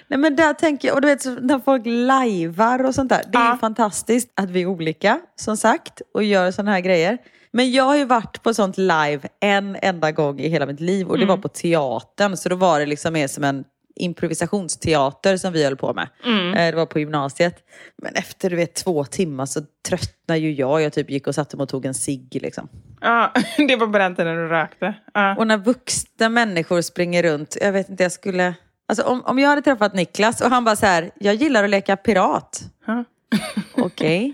Nej 0.07 0.19
men 0.19 0.35
där 0.35 0.53
tänker 0.53 0.87
jag, 0.87 0.95
och 0.95 1.01
du 1.01 1.07
vet 1.07 1.25
när 1.25 1.59
folk 1.59 1.81
lajvar 1.85 2.83
och 2.85 2.95
sånt 2.95 3.09
där. 3.09 3.23
Det 3.31 3.37
är 3.37 3.51
ju 3.51 3.57
fantastiskt 3.57 4.31
att 4.35 4.49
vi 4.49 4.61
är 4.61 4.65
olika 4.65 5.19
som 5.35 5.57
sagt 5.57 6.01
och 6.13 6.23
gör 6.23 6.51
sådana 6.51 6.71
här 6.71 6.79
grejer. 6.79 7.17
Men 7.51 7.71
jag 7.71 7.83
har 7.83 7.95
ju 7.95 8.05
varit 8.05 8.43
på 8.43 8.53
sånt 8.53 8.77
live 8.77 9.19
en 9.39 9.77
enda 9.81 10.11
gång 10.11 10.39
i 10.39 10.49
hela 10.49 10.65
mitt 10.65 10.79
liv 10.79 11.07
och 11.07 11.19
det 11.19 11.25
var 11.25 11.37
på 11.37 11.47
teatern. 11.47 12.37
Så 12.37 12.49
då 12.49 12.55
var 12.55 12.79
det 12.79 12.85
liksom 12.85 13.13
mer 13.13 13.27
som 13.27 13.43
en 13.43 13.63
improvisationsteater 13.95 15.37
som 15.37 15.53
vi 15.53 15.63
höll 15.63 15.75
på 15.77 15.93
med. 15.93 16.07
Eh, 16.55 16.71
Det 16.71 16.75
var 16.75 16.85
på 16.85 16.99
gymnasiet. 16.99 17.55
Men 18.01 18.15
efter 18.15 18.49
du 18.49 18.55
vet 18.55 18.75
två 18.75 19.03
timmar 19.05 19.45
så 19.45 19.61
tröttnade 19.89 20.39
ju 20.39 20.53
jag. 20.53 20.81
Jag 20.81 20.93
typ 20.93 21.09
gick 21.09 21.27
och 21.27 21.35
satte 21.35 21.57
mig 21.57 21.63
och 21.63 21.69
tog 21.69 21.85
en 21.85 21.93
cigg 21.93 22.39
liksom. 22.41 22.69
Ja, 23.01 23.33
det 23.67 23.75
var 23.75 23.87
på 23.87 23.97
den 23.97 24.15
tiden 24.15 24.35
du 24.35 24.47
rökte. 24.47 24.93
Ja. 25.13 25.35
Och 25.35 25.47
när 25.47 25.57
vuxna 25.57 26.29
människor 26.29 26.81
springer 26.81 27.23
runt, 27.23 27.57
jag 27.61 27.71
vet 27.71 27.89
inte, 27.89 28.03
jag 28.03 28.11
skulle... 28.11 28.53
Alltså 28.87 29.03
om, 29.03 29.21
om 29.25 29.39
jag 29.39 29.49
hade 29.49 29.61
träffat 29.61 29.93
Niklas 29.93 30.41
och 30.41 30.49
han 30.49 30.63
bara 30.65 30.75
så 30.75 30.85
här, 30.85 31.11
jag 31.19 31.35
gillar 31.35 31.63
att 31.63 31.69
leka 31.69 31.97
pirat. 31.97 32.61
Ja. 32.85 33.03
Okej. 33.77 34.33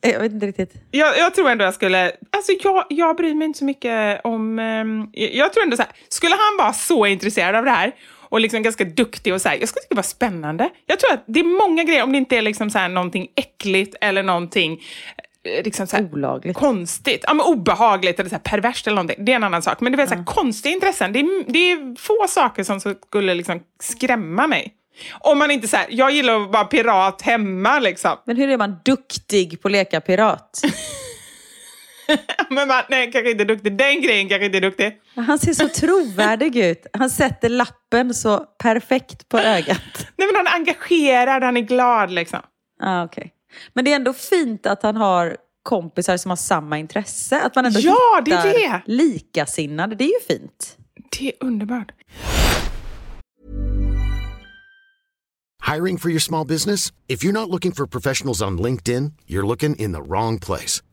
Jag 0.00 0.20
vet 0.20 0.32
inte 0.32 0.46
riktigt. 0.46 0.74
Jag, 0.90 1.18
jag 1.18 1.34
tror 1.34 1.50
ändå 1.50 1.64
jag 1.64 1.74
skulle... 1.74 2.12
Alltså 2.30 2.52
jag, 2.62 2.84
jag 2.88 3.16
bryr 3.16 3.34
mig 3.34 3.46
inte 3.46 3.58
så 3.58 3.64
mycket 3.64 4.20
om... 4.24 4.58
ehm, 4.58 5.08
jag, 5.12 5.34
jag 5.34 5.52
tror 5.52 5.62
ändå 5.64 5.76
så 5.76 5.82
här, 5.82 5.92
skulle 6.08 6.34
han 6.34 6.64
vara 6.64 6.72
så 6.72 7.06
intresserad 7.06 7.54
av 7.54 7.64
det 7.64 7.70
här 7.70 7.92
och 8.32 8.40
liksom 8.40 8.62
ganska 8.62 8.84
duktig 8.84 9.34
och 9.34 9.40
så 9.40 9.48
här, 9.48 9.56
jag 9.56 9.68
skulle 9.68 9.82
tycka 9.82 9.94
det 9.94 9.96
var 9.96 10.02
spännande. 10.02 10.70
Jag 10.86 11.00
tror 11.00 11.12
att 11.12 11.24
det 11.26 11.40
är 11.40 11.68
många 11.68 11.84
grejer, 11.84 12.02
om 12.02 12.12
det 12.12 12.18
inte 12.18 12.36
är 12.36 12.42
liksom 12.42 12.70
så 12.70 12.78
här 12.78 12.88
någonting 12.88 13.28
äckligt 13.36 13.96
eller 14.00 14.22
någonting 14.22 14.80
eh, 15.44 15.64
liksom 15.64 15.86
så 15.86 15.98
Olagligt. 15.98 16.56
konstigt, 16.56 17.24
ja, 17.26 17.34
men 17.34 17.46
obehagligt 17.46 18.20
eller 18.20 18.30
så 18.30 18.38
perverst 18.38 18.86
eller 18.86 18.94
någonting. 18.94 19.24
Det 19.24 19.32
är 19.32 19.36
en 19.36 19.44
annan 19.44 19.62
sak. 19.62 19.80
Men 19.80 19.92
det 19.92 20.02
är 20.02 20.06
så 20.06 20.14
här, 20.14 20.24
konstiga 20.24 20.74
intressen. 20.74 21.12
Det 21.12 21.18
är, 21.20 21.52
det 21.52 21.72
är 21.72 21.96
få 21.98 22.26
saker 22.28 22.64
som 22.64 22.80
skulle 22.80 23.34
liksom 23.34 23.60
skrämma 23.80 24.46
mig. 24.46 24.74
Om 25.20 25.38
man 25.38 25.50
inte 25.50 25.68
säger, 25.68 25.86
jag 25.90 26.10
gillar 26.10 26.40
att 26.40 26.52
vara 26.52 26.64
pirat 26.64 27.22
hemma 27.22 27.78
liksom. 27.78 28.16
Men 28.24 28.36
hur 28.36 28.48
är 28.48 28.58
man 28.58 28.76
duktig 28.84 29.62
på 29.62 29.68
att 29.68 29.72
leka 29.72 30.00
pirat? 30.00 30.60
Men 32.50 32.68
man, 32.68 32.82
nej, 32.90 33.12
kanske 33.12 33.30
inte 33.30 33.44
duktig. 33.44 33.76
Den 33.78 34.02
grejen 34.02 34.28
kanske 34.28 34.46
inte 34.46 34.58
är 34.58 34.62
duktig. 34.62 34.92
Han 35.14 35.38
ser 35.38 35.52
så 35.52 35.68
trovärdig 35.68 36.56
ut. 36.56 36.86
Han 36.92 37.10
sätter 37.10 37.48
lappen 37.48 38.14
så 38.14 38.38
perfekt 38.62 39.28
på 39.28 39.38
ögat. 39.38 39.78
Nej, 40.16 40.28
men 40.32 40.36
han 40.36 40.46
är 40.46 40.54
engagerad, 40.54 41.42
han 41.42 41.56
är 41.56 41.60
glad 41.60 42.10
liksom. 42.10 42.40
Ah, 42.82 43.04
okay. 43.04 43.28
Men 43.72 43.84
det 43.84 43.92
är 43.92 43.96
ändå 43.96 44.12
fint 44.12 44.66
att 44.66 44.82
han 44.82 44.96
har 44.96 45.36
kompisar 45.62 46.16
som 46.16 46.30
har 46.30 46.36
samma 46.36 46.78
intresse. 46.78 47.40
Att 47.40 47.54
man 47.56 47.66
ändå 47.66 47.80
Ja, 47.80 48.20
det 48.24 48.30
är 48.32 48.36
hittar 48.36 48.82
det. 48.86 48.92
likasinnade. 48.92 49.94
Det 49.94 50.04
är 50.04 50.20
ju 50.20 50.36
fint. 50.38 50.76
Det 51.18 51.26
är 51.28 51.32
underbart. 51.40 51.92
Hiring 55.74 55.98
for 55.98 56.10
your 56.10 56.20
small 56.20 56.46
business? 56.46 56.92
If 57.08 57.24
you're 57.24 57.32
not 57.32 57.48
looking 57.48 57.72
for 57.72 57.86
professionals 57.86 58.42
on 58.42 58.58
LinkedIn, 58.62 59.12
you're 59.26 59.46
looking 59.46 59.76
in 59.76 59.92
the 59.92 60.02
wrong 60.02 60.38
place. 60.38 60.82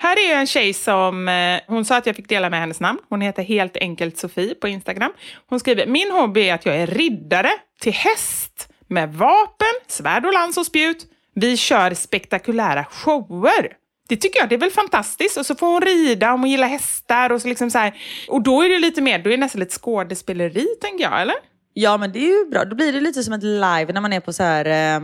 Här 0.00 0.30
är 0.30 0.34
en 0.36 0.46
tjej 0.46 0.72
som, 0.72 1.28
eh, 1.28 1.60
hon 1.66 1.84
sa 1.84 1.96
att 1.96 2.06
jag 2.06 2.16
fick 2.16 2.28
dela 2.28 2.50
med 2.50 2.60
hennes 2.60 2.80
namn. 2.80 2.98
Hon 3.08 3.20
heter 3.20 3.42
helt 3.42 3.76
enkelt 3.76 4.18
Sofie 4.18 4.54
på 4.54 4.68
Instagram. 4.68 5.12
Hon 5.48 5.60
skriver, 5.60 5.86
min 5.86 6.10
hobby 6.10 6.48
är 6.48 6.54
att 6.54 6.66
jag 6.66 6.76
är 6.76 6.86
riddare 6.86 7.50
till 7.80 7.92
häst 7.92 8.68
med 8.86 9.14
vapen, 9.14 9.74
svärd 9.86 10.26
och 10.26 10.32
lans 10.32 10.56
och 10.56 10.66
spjut. 10.66 11.06
Vi 11.34 11.56
kör 11.56 11.94
spektakulära 11.94 12.84
shower. 12.84 13.72
Det 14.08 14.16
tycker 14.16 14.40
jag, 14.40 14.48
det 14.48 14.54
är 14.54 14.58
väl 14.58 14.70
fantastiskt. 14.70 15.36
Och 15.36 15.46
så 15.46 15.54
får 15.54 15.66
hon 15.66 15.80
rida 15.80 16.32
om 16.32 16.40
hon 16.40 16.50
gillar 16.50 16.68
hästar 16.68 17.32
och 17.32 17.42
så 17.42 17.48
liksom 17.48 17.70
så 17.70 17.78
här. 17.78 17.94
Och 18.28 18.42
då 18.42 18.62
är 18.62 18.68
det 18.68 18.78
lite 18.78 19.00
mer, 19.00 19.18
då 19.18 19.30
är 19.30 19.30
det 19.30 19.40
nästan 19.40 19.60
lite 19.60 19.78
skådespeleri 19.78 20.66
tänker 20.80 21.04
jag, 21.04 21.22
eller? 21.22 21.36
Ja 21.74 21.96
men 21.96 22.12
det 22.12 22.18
är 22.18 22.38
ju 22.38 22.50
bra. 22.50 22.64
Då 22.64 22.76
blir 22.76 22.92
det 22.92 23.00
lite 23.00 23.22
som 23.22 23.34
ett 23.34 23.42
live 23.42 23.92
när 23.92 24.00
man 24.00 24.12
är 24.12 24.20
på 24.20 24.32
så 24.32 24.42
här... 24.42 24.96
Eh, 24.96 25.00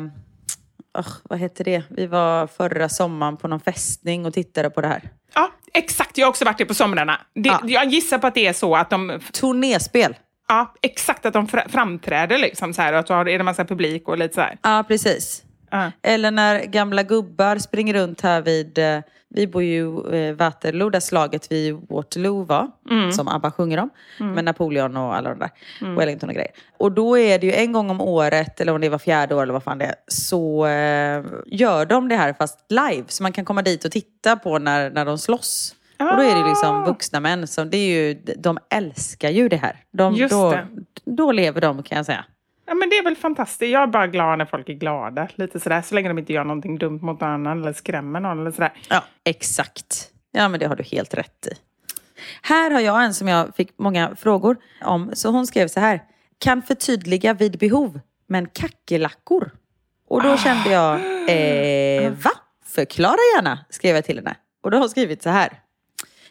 åh, 0.98 1.06
vad 1.22 1.38
heter 1.38 1.64
det? 1.64 1.82
Vi 1.90 2.06
var 2.06 2.46
förra 2.46 2.88
sommaren 2.88 3.36
på 3.36 3.48
någon 3.48 3.60
fästning 3.60 4.26
och 4.26 4.34
tittade 4.34 4.70
på 4.70 4.80
det 4.80 4.88
här. 4.88 5.02
Ja, 5.34 5.50
exakt. 5.74 6.18
Jag 6.18 6.26
har 6.26 6.30
också 6.30 6.44
varit 6.44 6.58
det 6.58 6.64
på 6.64 6.74
somrarna. 6.74 7.20
Det, 7.34 7.48
Ja. 7.48 7.60
Jag 7.64 7.84
gissar 7.86 8.18
på 8.18 8.26
att 8.26 8.34
det 8.34 8.46
är 8.46 8.52
så 8.52 8.76
att 8.76 8.90
de 8.90 9.20
Turnéspel. 9.32 10.16
Ja, 10.48 10.74
exakt 10.82 11.26
att 11.26 11.32
de 11.32 11.46
fra- 11.48 11.68
framträder 11.68 12.38
liksom 12.38 12.74
så 12.74 12.82
här 12.82 12.92
och 12.92 12.98
att 12.98 13.06
då 13.06 13.14
är 13.14 13.24
det 13.38 13.44
massa 13.44 13.64
publik 13.64 14.08
och 14.08 14.18
lite 14.18 14.34
så 14.34 14.40
här. 14.40 14.58
Ja 14.62 14.84
precis. 14.88 15.42
Eller 16.02 16.30
när 16.30 16.64
gamla 16.64 17.02
gubbar 17.02 17.58
springer 17.58 17.94
runt 17.94 18.20
här 18.20 18.40
vid, 18.40 18.78
eh, 18.78 19.00
vi 19.28 19.46
bor 19.46 19.62
ju 19.62 20.14
eh, 20.14 20.34
Waterloo, 20.34 20.90
där 20.90 21.00
slaget 21.00 21.52
vid 21.52 21.74
Waterloo 21.88 22.44
var, 22.44 22.70
som 23.12 23.28
ABBA 23.28 23.50
sjunger 23.50 23.78
om. 23.78 23.90
Med 24.34 24.44
Napoleon 24.44 24.96
och 24.96 25.16
alla 25.16 25.30
de 25.30 25.38
där. 25.38 25.50
Wellington 25.96 26.28
och 26.28 26.34
grejer. 26.34 26.50
Och 26.78 26.92
då 26.92 27.18
är 27.18 27.38
det 27.38 27.46
ju 27.46 27.52
en 27.52 27.72
gång 27.72 27.90
om 27.90 28.00
året, 28.00 28.60
eller 28.60 28.72
om 28.74 28.80
det 28.80 28.88
var 28.88 28.98
fjärde 28.98 29.34
år 29.34 29.42
eller 29.42 29.52
vad 29.52 29.62
fan 29.62 29.78
det 29.78 29.84
är, 29.84 29.94
så 30.08 30.66
eh, 30.66 31.24
gör 31.46 31.86
de 31.86 32.08
det 32.08 32.16
här 32.16 32.32
fast 32.32 32.58
live. 32.68 33.04
Så 33.08 33.22
man 33.22 33.32
kan 33.32 33.44
komma 33.44 33.62
dit 33.62 33.84
och 33.84 33.90
titta 33.92 34.36
på 34.36 34.58
när, 34.58 34.90
när 34.90 35.04
de 35.04 35.18
slåss. 35.18 35.74
Och 36.10 36.16
då 36.16 36.22
är 36.22 36.34
det 36.42 36.48
liksom 36.48 36.84
vuxna 36.84 37.20
män 37.20 37.46
som, 37.46 37.70
det 37.70 37.76
är 37.76 37.88
ju, 37.88 38.14
de 38.36 38.58
älskar 38.70 39.30
ju 39.30 39.48
det 39.48 39.56
här. 39.56 39.76
De, 39.92 40.14
Just 40.14 40.32
då, 40.34 40.50
det. 40.50 40.66
då 41.04 41.32
lever 41.32 41.60
de 41.60 41.82
kan 41.82 41.96
jag 41.96 42.06
säga. 42.06 42.24
Ja, 42.66 42.74
men 42.74 42.90
det 42.90 42.98
är 42.98 43.04
väl 43.04 43.16
fantastiskt. 43.16 43.72
Jag 43.72 43.82
är 43.82 43.86
bara 43.86 44.06
glad 44.06 44.38
när 44.38 44.44
folk 44.44 44.68
är 44.68 44.72
glada. 44.72 45.28
Lite 45.34 45.60
sådär, 45.60 45.82
så 45.82 45.94
länge 45.94 46.08
de 46.08 46.18
inte 46.18 46.32
gör 46.32 46.44
någonting 46.44 46.78
dumt 46.78 46.98
mot 47.02 47.20
någon 47.20 47.30
annan 47.30 47.60
eller 47.60 47.72
skrämmer 47.72 48.20
någon 48.20 48.40
eller 48.40 48.50
sådär. 48.50 48.72
Ja, 48.88 49.04
exakt. 49.24 50.10
Ja, 50.32 50.48
men 50.48 50.60
det 50.60 50.66
har 50.66 50.76
du 50.76 50.82
helt 50.82 51.14
rätt 51.14 51.46
i. 51.46 51.54
Här 52.42 52.70
har 52.70 52.80
jag 52.80 53.04
en 53.04 53.14
som 53.14 53.28
jag 53.28 53.56
fick 53.56 53.78
många 53.78 54.16
frågor 54.16 54.56
om. 54.84 55.10
Så 55.14 55.30
hon 55.30 55.46
skrev 55.46 55.68
så 55.68 55.80
här. 55.80 56.02
Kan 56.38 56.62
förtydliga 56.62 57.34
vid 57.34 57.58
behov, 57.58 58.00
men 58.28 58.46
kackerlackor. 58.46 59.50
Och 60.08 60.22
då 60.22 60.36
kände 60.36 60.70
jag, 60.70 60.94
eh, 61.28 62.10
va? 62.10 62.30
Förklara 62.66 63.18
gärna, 63.36 63.58
skrev 63.70 63.94
jag 63.94 64.04
till 64.04 64.16
henne. 64.16 64.36
Och 64.62 64.70
då 64.70 64.76
har 64.76 64.80
hon 64.80 64.90
skrivit 64.90 65.22
så 65.22 65.30
här. 65.30 65.60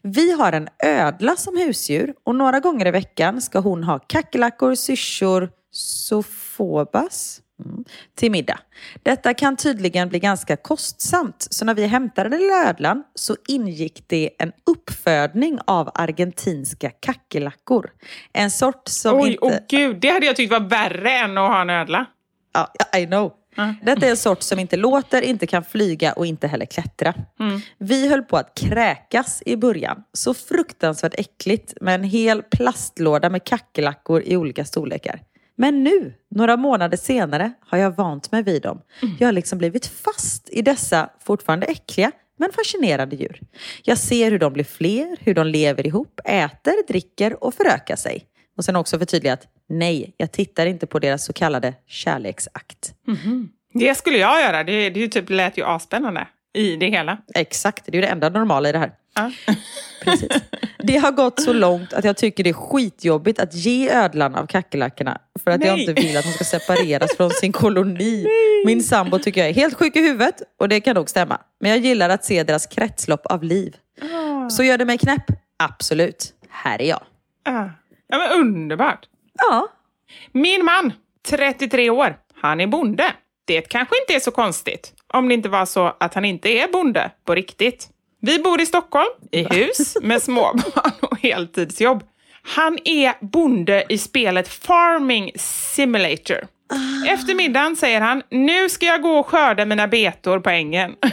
Vi 0.01 0.31
har 0.31 0.51
en 0.51 0.67
ödla 0.83 1.35
som 1.35 1.57
husdjur 1.57 2.13
och 2.23 2.35
några 2.35 2.59
gånger 2.59 2.85
i 2.85 2.91
veckan 2.91 3.41
ska 3.41 3.59
hon 3.59 3.83
ha 3.83 3.99
kackerlackor, 3.99 4.75
syrsor, 4.75 5.49
sofobas 5.73 7.41
mm, 7.65 7.83
till 8.15 8.31
middag. 8.31 8.59
Detta 9.03 9.33
kan 9.33 9.57
tydligen 9.57 10.09
bli 10.09 10.19
ganska 10.19 10.55
kostsamt, 10.55 11.47
så 11.49 11.65
när 11.65 11.73
vi 11.73 11.87
hämtade 11.87 12.29
den 12.29 12.39
lilla 12.39 12.69
ödlan 12.69 13.03
så 13.15 13.35
ingick 13.47 14.03
det 14.07 14.29
en 14.39 14.51
uppfödning 14.65 15.59
av 15.65 15.91
argentinska 15.93 16.89
kackerlackor. 16.89 17.89
En 18.33 18.51
sort 18.51 18.87
som 18.87 19.19
Oj, 19.19 19.31
inte... 19.31 19.45
åh 19.45 19.53
gud, 19.69 19.97
det 20.01 20.09
hade 20.09 20.25
jag 20.25 20.35
tyckt 20.35 20.51
var 20.51 20.69
värre 20.69 21.11
än 21.11 21.37
att 21.37 21.51
ha 21.51 21.61
en 21.61 21.69
ödla. 21.69 22.05
Ja, 22.53 22.99
I 22.99 23.05
know. 23.05 23.33
Detta 23.83 24.05
är 24.05 24.09
en 24.09 24.17
sort 24.17 24.41
som 24.41 24.59
inte 24.59 24.77
låter, 24.77 25.21
inte 25.21 25.47
kan 25.47 25.63
flyga 25.63 26.13
och 26.13 26.25
inte 26.25 26.47
heller 26.47 26.65
klättra. 26.65 27.13
Vi 27.77 28.09
höll 28.09 28.23
på 28.23 28.37
att 28.37 28.57
kräkas 28.57 29.43
i 29.45 29.55
början. 29.55 30.03
Så 30.13 30.33
fruktansvärt 30.33 31.13
äckligt 31.17 31.73
med 31.81 31.95
en 31.95 32.03
hel 32.03 32.43
plastlåda 32.43 33.29
med 33.29 33.43
kackerlackor 33.43 34.21
i 34.25 34.37
olika 34.37 34.65
storlekar. 34.65 35.21
Men 35.55 35.83
nu, 35.83 36.13
några 36.29 36.57
månader 36.57 36.97
senare, 36.97 37.53
har 37.59 37.77
jag 37.77 37.91
vant 37.95 38.31
mig 38.31 38.43
vid 38.43 38.61
dem. 38.61 38.81
Jag 39.19 39.27
har 39.27 39.31
liksom 39.31 39.57
blivit 39.57 39.85
fast 39.85 40.49
i 40.49 40.61
dessa 40.61 41.09
fortfarande 41.19 41.65
äckliga 41.65 42.11
men 42.37 42.51
fascinerande 42.51 43.15
djur. 43.15 43.39
Jag 43.83 43.97
ser 43.97 44.31
hur 44.31 44.39
de 44.39 44.53
blir 44.53 44.63
fler, 44.63 45.17
hur 45.19 45.33
de 45.33 45.47
lever 45.47 45.87
ihop, 45.87 46.19
äter, 46.25 46.87
dricker 46.87 47.43
och 47.43 47.53
förökar 47.53 47.95
sig. 47.95 48.25
Och 48.57 48.65
sen 48.65 48.75
också 48.75 48.99
förtydligat, 48.99 49.47
nej, 49.69 50.13
jag 50.17 50.31
tittar 50.31 50.65
inte 50.65 50.87
på 50.87 50.99
deras 50.99 51.25
så 51.25 51.33
kallade 51.33 51.73
kärleksakt. 51.87 52.93
Det 53.73 53.95
skulle 53.95 54.17
jag 54.17 54.41
göra. 54.41 54.63
Det, 54.63 54.89
det 54.89 55.07
typ, 55.07 55.29
lät 55.29 55.57
ju 55.57 55.63
asspännande 55.63 56.27
i 56.53 56.75
det 56.75 56.89
hela. 56.89 57.17
Exakt, 57.35 57.85
det 57.85 57.91
är 57.91 57.95
ju 57.95 58.01
det 58.01 58.07
enda 58.07 58.29
normala 58.29 58.69
i 58.69 58.71
det 58.71 58.77
här. 58.79 58.91
Precis. 60.03 60.29
Det 60.77 60.97
har 60.97 61.11
gått 61.11 61.41
så 61.41 61.53
långt 61.53 61.93
att 61.93 62.05
jag 62.05 62.17
tycker 62.17 62.43
det 62.43 62.49
är 62.49 62.53
skitjobbigt 62.53 63.39
att 63.39 63.53
ge 63.53 63.89
ödlan 63.91 64.35
av 64.35 64.47
kackerlackorna 64.47 65.21
för 65.43 65.51
att 65.51 65.65
jag 65.65 65.73
Nej. 65.73 65.81
inte 65.81 66.01
vill 66.01 66.17
att 66.17 66.25
hon 66.25 66.33
ska 66.33 66.43
separeras 66.43 67.17
från 67.17 67.29
sin 67.29 67.51
koloni. 67.51 68.27
Min 68.65 68.83
sambo 68.83 69.19
tycker 69.19 69.41
jag 69.41 69.49
är 69.49 69.53
helt 69.53 69.73
sjuk 69.73 69.95
i 69.95 69.99
huvudet 70.01 70.41
och 70.59 70.69
det 70.69 70.81
kan 70.81 70.95
nog 70.95 71.09
stämma. 71.09 71.37
Men 71.59 71.71
jag 71.71 71.79
gillar 71.79 72.09
att 72.09 72.25
se 72.25 72.43
deras 72.43 72.67
kretslopp 72.67 73.25
av 73.25 73.43
liv. 73.43 73.75
Så 74.49 74.63
gör 74.63 74.77
det 74.77 74.85
mig 74.85 74.97
knäpp? 74.97 75.25
Absolut. 75.57 76.33
Här 76.49 76.81
är 76.81 76.85
jag. 76.89 77.01
Ja. 77.43 77.69
ja, 78.07 78.17
men 78.17 78.39
underbart. 78.39 79.05
Ja, 79.33 79.67
Min 80.31 80.65
man, 80.65 80.93
33 81.27 81.89
år, 81.89 82.17
han 82.41 82.61
är 82.61 82.67
bonde. 82.67 83.13
Det 83.45 83.61
kanske 83.61 83.95
inte 84.01 84.13
är 84.13 84.19
så 84.19 84.31
konstigt, 84.31 84.93
om 85.07 85.27
det 85.27 85.33
inte 85.33 85.49
var 85.49 85.65
så 85.65 85.95
att 85.99 86.13
han 86.13 86.25
inte 86.25 86.49
är 86.49 86.67
bonde 86.71 87.11
på 87.25 87.35
riktigt. 87.35 87.89
Vi 88.25 88.39
bor 88.39 88.61
i 88.61 88.65
Stockholm, 88.65 89.09
i 89.31 89.43
hus, 89.55 89.97
med 90.01 90.21
småbarn 90.21 90.91
och 91.01 91.19
heltidsjobb. 91.19 92.03
Han 92.43 92.79
är 92.85 93.13
bonde 93.25 93.85
i 93.89 93.97
spelet 93.97 94.47
Farming 94.47 95.31
Simulator. 95.35 96.37
Efter 97.07 97.35
middagen 97.35 97.75
säger 97.75 98.01
han, 98.01 98.23
nu 98.29 98.69
ska 98.69 98.85
jag 98.85 99.01
gå 99.01 99.09
och 99.19 99.27
skörda 99.27 99.65
mina 99.65 99.87
betor 99.87 100.39
på 100.39 100.49
ängen. 100.49 100.95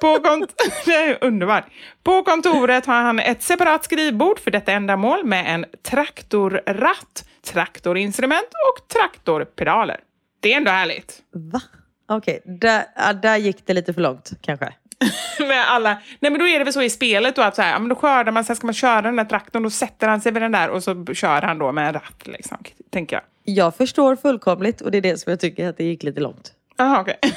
På 0.00 0.06
kont- 0.18 0.54
underbart. 1.20 1.64
På 2.02 2.22
kontoret 2.22 2.86
har 2.86 3.02
han 3.02 3.18
ett 3.20 3.42
separat 3.42 3.84
skrivbord 3.84 4.38
för 4.38 4.50
detta 4.50 4.72
ändamål 4.72 5.24
med 5.24 5.54
en 5.54 5.64
traktorratt, 5.82 7.24
traktorinstrument 7.44 8.48
och 8.70 8.88
traktorpedaler. 8.88 10.00
Det 10.40 10.52
är 10.52 10.56
ändå 10.56 10.70
härligt. 10.70 11.18
va? 11.52 11.60
Okej, 12.08 12.42
där, 12.44 12.84
ja, 12.96 13.12
där 13.12 13.36
gick 13.36 13.66
det 13.66 13.74
lite 13.74 13.94
för 13.94 14.00
långt 14.00 14.30
kanske. 14.40 14.72
Med 15.38 15.70
alla, 15.70 15.98
nej 16.20 16.30
men 16.30 16.38
då 16.38 16.48
är 16.48 16.58
det 16.58 16.64
väl 16.64 16.72
så 16.72 16.82
i 16.82 16.90
spelet 16.90 17.36
då 17.36 17.42
att 17.42 17.56
så 17.56 17.62
här, 17.62 17.72
ja, 17.72 17.78
men 17.78 17.88
då 17.88 17.94
skördar 17.94 18.32
man, 18.32 18.44
sen 18.44 18.56
ska 18.56 18.66
man 18.66 18.74
köra 18.74 19.02
den 19.02 19.16
där 19.16 19.24
traktorn, 19.24 19.62
då 19.62 19.70
sätter 19.70 20.08
han 20.08 20.20
sig 20.20 20.32
vid 20.32 20.42
den 20.42 20.52
där 20.52 20.68
och 20.70 20.82
så 20.82 21.04
kör 21.14 21.42
han 21.42 21.58
då 21.58 21.72
med 21.72 21.86
en 21.86 21.92
ratt 21.92 22.26
liksom, 22.26 22.58
tänker 22.90 23.16
jag. 23.16 23.22
Jag 23.56 23.76
förstår 23.76 24.16
fullkomligt 24.16 24.80
och 24.80 24.90
det 24.90 24.98
är 24.98 25.02
det 25.02 25.20
som 25.20 25.30
jag 25.30 25.40
tycker 25.40 25.68
att 25.68 25.76
det 25.76 25.84
gick 25.84 26.02
lite 26.02 26.20
långt. 26.20 26.52
Jaha, 26.76 27.00
okej. 27.00 27.18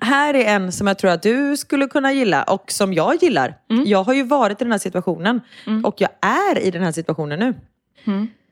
Här 0.00 0.34
är 0.34 0.44
en 0.44 0.72
som 0.72 0.86
jag 0.86 0.98
tror 0.98 1.10
att 1.10 1.22
du 1.22 1.56
skulle 1.56 1.86
kunna 1.86 2.12
gilla 2.12 2.42
och 2.42 2.70
som 2.72 2.92
jag 2.92 3.22
gillar. 3.22 3.54
Jag 3.86 4.04
har 4.04 4.14
ju 4.14 4.22
varit 4.22 4.60
i 4.60 4.64
den 4.64 4.72
här 4.72 4.78
situationen 4.78 5.40
och 5.84 5.94
jag 6.00 6.10
är 6.20 6.58
i 6.58 6.70
den 6.70 6.82
här 6.82 6.92
situationen 6.92 7.38
nu. 7.38 7.54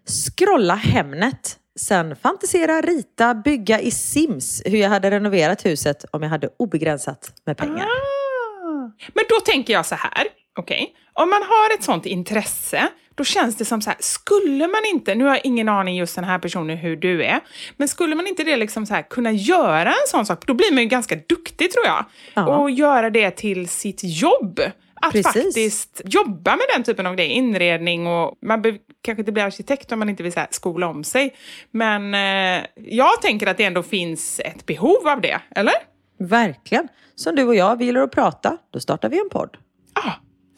Scrolla 0.09 0.75
Hemnet. 0.75 1.57
Sen 1.81 2.17
fantisera, 2.17 2.81
rita, 2.81 3.35
bygga 3.35 3.81
i 3.81 3.91
Sims 3.91 4.63
hur 4.65 4.79
jag 4.79 4.89
hade 4.89 5.11
renoverat 5.11 5.67
huset 5.67 6.05
om 6.11 6.23
jag 6.23 6.31
hade 6.31 6.49
obegränsat 6.57 7.33
med 7.47 7.57
pengar. 7.57 7.87
Ah. 7.87 8.91
Men 9.15 9.25
då 9.29 9.41
tänker 9.45 9.73
jag 9.73 9.87
så 9.87 9.95
här, 9.95 10.27
okej, 10.59 10.95
om 11.13 11.31
man 11.31 11.43
har 11.43 11.75
ett 11.75 11.83
sånt 11.85 12.07
intresse, 12.07 12.89
då 13.15 13.25
känns 13.25 13.57
det 13.57 13.65
som 13.65 13.83
så 13.83 13.91
här, 13.91 13.97
skulle 14.01 14.67
man 14.67 14.81
inte, 14.93 15.15
nu 15.15 15.25
har 15.25 15.31
jag 15.31 15.47
ingen 15.47 15.69
aning 15.69 15.97
just 15.97 16.15
den 16.15 16.25
här 16.25 16.39
personen 16.39 16.77
hur 16.77 16.97
du 16.97 17.25
är, 17.25 17.41
men 17.77 17.89
skulle 17.89 18.15
man 18.15 18.27
inte 18.27 18.45
det 18.45 18.57
liksom 18.57 18.87
så 18.87 18.95
här, 18.95 19.03
kunna 19.03 19.33
göra 19.33 19.89
en 19.89 20.09
sån 20.09 20.27
sak, 20.27 20.47
då 20.47 20.55
blir 20.55 20.73
man 20.73 20.83
ju 20.83 20.89
ganska 20.89 21.17
duktig 21.29 21.71
tror 21.71 21.87
jag, 21.87 22.05
Ja. 22.35 22.57
och 22.57 22.71
göra 22.71 23.11
det 23.11 23.31
till 23.31 23.69
sitt 23.69 24.01
jobb. 24.03 24.61
Att 25.03 25.13
Precis. 25.13 25.33
faktiskt 25.33 26.01
jobba 26.05 26.51
med 26.51 26.65
den 26.75 26.85
typen 26.85 27.07
av 27.07 27.15
grejer, 27.15 27.31
inredning 27.31 28.07
och 28.07 28.35
man 28.43 28.63
behöver 28.63 28.81
kanske 29.03 29.21
inte 29.21 29.33
bli 29.33 29.43
arkitekt 29.43 29.93
om 29.93 29.99
man 29.99 30.09
inte 30.09 30.23
vill 30.23 30.33
så 30.33 30.41
här, 30.41 30.49
skola 30.51 30.87
om 30.87 31.05
sig. 31.05 31.35
Men 31.71 32.15
eh, 32.15 32.67
jag 32.75 33.23
tänker 33.23 33.47
att 33.47 33.57
det 33.57 33.65
ändå 33.65 33.83
finns 33.83 34.41
ett 34.41 34.67
behov 34.67 35.09
av 35.09 35.21
det, 35.21 35.41
eller? 35.57 35.75
Verkligen. 36.19 36.89
Som 37.15 37.37
du 37.37 37.45
och 37.45 37.55
jag, 37.55 37.77
vi 37.79 37.85
gillar 37.85 38.01
att 38.01 38.11
prata. 38.13 38.59
Då 38.71 38.81
startar 38.81 39.09
vi 39.09 39.19
en 39.19 39.29
podd. 39.31 39.57
Ja, 39.95 40.13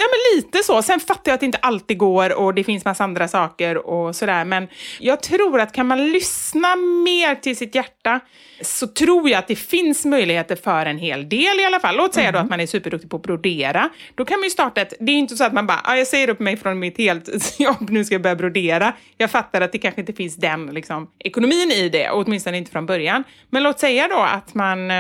ja 0.04 0.08
men 0.10 0.36
lite 0.36 0.62
så. 0.62 0.82
Sen 0.82 1.00
fattar 1.00 1.22
jag 1.24 1.34
att 1.34 1.40
det 1.40 1.46
inte 1.46 1.58
alltid 1.58 1.98
går 1.98 2.38
och 2.38 2.54
det 2.54 2.64
finns 2.64 2.84
massa 2.84 3.04
andra 3.04 3.28
saker 3.28 3.86
och 3.86 4.16
sådär. 4.16 4.44
Men 4.44 4.68
jag 5.00 5.22
tror 5.22 5.60
att 5.60 5.72
kan 5.72 5.86
man 5.86 6.10
lyssna 6.10 6.76
mer 6.76 7.34
till 7.34 7.56
sitt 7.56 7.74
hjärta 7.74 8.20
så 8.60 8.86
tror 8.86 9.30
jag 9.30 9.38
att 9.38 9.48
det 9.48 9.56
finns 9.56 10.04
möjligheter 10.04 10.56
för 10.56 10.86
en 10.86 10.98
hel 10.98 11.28
del 11.28 11.60
i 11.60 11.64
alla 11.64 11.80
fall. 11.80 11.96
Låt 11.96 12.14
säga 12.14 12.32
då 12.32 12.38
att 12.38 12.50
man 12.50 12.60
är 12.60 12.66
superduktig 12.66 13.10
på 13.10 13.16
att 13.16 13.22
brodera. 13.22 13.88
Då 14.14 14.24
kan 14.24 14.38
man 14.38 14.44
ju 14.44 14.50
starta 14.50 14.80
ett... 14.80 14.94
Det 15.00 15.12
är 15.12 15.16
inte 15.16 15.36
så 15.36 15.44
att 15.44 15.52
man 15.52 15.66
bara, 15.66 15.80
ah, 15.84 15.96
jag 15.96 16.06
säger 16.06 16.28
upp 16.28 16.40
mig 16.40 16.56
från 16.56 16.78
mitt 16.78 16.98
heltidsjobb, 16.98 17.90
nu 17.90 18.04
ska 18.04 18.14
jag 18.14 18.22
börja 18.22 18.36
brodera. 18.36 18.92
Jag 19.16 19.30
fattar 19.30 19.60
att 19.60 19.72
det 19.72 19.78
kanske 19.78 20.00
inte 20.00 20.12
finns 20.12 20.36
den 20.36 20.66
liksom, 20.66 21.10
ekonomin 21.18 21.70
i 21.70 21.88
det, 21.88 22.10
åtminstone 22.10 22.58
inte 22.58 22.70
från 22.70 22.86
början. 22.86 23.24
Men 23.50 23.62
låt 23.62 23.80
säga 23.80 24.08
då 24.08 24.18
att 24.18 24.54
man... 24.54 24.90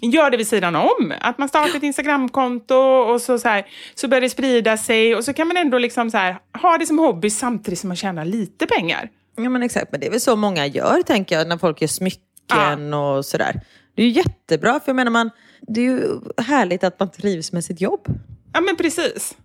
gör 0.00 0.30
det 0.30 0.36
vid 0.36 0.48
sidan 0.48 0.76
om. 0.76 1.12
Att 1.20 1.38
man 1.38 1.48
startar 1.48 1.76
ett 1.76 1.82
Instagramkonto 1.82 2.74
och 2.74 3.20
så, 3.20 3.38
så, 3.38 3.48
här, 3.48 3.66
så 3.94 4.08
börjar 4.08 4.20
det 4.20 4.30
sprida 4.30 4.76
sig 4.76 5.14
och 5.14 5.24
så 5.24 5.32
kan 5.32 5.48
man 5.48 5.56
ändå 5.56 5.78
liksom 5.78 6.10
så 6.10 6.18
här, 6.18 6.38
ha 6.62 6.78
det 6.78 6.86
som 6.86 6.98
hobby 6.98 7.30
samtidigt 7.30 7.78
som 7.78 7.88
man 7.88 7.96
tjänar 7.96 8.24
lite 8.24 8.66
pengar. 8.66 9.10
Ja 9.36 9.50
men 9.50 9.62
exakt, 9.62 9.92
men 9.92 10.00
det 10.00 10.06
är 10.06 10.10
väl 10.10 10.20
så 10.20 10.36
många 10.36 10.66
gör 10.66 11.02
tänker 11.02 11.38
jag 11.38 11.48
när 11.48 11.58
folk 11.58 11.80
gör 11.80 11.88
smycken 11.88 12.94
och 12.94 13.24
sådär. 13.24 13.60
Det 13.94 14.02
är 14.02 14.06
ju 14.06 14.12
jättebra 14.12 14.72
för 14.80 14.88
jag 14.88 14.96
menar 14.96 15.10
man, 15.10 15.30
det 15.60 15.80
är 15.80 15.84
ju 15.84 16.20
härligt 16.42 16.84
att 16.84 17.00
man 17.00 17.10
trivs 17.10 17.52
med 17.52 17.64
sitt 17.64 17.80
jobb. 17.80 18.00
Ja 18.52 18.60
men 18.60 18.76
precis. 18.76 19.36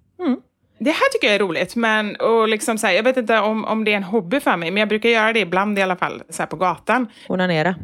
Det 0.80 0.92
här 0.92 1.12
tycker 1.12 1.28
jag 1.28 1.36
är 1.36 1.40
roligt, 1.40 1.76
men 1.76 2.16
och 2.16 2.48
liksom 2.48 2.78
så 2.78 2.88
här, 2.88 2.94
jag 2.94 3.04
vet 3.04 3.18
inte 3.18 3.40
om, 3.40 3.66
om 3.66 3.84
det 3.84 3.92
är 3.92 3.98
en 3.98 4.04
hobby 4.04 4.40
för 4.40 4.58
mig, 4.58 4.72
men 4.72 4.80
jag 4.80 4.90
brukar 4.90 5.10
göra 5.10 5.34
det 5.34 5.40
ibland 5.40 5.80
i 5.80 5.82
alla 5.82 5.96
fall, 5.96 6.24
så 6.30 6.42
här 6.42 6.48
på 6.48 6.56
gatan. 6.56 7.08
Onanera. 7.28 7.76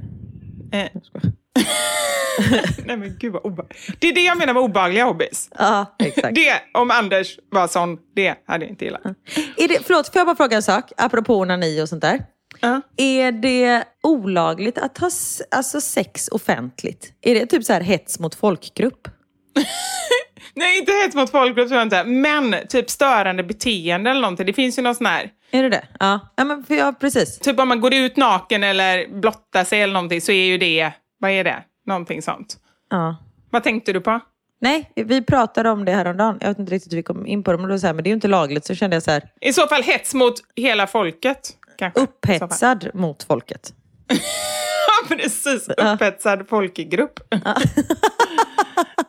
Eh. 0.71 0.87
Nej 2.85 2.97
men 2.97 3.17
gud 3.19 3.33
vad 3.33 3.45
obehagligt. 3.45 3.95
Det 3.99 4.07
är 4.07 4.13
det 4.13 4.21
jag 4.21 4.37
menar 4.37 4.53
med 4.53 4.63
obehagliga 4.63 5.05
hobbys. 5.05 5.49
Ja, 5.57 5.95
exakt. 5.99 6.35
Det, 6.35 6.61
om 6.73 6.91
Anders 6.91 7.39
var 7.51 7.67
sån, 7.67 7.97
det 8.15 8.35
hade 8.47 8.65
jag 8.65 8.69
inte 8.69 8.85
gillat. 8.85 9.01
Är 9.57 9.67
det, 9.67 9.79
förlåt, 9.85 10.07
får 10.07 10.19
jag 10.19 10.27
bara 10.27 10.35
fråga 10.35 10.55
en 10.55 10.63
sak? 10.63 10.91
Apropå 10.97 11.37
onani 11.37 11.81
och 11.81 11.89
sånt 11.89 12.01
där. 12.01 12.25
Ja. 12.59 12.81
Är 12.97 13.31
det 13.31 13.83
olagligt 14.03 14.77
att 14.77 14.97
ha 14.97 15.09
alltså 15.51 15.81
sex 15.81 16.27
offentligt? 16.27 17.13
Är 17.21 17.35
det 17.35 17.45
typ 17.45 17.63
så 17.63 17.73
här 17.73 17.81
hets 17.81 18.19
mot 18.19 18.35
folkgrupp? 18.35 19.07
Nej, 20.53 20.79
inte 20.79 20.91
hets 20.91 21.15
mot 21.15 21.31
folkgrupp 21.31 21.67
tror 21.67 21.77
jag 21.77 21.85
inte. 21.85 22.03
Men 22.03 22.55
typ 22.69 22.89
störande 22.89 23.43
beteende 23.43 24.09
eller 24.09 24.21
någonting. 24.21 24.45
Det 24.45 24.53
finns 24.53 24.77
ju 24.77 24.81
någon 24.81 24.95
sån 24.95 25.05
här... 25.05 25.29
Är 25.51 25.63
det 25.63 25.69
det? 25.69 25.87
Ja, 25.99 26.19
ja, 26.35 26.43
men, 26.43 26.65
ja 26.67 26.93
precis. 26.99 27.39
Typ 27.39 27.59
om 27.59 27.67
man 27.67 27.81
går 27.81 27.93
ut 27.93 28.17
naken 28.17 28.63
eller 28.63 29.19
blottar 29.19 29.63
sig 29.63 29.81
eller 29.81 29.93
någonting 29.93 30.21
så 30.21 30.31
är 30.31 30.45
ju 30.45 30.57
det... 30.57 30.91
Vad 31.21 31.31
är 31.31 31.43
det? 31.43 31.63
Någonting 31.85 32.21
sånt. 32.21 32.57
Ja. 32.89 33.15
Vad 33.49 33.63
tänkte 33.63 33.93
du 33.93 34.01
på? 34.01 34.19
Nej, 34.61 34.91
vi 34.95 35.21
pratade 35.21 35.69
om 35.69 35.85
det 35.85 35.91
häromdagen. 35.91 36.37
Jag 36.41 36.47
vet 36.47 36.59
inte 36.59 36.71
riktigt 36.71 36.91
hur 36.93 36.97
vi 36.97 37.03
kom 37.03 37.27
in 37.27 37.43
på 37.43 37.51
det, 37.51 37.57
men, 37.57 37.67
det 37.67 37.73
var 37.73 37.77
så 37.79 37.87
här, 37.87 37.93
men 37.93 38.03
det 38.03 38.07
är 38.07 38.11
ju 38.11 38.15
inte 38.15 38.27
lagligt. 38.27 38.65
Så 38.65 38.75
kände 38.75 38.95
jag 38.95 39.03
så 39.03 39.11
här, 39.11 39.23
I 39.41 39.53
så 39.53 39.67
fall 39.67 39.83
hets 39.83 40.13
mot 40.13 40.33
hela 40.55 40.87
folket. 40.87 41.49
Kanske. 41.77 42.01
Upphetsad 42.01 42.89
mot 42.93 43.23
folket. 43.23 43.73
Ja, 44.87 45.15
precis. 45.15 45.67
Upphetsad 45.69 46.49
folkgrupp. 46.49 47.19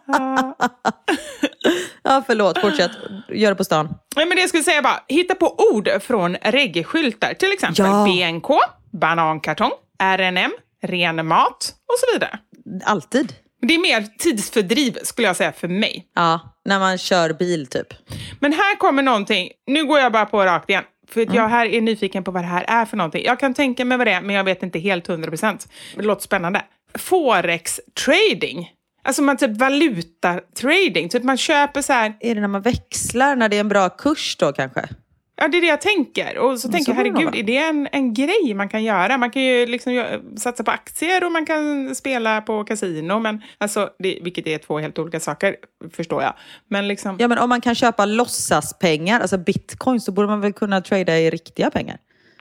Ja, 2.02 2.22
förlåt. 2.26 2.58
Fortsätt. 2.58 2.90
Gör 3.28 3.50
det 3.50 3.56
på 3.56 3.64
stan. 3.64 3.94
Nej, 4.16 4.26
men 4.26 4.36
det 4.36 4.40
jag 4.40 4.48
skulle 4.48 4.62
säga 4.62 4.82
bara, 4.82 5.00
hitta 5.08 5.34
på 5.34 5.56
ord 5.72 5.88
från 6.00 6.36
reggae-skyltar. 6.36 7.34
Till 7.34 7.52
exempel 7.52 7.84
Ja. 7.84 8.04
BNK, 8.04 8.46
banankartong, 8.92 9.70
RNM, 9.98 10.50
ren 10.82 11.26
mat 11.26 11.74
och 11.92 11.98
så 11.98 12.06
vidare. 12.14 12.38
Alltid. 12.84 13.32
Det 13.66 13.74
är 13.74 13.78
mer 13.78 14.06
tidsfördriv 14.18 14.98
skulle 15.02 15.26
jag 15.26 15.36
säga 15.36 15.52
för 15.52 15.68
mig. 15.68 16.06
Ja, 16.14 16.40
när 16.64 16.78
man 16.78 16.98
kör 16.98 17.32
bil 17.32 17.66
typ. 17.66 17.94
Men 18.40 18.52
här 18.52 18.76
kommer 18.76 19.02
någonting, 19.02 19.50
nu 19.66 19.84
går 19.84 19.98
jag 19.98 20.12
bara 20.12 20.26
på 20.26 20.44
rakt 20.44 20.70
igen. 20.70 20.84
För 21.08 21.22
att 21.22 21.34
jag 21.34 21.48
här 21.48 21.66
är 21.66 21.80
nyfiken 21.80 22.24
på 22.24 22.30
vad 22.30 22.42
det 22.42 22.46
här 22.46 22.64
är 22.68 22.84
för 22.84 22.96
någonting. 22.96 23.24
Jag 23.24 23.40
kan 23.40 23.54
tänka 23.54 23.84
mig 23.84 23.98
vad 23.98 24.06
det 24.06 24.12
är, 24.12 24.20
men 24.20 24.36
jag 24.36 24.44
vet 24.44 24.62
inte 24.62 24.78
helt 24.78 25.08
100%. 25.08 25.68
Det 25.96 26.02
låter 26.02 26.22
spännande. 26.22 26.62
Forex 26.94 27.80
trading. 28.06 28.70
Alltså 29.04 29.22
man 29.22 29.36
typ 29.36 29.58
valuta-trading. 29.58 31.08
Typ 31.08 31.22
man 31.22 31.36
köper 31.36 31.82
så 31.82 31.92
här, 31.92 32.16
Är 32.20 32.34
det 32.34 32.40
när 32.40 32.48
man 32.48 32.62
växlar, 32.62 33.36
när 33.36 33.48
det 33.48 33.56
är 33.56 33.60
en 33.60 33.68
bra 33.68 33.88
kurs 33.88 34.36
då 34.36 34.52
kanske? 34.52 34.88
Ja 35.36 35.48
det 35.48 35.56
är 35.56 35.60
det 35.60 35.66
jag 35.66 35.80
tänker. 35.80 36.38
Och 36.38 36.60
så 36.60 36.68
Men 36.68 36.72
tänker 36.72 36.92
jag, 36.92 36.96
herregud, 36.96 37.34
är 37.34 37.42
det 37.42 37.56
en, 37.56 37.88
en 37.92 38.14
grej 38.14 38.54
man 38.54 38.68
kan 38.68 38.84
göra? 38.84 39.18
Man 39.18 39.30
kan 39.30 39.42
ju 39.42 39.66
liksom 39.66 40.20
satsa 40.36 40.64
på 40.64 40.70
aktier 40.70 41.24
och 41.24 41.32
man 41.32 41.46
kan 41.46 41.94
spela 41.94 42.40
på 42.40 42.64
kasino. 42.64 43.18
Men 43.18 43.42
alltså, 43.58 43.90
det, 43.98 44.18
vilket 44.22 44.46
är 44.46 44.58
två 44.58 44.78
helt 44.78 44.98
olika 44.98 45.20
saker, 45.20 45.56
förstår 45.92 46.22
jag. 46.22 46.34
Men 46.68 46.88
liksom... 46.88 47.16
Ja, 47.20 47.28
men 47.28 47.38
om 47.38 47.48
man 47.48 47.60
kan 47.60 47.74
köpa 47.74 48.04
låtsaspengar, 48.04 49.20
alltså 49.20 49.38
bitcoin, 49.38 50.00
så 50.00 50.12
borde 50.12 50.28
man 50.28 50.40
väl 50.40 50.52
kunna 50.52 50.80
trada 50.80 51.18
i 51.18 51.30
riktiga 51.30 51.70
pengar? 51.70 51.98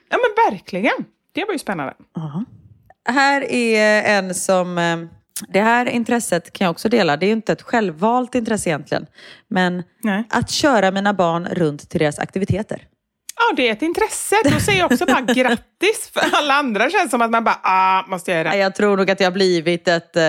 Ja 0.08 0.18
men 0.18 0.52
verkligen. 0.52 1.04
Det 1.32 1.44
var 1.44 1.52
ju 1.52 1.58
spännande. 1.58 1.94
Här 3.08 3.52
är 3.52 4.02
en 4.18 4.34
som... 4.34 4.78
Det 5.48 5.60
här 5.60 5.88
intresset 5.88 6.52
kan 6.52 6.64
jag 6.64 6.70
också 6.70 6.88
dela. 6.88 7.16
Det 7.16 7.26
är 7.26 7.28
ju 7.28 7.32
inte 7.32 7.52
ett 7.52 7.62
självvalt 7.62 8.34
intresse 8.34 8.68
egentligen. 8.68 9.06
Men 9.48 9.82
Nej. 10.02 10.24
att 10.30 10.50
köra 10.50 10.90
mina 10.90 11.14
barn 11.14 11.48
runt 11.50 11.90
till 11.90 11.98
deras 12.00 12.18
aktiviteter. 12.18 12.86
Ja, 13.36 13.54
det 13.56 13.68
är 13.68 13.72
ett 13.72 13.82
intresse. 13.82 14.36
Då 14.44 14.60
säger 14.60 14.78
jag 14.78 14.92
också 14.92 15.06
bara 15.06 15.20
grattis. 15.20 16.10
För 16.12 16.22
alla 16.32 16.54
andra 16.54 16.90
känns 16.90 17.10
som 17.10 17.22
att 17.22 17.30
man 17.30 17.44
bara, 17.44 17.58
ah, 17.62 18.06
måste 18.08 18.30
jag 18.30 18.38
göra 18.38 18.50
det? 18.50 18.56
Jag 18.58 18.74
tror 18.74 18.96
nog 18.96 19.10
att 19.10 19.20
jag 19.20 19.26
har 19.26 19.32
blivit 19.32 19.88
ett 19.88 20.16
eh, 20.16 20.24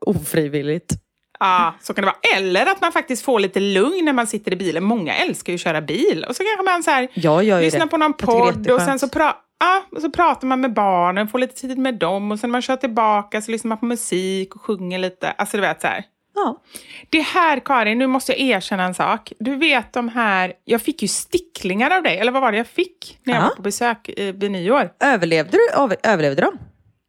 ofrivilligt. 0.00 0.92
Ja, 1.40 1.74
så 1.82 1.94
kan 1.94 2.02
det 2.02 2.06
vara. 2.06 2.36
Eller 2.36 2.66
att 2.66 2.80
man 2.80 2.92
faktiskt 2.92 3.24
får 3.24 3.40
lite 3.40 3.60
lugn 3.60 4.04
när 4.04 4.12
man 4.12 4.26
sitter 4.26 4.52
i 4.52 4.56
bilen. 4.56 4.84
Många 4.84 5.14
älskar 5.14 5.52
ju 5.52 5.54
att 5.54 5.60
köra 5.60 5.80
bil. 5.80 6.24
Och 6.28 6.36
så 6.36 6.42
kanske 6.42 6.62
man 6.72 6.82
så 6.82 6.90
här, 6.90 7.08
ju 7.42 7.60
lyssnar 7.60 7.80
det. 7.80 7.86
på 7.86 7.96
någon 7.96 8.12
podd 8.12 8.70
och 8.70 8.80
sen 8.80 8.98
så, 8.98 9.06
pra- 9.06 9.34
ja, 9.62 9.82
och 9.96 10.00
så 10.02 10.10
pratar 10.10 10.46
man 10.46 10.60
med 10.60 10.72
barnen, 10.72 11.28
får 11.28 11.38
lite 11.38 11.54
tid 11.54 11.78
med 11.78 11.94
dem 11.94 12.32
och 12.32 12.38
sen 12.40 12.50
när 12.50 12.52
man 12.52 12.62
kör 12.62 12.76
tillbaka 12.76 13.42
så 13.42 13.50
lyssnar 13.50 13.68
man 13.68 13.78
på 13.78 13.86
musik 13.86 14.54
och 14.54 14.60
sjunger 14.62 14.98
lite. 14.98 15.30
Alltså 15.30 15.56
du 15.56 15.60
vet 15.60 15.80
så 15.80 15.86
här. 15.86 16.04
Ja. 16.34 16.62
Det 17.10 17.20
här 17.20 17.60
Karin, 17.60 17.98
nu 17.98 18.06
måste 18.06 18.32
jag 18.32 18.40
erkänna 18.40 18.84
en 18.84 18.94
sak. 18.94 19.32
Du 19.38 19.56
vet 19.56 19.92
de 19.92 20.08
här, 20.08 20.52
jag 20.64 20.82
fick 20.82 21.02
ju 21.02 21.08
sticklingar 21.08 21.96
av 21.96 22.02
dig, 22.02 22.18
eller 22.18 22.32
vad 22.32 22.42
var 22.42 22.52
det 22.52 22.58
jag 22.58 22.66
fick 22.66 23.18
när 23.24 23.34
jag 23.34 23.42
Ja. 23.42 23.48
var 23.48 23.54
på 23.56 23.62
besök 23.62 24.08
eh, 24.08 24.34
vid 24.34 24.50
nyår? 24.50 24.92
Överlevde 25.00 25.56
du? 25.58 25.82
Över, 25.82 25.96
överlevde 26.02 26.42
de? 26.42 26.58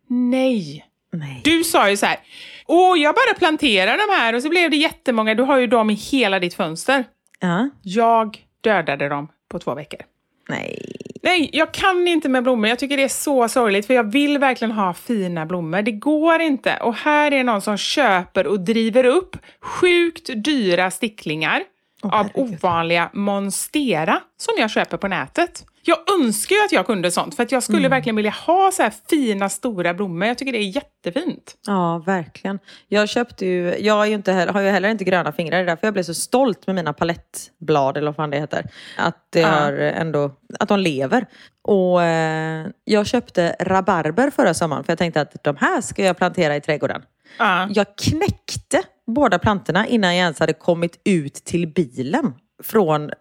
Nej. 0.10 0.86
Nej. 1.14 1.41
Du 1.43 1.64
sa 1.64 1.89
ju 1.89 1.97
så 1.97 2.06
här, 2.06 2.18
åh 2.68 2.99
jag 2.99 3.16
bara 3.16 3.34
planterar 3.38 3.97
de 3.97 4.14
här 4.14 4.36
och 4.36 4.41
så 4.41 4.49
blev 4.49 4.72
det 4.72 4.78
jättemånga, 4.78 5.34
du 5.36 5.43
har 5.43 5.58
ju 5.58 5.68
dem 5.68 5.89
i 5.89 5.93
hela 5.93 6.39
ditt 6.39 6.54
fönster. 6.54 7.04
Ja. 7.39 7.70
Jag 7.82 8.38
dödade 8.62 9.10
dem 9.10 9.28
på 9.51 9.60
två 9.60 9.76
veckor. 9.76 9.99
Nej. 10.49 10.80
Nej, 11.24 11.49
jag 11.53 11.71
kan 11.74 12.07
inte 12.07 12.30
med 12.30 12.43
blommor. 12.43 12.69
Jag 12.69 12.80
tycker 12.80 12.97
det 12.97 13.03
är 13.03 13.07
så 13.07 13.47
sorgligt 13.49 13.88
för 13.88 13.93
jag 13.93 14.11
vill 14.11 14.38
verkligen 14.38 14.71
ha 14.71 14.93
fina 14.93 15.45
blommor. 15.45 15.82
Det 15.82 15.91
går 15.91 16.41
inte. 16.41 16.78
Och 16.78 16.95
här 16.95 17.34
är 17.34 17.43
någon 17.43 17.61
som 17.61 17.78
köper 17.78 18.47
och 18.47 18.59
driver 18.59 19.03
upp 19.03 19.38
sjukt 19.61 20.30
dyra 20.36 20.91
sticklingar 20.91 21.63
av 22.01 22.30
ovanliga 22.34 23.09
monstera 23.13 24.21
som 24.38 24.53
jag 24.57 24.71
köper 24.71 24.97
på 24.97 25.07
nätet. 25.07 25.65
Jag 25.86 25.97
önskar 26.19 26.55
ju 26.55 26.65
att 26.65 26.71
jag 26.71 26.86
kunde 26.86 27.11
sånt 27.11 27.36
för 27.36 27.43
att 27.43 27.51
jag 27.51 27.63
skulle 27.63 27.89
verkligen 27.89 28.15
vilja 28.15 28.31
ha 28.31 28.71
så 28.71 28.84
här 28.84 28.93
fina 29.09 29.49
stora 29.49 29.93
blommor. 29.93 30.27
Jag 30.27 30.38
tycker 30.38 30.51
det 30.51 30.57
är 30.57 30.75
jättefint. 30.75 31.55
Ja, 31.67 32.03
verkligen. 32.05 32.59
Jag 32.88 33.09
köpte 33.09 33.45
ju, 33.45 33.77
jag 33.79 34.07
ju 34.07 34.13
inte, 34.13 34.34
har 34.34 34.61
ju 34.61 34.69
heller 34.69 34.89
inte 34.89 35.03
gröna 35.03 35.31
fingrar. 35.31 35.57
Det 35.57 35.63
är 35.63 35.65
därför 35.65 35.88
jag 35.88 35.93
blev 35.93 36.03
så 36.03 36.13
stolt 36.13 36.67
med 36.67 36.75
mina 36.75 36.93
palettblad, 36.93 37.97
eller 37.97 38.07
vad 38.07 38.15
fan 38.15 38.29
det 38.29 38.39
heter. 38.39 38.69
Att, 38.97 39.27
det 39.29 39.41
har 39.41 39.73
ändå, 39.73 40.31
att 40.59 40.69
de 40.69 40.79
lever. 40.79 41.25
Och 41.61 42.03
eh, 42.03 42.67
jag 42.84 43.07
köpte 43.07 43.55
rabarber 43.59 44.29
förra 44.29 44.53
sommaren, 44.53 44.84
för 44.84 44.91
jag 44.91 44.99
tänkte 44.99 45.21
att 45.21 45.43
de 45.43 45.55
här 45.59 45.81
ska 45.81 46.03
jag 46.03 46.17
plantera 46.17 46.55
i 46.55 46.61
trädgården. 46.61 47.01
Ja. 47.39 47.67
Jag 47.69 47.88
knäckte 47.97 48.81
båda 49.07 49.39
plantorna 49.39 49.88
innan 49.88 50.15
jag 50.15 50.23
ens 50.23 50.39
hade 50.39 50.53
kommit 50.53 51.01
ut 51.05 51.34
till 51.34 51.67
bilen 51.67 52.34
från 52.64 53.11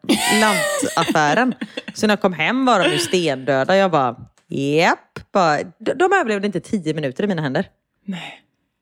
lantaffären. 0.40 1.54
Så 1.94 2.06
när 2.06 2.12
jag 2.12 2.20
kom 2.20 2.32
hem 2.32 2.64
var 2.64 2.80
de 2.80 2.90
ju 2.90 2.98
stendöda. 2.98 3.76
Jag 3.76 3.90
bara, 3.90 4.16
japp. 4.48 5.32
Bara, 5.32 5.58
de 5.78 5.94
de 5.94 6.12
överlevde 6.12 6.46
inte 6.46 6.60
tio 6.60 6.94
minuter 6.94 7.24
i 7.24 7.26
mina 7.26 7.42
händer. 7.42 7.66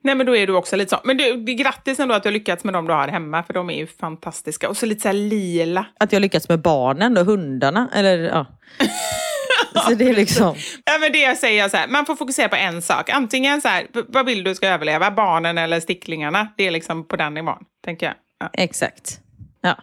Nej 0.02 0.14
men 0.14 0.26
då 0.26 0.36
är 0.36 0.46
du 0.46 0.54
också 0.54 0.76
lite 0.76 0.90
så. 0.90 1.00
Men 1.04 1.16
du, 1.16 1.44
grattis 1.54 2.00
ändå 2.00 2.14
att 2.14 2.22
du 2.22 2.28
har 2.28 2.32
lyckats 2.32 2.64
med 2.64 2.74
dem 2.74 2.86
du 2.86 2.92
har 2.92 3.08
hemma 3.08 3.42
för 3.42 3.52
de 3.52 3.70
är 3.70 3.74
ju 3.74 3.86
fantastiska. 3.86 4.68
Och 4.68 4.76
så 4.76 4.86
lite 4.86 5.00
så 5.00 5.08
här 5.08 5.14
lila. 5.14 5.86
Att 6.00 6.12
jag 6.12 6.22
lyckats 6.22 6.48
med 6.48 6.60
barnen 6.60 7.16
och 7.16 7.26
hundarna. 7.26 7.88
Eller 7.94 8.18
ja. 8.18 8.46
Så 9.88 9.94
det 9.94 10.08
är 10.08 10.14
liksom... 10.14 10.54
Ja, 10.84 10.98
men 11.00 11.12
det 11.12 11.20
jag 11.20 11.36
säger 11.36 11.68
så 11.68 11.76
här, 11.76 11.88
man 11.88 12.06
får 12.06 12.16
fokusera 12.16 12.48
på 12.48 12.56
en 12.56 12.82
sak. 12.82 13.10
Antingen 13.10 13.60
så 13.60 13.68
här, 13.68 13.86
vad 13.92 14.26
vill 14.26 14.44
du 14.44 14.54
ska 14.54 14.68
överleva? 14.68 15.10
Barnen 15.10 15.58
eller 15.58 15.80
sticklingarna? 15.80 16.48
Det 16.56 16.66
är 16.66 16.70
liksom 16.70 17.08
på 17.08 17.16
den 17.16 17.34
nivån, 17.34 17.64
tänker 17.84 18.06
jag. 18.06 18.14
Ja. 18.40 18.50
Exakt. 18.52 19.20
Ja. 19.60 19.76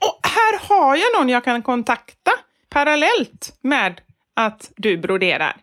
Och 0.00 0.20
här 0.22 0.58
har 0.68 0.96
jag 0.96 1.06
någon 1.18 1.28
jag 1.28 1.44
kan 1.44 1.62
kontakta 1.62 2.30
parallellt 2.68 3.58
med 3.62 4.00
att 4.36 4.70
du 4.76 4.96
broderar. 4.98 5.56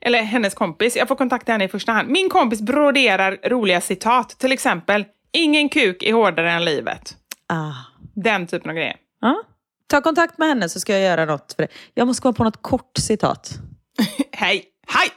Eller 0.00 0.22
hennes 0.22 0.54
kompis. 0.54 0.96
Jag 0.96 1.08
får 1.08 1.16
kontakta 1.16 1.52
henne 1.52 1.64
i 1.64 1.68
första 1.68 1.92
hand. 1.92 2.08
Min 2.08 2.28
kompis 2.28 2.60
broderar 2.60 3.38
roliga 3.44 3.80
citat. 3.80 4.28
Till 4.38 4.52
exempel, 4.52 5.04
ingen 5.32 5.68
kuk 5.68 6.02
är 6.02 6.12
hårdare 6.12 6.52
än 6.52 6.64
livet. 6.64 7.16
Ah. 7.48 7.72
Den 8.14 8.46
typen 8.46 8.70
av 8.70 8.76
grejer. 8.76 8.96
ja. 9.20 9.42
Ta 9.86 10.00
kontakt 10.00 10.38
med 10.38 10.48
henne 10.48 10.68
så 10.68 10.80
ska 10.80 10.92
jag 10.92 11.02
göra 11.02 11.24
något 11.24 11.52
för 11.52 11.62
det. 11.62 11.68
Jag 11.94 12.06
måste 12.06 12.22
komma 12.22 12.32
på 12.32 12.44
något 12.44 12.62
kort 12.62 12.96
citat. 12.98 13.50
Hej! 14.32 14.64
Hej! 14.86 15.08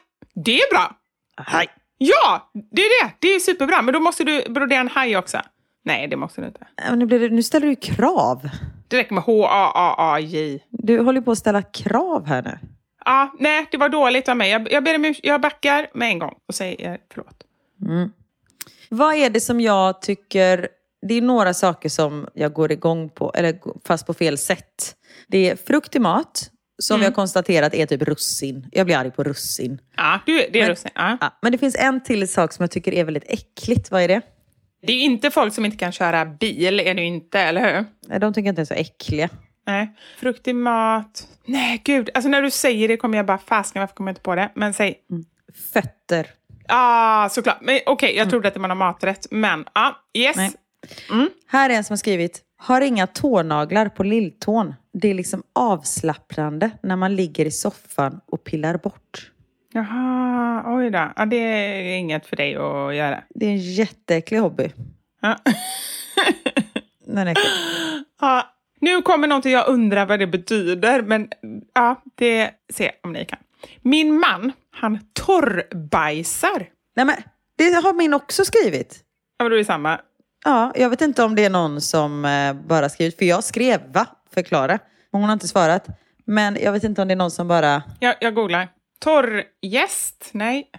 Det 0.46 0.60
är 0.62 0.74
bra! 0.74 0.92
Hej. 1.38 1.68
Ja, 1.98 2.52
det 2.72 2.82
är 2.82 3.06
det. 3.06 3.12
Det 3.20 3.28
är 3.36 3.40
superbra. 3.40 3.82
Men 3.82 3.94
då 3.94 4.00
måste 4.00 4.24
du 4.24 4.50
brodera 4.50 4.80
en 4.80 4.88
haj 4.90 5.18
också. 5.18 5.42
Nej, 5.86 6.08
det 6.08 6.16
måste 6.16 6.42
du 6.42 6.48
inte. 6.48 6.68
Ja, 6.88 6.96
Nu, 6.96 7.06
blir 7.06 7.20
det, 7.20 7.30
nu 7.30 7.44
ställer 7.44 7.66
du 7.66 7.70
ju 7.72 7.76
krav. 7.76 8.50
Det 8.88 8.98
räcker 8.98 9.14
med 9.14 9.24
H-A-A-A-J. 9.24 10.60
Du 10.70 11.00
håller 11.00 11.22
på 11.22 11.32
att 11.32 11.38
ställa 11.38 11.62
krav 11.62 12.26
här 12.28 12.42
nu. 12.42 12.60
Ja, 13.06 13.36
nej, 13.40 13.68
det 13.72 13.78
var 13.78 13.90
dåligt 13.90 14.30
av 14.30 14.38
mig. 14.38 14.50
Jag, 14.52 14.72
jag, 14.72 14.84
ber 14.84 14.96
om 14.96 15.14
jag 15.24 15.42
backar 15.42 15.88
med 15.94 16.08
en 16.10 16.20
gång 16.20 16.34
och 16.48 16.56
säger 16.56 16.98
förlåt. 17.14 17.44
Vad 18.90 19.16
är 19.16 19.30
det 19.30 19.40
som 19.42 19.62
jag 19.62 20.02
tycker... 20.02 20.68
Det 21.08 21.14
är 21.14 21.22
några 21.22 21.54
saker 21.54 21.90
som 21.90 22.28
jag 22.34 22.54
går 22.54 22.72
igång 22.72 23.10
på, 23.10 23.32
eller 23.36 23.60
fast 23.88 24.08
på 24.08 24.14
fel 24.14 24.38
sätt. 24.38 24.96
Det 25.28 25.50
är 25.50 25.56
frukt 25.56 25.96
i 25.96 26.00
mat, 26.00 26.50
som 26.82 27.00
vi 27.00 27.06
har 27.06 27.12
konstaterat 27.12 27.74
är 27.74 27.86
typ 27.86 28.02
russin. 28.02 28.68
Jag 28.72 28.86
blir 28.86 28.98
arg 28.98 29.12
på 29.12 29.24
russin. 29.24 29.80
Ja, 29.98 30.20
du, 30.26 30.34
det 30.38 30.60
är 30.60 30.62
Men- 30.62 30.70
russin. 30.70 30.92
Ja. 30.96 31.18
Ja, 31.22 31.38
men 31.42 31.52
det 31.52 31.58
finns 31.58 31.76
en 31.76 32.04
till 32.04 32.28
sak 32.28 32.54
som 32.54 32.64
jag 32.64 32.72
tycker 32.72 32.94
är 32.94 33.04
väldigt 33.04 33.24
äckligt. 33.28 33.92
Vad 33.92 34.02
är 34.02 34.08
det? 34.08 34.22
Det 34.88 34.94
är 34.94 35.02
inte 35.02 35.32
folk 35.32 35.54
som 35.54 35.66
inte 35.66 35.78
kan 35.78 35.92
köra 35.92 36.26
bil, 36.26 36.80
är 36.80 36.94
det 36.94 37.04
inte, 37.04 37.40
eller 37.40 37.76
hur? 37.76 37.86
Nej, 38.08 38.20
De 38.20 38.34
tycker 38.34 38.50
inte 38.50 38.62
är 38.62 38.66
så 38.66 38.74
äckliga. 38.74 39.30
Nej. 39.68 39.96
Frukt 40.18 40.48
i 40.48 40.54
mat. 40.54 41.28
Nej, 41.46 41.82
gud. 41.84 42.10
Alltså 42.14 42.30
när 42.30 42.42
du 42.42 42.52
säger 42.52 42.88
det 42.88 42.98
kommer 42.98 43.18
jag 43.18 43.26
bara, 43.26 43.38
fasken 43.38 43.80
varför 43.80 43.96
kommer 43.96 44.10
jag 44.10 44.12
inte 44.12 44.22
på 44.22 44.36
det? 44.36 44.52
Men 44.56 44.74
säg. 44.74 44.96
Fötter. 45.74 46.28
Ah, 46.68 47.30
såklart. 47.30 47.58
Okej, 47.86 48.16
jag 48.16 48.30
trodde 48.30 48.48
att 48.48 48.54
det 48.54 48.60
var 48.60 48.68
någon 48.68 48.78
maträtt. 48.78 49.28
Men, 49.32 49.66
ja, 49.74 49.82
ah, 49.82 49.96
yes. 50.14 50.36
Nej. 50.36 50.52
Här 51.48 51.70
är 51.70 51.74
en 51.74 51.84
som 51.84 51.94
har 51.94 51.98
skrivit, 51.98 52.42
har 52.58 52.82
inga 52.82 53.08
tånaglar 53.08 53.90
på 53.90 54.04
lilltån. 54.04 54.74
Det 54.94 55.10
är 55.10 55.14
liksom 55.14 55.44
avslappnande 55.54 56.72
när 56.84 56.96
man 56.96 57.16
ligger 57.16 57.46
i 57.46 57.52
soffan 57.52 58.20
och 58.26 58.44
pillar 58.44 58.78
bort. 58.78 59.32
Jaha, 59.76 60.64
oj 60.66 60.90
då. 60.90 61.12
Ja, 61.16 61.26
det 61.26 61.36
är 61.36 61.98
inget 61.98 62.26
för 62.26 62.36
dig 62.36 62.56
att 62.56 62.96
göra. 62.96 63.24
Det 63.30 63.46
är 63.46 63.50
en 63.50 63.58
jätteäcklig 63.58 64.40
hobby. 64.40 64.72
Ja. 65.22 65.38
Den 67.06 67.28
är. 67.28 67.38
Ja, 68.22 68.46
nu 68.80 69.02
kommer 69.02 69.28
någonting 69.28 69.52
jag 69.52 69.68
undrar 69.68 70.06
vad 70.06 70.20
det 70.20 70.28
betyder, 70.28 71.02
men 71.02 71.30
ja, 71.74 72.02
det 72.16 72.52
se 72.74 72.92
om 73.04 73.14
ni 73.14 73.26
kan. 73.26 73.40
Min 73.82 74.20
man, 74.20 74.52
han 74.72 75.00
torrbajsar. 75.14 76.70
Nej, 76.96 77.06
men 77.06 77.16
det 77.58 77.84
har 77.84 77.94
min 77.94 78.14
också 78.14 78.46
skrivit. 78.46 79.00
Ja, 79.38 79.44
men 79.44 79.50
då 79.50 79.56
är 79.56 79.60
det 79.60 79.66
samma. 79.66 80.00
Ja, 80.46 80.72
jag 80.76 80.90
vet 80.90 81.02
inte 81.02 81.24
om 81.24 81.36
det 81.36 81.46
är 81.46 81.50
någon 81.50 81.82
som 81.82 82.26
eh, 82.26 82.54
bara 82.54 82.90
skrivit, 82.90 83.18
för 83.18 83.26
jag 83.26 83.44
skrev 83.44 83.82
va? 83.94 84.06
Förklara. 84.34 84.80
Hon 85.12 85.24
har 85.24 85.34
inte 85.34 85.48
svarat. 85.48 85.88
Men 86.26 86.58
jag 86.62 86.72
vet 86.72 86.84
inte 86.84 87.02
om 87.02 87.08
det 87.08 87.14
är 87.14 87.16
någon 87.16 87.32
som 87.32 87.48
bara... 87.48 87.84
Jag, 88.00 88.16
jag 88.20 88.36
googlar. 88.36 88.75
Torrjäst? 89.00 90.30
Nej. 90.32 90.70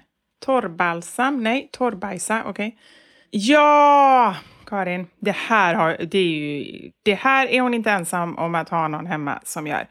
Torrbalsam? 0.44 1.42
Nej. 1.42 1.68
Torrbajsa? 1.72 2.42
Okej. 2.46 2.78
Ja, 3.30 4.36
Karin. 4.66 5.06
Det 5.20 5.36
här, 5.36 5.74
har, 5.74 5.96
det, 6.10 6.18
är 6.18 6.22
ju, 6.22 6.90
det 7.04 7.14
här 7.14 7.46
är 7.46 7.60
hon 7.60 7.74
inte 7.74 7.90
ensam 7.90 8.38
om 8.38 8.54
att 8.54 8.68
ha 8.68 8.88
någon 8.88 9.06
hemma 9.06 9.40
som 9.44 9.66
gör. 9.66 9.88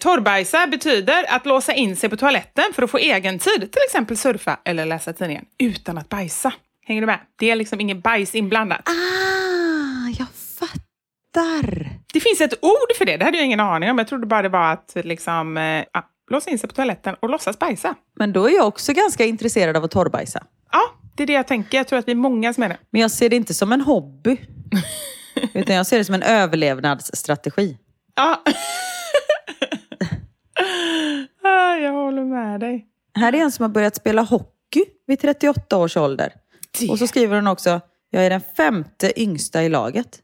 Torrbajsa 0.00 0.66
betyder 0.66 1.24
att 1.28 1.46
låsa 1.46 1.74
in 1.74 1.96
sig 1.96 2.10
på 2.10 2.16
toaletten 2.16 2.64
för 2.74 2.82
att 2.82 2.90
få 2.90 2.98
egen 2.98 3.38
tid, 3.38 3.72
till 3.72 3.82
exempel 3.86 4.16
surfa 4.16 4.58
eller 4.64 4.86
läsa 4.86 5.12
tidningen, 5.12 5.44
utan 5.58 5.98
att 5.98 6.08
bajsa. 6.08 6.52
Hänger 6.86 7.00
du 7.00 7.06
med? 7.06 7.18
Det 7.38 7.50
är 7.50 7.56
liksom 7.56 7.80
ingen 7.80 8.00
bajs 8.00 8.34
inblandat. 8.34 8.88
Ah, 8.88 10.08
jag 10.18 10.28
fattar. 10.58 11.90
Det 12.12 12.20
finns 12.20 12.40
ett 12.40 12.64
ord 12.64 12.96
för 12.98 13.04
det, 13.04 13.16
det 13.16 13.24
hade 13.24 13.36
jag 13.36 13.46
ingen 13.46 13.60
aning 13.60 13.90
om. 13.90 13.98
Jag 13.98 14.08
trodde 14.08 14.26
bara 14.26 14.42
det 14.42 14.48
var 14.48 14.72
att 14.72 14.92
liksom, 14.94 15.56
eh, 15.56 15.84
ja, 16.28 16.34
låsa 16.34 16.50
in 16.50 16.58
sig 16.58 16.68
på 16.68 16.74
toaletten 16.74 17.16
och 17.20 17.28
låtsas 17.30 17.58
bajsa. 17.58 17.94
Men 18.14 18.32
då 18.32 18.48
är 18.48 18.54
jag 18.54 18.68
också 18.68 18.92
ganska 18.92 19.24
intresserad 19.24 19.76
av 19.76 19.84
att 19.84 19.90
torrbajsa. 19.90 20.44
Ja, 20.72 20.80
det 21.16 21.22
är 21.22 21.26
det 21.26 21.32
jag 21.32 21.46
tänker. 21.46 21.78
Jag 21.78 21.88
tror 21.88 21.98
att 21.98 22.08
vi 22.08 22.12
är 22.12 22.16
många 22.16 22.52
som 22.54 22.62
är 22.62 22.68
det. 22.68 22.78
Men 22.90 23.00
jag 23.00 23.10
ser 23.10 23.28
det 23.28 23.36
inte 23.36 23.54
som 23.54 23.72
en 23.72 23.80
hobby. 23.80 24.36
Utan 25.54 25.76
jag 25.76 25.86
ser 25.86 25.98
det 25.98 26.04
som 26.04 26.14
en 26.14 26.22
överlevnadsstrategi. 26.22 27.78
Ja. 28.14 28.42
ah, 31.42 31.74
jag 31.76 31.92
håller 31.92 32.24
med 32.24 32.60
dig. 32.60 32.86
Här 33.14 33.34
är 33.34 33.38
en 33.38 33.52
som 33.52 33.62
har 33.62 33.70
börjat 33.70 33.96
spela 33.96 34.22
hockey 34.22 34.84
vid 35.06 35.20
38 35.20 35.76
års 35.76 35.96
ålder. 35.96 36.32
Det. 36.80 36.90
Och 36.90 36.98
så 36.98 37.06
skriver 37.06 37.36
hon 37.36 37.46
också, 37.46 37.80
jag 38.10 38.26
är 38.26 38.30
den 38.30 38.40
femte 38.56 39.20
yngsta 39.20 39.62
i 39.64 39.68
laget. 39.68 40.20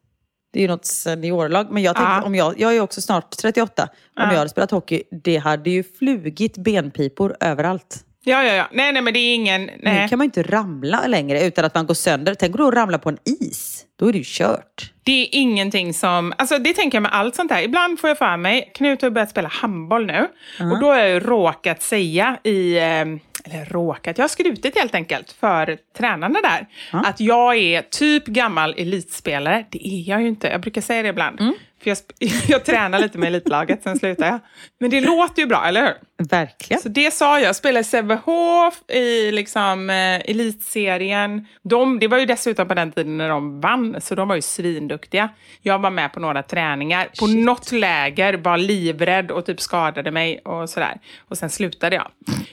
Det 0.52 0.58
är 0.58 0.62
ju 0.62 0.68
något 0.68 0.84
seniorlag. 0.84 1.66
Men 1.70 1.82
jag 1.82 1.96
tänkte, 1.96 2.12
Ja. 2.12 2.22
om 2.22 2.34
jag, 2.34 2.60
jag 2.60 2.76
är 2.76 2.80
också 2.80 3.00
snart 3.00 3.30
38. 3.36 3.82
Om 3.82 3.88
Ja. 4.16 4.30
jag 4.32 4.38
hade 4.38 4.50
spelat 4.50 4.70
hockey, 4.70 5.02
det 5.24 5.36
hade 5.36 5.70
ju 5.70 5.84
flugit 5.98 6.56
benpipor 6.58 7.36
överallt. 7.40 8.04
Ja, 8.24 8.42
ja, 8.44 8.54
ja. 8.54 8.68
Nej, 8.72 8.92
nej, 8.92 9.02
men 9.02 9.14
det 9.14 9.18
är 9.20 9.34
ingen... 9.34 9.62
Nu 9.64 9.72
Nej. 9.82 10.08
kan 10.08 10.18
man 10.18 10.24
ju 10.24 10.26
inte 10.26 10.42
ramla 10.42 11.06
längre 11.06 11.44
utan 11.44 11.64
att 11.64 11.74
man 11.74 11.86
går 11.86 11.94
sönder. 11.94 12.34
Tänk 12.34 12.56
då 12.56 12.68
att 12.68 12.74
ramla 12.74 12.98
på 12.98 13.08
en 13.08 13.18
is. 13.40 13.84
Då 13.98 14.08
är 14.08 14.12
det 14.12 14.18
ju 14.18 14.24
kört. 14.26 14.92
Det 15.02 15.12
är 15.22 15.28
ingenting 15.32 15.94
som... 15.94 16.32
Alltså 16.38 16.58
det 16.58 16.72
tänker 16.72 16.96
jag 16.96 17.02
med 17.02 17.14
allt 17.14 17.34
sånt 17.36 17.50
här. 17.50 17.62
Ibland 17.62 18.00
får 18.00 18.08
jag 18.10 18.18
för 18.18 18.36
mig... 18.36 18.70
Knut 18.74 19.02
har 19.02 19.10
börjat 19.10 19.30
spela 19.30 19.48
handboll 19.48 20.06
nu. 20.06 20.28
Och 20.72 20.80
då 20.80 20.86
har 20.86 20.96
jag 20.96 21.08
ju 21.08 21.20
råkat 21.20 21.82
säga 21.82 22.38
i... 22.44 22.78
eh, 22.78 23.04
Eller 23.44 23.64
råkat, 23.64 24.18
jag 24.18 24.22
har 24.22 24.28
skrutit 24.28 24.78
helt 24.78 24.94
enkelt 24.94 25.32
för 25.32 25.78
tränarna 25.96 26.40
där. 26.42 26.66
Att 26.90 27.20
jag 27.20 27.56
är 27.56 27.82
typ 27.82 28.26
gammal 28.26 28.74
elitspelare. 28.76 29.64
Det 29.70 29.88
är 29.88 30.08
jag 30.08 30.22
ju 30.22 30.28
inte. 30.28 30.46
Jag 30.48 30.60
brukar 30.60 30.80
säga 30.80 31.02
det 31.02 31.08
ibland. 31.08 31.40
För 31.82 31.90
jag, 31.90 31.98
jag 32.48 32.64
tränar 32.64 32.98
lite 32.98 33.18
med 33.18 33.26
elitlaget, 33.26 33.82
sen 33.82 33.98
slutar 33.98 34.26
jag. 34.26 34.40
Men 34.80 34.90
det 34.90 35.00
låter 35.00 35.42
ju 35.42 35.48
bra, 35.48 35.64
eller 35.64 35.82
hur? 35.82 35.94
Verkligen. 36.28 36.82
Så 36.82 36.88
det 36.88 37.14
sa 37.14 37.38
jag. 37.38 37.48
Jag 37.48 37.56
spelade 37.56 37.84
Sävehof 37.84 38.74
i 38.88 39.32
liksom, 39.32 39.90
eh, 39.90 40.30
elitserien. 40.30 41.46
De, 41.62 41.98
det 41.98 42.08
var 42.08 42.18
ju 42.18 42.26
dessutom 42.26 42.68
på 42.68 42.74
den 42.74 42.92
tiden 42.92 43.18
när 43.18 43.28
de 43.28 43.60
vann, 43.60 44.00
så 44.00 44.14
de 44.14 44.28
var 44.28 44.36
ju 44.36 44.42
svinduktiga. 44.42 45.28
Jag 45.62 45.78
var 45.78 45.90
med 45.90 46.12
på 46.12 46.20
några 46.20 46.42
träningar. 46.42 47.08
På 47.20 47.26
något 47.26 47.72
läger 47.72 48.34
var 48.34 48.58
livrädd 48.58 49.30
och 49.30 49.46
typ 49.46 49.60
skadade 49.60 50.10
mig 50.10 50.38
och 50.44 50.70
sådär. 50.70 51.00
Och 51.28 51.38
sen 51.38 51.50
slutade 51.50 51.96
jag. 51.96 52.08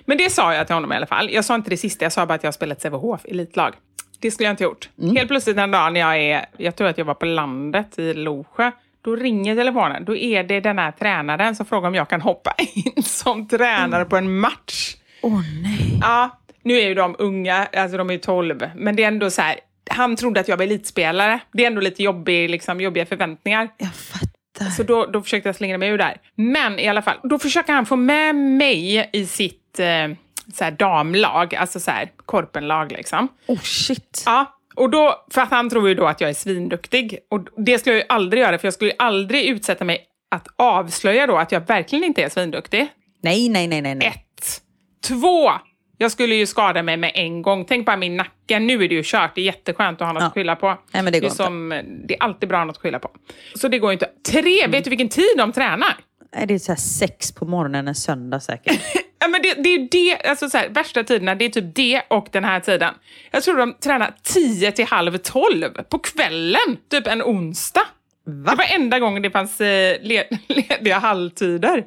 Men 0.05 0.17
det 0.17 0.29
sa 0.29 0.53
jag 0.53 0.67
till 0.67 0.73
honom 0.73 0.93
i 0.93 0.95
alla 0.95 1.07
fall. 1.07 1.29
Jag 1.31 1.45
sa 1.45 1.55
inte 1.55 1.69
det 1.69 1.77
sista, 1.77 2.05
jag 2.05 2.11
sa 2.11 2.25
bara 2.25 2.33
att 2.33 2.43
jag 2.43 2.53
spelat 2.53 2.81
Sävehof 2.81 3.21
elitlag. 3.25 3.73
Det 4.21 4.31
skulle 4.31 4.47
jag 4.47 4.53
inte 4.53 4.63
gjort. 4.63 4.89
Helt 5.15 5.27
plötsligt 5.27 5.57
en 5.57 5.71
dag 5.71 5.93
när 5.93 5.99
jag 5.99 6.17
är, 6.17 6.45
jag 6.57 6.75
tror 6.75 6.87
att 6.87 6.97
jag 6.97 7.05
var 7.05 7.13
på 7.13 7.25
landet 7.25 7.99
i 7.99 8.13
Losjö, 8.13 8.71
då 9.09 9.15
ringer 9.15 9.55
telefonen. 9.55 10.05
Då 10.05 10.15
är 10.15 10.43
det 10.43 10.59
den 10.59 10.79
här 10.79 10.91
tränaren 10.91 11.55
som 11.55 11.65
frågar 11.65 11.87
om 11.87 11.95
jag 11.95 12.09
kan 12.09 12.21
hoppa 12.21 12.55
in 12.73 13.03
som 13.03 13.47
tränare 13.47 14.05
på 14.05 14.17
en 14.17 14.39
match. 14.39 14.95
Åh 15.21 15.41
nej. 15.63 15.99
Ja, 16.01 16.39
nu 16.63 16.73
är 16.73 16.87
ju 16.87 16.93
de 16.93 17.15
unga, 17.19 17.65
alltså 17.65 17.97
de 17.97 18.09
är 18.09 18.13
ju 18.13 18.19
12, 18.19 18.69
men 18.75 18.95
det 18.95 19.03
är 19.03 19.07
ändå 19.07 19.29
så 19.29 19.41
här, 19.41 19.55
han 19.89 20.15
trodde 20.15 20.39
att 20.39 20.47
jag 20.47 20.57
var 20.57 20.63
elitspelare. 20.63 21.39
Det 21.51 21.63
är 21.63 21.67
ändå 21.67 21.81
lite 21.81 22.03
jobbig, 22.03 22.49
liksom, 22.49 22.81
jobbiga 22.81 23.05
förväntningar. 23.05 23.69
Jag 23.77 23.95
fattar. 23.95 24.69
Så 24.77 24.83
då, 24.83 25.05
då 25.05 25.21
försökte 25.21 25.49
jag 25.49 25.55
slingra 25.55 25.77
mig 25.77 25.89
ur 25.89 25.97
där. 25.97 26.17
Men 26.35 26.79
i 26.79 26.87
alla 26.87 27.01
fall, 27.01 27.17
då 27.23 27.39
försöker 27.39 27.73
han 27.73 27.85
få 27.85 27.95
med 27.95 28.35
mig 28.35 29.09
i 29.13 29.25
sitt 29.25 29.79
eh, 29.79 30.15
så 30.53 30.63
här, 30.63 30.71
damlag, 30.71 31.55
alltså 31.55 31.79
så 31.79 31.91
här, 31.91 32.11
korpenlag 32.25 32.91
liksom. 32.91 33.27
Oh 33.47 33.59
shit. 33.59 34.23
Ja, 34.25 34.58
och 34.75 34.89
då, 34.89 35.25
för 35.31 35.41
att 35.41 35.51
han 35.51 35.69
tror 35.69 35.89
ju 35.89 35.95
då 35.95 36.05
att 36.05 36.21
jag 36.21 36.29
är 36.29 36.33
svinduktig. 36.33 37.19
Och 37.29 37.47
det 37.65 37.79
skulle 37.79 37.95
jag 37.95 38.01
ju 38.03 38.05
aldrig 38.09 38.43
göra, 38.43 38.57
för 38.57 38.67
jag 38.67 38.73
skulle 38.73 38.91
ju 38.91 38.95
aldrig 38.99 39.45
utsätta 39.45 39.85
mig 39.85 40.05
att 40.31 40.47
avslöja 40.55 41.27
då 41.27 41.37
att 41.37 41.51
jag 41.51 41.67
verkligen 41.67 42.03
inte 42.03 42.21
är 42.23 42.29
svinduktig. 42.29 42.87
Nej, 43.21 43.49
nej, 43.49 43.67
nej, 43.67 43.81
nej. 43.81 43.95
nej. 43.95 44.07
Ett. 44.07 44.61
Två. 45.07 45.51
Jag 45.97 46.11
skulle 46.11 46.35
ju 46.35 46.45
skada 46.45 46.83
mig 46.83 46.97
med 46.97 47.11
en 47.15 47.41
gång. 47.41 47.65
Tänk 47.65 47.85
bara 47.85 47.97
min 47.97 48.17
nacke. 48.17 48.59
Nu 48.59 48.83
är 48.83 48.89
det 48.89 48.95
ju 48.95 49.01
kört. 49.05 49.35
Det 49.35 49.41
är 49.41 49.45
jätteskönt 49.45 50.01
att 50.01 50.07
ha 50.07 50.13
något 50.13 50.21
Ja. 50.21 50.27
att 50.27 50.33
skylla 50.33 50.55
på. 50.55 50.67
Nej, 50.91 51.03
men 51.03 51.13
det 51.13 51.19
går 51.19 51.27
är 51.27 51.31
inte. 51.31 51.43
som, 51.43 51.69
det 52.07 52.13
är 52.15 52.23
alltid 52.23 52.49
bra 52.49 52.57
att 52.57 52.61
ha 52.61 52.65
något 52.65 52.75
att 52.75 52.81
skylla 52.81 52.99
på. 52.99 53.11
Så 53.55 53.67
det 53.67 53.79
går 53.79 53.89
ju 53.91 53.93
inte. 53.93 54.09
Tre. 54.31 54.67
Vet 54.67 54.83
du 54.83 54.89
vilken 54.89 55.09
tid 55.09 55.33
de 55.37 55.51
tränar? 55.51 55.97
Nej, 56.35 56.47
Det 56.47 56.53
är 56.53 56.59
så 56.59 56.75
sex 56.75 57.31
på 57.31 57.45
morgonen 57.45 57.87
en 57.87 57.95
söndag 57.95 58.39
säkert. 58.39 58.79
Ja, 59.19 59.27
men 59.27 59.41
det, 59.41 59.53
det 59.53 59.69
är 59.69 59.77
ju 59.79 59.87
det, 59.91 60.27
alltså 60.29 60.49
så 60.49 60.57
här, 60.57 60.69
värsta 60.69 61.03
tiderna, 61.03 61.35
det 61.35 61.45
är 61.45 61.49
typ 61.49 61.75
det 61.75 62.01
och 62.07 62.27
den 62.31 62.43
här 62.43 62.59
tiden. 62.59 62.93
Jag 63.31 63.43
tror 63.43 63.57
de 63.57 63.73
tränar 63.73 64.13
10 64.23 64.71
till 64.71 64.85
halv 64.85 65.17
12 65.17 65.69
på 65.89 65.99
kvällen, 65.99 66.77
typ 66.91 67.07
en 67.07 67.21
onsdag. 67.23 67.81
Va? 68.25 68.51
Det 68.51 68.57
var 68.57 68.65
enda 68.75 68.99
gången 68.99 69.21
det 69.23 69.29
fanns 69.31 69.61
eh, 69.61 70.01
led, 70.01 70.25
lediga 70.47 70.99
halvtider. 70.99 71.83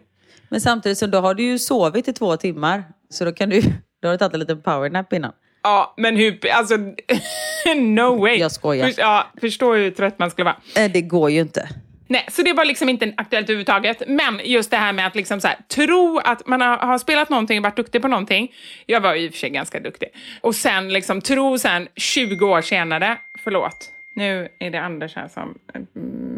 Men 0.49 0.61
samtidigt 0.61 0.99
så 0.99 1.07
då 1.07 1.19
har 1.19 1.35
du 1.35 1.43
ju 1.43 1.59
sovit 1.59 2.09
i 2.09 2.13
två 2.13 2.37
timmar. 2.37 2.85
Så 3.11 3.25
då 3.25 3.33
kan 3.33 3.49
du, 3.51 3.61
då 4.03 4.09
har 4.09 4.13
du 4.13 4.19
tagit 4.19 4.35
en 4.35 4.41
liten 4.41 4.63
powernap 4.63 5.13
innan. 5.13 5.33
Ja, 5.63 5.95
men 5.97 6.17
hur, 6.17 6.51
alltså, 6.53 6.77
no 7.77 8.21
way. 8.21 8.37
Jag 8.39 8.53
skojar. 8.53 8.87
Först, 8.87 8.99
ja, 8.99 9.27
förstår 9.41 9.77
hur 9.77 9.91
trött 9.91 10.19
man 10.19 10.31
skulle 10.31 10.45
vara. 10.45 10.85
Eh, 10.85 10.93
Det 10.93 11.03
går 11.03 11.31
ju 11.31 11.41
inte. 11.41 11.69
Nej, 12.13 12.27
så 12.31 12.43
det 12.43 12.53
var 12.53 12.65
liksom 12.65 12.89
inte 12.89 13.13
aktuellt 13.17 13.47
överhuvudtaget. 13.49 14.03
Men 14.07 14.41
just 14.45 14.71
det 14.71 14.77
här 14.77 14.93
med 14.93 15.07
att 15.07 15.15
liksom 15.15 15.41
så 15.41 15.49
här, 15.49 15.57
tro 15.69 16.19
att 16.25 16.47
man 16.47 16.61
har, 16.61 16.77
har 16.77 16.99
spelat 16.99 17.31
någonting 17.31 17.59
och 17.59 17.63
varit 17.65 17.77
duktig 17.77 18.03
på 18.03 18.09
någonting. 18.09 18.53
Jag 18.87 19.01
var 19.01 19.15
ju 19.15 19.21
i 19.25 19.29
och 19.29 19.33
för 19.33 19.39
sig 19.39 19.51
ganska 19.51 19.81
duktig. 19.81 20.09
Och 20.41 20.55
sen 20.55 20.93
liksom 20.93 21.21
tro 21.21 21.59
sen 21.59 21.89
20 21.97 22.47
år 22.47 22.61
senare, 22.63 23.19
förlåt, 23.39 23.91
nu 24.15 24.49
är 24.59 24.71
det 24.71 24.81
Anders 24.81 25.17
här 25.17 25.29
som 25.29 25.59
eh, 25.75 25.81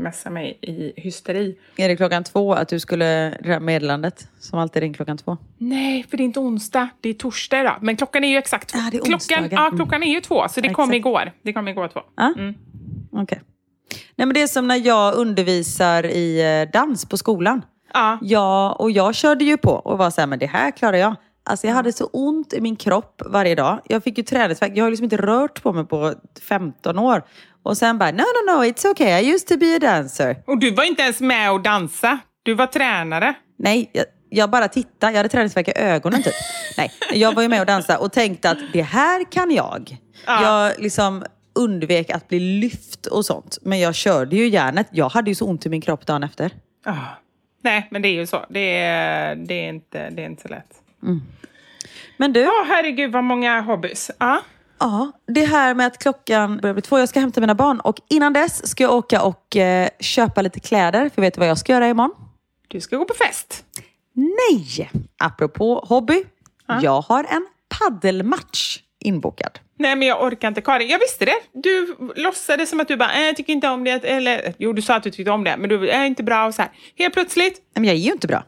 mässar 0.02 0.30
mig 0.30 0.59
i 0.60 0.92
hysteri. 1.01 1.56
Är 1.76 1.88
det 1.88 1.96
klockan 1.96 2.24
två 2.24 2.52
att 2.52 2.68
du 2.68 2.80
skulle, 2.80 3.38
det 3.42 3.60
meddelandet 3.60 4.28
som 4.38 4.59
alltid 4.59 4.82
ringer 4.82 4.94
klockan 4.94 5.18
två? 5.18 5.36
Nej, 5.59 6.06
för 6.10 6.16
det 6.16 6.22
är 6.22 6.24
inte 6.24 6.40
onsdag, 6.40 6.88
det 7.01 7.09
är 7.09 7.14
torsdag 7.14 7.60
idag. 7.60 7.78
Men 7.80 7.96
klockan 7.96 8.24
är 8.24 8.28
ju 8.28 8.36
exakt 8.36 8.68
två. 8.68 8.78
Ah, 8.78 8.88
det 8.90 8.96
är 8.96 9.05
klockan, 9.05 9.48
ja, 9.51 9.66
Mm. 9.66 9.76
klockan 9.76 10.02
är 10.02 10.14
ju 10.14 10.20
två, 10.20 10.48
så 10.48 10.60
det 10.60 10.68
kom 10.68 10.84
Exakt. 10.84 10.96
igår. 10.96 11.32
Det 11.42 11.52
kom 11.52 11.68
igår 11.68 11.88
två. 11.88 12.01
Ja, 12.16 12.34
okej. 13.12 13.40
Nej 14.16 14.26
men 14.26 14.34
det 14.34 14.42
är 14.42 14.46
som 14.46 14.68
när 14.68 14.86
jag 14.86 15.14
undervisar 15.14 16.06
i 16.06 16.60
eh, 16.62 16.72
dans 16.72 17.04
på 17.06 17.16
skolan. 17.16 17.62
Ja. 17.92 18.18
Ja, 18.22 18.72
och 18.72 18.90
jag 18.90 19.14
körde 19.14 19.44
ju 19.44 19.56
på 19.56 19.70
och 19.70 19.98
var 19.98 20.10
så 20.10 20.20
här, 20.20 20.26
men 20.26 20.38
det 20.38 20.46
här 20.46 20.70
klarar 20.70 20.96
jag. 20.96 21.14
Alltså 21.46 21.66
jag 21.66 21.74
hade 21.74 21.92
så 21.92 22.04
ont 22.12 22.52
i 22.52 22.60
min 22.60 22.76
kropp 22.76 23.22
varje 23.26 23.54
dag. 23.54 23.80
Jag 23.84 24.04
fick 24.04 24.18
ju 24.18 24.24
träningsvärk. 24.24 24.72
Jag 24.74 24.84
har 24.84 24.90
liksom 24.90 25.04
inte 25.04 25.16
rört 25.16 25.62
på 25.62 25.72
mig 25.72 25.84
på 25.84 26.14
15 26.48 26.98
år. 26.98 27.22
Och 27.62 27.76
sen 27.76 27.98
bara, 27.98 28.10
no, 28.10 28.16
no, 28.16 28.52
no, 28.52 28.64
it's 28.64 28.90
okay. 28.90 29.22
I 29.22 29.32
used 29.34 29.48
to 29.48 29.56
be 29.56 29.76
a 29.76 29.78
dancer. 29.78 30.36
Och 30.46 30.58
du 30.58 30.70
var 30.70 30.84
inte 30.84 31.02
ens 31.02 31.20
med 31.20 31.52
och 31.52 31.60
dansa. 31.60 32.18
Du 32.42 32.54
var 32.54 32.66
tränare. 32.66 33.34
Nej, 33.58 33.90
jag, 33.92 34.04
jag 34.30 34.50
bara 34.50 34.68
tittade. 34.68 35.12
Jag 35.12 35.18
hade 35.18 35.28
träningsvärk 35.28 35.68
i 35.68 35.72
ögonen 35.76 36.22
typ. 36.22 36.34
Nej, 36.78 36.92
jag 37.12 37.34
var 37.34 37.42
ju 37.42 37.48
med 37.48 37.60
och 37.60 37.66
dansade 37.66 37.98
och 37.98 38.12
tänkte 38.12 38.50
att 38.50 38.58
det 38.72 38.82
här 38.82 39.32
kan 39.32 39.50
jag. 39.50 39.96
Ja. 40.26 40.42
Jag 40.42 40.82
liksom 40.82 41.24
undvek 41.55 42.10
att 42.10 42.28
bli 42.28 42.40
lyft 42.40 43.06
och 43.06 43.26
sånt. 43.26 43.59
Men 43.62 43.81
jag 43.81 43.94
körde 43.94 44.36
ju 44.36 44.48
järnet. 44.48 44.89
Jag 44.90 45.09
hade 45.09 45.31
ju 45.31 45.35
så 45.35 45.47
ont 45.47 45.66
i 45.66 45.68
min 45.68 45.81
kropp 45.81 46.06
dagen 46.06 46.22
efter. 46.22 46.51
Ah. 46.85 46.93
Nej, 47.62 47.89
men 47.90 48.02
det 48.02 48.09
är 48.09 48.12
ju 48.12 48.26
så. 48.26 48.44
Det 48.48 48.76
är, 48.76 49.35
det 49.35 49.55
är, 49.55 49.68
inte, 49.68 50.10
det 50.10 50.22
är 50.22 50.26
inte 50.26 50.43
så 50.43 50.48
lätt. 50.48 50.82
Men 52.16 52.32
du, 52.32 52.40
Ja, 52.40 52.64
herregud 52.68 53.12
vad 53.12 53.24
många 53.24 53.60
hobbys. 53.60 54.10
Ja. 54.18 54.40
ja, 54.78 55.12
det 55.26 55.44
här 55.44 55.74
med 55.74 55.86
att 55.86 55.98
klockan 55.98 56.56
börjar 56.56 56.74
bli 56.74 56.82
två. 56.82 56.98
Jag 56.98 57.09
ska 57.09 57.20
hämta 57.20 57.40
mina 57.40 57.55
barn 57.55 57.81
och 57.81 57.97
innan 58.09 58.32
dess 58.32 58.66
ska 58.66 58.85
jag 58.85 58.93
åka 58.94 59.22
och 59.22 59.56
eh, 59.56 59.89
köpa 60.01 60.43
lite 60.43 60.60
kläder. 60.60 61.09
För 61.09 61.22
vet 61.22 61.35
du 61.35 61.39
vad 61.39 61.48
jag 61.48 61.59
ska 61.59 61.72
göra 61.72 61.89
imorgon? 61.89 62.14
Du 62.68 62.81
ska 62.81 62.97
gå 62.97 63.05
på 63.05 63.14
fest. 63.14 63.64
Nej! 64.12 64.90
Apropå 65.18 65.85
hobby. 65.89 66.24
Jag 66.82 67.01
har 67.01 67.24
en 67.24 67.47
paddelmatch 67.68 68.78
inbokad. 69.05 69.59
Nej, 69.78 69.97
men 69.97 70.09
jag 70.09 70.22
orkar 70.22 70.48
inte. 70.48 70.60
Karin, 70.60 70.89
jag 70.89 70.98
visste 70.98 71.24
det. 71.24 71.35
Du 71.52 71.97
låtsades 72.16 72.70
som 72.70 72.81
att 72.81 72.89
du 72.89 72.97
bara, 72.97 73.12
äh, 73.14 73.22
jag 73.26 73.36
tycker 73.36 73.52
inte 73.52 73.68
om 73.68 73.85
det. 73.85 73.90
Eller, 74.05 74.55
jo, 74.59 74.72
du 74.72 74.82
sa 74.82 74.94
att 74.94 75.02
du 75.02 75.10
tyckte 75.10 75.31
om 75.31 75.44
det, 75.44 75.56
men 75.56 75.68
du 75.68 75.89
är 75.90 76.05
inte 76.05 76.22
bra 76.22 76.47
och 76.47 76.55
så 76.55 76.62
här. 76.62 76.70
Helt 76.98 77.14
plötsligt, 77.14 77.59
Men 77.74 77.85
jag 77.85 77.94
är 77.94 77.98
ju 77.98 78.12
inte 78.12 78.26
bra. 78.26 78.43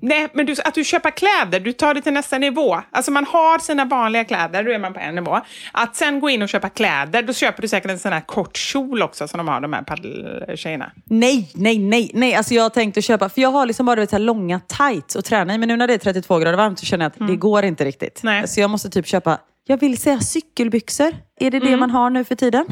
nej, 0.00 0.28
men 0.34 0.46
du, 0.46 0.54
att 0.64 0.74
du 0.74 0.84
köper 0.84 1.10
kläder, 1.10 1.60
du 1.60 1.72
tar 1.72 1.94
det 1.94 2.02
till 2.02 2.12
nästa 2.12 2.38
nivå. 2.38 2.80
Alltså 2.90 3.10
man 3.10 3.24
har 3.24 3.58
sina 3.58 3.84
vanliga 3.84 4.24
kläder, 4.24 4.64
då 4.64 4.70
är 4.72 4.78
man 4.78 4.94
på 4.94 5.00
en 5.00 5.14
nivå. 5.14 5.40
Att 5.72 5.96
sen 5.96 6.20
gå 6.20 6.30
in 6.30 6.42
och 6.42 6.48
köpa 6.48 6.68
kläder, 6.68 7.22
då 7.22 7.32
köper 7.32 7.62
du 7.62 7.68
säkert 7.68 7.90
en 7.90 7.98
sån 7.98 8.12
här 8.12 8.20
kort 8.20 8.56
kjol 8.56 9.02
också 9.02 9.28
som 9.28 9.38
de 9.38 9.48
har, 9.48 9.60
de 9.60 9.72
här 9.72 9.82
paddeltjejerna. 9.82 10.92
Nej, 11.04 11.50
nej, 11.54 11.78
nej, 11.78 12.10
nej. 12.14 12.34
Alltså 12.34 12.54
jag 12.54 12.74
tänkte 12.74 13.02
köpa, 13.02 13.28
för 13.28 13.40
jag 13.40 13.50
har 13.50 13.66
liksom 13.66 13.86
bara 13.86 14.00
vet, 14.00 14.10
så 14.10 14.16
här 14.16 14.20
långa 14.22 14.60
tights 14.60 15.16
att 15.16 15.24
träna 15.24 15.54
i. 15.54 15.58
Men 15.58 15.68
nu 15.68 15.76
när 15.76 15.86
det 15.86 15.94
är 15.94 15.98
32 15.98 16.38
grader 16.38 16.56
varmt 16.56 16.78
så 16.78 16.86
känner 16.86 17.04
jag 17.04 17.12
att 17.24 17.28
det 17.28 17.36
går 17.36 17.64
inte 17.64 17.84
riktigt. 17.84 18.20
Nej. 18.22 18.48
Så 18.48 18.60
jag 18.60 18.70
måste 18.70 18.90
typ 18.90 19.06
köpa, 19.06 19.38
jag 19.66 19.80
vill 19.80 19.98
säga 19.98 20.20
cykelbyxor. 20.20 21.16
Är 21.40 21.50
det 21.50 21.60
det 21.60 21.76
man 21.76 21.90
har 21.90 22.10
nu 22.10 22.24
för 22.24 22.34
tiden? 22.34 22.64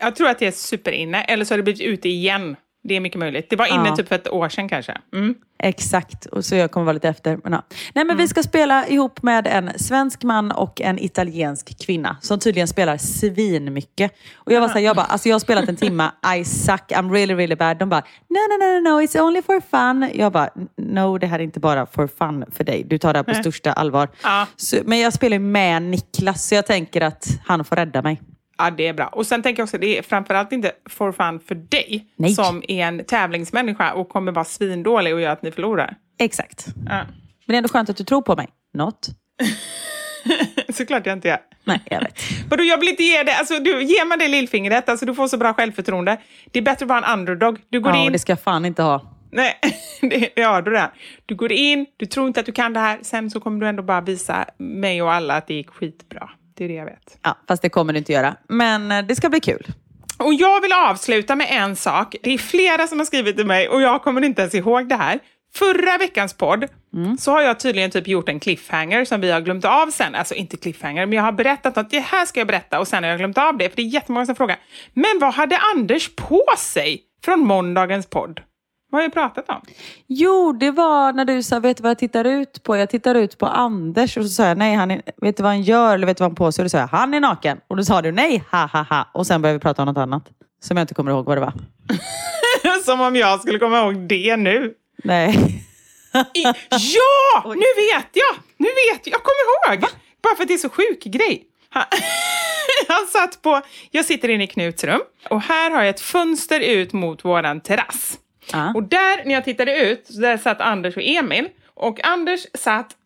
Jag 0.00 0.16
tror 0.16 0.28
att 0.28 0.38
det 0.38 0.46
är 0.46 0.50
superinne, 0.50 1.24
eller 1.24 1.44
så 1.44 1.52
har 1.52 1.56
det 1.56 1.62
blivit 1.62 1.82
ute 1.82 2.08
igen. 2.08 2.56
Det 2.88 2.94
är 2.94 3.00
mycket 3.00 3.18
möjligt. 3.18 3.50
Det 3.50 3.56
var 3.56 3.66
inne 3.66 3.88
Ja. 3.88 3.96
typ 3.96 4.08
för 4.08 4.14
ett 4.14 4.28
år 4.28 4.48
sedan 4.48 4.68
kanske. 4.68 4.98
Mm. 5.12 5.34
Exakt, 5.58 6.26
och 6.26 6.44
så 6.44 6.54
jag 6.54 6.70
kommer 6.70 6.84
vara 6.84 6.92
lite 6.92 7.08
efter. 7.08 7.38
Men, 7.44 7.52
ja. 7.52 7.62
Nej, 7.94 8.04
men 8.04 8.16
vi 8.16 8.28
ska 8.28 8.42
spela 8.42 8.86
ihop 8.88 9.22
med 9.22 9.46
en 9.46 9.70
svensk 9.78 10.22
man 10.22 10.50
och 10.52 10.80
en 10.80 10.98
italiensk 10.98 11.86
kvinna 11.86 12.16
som 12.20 12.38
tydligen 12.38 12.68
spelar 12.68 12.96
svinmycket. 12.96 14.12
Och 14.34 14.52
jag 14.52 14.60
var 14.60 14.68
så 14.68 14.74
här, 14.74 14.80
jag 14.80 14.96
bara, 14.96 15.06
alltså 15.06 15.28
jag 15.28 15.34
har 15.34 15.40
spelat 15.40 15.68
en 15.68 15.76
timma, 15.76 16.12
I 16.36 16.44
suck, 16.44 16.82
I'm 16.92 17.12
really 17.12 17.34
really 17.34 17.56
bad. 17.56 17.78
De 17.78 17.88
bara, 17.88 18.00
no 18.28 18.38
no 18.50 18.64
no 18.64 18.80
no, 18.80 18.90
no 18.90 19.00
it's 19.02 19.20
only 19.20 19.42
for 19.42 19.60
fun. 19.60 20.10
Jag 20.14 20.32
bara, 20.32 20.50
no 20.76 21.18
det 21.18 21.26
här 21.26 21.38
är 21.38 21.42
inte 21.42 21.60
bara 21.60 21.86
for 21.86 22.06
fun 22.18 22.44
för 22.52 22.64
dig. 22.64 22.84
Du 22.86 22.98
tar 22.98 23.12
det 23.12 23.18
här 23.18 23.24
på 23.24 23.34
största 23.34 23.72
allvar. 23.72 24.08
Ja. 24.22 24.46
Så, 24.56 24.76
men 24.84 24.98
jag 24.98 25.12
spelar 25.12 25.38
med 25.38 25.82
Niklas, 25.82 26.48
så 26.48 26.54
jag 26.54 26.66
tänker 26.66 27.00
att 27.00 27.26
han 27.46 27.64
får 27.64 27.76
rädda 27.76 28.02
mig. 28.02 28.20
Ja, 28.58 28.70
det 28.70 28.86
är 28.86 28.92
bra. 28.92 29.06
Och 29.06 29.26
sen 29.26 29.42
tänker 29.42 29.60
jag 29.60 29.64
också, 29.64 29.78
det 29.78 29.98
är 29.98 30.02
framförallt 30.02 30.52
inte 30.52 30.72
for 30.90 31.12
fun 31.12 31.40
för 31.40 31.54
dig 31.54 32.06
Nej. 32.16 32.34
som 32.34 32.62
är 32.68 32.84
en 32.86 33.04
tävlingsmänniska 33.04 33.92
och 33.92 34.08
kommer 34.08 34.32
vara 34.32 34.44
svindålig 34.44 35.14
och 35.14 35.20
göra 35.20 35.32
att 35.32 35.42
ni 35.42 35.50
förlorar. 35.50 35.96
Exakt. 36.18 36.66
Ja. 36.86 36.92
Men 36.96 37.06
det 37.46 37.54
är 37.54 37.56
ändå 37.56 37.68
skönt 37.68 37.90
att 37.90 37.96
du 37.96 38.04
tror 38.04 38.22
på 38.22 38.36
mig. 38.36 38.48
Något? 38.74 39.08
Såklart 40.74 41.06
jag 41.06 41.16
inte 41.16 41.28
gör. 41.28 41.38
Nej, 41.64 41.80
jag 41.84 42.00
vet. 42.00 42.18
Vadå, 42.50 42.64
jag 42.64 42.78
vill 42.78 42.88
inte 42.88 43.02
ge 43.04 43.22
det. 43.22 43.34
Alltså, 43.36 43.58
du, 43.58 43.82
ge 43.82 44.04
mig 44.04 44.18
det 44.18 44.28
lillfingret. 44.28 44.88
Alltså, 44.88 45.06
du 45.06 45.14
får 45.14 45.28
så 45.28 45.36
bra 45.36 45.54
självförtroende. 45.54 46.20
Det 46.52 46.58
är 46.58 46.62
bättre 46.62 46.84
att 46.84 46.88
vara 46.88 47.06
en 47.06 47.18
underdog. 47.18 47.60
Du 47.68 47.80
går 47.80 47.92
Ja, 47.92 48.04
in... 48.04 48.12
det 48.12 48.18
ska 48.18 48.32
jag 48.32 48.40
fan 48.40 48.64
inte 48.64 48.82
ha. 48.82 49.10
Nej, 49.32 49.54
det, 50.00 50.30
ja, 50.36 50.60
du 50.60 50.70
det. 50.70 50.90
Du 51.26 51.34
går 51.34 51.52
in, 51.52 51.86
du 51.96 52.06
tror 52.06 52.26
inte 52.26 52.40
att 52.40 52.46
du 52.46 52.52
kan 52.52 52.72
det 52.72 52.80
här. 52.80 52.98
Sen 53.02 53.30
så 53.30 53.40
kommer 53.40 53.60
du 53.60 53.68
ändå 53.68 53.82
bara 53.82 54.00
visa 54.00 54.44
mig 54.58 55.02
och 55.02 55.12
alla 55.12 55.34
att 55.36 55.46
det 55.46 55.54
gick 55.54 55.70
skitbra. 55.70 56.30
Det 56.54 56.64
är 56.64 56.68
det 56.68 56.74
jag 56.74 56.84
vet. 56.84 57.18
Ja, 57.22 57.38
fast 57.48 57.62
det 57.62 57.68
kommer 57.68 57.92
du 57.92 57.98
inte 57.98 58.12
göra. 58.12 58.36
Men 58.48 58.92
eh, 58.92 59.02
det 59.02 59.16
ska 59.16 59.28
bli 59.28 59.40
kul. 59.40 59.66
Och 60.18 60.34
jag 60.34 60.60
vill 60.60 60.72
avsluta 60.72 61.36
med 61.36 61.46
en 61.50 61.76
sak. 61.76 62.16
Det 62.22 62.30
är 62.30 62.38
flera 62.38 62.86
som 62.86 62.98
har 62.98 63.06
skrivit 63.06 63.36
till 63.36 63.46
mig 63.46 63.68
och 63.68 63.82
jag 63.82 64.02
kommer 64.02 64.24
inte 64.24 64.42
ens 64.42 64.54
ihåg 64.54 64.88
det 64.88 64.96
här. 64.96 65.18
Förra 65.54 65.98
veckans 65.98 66.34
podd 66.34 66.64
så 67.18 67.30
har 67.30 67.40
jag 67.42 67.60
tydligen 67.60 67.90
typ 67.90 68.08
gjort 68.08 68.28
en 68.28 68.40
cliffhanger 68.40 69.04
som 69.04 69.20
vi 69.20 69.30
har 69.30 69.40
glömt 69.40 69.64
av 69.64 69.90
sen. 69.90 70.14
Alltså 70.14 70.34
inte 70.34 70.56
cliffhanger, 70.56 71.06
men 71.06 71.16
jag 71.16 71.22
har 71.22 71.32
berättat 71.32 71.78
att 71.78 71.90
det 71.90 72.00
här 72.00 72.26
ska 72.26 72.40
jag 72.40 72.46
berätta 72.46 72.80
och 72.80 72.88
sen 72.88 73.02
har 73.02 73.10
jag 73.10 73.18
glömt 73.18 73.38
av 73.38 73.58
det. 73.58 73.68
För 73.68 73.76
det 73.76 73.82
är 73.82 73.86
jättemånga 73.86 74.26
som 74.26 74.34
frågar. 74.36 74.56
Men 74.92 75.18
vad 75.20 75.34
hade 75.34 75.58
Anders 75.74 76.16
på 76.16 76.44
sig 76.58 77.02
från 77.24 77.40
måndagens 77.40 78.06
podd? 78.06 78.40
Vad 78.94 79.02
har 79.02 79.04
jag 79.04 79.12
pratat 79.12 79.48
om? 79.48 79.60
Jo, 80.06 80.52
det 80.52 80.70
var 80.70 81.12
när 81.12 81.24
du 81.24 81.42
sa, 81.42 81.58
vet 81.58 81.76
du 81.76 81.82
vad 81.82 81.90
jag 81.90 81.98
tittar 81.98 82.24
ut 82.24 82.62
på? 82.62 82.76
Jag 82.76 82.90
tittar 82.90 83.14
ut 83.14 83.38
på 83.38 83.46
Anders. 83.46 84.16
Och 84.16 84.22
så 84.22 84.28
sa 84.28 84.46
jag, 84.46 84.58
nej, 84.58 84.74
han 84.74 84.90
är, 84.90 85.02
vet 85.16 85.36
du 85.36 85.42
vad 85.42 85.52
han 85.52 85.62
gör? 85.62 85.94
Eller 85.94 86.06
vet 86.06 86.16
du 86.16 86.22
vad 86.22 86.30
han 86.30 86.36
på 86.36 86.52
sig? 86.52 86.62
Och 86.62 86.64
då 86.64 86.68
sa 86.68 86.78
jag, 86.78 86.86
han 86.86 87.14
är 87.14 87.20
naken. 87.20 87.60
Och 87.68 87.76
då 87.76 87.84
sa 87.84 88.02
du, 88.02 88.12
nej, 88.12 88.44
ha 88.50 88.66
ha 88.66 88.82
ha. 88.82 89.08
Och 89.14 89.26
sen 89.26 89.42
började 89.42 89.58
vi 89.58 89.62
prata 89.62 89.82
om 89.82 89.86
något 89.86 89.96
annat. 89.96 90.22
Som 90.64 90.76
jag 90.76 90.84
inte 90.84 90.94
kommer 90.94 91.10
ihåg 91.10 91.24
vad 91.24 91.36
det 91.36 91.40
var. 91.40 91.52
som 92.84 93.00
om 93.00 93.16
jag 93.16 93.40
skulle 93.40 93.58
komma 93.58 93.78
ihåg 93.78 94.08
det 94.08 94.36
nu. 94.36 94.74
Nej. 95.04 95.30
I, 96.34 96.42
ja! 96.70 97.42
Nu 97.54 97.66
vet 97.76 98.10
jag! 98.12 98.36
Nu 98.56 98.66
vet 98.66 99.06
jag! 99.06 99.14
Jag 99.14 99.22
kommer 99.22 99.74
ihåg! 99.74 99.90
Bara 100.22 100.36
för 100.36 100.42
att 100.42 100.48
det 100.48 100.54
är 100.54 100.58
så 100.58 100.70
sjuk 100.70 101.04
grej. 101.04 101.42
Han, 101.70 101.84
han 102.88 103.06
satt 103.12 103.42
på... 103.42 103.60
Jag 103.90 104.04
sitter 104.04 104.28
inne 104.28 104.44
i 104.44 104.46
Knuts 104.46 104.84
rum 104.84 105.00
och 105.30 105.40
här 105.40 105.70
har 105.70 105.80
jag 105.82 105.88
ett 105.88 106.00
fönster 106.00 106.60
ut 106.60 106.92
mot 106.92 107.24
våran 107.24 107.60
terrass. 107.60 108.18
Ja. 108.52 108.72
Och 108.74 108.82
där, 108.82 109.24
när 109.24 109.34
jag 109.34 109.44
tittade 109.44 109.80
ut, 109.80 110.06
så 110.06 110.20
där 110.20 110.36
satt 110.36 110.60
Anders 110.60 110.96
och 110.96 111.02
Emil. 111.02 111.48
Och 111.74 112.04
Anders 112.04 112.46
satt... 112.54 112.96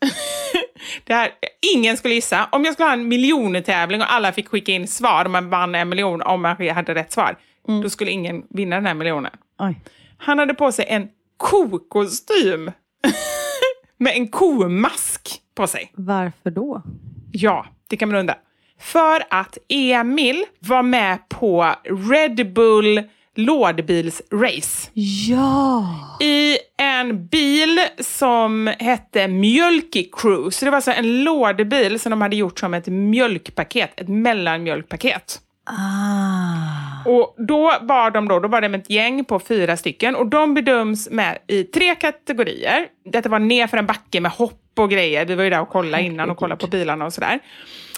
det 1.05 1.15
här, 1.15 1.31
ingen 1.75 1.97
skulle 1.97 2.15
gissa. 2.15 2.49
Om 2.53 2.65
jag 2.65 2.75
skulle 2.75 2.89
ha 2.89 2.93
en 2.93 3.09
miljontävling 3.09 4.01
och 4.01 4.13
alla 4.13 4.33
fick 4.33 4.49
skicka 4.49 4.73
in 4.73 4.89
svar 4.89 5.25
man 5.25 5.51
vann 5.51 5.75
en 5.75 5.89
miljon 5.89 6.23
om 6.23 6.43
man 6.43 6.69
hade 6.69 6.95
rätt 6.95 7.13
svar, 7.13 7.37
då 7.83 7.91
skulle 7.91 8.11
ingen 8.11 8.43
vinna 8.51 8.77
den 8.77 8.87
här 8.87 8.95
miljonen. 8.95 9.33
Oj. 9.59 9.81
Han 10.19 10.39
hade 10.39 10.55
på 10.55 10.73
sig 10.73 10.87
en 10.89 11.09
kokostym 11.37 12.71
med 13.97 14.13
en 14.13 14.29
komask 14.29 15.43
på 15.55 15.67
sig. 15.67 15.93
Varför 15.95 16.51
då? 16.51 16.83
Ja, 17.33 17.67
det 17.89 17.97
kan 17.97 18.09
man 18.09 18.19
undra. 18.19 18.35
För 18.81 19.23
att 19.31 19.59
Emil 19.69 20.45
var 20.59 20.83
med 20.83 21.29
på 21.29 21.75
Red 21.85 22.53
Bull 22.53 23.03
lådbilsrace 23.39 24.91
Ja! 25.29 25.85
i 26.21 26.59
en 26.77 27.27
bil 27.27 27.81
som 27.99 28.73
hette 28.79 29.29
Mjölki 29.29 30.11
Cruise. 30.13 30.67
Det 30.67 30.71
var 30.71 30.77
alltså 30.77 30.91
en 30.91 31.25
lådbil 31.25 32.01
som 32.01 32.11
de 32.11 32.23
hade 32.23 32.37
gjort 32.37 32.59
som 32.59 32.75
ett 32.75 32.87
mjölkpaket, 32.87 34.01
ett 34.01 34.09
mellanmjölkpaket. 34.09 35.41
Ah. 35.65 37.11
Och 37.11 37.35
då 37.39 37.75
var 37.81 38.11
de 38.11 38.29
då, 38.29 38.41
då 38.41 38.49
var 38.49 38.69
med 38.69 38.81
ett 38.81 38.91
gäng 38.91 39.25
på 39.25 39.41
fyra 39.41 39.77
stycken 39.77 40.17
och 40.17 40.27
de 40.27 40.55
bedöms 40.55 41.11
med 41.11 41.39
i 41.47 41.65
tre 41.65 41.95
kategorier. 41.95 42.87
Detta 43.05 43.29
var 43.29 43.39
ner 43.39 43.67
för 43.67 43.77
en 43.77 43.87
backe 43.87 44.21
med 44.21 44.31
hopp 44.31 44.79
och 44.79 44.91
grejer. 44.91 45.25
Vi 45.25 45.35
var 45.35 45.45
ju 45.45 45.51
där 45.51 45.61
och 45.61 45.69
kollade 45.69 46.03
innan 46.03 46.31
och 46.31 46.37
kollade 46.37 46.61
på 46.61 46.67
bilarna 46.67 47.07
och 47.07 47.13
sådär. 47.13 47.39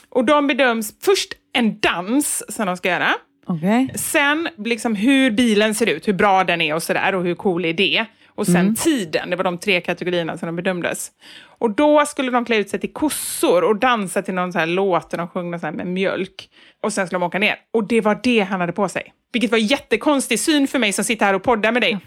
Och 0.08 0.24
de 0.24 0.46
bedöms 0.46 0.94
först 1.04 1.32
en 1.52 1.80
dans 1.80 2.54
som 2.54 2.66
de 2.66 2.76
ska 2.76 2.88
göra. 2.88 3.14
Okej. 3.50 3.92
Sen 3.94 4.48
liksom 4.56 4.94
hur 4.94 5.30
bilen 5.30 5.74
ser 5.74 5.86
ut, 5.86 6.08
hur 6.08 6.12
bra 6.12 6.44
den 6.44 6.60
är 6.60 6.74
och 6.74 6.82
sådär 6.82 7.14
och 7.14 7.24
hur 7.24 7.34
cool 7.34 7.64
är 7.64 7.72
det. 7.72 8.04
Och 8.28 8.46
sen 8.46 8.74
tiden, 8.74 9.30
det 9.30 9.36
var 9.36 9.44
de 9.44 9.58
tre 9.58 9.80
kategorierna 9.80 10.38
som 10.38 10.46
de 10.46 10.56
bedömdes. 10.56 11.10
Och 11.58 11.70
då 11.70 12.06
skulle 12.06 12.30
de 12.30 12.44
klä 12.44 12.56
ut 12.56 12.70
sig 12.70 12.80
till 12.80 12.92
kossor 12.92 13.64
och 13.64 13.76
dansa 13.76 14.22
till 14.22 14.34
någon 14.34 14.52
så 14.52 14.58
här 14.58 14.66
låt 14.66 15.12
och 15.12 15.18
de 15.18 15.28
sjöng 15.28 15.50
någon 15.50 15.60
så 15.60 15.66
här 15.66 15.72
med 15.72 15.86
mjölk. 15.86 16.48
Och 16.82 16.92
sen 16.92 17.06
skulle 17.06 17.18
de 17.18 17.22
åka 17.26 17.38
ner. 17.38 17.56
Och 17.72 17.88
det 17.88 18.00
var 18.00 18.20
det 18.22 18.40
han 18.40 18.60
hade 18.60 18.72
på 18.72 18.88
sig. 18.88 19.12
Vilket 19.32 19.50
var 19.50 19.58
jättekonstig 19.58 20.40
syn 20.40 20.68
för 20.68 20.78
mig 20.78 20.92
som 20.92 21.04
sitter 21.04 21.26
här 21.26 21.34
och 21.34 21.42
poddar 21.42 21.72
med 21.72 21.82
dig. 21.82 21.98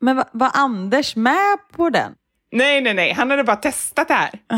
Men 0.00 0.16
va- 0.16 0.28
var 0.32 0.50
Anders 0.54 1.16
med 1.16 1.58
på 1.76 1.90
den? 1.90 2.12
Nej, 2.54 2.80
nej, 2.80 2.94
nej. 2.94 3.12
Han 3.12 3.30
hade 3.30 3.44
bara 3.44 3.56
testat 3.56 4.08
det 4.08 4.14
här. 4.14 4.30
Ah. 4.48 4.56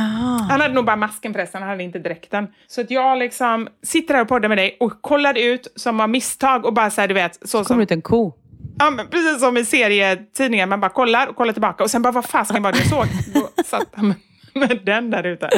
Han 0.50 0.60
hade 0.60 0.74
nog 0.74 0.84
bara 0.84 0.96
masken 0.96 1.32
förresten, 1.32 1.62
han 1.62 1.70
hade 1.70 1.82
inte 1.82 1.98
dräkten. 1.98 2.48
Så 2.66 2.80
att 2.80 2.90
jag 2.90 3.18
liksom 3.18 3.68
sitter 3.82 4.14
här 4.14 4.22
och 4.22 4.28
poddar 4.28 4.48
med 4.48 4.58
dig 4.58 4.76
och 4.80 5.02
kollar 5.02 5.38
ut 5.38 5.72
som 5.76 6.00
av 6.00 6.08
misstag 6.08 6.64
och 6.64 6.74
bara 6.74 6.90
så 6.90 7.00
här, 7.00 7.08
du 7.08 7.14
vet, 7.14 7.48
så 7.48 7.58
Kommer 7.58 7.64
som... 7.64 7.80
ut 7.80 7.90
en 7.90 8.02
ko. 8.02 8.32
Ja, 8.78 8.90
men 8.90 9.08
precis 9.08 9.40
som 9.40 9.56
i 9.56 9.64
serietidningar, 9.64 10.66
man 10.66 10.80
bara 10.80 10.90
kollar 10.90 11.26
och 11.26 11.36
kollar 11.36 11.52
tillbaka 11.52 11.84
och 11.84 11.90
sen 11.90 12.02
bara, 12.02 12.12
vad 12.12 12.24
fasiken 12.24 12.62
var 12.62 12.72
det 12.72 12.78
jag 12.78 12.86
såg? 12.86 13.06
Då 13.34 13.62
satt 13.64 13.88
han 13.94 14.14
med 14.54 14.80
den 14.84 15.10
där 15.10 15.24
ute. 15.26 15.50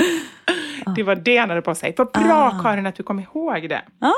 Det 0.96 1.02
var 1.02 1.14
det 1.14 1.36
han 1.36 1.48
hade 1.48 1.62
på 1.62 1.74
sig. 1.74 1.94
Vad 1.96 2.12
bra 2.12 2.60
Karin 2.62 2.86
att 2.86 2.94
du 2.94 3.02
kom 3.02 3.20
ihåg 3.20 3.68
det. 3.68 3.82
Ja, 4.00 4.14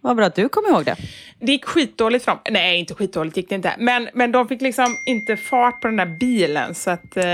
vad 0.00 0.16
bra 0.16 0.26
att 0.26 0.34
du 0.34 0.48
kom 0.48 0.64
ihåg 0.66 0.84
det. 0.84 0.96
Det 1.38 1.52
gick 1.52 1.64
skitdåligt 1.64 2.24
för 2.24 2.32
dem. 2.32 2.40
Nej, 2.50 2.78
inte 2.78 2.94
skitdåligt 2.94 3.36
gick 3.36 3.48
det 3.48 3.54
inte. 3.54 3.74
Men, 3.78 4.08
men 4.14 4.32
de 4.32 4.48
fick 4.48 4.60
liksom 4.60 4.96
inte 5.06 5.36
fart 5.36 5.80
på 5.80 5.88
den 5.88 5.96
där 5.96 6.18
bilen 6.20 6.74
så 6.74 6.90
att 6.90 7.16
eh, 7.16 7.24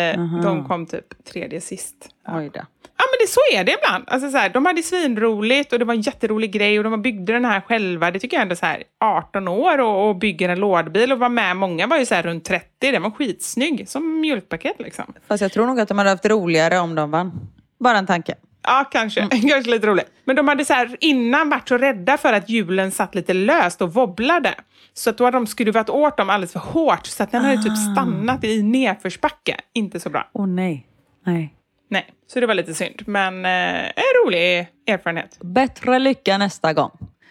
de 0.43 0.65
kom 0.69 0.87
typ 0.87 1.25
tredje 1.33 1.61
sist. 1.61 1.95
Ja. 2.27 2.39
Oj 2.39 2.51
då. 2.55 2.61
Ja, 2.99 3.05
men 3.11 3.27
det, 3.27 3.31
så 3.31 3.41
är 3.59 3.65
det 3.65 3.73
ibland. 3.73 4.05
Alltså, 4.07 4.31
så 4.31 4.37
här, 4.37 4.49
de 4.49 4.67
hade 4.67 4.83
svinroligt 4.83 5.73
och 5.73 5.79
det 5.79 5.85
var 5.85 5.95
en 5.95 6.01
jätterolig 6.01 6.53
grej 6.53 6.79
och 6.79 6.85
de 6.85 7.03
byggde 7.03 7.33
den 7.33 7.45
här 7.45 7.61
själva. 7.61 8.11
Det 8.11 8.19
tycker 8.19 8.37
jag 8.37 8.43
ändå 8.43 8.57
så 8.57 8.67
här, 8.67 8.83
18 9.01 9.49
år 9.49 9.79
och, 9.79 10.09
och 10.09 10.17
bygger 10.17 10.49
en 10.49 10.59
lådbil 10.61 11.13
och 11.13 11.19
var 11.19 11.29
med. 11.29 11.57
Många 11.57 11.87
var 11.87 11.99
ju 11.99 12.07
så 12.07 12.15
här 12.15 12.23
runt 12.23 12.45
30. 12.45 12.67
Den 12.79 13.03
var 13.03 13.11
skitsnygg, 13.11 13.89
som 13.89 14.21
mjölkpaket 14.21 14.77
liksom. 14.79 15.15
Fast 15.29 15.43
jag 15.43 15.53
tror 15.53 15.67
nog 15.67 15.81
att 15.81 15.89
de 15.89 15.99
hade 15.99 16.11
haft 16.11 16.27
roligare 16.27 16.79
om 16.79 16.95
de 16.95 17.11
vann. 17.11 17.49
Bara 17.79 17.99
en 17.99 18.07
tanke. 18.07 18.35
Ja, 18.63 18.89
kanske. 18.93 19.21
kanske 19.31 19.71
lite 19.71 19.87
roligt. 19.87 20.11
Men 20.25 20.37
de 20.37 20.49
hade 20.49 20.65
så 20.65 20.73
här, 20.73 20.97
innan 21.01 21.51
varit 21.51 21.69
så 21.69 21.79
rädda 21.79 22.17
för 22.17 22.33
att 22.33 22.49
hjulen 22.49 22.91
satt 22.91 23.15
lite 23.15 23.35
löst 23.35 23.83
och 23.83 23.95
wobblade. 23.95 24.55
Så 24.95 25.11
att 25.11 25.19
då 25.19 25.25
hade 25.25 25.37
de 25.37 25.47
skruvat 25.47 25.91
åt 25.91 26.17
dem 26.17 26.31
alldeles 26.31 26.53
för 26.53 26.61
hårt 26.61 27.07
så 27.07 27.23
att 27.23 27.33
den 27.33 27.45
hade 27.45 27.63
typ 27.63 27.77
stannat 27.93 28.45
i 28.45 28.63
nedförsbacke. 28.63 29.57
Inte 29.73 30.01
så 30.01 30.11
bra. 30.11 30.31
Åh 30.33 30.47
nej. 30.47 30.87
Nej. 31.27 31.53
Nej, 31.91 32.07
så 32.27 32.41
det 32.41 32.47
var 32.47 32.55
lite 32.55 32.75
synd. 32.75 33.03
Men 33.07 33.45
eh, 33.45 33.87
en 33.87 34.25
rolig 34.25 34.69
erfarenhet. 34.87 35.39
Bättre 35.41 35.99
lycka 35.99 36.39
nästa 36.39 36.73
gång. 36.73 36.91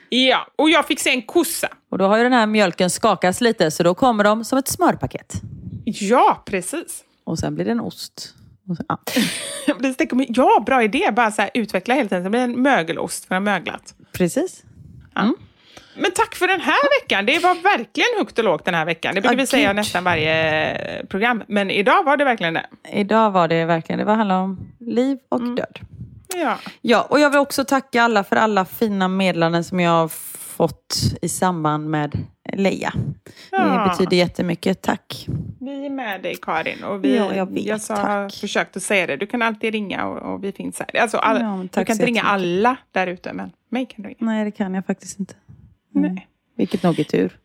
Ja, 0.09 0.47
och 0.55 0.69
jag 0.69 0.87
fick 0.87 0.99
se 0.99 1.09
en 1.09 1.21
kossa. 1.21 1.67
Och 1.89 1.97
då 1.97 2.05
har 2.07 2.17
ju 2.17 2.23
den 2.23 2.33
här 2.33 2.45
mjölken 2.45 2.89
skakats 2.89 3.41
lite 3.41 3.71
så 3.71 3.83
då 3.83 3.95
kommer 3.95 4.23
de 4.23 4.43
som 4.45 4.57
ett 4.57 4.67
smörpaket. 4.67 5.33
Ja, 5.85 6.43
precis. 6.45 7.03
Och 7.23 7.39
sen 7.39 7.55
blir 7.55 7.65
det 7.65 7.71
en 7.71 7.79
ost. 7.79 8.35
Så, 8.67 8.83
ja. 8.87 8.99
Det 9.79 10.11
Ja, 10.27 10.63
bra 10.65 10.83
idé. 10.83 11.11
Bara 11.11 11.31
så 11.31 11.41
här, 11.41 11.51
utveckla 11.53 11.93
helt 11.93 12.11
enkelt. 12.11 12.23
Det 12.23 12.29
blir 12.29 12.41
en 12.41 12.61
mögelost 12.61 13.25
för 13.25 13.35
en 13.35 13.43
möglat. 13.43 13.95
Precis. 14.11 14.63
Men 15.97 16.11
tack 16.11 16.35
för 16.35 16.47
den 16.47 16.61
här 16.61 17.01
veckan. 17.01 17.25
Det 17.25 17.39
var 17.39 17.55
verkligen 17.63 18.07
högt 18.17 18.39
och 18.39 18.45
lågt 18.45 18.65
den 18.65 18.73
här 18.73 18.85
veckan. 18.85 19.15
Det 19.15 19.21
brukar 19.21 19.35
Ja, 19.37 19.41
vi 19.41 19.47
säga 19.47 19.73
nästan 19.73 20.03
varje 20.03 20.71
eh, 20.71 21.05
program. 21.05 21.43
Men 21.47 21.71
idag 21.71 22.03
var 22.03 22.17
det 22.17 22.23
verkligen 22.25 22.53
det. 22.53 22.65
Idag 22.93 23.31
var 23.31 23.47
det 23.47 23.65
verkligen, 23.65 23.99
det 23.99 24.05
var 24.05 24.15
handla 24.15 24.39
om 24.39 24.73
liv 24.79 25.17
och 25.29 25.55
död. 25.55 25.79
Ja. 26.35 26.57
Ja, 26.81 27.01
och 27.01 27.19
jag 27.19 27.29
vill 27.29 27.39
också 27.39 27.65
tacka 27.65 28.03
alla 28.03 28.23
för 28.23 28.35
alla 28.35 28.65
fina 28.65 29.07
meddelanden 29.07 29.63
som 29.63 29.79
jag 29.79 30.11
fått 30.55 30.95
i 31.21 31.29
samband 31.29 31.89
med 31.89 32.17
Leia. 32.53 32.93
Ja. 33.51 33.63
Det 33.63 33.89
betyder 33.89 34.17
jättemycket. 34.17 34.81
Tack. 34.81 35.25
Vi 35.59 35.85
är 35.85 35.89
med 35.89 36.21
dig 36.21 36.35
Karin. 36.41 36.83
Och 36.83 37.03
vi, 37.03 37.15
Ja, 37.17 37.35
jag 37.35 37.51
vet. 37.53 37.81
sa, 37.81 37.95
Tack. 37.95 38.33
försökt 38.33 38.77
att 38.77 38.83
säga 38.83 39.07
det. 39.07 39.17
Du 39.17 39.27
kan 39.27 39.41
alltid 39.41 39.71
ringa 39.73 40.05
och, 40.05 40.33
och 40.33 40.43
vi 40.43 40.51
finns 40.51 40.79
här. 40.79 41.01
Alltså, 41.01 41.17
all, 41.17 41.41
Ja, 41.41 41.63
du 41.81 41.85
kan 41.85 41.93
inte 41.93 42.05
ringa 42.05 42.21
alla 42.23 42.77
där 42.91 43.07
ute, 43.07 43.33
men 43.33 43.51
mig 43.69 43.85
kan 43.85 44.03
du 44.03 44.09
ringa. 44.09 44.17
Nej, 44.19 44.45
det 44.45 44.51
kan 44.51 44.73
jag 44.73 44.85
faktiskt 44.85 45.19
inte. 45.19 45.33
Nej. 45.91 46.27
Vilket 46.57 46.83
nog 46.83 46.99
är 46.99 47.03
tur. 47.03 47.37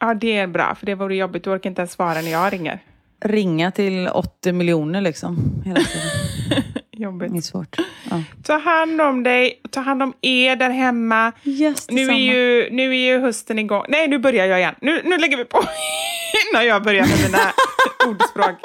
Ja, 0.00 0.14
det 0.14 0.36
är 0.36 0.46
bra, 0.46 0.74
för 0.74 0.86
det 0.86 0.94
vore 0.94 1.16
jobbigt. 1.16 1.44
Du 1.44 1.50
orkar 1.50 1.70
inte 1.70 1.80
ens 1.82 1.92
svara 1.92 2.20
när 2.20 2.30
jag 2.30 2.52
ringer. 2.52 2.78
Ringa 3.24 3.70
till 3.70 4.08
80 4.08 4.52
miljoner 4.52 5.00
liksom. 5.00 5.62
Hela 5.64 5.80
tiden. 5.80 6.57
Jobbigt. 6.98 7.32
Det 7.32 7.38
är 7.38 7.42
svårt. 7.42 7.76
Ja. 8.10 8.22
Ta 8.44 8.58
hand 8.58 9.00
om 9.00 9.22
dig, 9.22 9.60
ta 9.70 9.80
hand 9.80 10.02
om 10.02 10.12
er 10.22 10.56
där 10.56 10.70
hemma. 10.70 11.32
Yes, 11.44 11.86
Nu 11.90 12.02
är, 12.08 12.12
ju, 12.12 12.68
nu 12.70 12.90
är 12.90 12.98
ju 13.12 13.18
hösten 13.20 13.58
igång. 13.58 13.84
Nej, 13.88 14.08
nu 14.08 14.18
börjar 14.18 14.46
jag 14.46 14.58
igen. 14.58 14.74
Nu, 14.80 15.02
nu 15.04 15.18
lägger 15.18 15.36
vi 15.36 15.44
på 15.44 15.58
innan 16.52 16.66
jag 16.66 16.82
börjar 16.82 17.06
med 17.06 17.18
mina 17.22 17.52
ordspråk. 18.08 18.56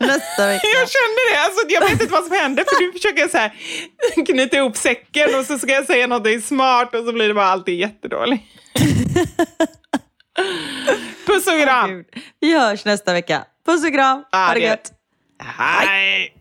Nästa 0.00 0.46
vecka. 0.46 0.66
Jag 0.66 0.88
kände 0.90 1.20
det. 1.32 1.40
Alltså, 1.44 1.66
jag 1.68 1.80
vet 1.80 1.90
inte 1.92 2.06
vad 2.12 2.24
som 2.24 2.36
hände, 2.36 2.64
för 2.68 2.80
du 2.86 2.92
försöker 2.92 3.28
så 3.28 3.38
här, 3.38 3.52
knyta 4.26 4.56
ihop 4.56 4.76
säcken 4.76 5.34
och 5.38 5.44
så 5.44 5.58
ska 5.58 5.72
jag 5.72 5.86
säga 5.86 6.06
något 6.06 6.44
smart 6.44 6.94
och 6.94 7.04
så 7.04 7.12
blir 7.12 7.28
det 7.28 7.34
bara 7.34 7.46
alltid 7.46 7.78
jättedåligt. 7.78 8.44
Puss 11.26 11.46
och 11.46 11.62
kram! 11.62 11.90
Gud. 11.90 12.06
Vi 12.40 12.58
hörs 12.58 12.84
nästa 12.84 13.12
vecka. 13.12 13.44
Puss 13.66 13.84
och 13.84 13.92
kram. 13.92 14.24
Ha 14.32 14.54
det- 14.54 14.60
gött. 14.60 14.92
Hej! 15.42 16.36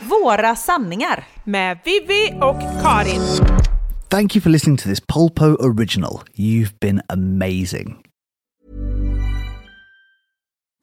Våra 0.00 0.56
sanningar. 0.56 1.24
Med 1.44 1.78
Vivi 1.84 2.38
och 2.40 2.60
Karin. 2.82 3.22
Thank 4.10 4.36
you 4.36 4.42
for 4.42 4.50
listening 4.50 4.76
to 4.76 4.88
this 4.88 5.00
Polpo 5.00 5.56
original. 5.60 6.22
You've 6.34 6.80
been 6.80 7.02
amazing. 7.08 7.96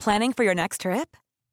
Planning 0.04 0.32
for 0.32 0.44
your 0.44 0.54
next 0.54 0.80
trip? 0.80 1.16